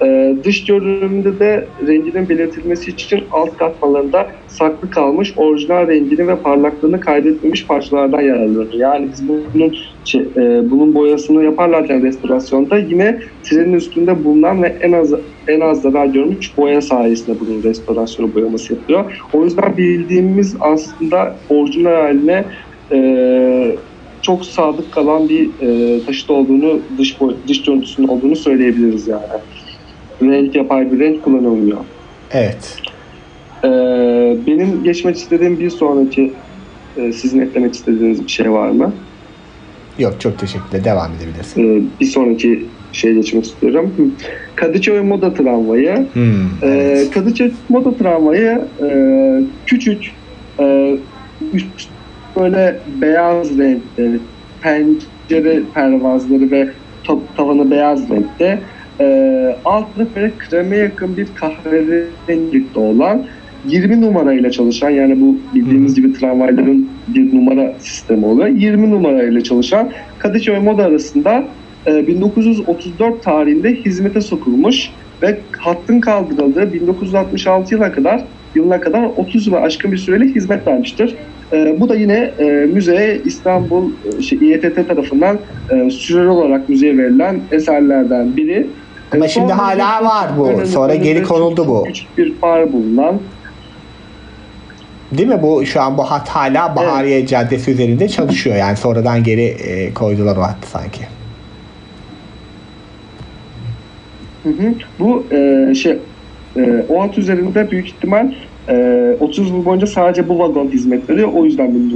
Ee, 0.04 0.36
dış 0.44 0.66
görünümde 0.66 1.40
de 1.40 1.66
renginin 1.88 2.30
belirtilmesi 2.30 2.92
için 2.92 3.24
alt 3.32 3.58
katmalarında 3.58 4.28
saklı 4.48 4.90
kalmış 4.90 5.34
orijinal 5.38 5.88
rengini 5.88 6.28
ve 6.28 6.36
parlaklığını 6.36 7.00
kaydetmemiş 7.00 7.68
parçalardan 7.68 8.22
yararlanır. 8.22 8.74
Yani 8.74 9.08
biz 9.12 9.28
bunun 9.28 9.76
e, 10.16 10.72
bunun 10.72 10.96
boyasını 10.96 11.44
yaparlarken 11.44 12.04
restorasyonda 12.04 12.78
yine 12.78 13.20
trenin 13.44 13.74
üstünde 13.74 14.24
bulunan 14.24 14.64
ve 14.64 14.68
en 14.82 14.92
az 14.92 15.14
en 15.48 15.60
az 15.60 15.82
zarar 15.82 16.06
görmüş 16.06 16.58
boya 16.58 16.82
sayesinde 16.82 17.40
bunun 17.40 17.64
restorasyonu 17.64 18.36
boyaması 18.36 18.74
yapıyor. 18.74 19.24
O 19.34 19.44
yüzden 19.44 19.78
bildiğimiz 19.78 20.56
aslında 20.60 21.36
orijinal 21.50 21.92
haline 21.92 22.46
e, 22.92 23.76
çok 24.22 24.46
sadık 24.46 24.92
kalan 24.92 25.30
bir 25.30 25.50
e, 25.62 26.00
taşıt 26.06 26.30
olduğunu, 26.30 26.80
dış 26.98 27.18
dış 27.48 27.64
görüntüsünün 27.64 28.08
olduğunu 28.08 28.36
söyleyebiliriz 28.36 29.08
yani 29.08 29.24
renk 30.22 30.56
yapay 30.56 30.92
bir 30.92 31.00
renk 31.00 31.24
kullanılmıyor. 31.24 31.78
Evet. 32.32 32.78
Ee, 33.64 33.68
benim 34.48 34.84
geçmek 34.84 35.16
istediğim 35.16 35.60
bir 35.60 35.70
sonraki 35.70 36.34
e, 36.98 37.14
sizin 37.14 37.40
eklemek 37.40 37.74
istediğiniz 37.74 38.24
bir 38.24 38.32
şey 38.32 38.52
var 38.52 38.70
mı? 38.70 38.94
Yok 40.00 40.14
çok 40.20 40.40
teşekkürler. 40.40 40.84
Devam 40.84 41.12
edebilirsin. 41.12 41.62
Ee, 41.62 42.00
bir 42.00 42.06
sonraki 42.06 42.66
şeye 42.94 43.14
geçmek 43.14 43.46
istiyorum. 43.46 44.16
Kadıköy 44.56 45.02
Moda 45.02 45.34
Tramvayı. 45.34 46.08
Hmm, 46.14 46.24
evet. 46.62 47.08
Ee, 47.08 47.12
Kadıköy 47.12 47.52
Moda 47.70 47.98
Tramvayı 47.98 48.62
e, 48.82 48.90
küçük 49.66 50.12
e, 50.60 50.98
üst 51.54 51.68
böyle 52.40 52.80
beyaz 53.02 53.58
renkte 53.58 54.12
pencere 54.62 55.62
pervazları 55.74 56.52
ve 56.52 56.70
tavanı 57.38 57.72
beyaz 57.72 58.10
renkte 58.10 58.60
e, 59.00 59.56
altında 59.66 60.08
böyle 60.16 60.32
kreme 60.38 60.78
yakın 60.78 61.18
bir 61.18 61.28
kahverengilikte 61.36 62.80
olan 62.80 63.26
20 63.66 64.02
numarayla 64.02 64.52
çalışan 64.52 64.90
yani 64.90 65.22
bu 65.22 65.38
bildiğimiz 65.56 65.96
gibi 65.96 66.14
tramvayların 66.14 66.90
bir 67.08 67.36
numara 67.36 67.74
sistemi 67.80 68.26
oluyor. 68.26 68.48
20 68.48 68.92
numarayla 68.92 69.42
çalışan 69.42 69.92
Kadıköy 70.20 70.60
Moda 70.60 70.84
arasında 70.84 71.44
e, 71.88 72.08
1934 72.08 73.24
tarihinde 73.24 73.76
hizmete 73.76 74.22
sokulmuş 74.22 74.90
ve 75.22 75.38
hattın 75.58 76.00
kaldırıldığı 76.00 76.74
1966 76.74 77.74
yıla 77.74 77.92
kadar 77.92 78.24
yılına 78.56 78.80
kadar 78.82 79.04
30 79.18 79.48
yıla 79.48 79.62
aşkın 79.62 79.92
bir 79.92 79.98
süreli 79.98 80.36
hizmet 80.36 80.68
vermiştir. 80.68 81.16
E, 81.54 81.76
bu 81.80 81.90
da 81.90 81.96
yine 81.96 82.32
e, 82.40 82.46
müzeye 82.46 83.22
İstanbul 83.26 83.92
şey, 84.22 84.40
İETT 84.42 84.88
tarafından 84.88 85.40
e, 85.72 85.90
süreli 85.90 86.28
olarak 86.28 86.70
müzeye 86.70 86.98
verilen 86.98 87.40
eserlerden 87.52 88.38
biri. 88.38 88.68
Ama 89.14 89.26
e, 89.26 89.30
şimdi 89.30 89.54
hala 89.54 90.06
var 90.06 90.30
bu. 90.38 90.68
Sonra 90.68 90.96
geri 90.96 91.24
konuldu 91.24 91.68
bu. 91.68 91.84
Küçük 91.84 92.18
bir 92.18 92.34
far 92.36 92.74
bulunan. 92.74 93.20
Değil 95.12 95.30
mi? 95.30 95.40
Bu 95.42 95.66
şu 95.66 95.82
an 95.82 95.98
bu 95.98 96.04
hat 96.04 96.30
hala 96.30 96.76
Bahariye 96.76 97.20
evet. 97.20 97.30
Caddesi 97.30 97.72
üzerinde 97.72 98.08
çalışıyor. 98.08 98.56
Yani 98.56 98.78
sonradan 98.78 99.24
geri 99.24 99.46
e, 99.46 99.94
koydular 99.94 100.38
o 100.38 100.42
hattı 100.42 100.70
sanki. 100.70 101.02
Hı 104.44 104.50
hı. 104.50 104.74
Bu 105.00 105.24
e, 105.32 105.74
şey 105.76 105.98
e, 106.58 106.86
o 106.90 107.04
hat 107.04 107.18
üzerinde 107.18 107.72
büyük 107.72 107.88
ihtimal 107.88 108.34
e, 108.70 109.16
30 109.20 109.50
yıl 109.50 109.66
boyunca 109.66 109.88
sadece 109.88 110.30
bu 110.30 110.40
vagon 110.40 110.68
hizmet 110.68 111.10
veriyor. 111.10 111.30
O 111.34 111.46
yüzden 111.46 111.92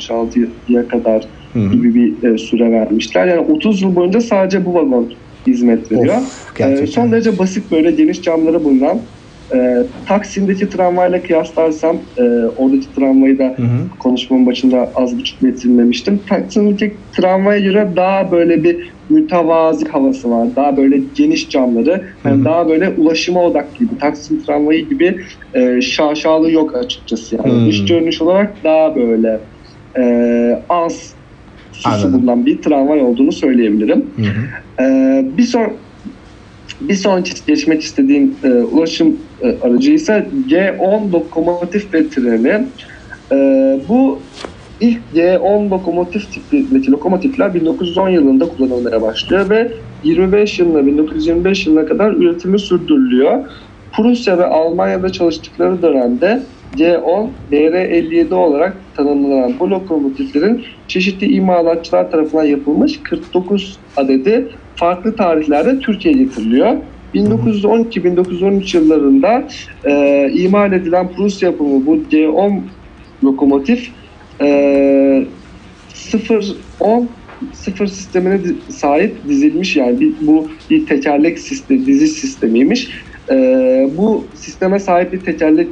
1966'ya 0.00 0.88
kadar 0.88 1.24
hı 1.52 1.58
hı. 1.58 1.72
gibi 1.72 1.94
bir 1.94 2.32
e, 2.32 2.38
süre 2.38 2.72
vermişler. 2.72 3.26
Yani 3.26 3.40
30 3.40 3.82
yıl 3.82 3.96
boyunca 3.96 4.20
sadece 4.20 4.64
bu 4.64 4.74
vagon 4.74 5.12
hizmet 5.46 5.92
veriyor. 5.92 6.16
Of, 6.16 6.60
e, 6.60 6.86
son 6.86 7.12
derece 7.12 7.38
basit 7.38 7.70
böyle 7.72 7.90
geniş 7.90 8.22
camları 8.22 8.64
bulunan 8.64 8.98
e, 9.54 9.82
Taksim'deki 10.06 10.68
tramvayla 10.68 11.22
kıyaslarsam 11.22 11.96
e, 12.16 12.22
oradaki 12.56 12.94
tramvayı 12.94 13.38
da 13.38 13.44
hı 13.44 13.62
hı. 13.62 13.98
konuşmamın 13.98 14.46
başında 14.46 14.92
az 14.94 15.18
buçuk 15.18 15.42
metinlemiştim. 15.42 16.20
Taksim'deki 16.28 16.96
tramvaya 17.12 17.60
göre 17.60 17.88
daha 17.96 18.32
böyle 18.32 18.64
bir 18.64 18.92
mütevazi 19.08 19.88
havası 19.88 20.30
var. 20.30 20.48
Daha 20.56 20.76
böyle 20.76 21.00
geniş 21.14 21.50
camları. 21.50 22.04
Yani 22.24 22.36
hı 22.36 22.40
hı. 22.40 22.44
daha 22.44 22.68
böyle 22.68 22.88
ulaşıma 22.88 23.42
odaklı 23.42 23.78
gibi. 23.78 23.98
Taksim 23.98 24.42
tramvayı 24.42 24.88
gibi 24.88 25.20
e, 25.54 25.80
şaşalı 25.80 26.50
yok 26.50 26.76
açıkçası. 26.76 27.36
Yani 27.36 27.68
dış 27.68 27.84
görünüş 27.84 28.22
olarak 28.22 28.64
daha 28.64 28.96
böyle 28.96 29.40
e, 29.98 30.62
az 30.68 31.17
süsü 31.78 32.12
bulunan 32.12 32.46
bir 32.46 32.62
tramvay 32.62 33.02
olduğunu 33.02 33.32
söyleyebilirim. 33.32 34.04
Hı 34.16 34.22
hı. 34.22 34.82
Ee, 34.82 35.24
bir 35.38 35.42
son 35.42 35.72
bir 36.80 36.94
sonraki 36.94 37.32
geçmek 37.46 37.82
istediğim 37.82 38.34
e, 38.44 38.48
ulaşım 38.48 39.16
e, 39.42 39.56
aracı 39.62 39.92
ise 39.92 40.26
G10 40.48 41.12
lokomotif 41.12 41.94
ve 41.94 42.08
treni. 42.08 42.66
E, 43.32 43.36
bu 43.88 44.18
ilk 44.80 44.98
G10 45.14 45.70
lokomotif 45.70 46.32
tipindeki 46.32 46.90
lokomotifler 46.90 47.54
1910 47.54 48.08
yılında 48.08 48.48
kullanılmaya 48.48 49.02
başlıyor 49.02 49.50
ve 49.50 49.72
25 50.04 50.58
yılına 50.58 50.86
1925 50.86 51.66
yılına 51.66 51.86
kadar 51.86 52.12
üretimi 52.12 52.58
sürdürülüyor. 52.58 53.44
Prusya 53.92 54.38
ve 54.38 54.46
Almanya'da 54.46 55.12
çalıştıkları 55.12 55.82
dönemde 55.82 56.42
C10, 56.76 57.28
DR57 57.52 58.34
olarak 58.34 58.76
tanımlanan 58.96 59.54
bu 59.60 59.70
lokomotiflerin 59.70 60.64
çeşitli 60.88 61.32
imalatçılar 61.32 62.10
tarafından 62.10 62.44
yapılmış 62.44 63.02
49 63.02 63.78
adedi 63.96 64.48
farklı 64.76 65.16
tarihlerde 65.16 65.78
Türkiye'ye 65.78 66.24
getiriliyor. 66.24 66.76
1912-1913 67.14 68.76
yıllarında 68.76 69.48
e, 69.84 70.30
imal 70.32 70.72
edilen 70.72 71.08
Prusya 71.08 71.50
yapımı 71.50 71.86
bu 71.86 71.96
C10 71.96 72.60
lokomotif 73.24 73.90
e, 74.40 75.26
0-10 75.94 77.06
sıfır 77.52 77.86
sistemine 77.86 78.40
sahip 78.68 79.16
dizilmiş 79.28 79.76
yani 79.76 80.00
bir, 80.00 80.12
bu 80.20 80.48
bir 80.70 80.86
tekerlek 80.86 81.38
sistemi, 81.38 81.86
diziş 81.86 82.10
sistemiymiş. 82.10 82.90
E, 83.30 83.34
bu 83.96 84.24
sisteme 84.34 84.78
sahip 84.78 85.12
bir 85.12 85.20
tekerlek 85.20 85.68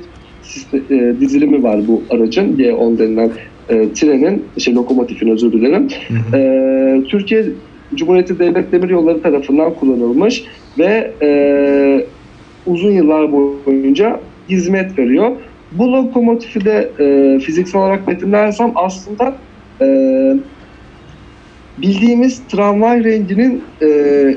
dizilimi 1.21 1.63
var 1.63 1.81
bu 1.89 2.03
aracın 2.11 2.57
G10 2.57 2.99
denilen 2.99 3.31
e, 3.69 3.93
trenin, 3.93 4.45
şey 4.59 4.75
lokomotifin 4.75 5.29
özür 5.29 5.53
dilerim. 5.53 5.89
Hı 6.09 6.37
hı. 6.37 6.37
E, 6.37 7.03
Türkiye 7.09 7.45
Cumhuriyeti 7.95 8.39
Devlet 8.39 8.73
Demiryolları 8.73 9.23
tarafından 9.23 9.75
kullanılmış 9.75 10.45
ve 10.79 11.11
e, 11.23 12.07
uzun 12.67 12.91
yıllar 12.91 13.33
boyunca 13.33 14.21
hizmet 14.49 14.99
veriyor. 14.99 15.31
Bu 15.73 15.93
lokomotifi 15.93 16.65
de 16.65 16.91
e, 16.99 17.39
fiziksel 17.39 17.81
olarak 17.81 18.09
betimlersem 18.09 18.73
aslında 18.75 19.35
e, 19.81 19.87
bildiğimiz 21.79 22.43
tramvay 22.49 23.05
renginin 23.05 23.63
e, 23.83 23.89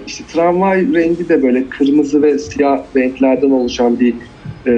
işte 0.07 0.23
tramvay 0.33 0.93
rengi 0.93 1.29
de 1.29 1.43
böyle 1.43 1.63
kırmızı 1.69 2.23
ve 2.23 2.39
siyah 2.39 2.79
renklerden 2.95 3.51
oluşan 3.51 3.99
bir 3.99 4.13
e, 4.67 4.71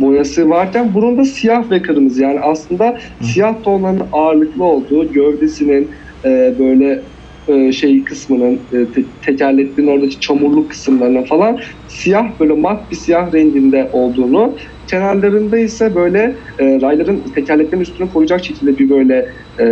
boyası 0.00 0.50
varken 0.50 0.94
bunun 0.94 1.18
da 1.18 1.24
siyah 1.24 1.70
ve 1.70 1.82
kırmızı 1.82 2.22
yani 2.22 2.40
aslında 2.40 2.98
siyah 3.22 3.62
tonların 3.62 4.02
ağırlıklı 4.12 4.64
olduğu 4.64 5.12
gövdesinin 5.12 5.90
e, 6.24 6.54
böyle 6.58 7.02
e, 7.48 7.72
şey 7.72 8.04
kısmının 8.04 8.54
e, 8.54 8.84
te- 8.94 9.04
tekerleklerin 9.22 9.88
oradaki 9.88 10.20
çamurlu 10.20 10.68
kısımlarına 10.68 11.24
falan 11.24 11.58
siyah 11.88 12.40
böyle 12.40 12.52
mat 12.52 12.90
bir 12.90 12.96
siyah 12.96 13.32
renginde 13.32 13.90
olduğunu 13.92 14.56
kenarlarında 14.86 15.58
ise 15.58 15.94
böyle 15.94 16.36
e, 16.58 16.80
rayların 16.80 17.22
tekerleklerin 17.34 17.82
üstüne 17.82 18.08
koyacak 18.08 18.44
şekilde 18.44 18.78
bir 18.78 18.90
böyle 18.90 19.26
e, 19.60 19.66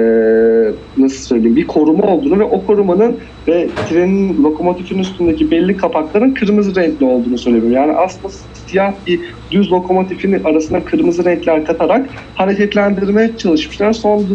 nasıl 0.96 1.18
söyleyeyim 1.18 1.56
bir 1.56 1.66
koruma 1.66 2.06
olduğunu 2.06 2.38
ve 2.38 2.44
o 2.44 2.66
korumanın 2.66 3.18
ve 3.48 3.68
trenin 3.88 4.42
lokomotifin 4.42 4.98
üstündeki 4.98 5.50
belli 5.50 5.76
kapakların 5.76 6.34
kırmızı 6.34 6.76
renkli 6.76 7.04
olduğunu 7.06 7.38
söylüyorum. 7.38 7.72
Yani 7.72 7.92
aslında 7.92 8.34
siyah 8.66 8.93
bir 9.06 9.20
düz 9.51 9.72
lokomotifin 9.72 10.44
arasına 10.44 10.84
kırmızı 10.84 11.24
renkler 11.24 11.64
katarak 11.64 12.06
hareketlendirmeye 12.34 13.30
çalışmışlar. 13.38 13.93
Son 13.93 14.26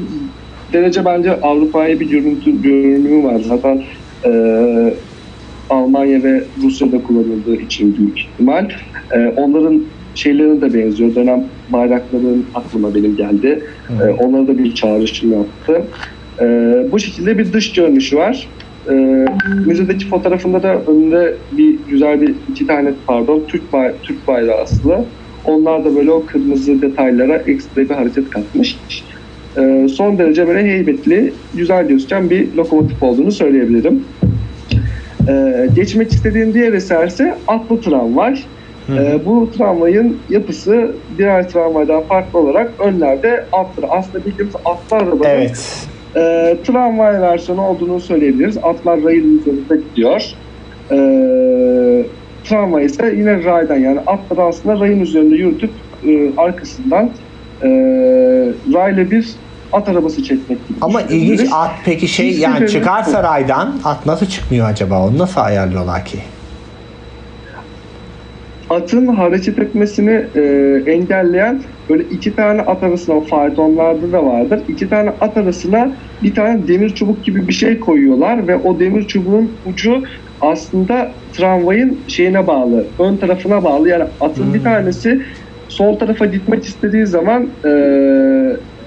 derece 0.73 1.05
bence 1.05 1.41
Avrupa'ya 1.41 1.99
bir 1.99 2.09
görüntü 2.09 2.61
görünümü 2.61 3.23
var. 3.23 3.39
Zaten 3.39 3.83
e, 4.25 4.93
Almanya 5.69 6.23
ve 6.23 6.43
Rusya'da 6.63 7.03
kullanıldığı 7.03 7.55
için 7.55 7.97
büyük 7.97 8.19
ihtimal. 8.19 8.69
E, 9.11 9.33
onların 9.37 9.83
şeylerine 10.15 10.61
de 10.61 10.73
benziyor. 10.73 11.15
Dönem 11.15 11.43
bayrakların 11.69 12.45
aklıma 12.55 12.95
benim 12.95 13.15
geldi. 13.15 13.63
E, 13.89 14.09
onlara 14.09 14.47
da 14.47 14.57
bir 14.57 14.75
çağrışım 14.75 15.31
yaptı. 15.31 15.81
E, 16.41 16.45
bu 16.91 16.99
şekilde 16.99 17.37
bir 17.37 17.53
dış 17.53 17.73
görünüşü 17.73 18.17
var. 18.17 18.47
E, 18.89 19.25
müzedeki 19.65 20.07
fotoğrafında 20.07 20.63
da 20.63 20.81
önünde 20.87 21.35
bir 21.51 21.75
güzel 21.89 22.21
bir 22.21 22.33
iki 22.51 22.67
tane 22.67 22.93
pardon 23.07 23.43
Türk 23.47 23.73
bay 23.73 23.91
Türk 24.03 24.27
bayrağı 24.27 24.61
asılı. 24.61 25.05
Onlar 25.45 25.85
da 25.85 25.95
böyle 25.95 26.11
o 26.11 26.25
kırmızı 26.25 26.81
detaylara 26.81 27.37
ekstra 27.37 27.81
bir 27.81 27.89
hareket 27.89 28.29
katmış. 28.29 28.77
E, 29.57 29.87
son 29.87 30.17
derece 30.17 30.47
böyle 30.47 30.71
heybetli, 30.71 31.33
güzel 31.53 31.87
gözüken 31.87 32.29
bir 32.29 32.53
lokomotif 32.53 33.03
olduğunu 33.03 33.31
söyleyebilirim. 33.31 34.03
E, 35.29 35.67
geçmek 35.75 36.11
istediğim 36.11 36.53
diğer 36.53 36.73
eserse 36.73 37.35
atlı 37.47 37.81
tramvay. 37.81 38.39
E, 38.89 39.19
bu 39.25 39.49
tramvayın 39.57 40.17
yapısı 40.29 40.91
diğer 41.17 41.49
tramvaydan 41.49 42.01
farklı 42.03 42.39
olarak 42.39 42.71
önlerde 42.79 43.45
atlı. 43.51 43.87
Aslında 43.89 44.25
bildiğimiz 44.25 44.55
atlı 44.65 44.97
arabanın 44.97 45.23
Evet. 45.23 45.87
E, 46.15 46.57
tramvay 46.67 47.21
versiyonu 47.21 47.61
olduğunu 47.61 47.99
söyleyebiliriz. 47.99 48.57
Atlar 48.57 49.03
rayın 49.03 49.39
üzerinde 49.39 49.75
gidiyor. 49.89 50.23
E, 50.91 50.97
tramvay 52.43 52.85
ise 52.85 53.13
yine 53.17 53.43
raydan 53.43 53.77
yani 53.77 53.99
atları 53.99 54.43
aslında 54.43 54.79
rayın 54.79 54.99
üzerinde 54.99 55.35
yürütüp 55.35 55.71
e, 56.07 56.31
arkasından 56.37 57.09
e, 57.61 57.69
rayla 58.73 59.11
bir 59.11 59.29
at 59.73 59.89
arabası 59.89 60.23
çekmek 60.23 60.67
gibi 60.67 60.77
Ama 60.81 61.01
ilginç 61.01 61.49
at 61.51 61.71
peki 61.85 62.07
şey 62.07 62.37
yani 62.39 62.69
çıkarsa 62.69 63.23
raydan 63.23 63.75
at 63.83 64.05
nasıl 64.05 64.25
çıkmıyor 64.25 64.69
acaba? 64.69 65.07
Onu 65.07 65.17
nasıl 65.17 65.41
ayarlıyorlar 65.41 66.05
ki? 66.05 66.19
Atın 68.71 69.07
hareket 69.07 69.59
etmesini 69.59 70.21
e, 70.35 70.41
engelleyen 70.87 71.61
böyle 71.89 72.03
iki 72.03 72.35
tane 72.35 72.61
at 72.61 72.83
arasına 72.83 73.21
faytonlarda 73.21 74.11
da 74.11 74.25
vardır. 74.25 74.59
İki 74.67 74.89
tane 74.89 75.09
at 75.21 75.37
arasına 75.37 75.91
bir 76.23 76.35
tane 76.35 76.67
demir 76.67 76.89
çubuk 76.89 77.23
gibi 77.23 77.47
bir 77.47 77.53
şey 77.53 77.79
koyuyorlar 77.79 78.47
ve 78.47 78.55
o 78.55 78.79
demir 78.79 79.07
çubuğun 79.07 79.51
ucu 79.69 80.03
aslında 80.41 81.11
tramvayın 81.33 81.99
şeyine 82.07 82.47
bağlı, 82.47 82.85
ön 82.99 83.17
tarafına 83.17 83.63
bağlı. 83.63 83.89
Yani 83.89 84.03
atın 84.21 84.53
bir 84.53 84.63
tanesi 84.63 85.21
sol 85.67 85.99
tarafa 85.99 86.25
gitmek 86.25 86.63
istediği 86.65 87.05
zaman 87.05 87.47
e, 87.65 87.71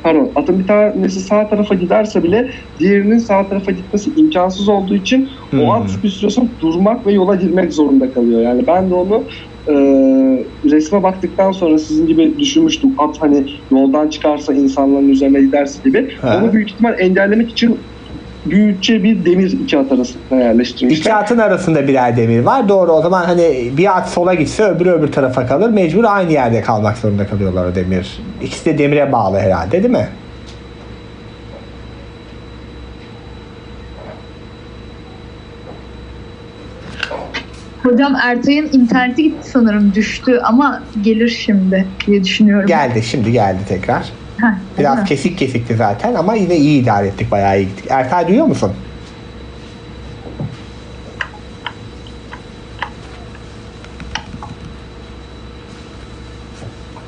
pardon 0.02 0.30
atın 0.36 0.58
bir 0.58 0.66
tanesi 0.66 1.20
sağ 1.20 1.48
tarafa 1.48 1.74
giderse 1.74 2.22
bile 2.22 2.50
diğerinin 2.78 3.18
sağ 3.18 3.48
tarafa 3.48 3.72
gitmesi 3.72 4.10
imkansız 4.16 4.68
olduğu 4.68 4.94
için 4.94 5.28
Hmm. 5.50 5.60
o 5.60 5.72
at 5.72 5.90
bir 6.02 6.08
süre 6.08 6.30
sonra 6.30 6.46
durmak 6.60 7.06
ve 7.06 7.12
yola 7.12 7.34
girmek 7.34 7.72
zorunda 7.72 8.12
kalıyor. 8.12 8.40
Yani 8.40 8.66
ben 8.66 8.90
de 8.90 8.94
onu 8.94 9.24
e, 9.68 9.74
resme 10.70 11.02
baktıktan 11.02 11.52
sonra 11.52 11.78
sizin 11.78 12.06
gibi 12.06 12.38
düşünmüştüm. 12.38 12.90
At 12.98 13.22
hani 13.22 13.44
yoldan 13.70 14.08
çıkarsa 14.08 14.54
insanların 14.54 15.08
üzerine 15.08 15.40
giderse 15.40 15.78
gibi. 15.84 16.10
Ha. 16.22 16.40
Onu 16.42 16.52
büyük 16.52 16.70
ihtimal 16.70 17.00
engellemek 17.00 17.50
için 17.50 17.78
büyükçe 18.46 19.04
bir 19.04 19.24
demir 19.24 19.52
iki 19.52 19.78
at 19.78 19.92
arasına 19.92 20.40
yerleştirmişler. 20.40 21.00
İki 21.00 21.14
atın 21.14 21.38
arasında 21.38 21.88
birer 21.88 22.16
demir 22.16 22.40
var. 22.40 22.68
Doğru 22.68 22.92
o 22.92 23.02
zaman 23.02 23.24
hani 23.24 23.70
bir 23.76 23.96
at 23.98 24.08
sola 24.08 24.34
gitse 24.34 24.64
öbürü 24.64 24.90
öbür 24.90 25.12
tarafa 25.12 25.46
kalır. 25.46 25.70
Mecbur 25.70 26.04
aynı 26.04 26.32
yerde 26.32 26.60
kalmak 26.60 26.98
zorunda 26.98 27.26
kalıyorlar 27.26 27.66
o 27.66 27.74
demir. 27.74 28.20
İkisi 28.42 28.64
de 28.64 28.78
demire 28.78 29.12
bağlı 29.12 29.38
herhalde 29.38 29.82
değil 29.82 29.94
mi? 29.94 30.08
Hocam 37.84 38.16
Ertay'ın 38.22 38.68
interneti 38.72 39.22
gitti 39.22 39.48
sanırım 39.50 39.94
düştü 39.94 40.40
ama 40.44 40.82
gelir 41.02 41.28
şimdi 41.28 41.86
diye 42.06 42.24
düşünüyorum. 42.24 42.66
Geldi 42.66 43.02
şimdi 43.02 43.32
geldi 43.32 43.58
tekrar. 43.68 44.12
Heh, 44.40 44.46
Biraz 44.78 44.98
mi? 44.98 45.04
kesik 45.04 45.38
kesikti 45.38 45.76
zaten 45.76 46.14
ama 46.14 46.34
yine 46.34 46.56
iyi 46.56 46.82
idare 46.82 47.06
ettik. 47.06 47.30
Bayağı 47.30 47.58
iyi 47.60 47.66
gittik. 47.68 47.84
Ertay 47.90 48.28
duyuyor 48.28 48.46
musun? 48.46 48.72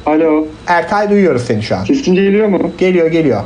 Alo, 0.07 0.47
Ertay 0.67 1.11
duyuyoruz 1.11 1.43
seni 1.43 1.63
şu 1.63 1.77
an. 1.77 1.85
sesim 1.85 2.15
geliyor 2.15 2.49
mu? 2.49 2.73
Geliyor 2.79 3.07
geliyor. 3.11 3.43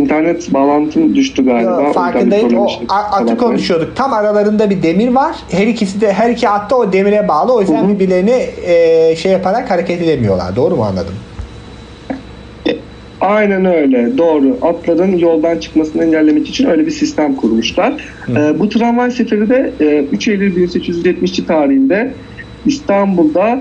İnternet 0.00 0.54
bağlantım 0.54 1.14
düştü 1.14 1.44
galiba. 1.44 1.82
Yo, 1.82 1.92
farkındayım. 1.92 2.58
O 2.58 2.68
atı 2.88 3.36
konuşuyorduk. 3.36 3.96
Tam 3.96 4.12
aralarında 4.12 4.70
bir 4.70 4.82
demir 4.82 5.08
var. 5.08 5.36
Her 5.50 5.66
ikisi 5.66 6.00
de 6.00 6.12
her 6.12 6.30
iki 6.30 6.48
at 6.48 6.70
da 6.70 6.76
o 6.76 6.92
demire 6.92 7.28
bağlı. 7.28 7.52
O 7.54 7.60
yüzden 7.60 7.82
Hı 7.82 7.86
hı. 7.86 7.88
birbirlerini 7.88 8.46
e, 8.66 9.16
şey 9.16 9.32
yaparak 9.32 9.70
hareket 9.70 10.02
edemiyorlar. 10.02 10.56
Doğru 10.56 10.76
mu 10.76 10.84
anladım? 10.84 11.14
Aynen 13.20 13.64
öyle. 13.64 14.18
Doğru. 14.18 14.58
Atların 14.62 15.18
yoldan 15.18 15.58
çıkmasını 15.58 16.04
engellemek 16.04 16.48
için 16.48 16.66
öyle 16.66 16.86
bir 16.86 16.90
sistem 16.90 17.36
kurmuşlar. 17.36 18.04
Ee, 18.28 18.58
bu 18.58 18.68
tramvay 18.68 19.10
seferi 19.10 19.48
de 19.48 19.72
e, 19.80 20.04
3 20.12 20.28
Eylül 20.28 20.56
1872 20.56 21.46
tarihinde 21.46 22.14
İstanbul'da 22.66 23.60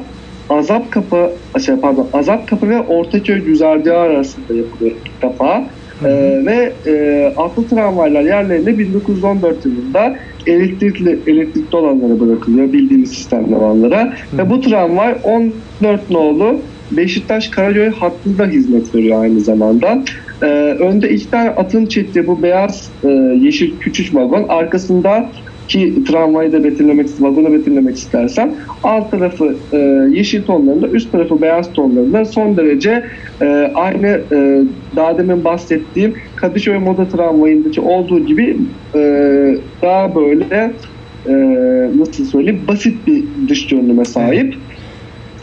Azap 0.49 0.91
Kapı, 0.91 1.32
şey 1.66 1.76
pardon, 1.76 2.07
Azap 2.14 2.48
Kapı 2.48 2.70
ve 2.70 2.82
Ortaköy 2.82 3.45
güzergahı 3.45 3.98
arasında 3.98 4.53
yapılıyor 4.53 4.95
ilk 5.06 5.22
defa. 5.22 5.64
Ee, 6.05 6.41
ve 6.45 6.73
e, 6.85 7.26
atlı 7.38 7.67
tramvaylar 7.67 8.21
yerlerinde 8.21 8.77
1914 8.77 9.65
yılında 9.65 10.15
elektrikli 10.47 11.19
elektrikli 11.27 11.76
olanlara 11.76 12.19
bırakılıyor 12.19 12.73
bildiğimiz 12.73 13.11
sistemli 13.11 13.55
olanlara. 13.55 14.13
Ve 14.34 14.49
bu 14.49 14.61
tramvay 14.61 15.15
14 15.23 16.09
nolu 16.09 16.61
Beşiktaş 16.91 17.47
Karaköy 17.47 17.89
hattında 17.89 18.45
hizmet 18.45 18.95
veriyor 18.95 19.21
aynı 19.21 19.39
zamanda. 19.39 20.03
Ee, 20.41 20.45
önde 20.80 21.09
iki 21.09 21.31
tane 21.31 21.49
atın 21.49 21.85
çektiği 21.85 22.27
bu 22.27 22.43
beyaz 22.43 22.91
e, 23.03 23.07
yeşil 23.41 23.80
küçük 23.80 24.15
vagon 24.15 24.45
arkasında 24.47 25.30
ki 25.70 25.94
tramvayı 26.08 26.52
da 26.52 26.64
betimlemek, 26.64 27.08
vagonu 27.20 27.54
betimlemek 27.54 27.98
istersem 27.98 28.54
alt 28.84 29.12
tarafı 29.12 29.56
e, 29.74 29.78
yeşil 30.12 30.44
tonlarında, 30.44 30.88
üst 30.88 31.12
tarafı 31.12 31.41
beyaz 31.41 31.74
tonlarında 31.74 32.26
son 32.26 32.58
derece 32.58 33.04
e, 33.41 33.72
aynı 33.76 34.08
e, 34.08 34.64
daha 34.96 35.18
demin 35.18 35.44
bahsettiğim 35.44 36.14
Kadıköy 36.36 36.78
Moda 36.78 37.08
Tramvayı'ndaki 37.08 37.82
olduğu 37.82 38.20
gibi 38.20 38.58
e, 38.96 39.00
daha 39.82 40.16
böyle 40.16 40.74
e, 41.28 41.34
nasıl 42.00 42.26
söyleyeyim 42.26 42.62
basit 42.68 43.08
bir 43.08 43.24
dış 43.50 43.68
görünüme 43.68 44.06
sahip. 44.06 44.56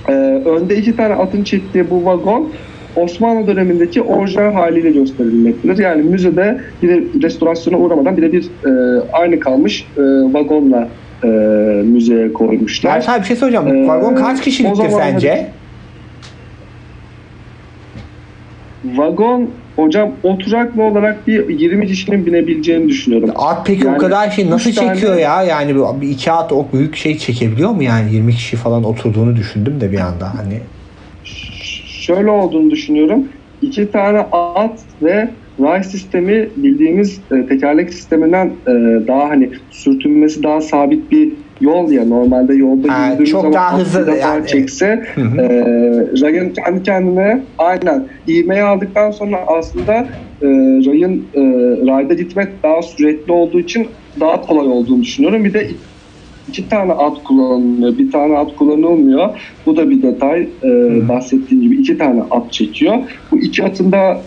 Ee, 0.09 0.13
önde 0.47 0.77
iki 0.77 0.97
tane 0.97 1.15
atın 1.15 1.45
çektiği 1.45 1.91
bu 1.91 2.05
vagon 2.05 2.53
Osmanlı 2.97 3.47
dönemindeki 3.47 4.03
orijinal 4.03 4.53
haliyle 4.53 4.91
gösterilmektedir. 4.91 5.79
Yani 5.79 6.03
müzede 6.03 6.61
bir 6.83 6.89
de 6.89 7.03
restorasyona 7.23 7.79
uğramadan 7.79 8.17
birebir 8.17 8.45
e, 8.45 9.01
aynı 9.13 9.41
kalmış 9.41 9.87
e, 9.97 10.01
vagonla 10.03 10.89
e, 11.25 11.29
müzeye 11.85 12.33
koymuşlar. 12.33 12.97
Ertay 12.97 13.21
bir 13.21 13.27
şey 13.27 13.37
soracağım. 13.37 13.69
Ee, 13.69 13.89
Vagon 13.89 14.15
kaç 14.15 14.39
o 14.41 14.43
kişiliktir 14.43 14.91
sence? 14.91 15.47
Vagon 18.85 19.51
hocam 19.77 20.11
oturaklı 20.23 20.83
olarak 20.83 21.27
bir 21.27 21.49
20 21.49 21.87
kişinin 21.87 22.27
binebileceğini 22.27 22.89
düşünüyorum. 22.89 23.31
At 23.37 23.67
peki 23.67 23.85
o 23.85 23.89
Yani 23.89 23.99
kadar 23.99 24.31
şey 24.31 24.51
nasıl 24.51 24.71
üç 24.71 24.77
tane- 24.77 24.95
çekiyor 24.95 25.17
ya? 25.17 25.43
Yani 25.43 26.01
bir 26.01 26.09
iki 26.09 26.33
at 26.33 26.53
o 26.53 26.67
büyük 26.73 26.97
şey 26.97 27.19
çekebiliyor 27.19 27.71
mu 27.71 27.83
yani? 27.83 28.15
20 28.15 28.33
kişi 28.33 28.57
falan 28.57 28.85
oturduğunu 28.85 29.37
düşündüm 29.37 29.81
de 29.81 29.93
bir 29.93 29.99
anda 29.99 30.35
hani. 30.35 30.61
Şöyle 32.07 32.31
olduğunu 32.31 32.71
düşünüyorum. 32.71 33.29
İki 33.61 33.91
tane 33.91 34.19
at 34.33 34.81
ve 35.03 35.29
ray 35.61 35.83
sistemi 35.85 36.51
bildiğimiz 36.57 37.21
e, 37.33 37.47
tekerlek 37.47 37.95
sisteminden 37.95 38.47
e, 38.47 38.73
daha 39.07 39.29
hani 39.29 39.51
sürtünmesi 39.71 40.43
daha 40.43 40.61
sabit 40.61 41.11
bir 41.11 41.33
yol 41.61 41.91
ya 41.93 42.05
normalde 42.05 42.55
yolda 42.55 42.93
Ha, 42.93 43.07
yürüdüğümüz 43.07 43.31
çok 43.31 43.41
zaman 43.41 43.55
daha 43.55 43.79
hızlı 43.79 44.07
defa 44.07 44.17
yani. 44.17 44.47
çekse 44.47 45.03
Hı 45.15 45.21
hı. 45.21 45.41
e, 45.41 45.49
rayın 46.23 46.53
kendi 46.53 46.83
kendine 46.83 47.47
aynen 47.59 48.09
ivmeyi 48.29 48.63
aldıktan 48.63 49.11
sonra 49.11 49.37
aslında 49.47 49.93
e, 50.43 50.47
rayın 50.87 51.31
e, 51.35 51.41
rayda 51.93 52.15
gitmek 52.15 52.63
daha 52.63 52.83
sürekli 52.83 53.33
olduğu 53.33 53.61
için 53.61 53.87
daha 54.21 54.41
kolay 54.41 54.67
olduğunu 54.67 55.03
düşünüyorum. 55.03 55.45
Bir 55.45 55.55
de 55.55 55.71
iki 56.59 56.69
tane 56.69 56.93
at 56.93 57.25
kullanılıyor. 57.25 57.99
Bir 57.99 58.13
tane 58.13 58.39
at 58.39 58.57
kullanılmıyor. 58.57 59.29
Bu 59.67 59.77
da 59.77 59.91
bir 59.91 60.03
detay. 60.03 60.49
E, 60.65 60.69
bahsettiğim 61.09 61.63
gibi 61.63 61.77
iki 61.77 61.99
tane 61.99 62.23
at 62.31 62.53
çekiyor. 62.53 62.95
Bu 63.33 63.39
iki 63.39 63.65
atın 63.65 63.93
da 63.93 64.21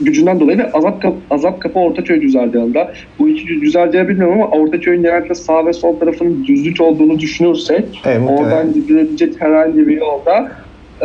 gücünden 0.00 0.40
dolayı 0.40 0.58
ve 0.58 0.72
Azap 0.72 1.02
Kapı, 1.02 1.16
Azap 1.30 1.60
Kapı 1.60 1.78
Ortaköy 1.78 2.20
güzergahında. 2.20 2.92
Bu 3.18 3.28
iki 3.28 3.60
güzergahı 3.60 4.08
bilmiyorum 4.08 4.34
ama 4.34 4.50
Ortaköy'ün 4.50 5.02
genellikle 5.02 5.34
sağ 5.34 5.66
ve 5.66 5.72
sol 5.72 5.98
tarafının 5.98 6.44
düzlük 6.44 6.80
olduğunu 6.80 7.18
düşünürsek 7.18 8.02
Evet, 8.04 8.30
oradan 8.30 8.72
gidilebilecek 8.72 9.40
herhangi 9.40 9.88
bir 9.88 9.96
yolda 9.96 10.52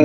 e, 0.00 0.04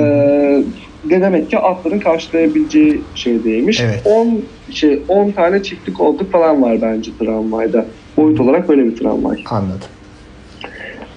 ne 1.10 1.20
demek 1.20 1.50
ki 1.50 1.58
atların 1.58 1.98
karşılayabileceği 1.98 3.00
şeydeymiş. 3.14 3.80
Evet. 3.80 4.02
10 4.04 4.42
şey 4.70 5.02
10 5.08 5.30
tane 5.30 5.62
çiftlik 5.62 5.96
koltuk 5.96 6.32
falan 6.32 6.62
var 6.62 6.78
bence 6.82 7.10
tramvayda. 7.18 7.86
Boyut 8.16 8.40
olarak 8.40 8.68
böyle 8.68 8.84
bir 8.84 8.96
tramvay. 8.96 9.44
Anladım. 9.50 9.88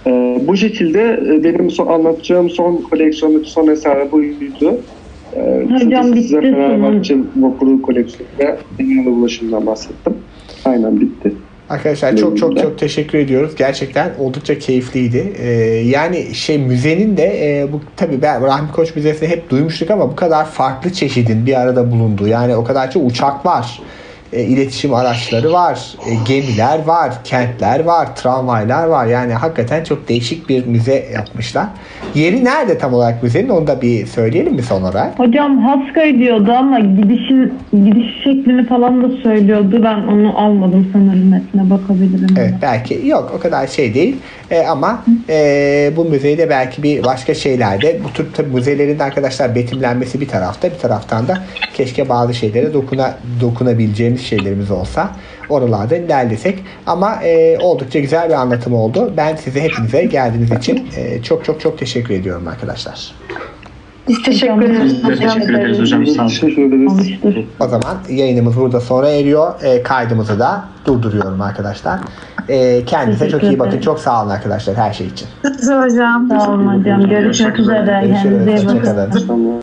Ee, 0.07 0.41
bu 0.47 0.57
şekilde 0.57 1.19
e, 1.27 1.43
benim 1.43 1.71
son 1.71 1.87
anlatacağım 1.87 2.49
son 2.49 2.75
koleksiyondaki 2.75 3.49
son 3.49 3.67
eser 3.67 4.11
buydu. 4.11 4.79
Ee, 5.35 5.65
Hocam 5.65 5.79
kısaca 5.79 6.21
size 6.21 6.37
bitti 6.37 6.51
Fenerbahçe 6.51 7.17
vapuru 7.35 7.81
koleksiyonu 7.81 8.29
ve 8.39 8.57
Eminönü 8.79 9.09
ulaşımından 9.09 9.65
bahsettim. 9.65 10.13
Aynen 10.65 11.01
bitti. 11.01 11.33
Arkadaşlar 11.69 12.17
çok 12.17 12.37
çok 12.37 12.57
çok 12.57 12.77
teşekkür 12.79 13.17
ediyoruz. 13.17 13.55
Gerçekten 13.55 14.11
oldukça 14.19 14.59
keyifliydi. 14.59 15.33
Ee, 15.39 15.49
yani 15.85 16.33
şey 16.33 16.57
müzenin 16.57 17.17
de 17.17 17.23
e, 17.23 17.73
bu 17.73 17.81
tabii 17.95 18.21
ben 18.21 18.41
Rahmi 18.43 18.71
Koç 18.71 18.95
Müzesi'ni 18.95 19.29
hep 19.29 19.49
duymuştuk 19.49 19.91
ama 19.91 20.11
bu 20.11 20.15
kadar 20.15 20.45
farklı 20.45 20.93
çeşidin 20.93 21.45
bir 21.45 21.61
arada 21.61 21.91
bulunduğu 21.91 22.27
yani 22.27 22.55
o 22.55 22.63
kadar 22.63 22.91
çok 22.91 23.11
uçak 23.11 23.45
var. 23.45 23.81
E, 24.33 24.41
iletişim 24.43 24.93
araçları 24.93 25.51
var, 25.51 25.79
e, 26.05 26.11
gemiler 26.27 26.83
var, 26.85 27.13
kentler 27.23 27.83
var, 27.83 28.15
tramvaylar 28.15 28.87
var. 28.87 29.05
Yani 29.05 29.33
hakikaten 29.33 29.83
çok 29.83 30.09
değişik 30.09 30.49
bir 30.49 30.65
müze 30.65 31.05
yapmışlar. 31.13 31.67
Yeri 32.15 32.45
nerede 32.45 32.77
tam 32.77 32.93
olarak 32.93 33.23
müzenin 33.23 33.49
onu 33.49 33.67
da 33.67 33.81
bir 33.81 34.05
söyleyelim 34.05 34.53
mi 34.53 34.63
son 34.63 34.81
olarak? 34.81 35.19
Hocam 35.19 35.57
Haskay 35.57 36.17
diyordu 36.19 36.51
ama 36.51 36.79
gidişin 36.79 37.53
gidiş 37.71 38.23
şeklini 38.23 38.67
falan 38.67 39.03
da 39.03 39.17
söylüyordu. 39.23 39.83
Ben 39.83 39.97
onu 39.97 40.39
almadım 40.39 40.89
sanırım 40.93 41.29
metne 41.29 41.69
bakabilirim. 41.69 42.35
Evet 42.39 42.53
belki 42.61 43.01
yok 43.07 43.31
o 43.37 43.39
kadar 43.39 43.67
şey 43.67 43.93
değil 43.93 44.15
E, 44.51 44.67
ama 44.67 45.03
e, 45.29 45.91
bu 45.95 46.05
müzeyi 46.05 46.37
de 46.37 46.49
belki 46.49 46.83
bir 46.83 47.03
başka 47.03 47.33
şeylerde 47.33 47.99
bu 48.03 48.13
tür 48.13 48.27
tabii 48.33 48.49
müzelerin 48.49 48.99
de 48.99 49.03
arkadaşlar 49.03 49.55
betimlenmesi 49.55 50.21
bir 50.21 50.27
tarafta 50.27 50.69
bir 50.71 50.77
taraftan 50.77 51.27
da 51.27 51.37
keşke 51.73 52.09
bazı 52.09 52.33
şeylere 52.33 52.73
dokuna 52.73 53.17
dokunabileceğimiz 53.41 54.16
şeylerimiz 54.21 54.71
olsa 54.71 55.11
oralarda 55.49 55.95
ilerlesek 55.95 56.63
ama 56.85 57.15
e, 57.23 57.57
oldukça 57.57 57.99
güzel 57.99 58.29
bir 58.29 58.33
anlatım 58.33 58.73
oldu. 58.73 59.13
Ben 59.17 59.35
size 59.35 59.61
hepinize 59.61 60.03
geldiğiniz 60.03 60.51
için 60.51 60.87
e, 60.97 61.23
çok 61.23 61.45
çok 61.45 61.61
çok 61.61 61.77
teşekkür 61.79 62.13
ediyorum 62.13 62.47
arkadaşlar. 62.47 63.11
Biz 64.07 64.23
teşekkür 64.23 64.61
ederiz. 64.61 65.03
Biz 65.09 65.19
de 65.21 65.27
teşekkür 65.27 65.53
ederiz 65.53 65.79
hocam. 65.79 66.07
Sağ 66.07 66.21
olun. 66.21 66.29
Teşekkür 66.29 66.61
ederiz. 66.61 67.45
O 67.59 67.67
zaman 67.67 67.97
yayınımız 68.09 68.57
burada 68.57 68.81
sona 68.81 69.09
eriyor. 69.09 69.63
E, 69.63 69.83
kaydımızı 69.83 70.39
da 70.39 70.63
durduruyorum 70.85 71.41
arkadaşlar. 71.41 71.99
E, 72.49 72.85
kendinize 72.85 73.29
çok 73.29 73.43
iyi 73.43 73.59
bakın. 73.59 73.79
Çok 73.79 73.99
sağ 73.99 74.21
olun 74.23 74.29
arkadaşlar 74.29 74.75
her 74.75 74.93
şey 74.93 75.07
için. 75.07 75.27
hocam. 75.43 76.27
Sağ 76.29 76.51
olun 76.51 76.79
hocam. 76.79 77.09
Görüşmek 77.09 77.59
üzere. 77.59 78.01
Görüşürüz. 78.05 78.45
Kendinize 78.45 78.73
iyi 78.73 78.87
bakın. 78.87 79.47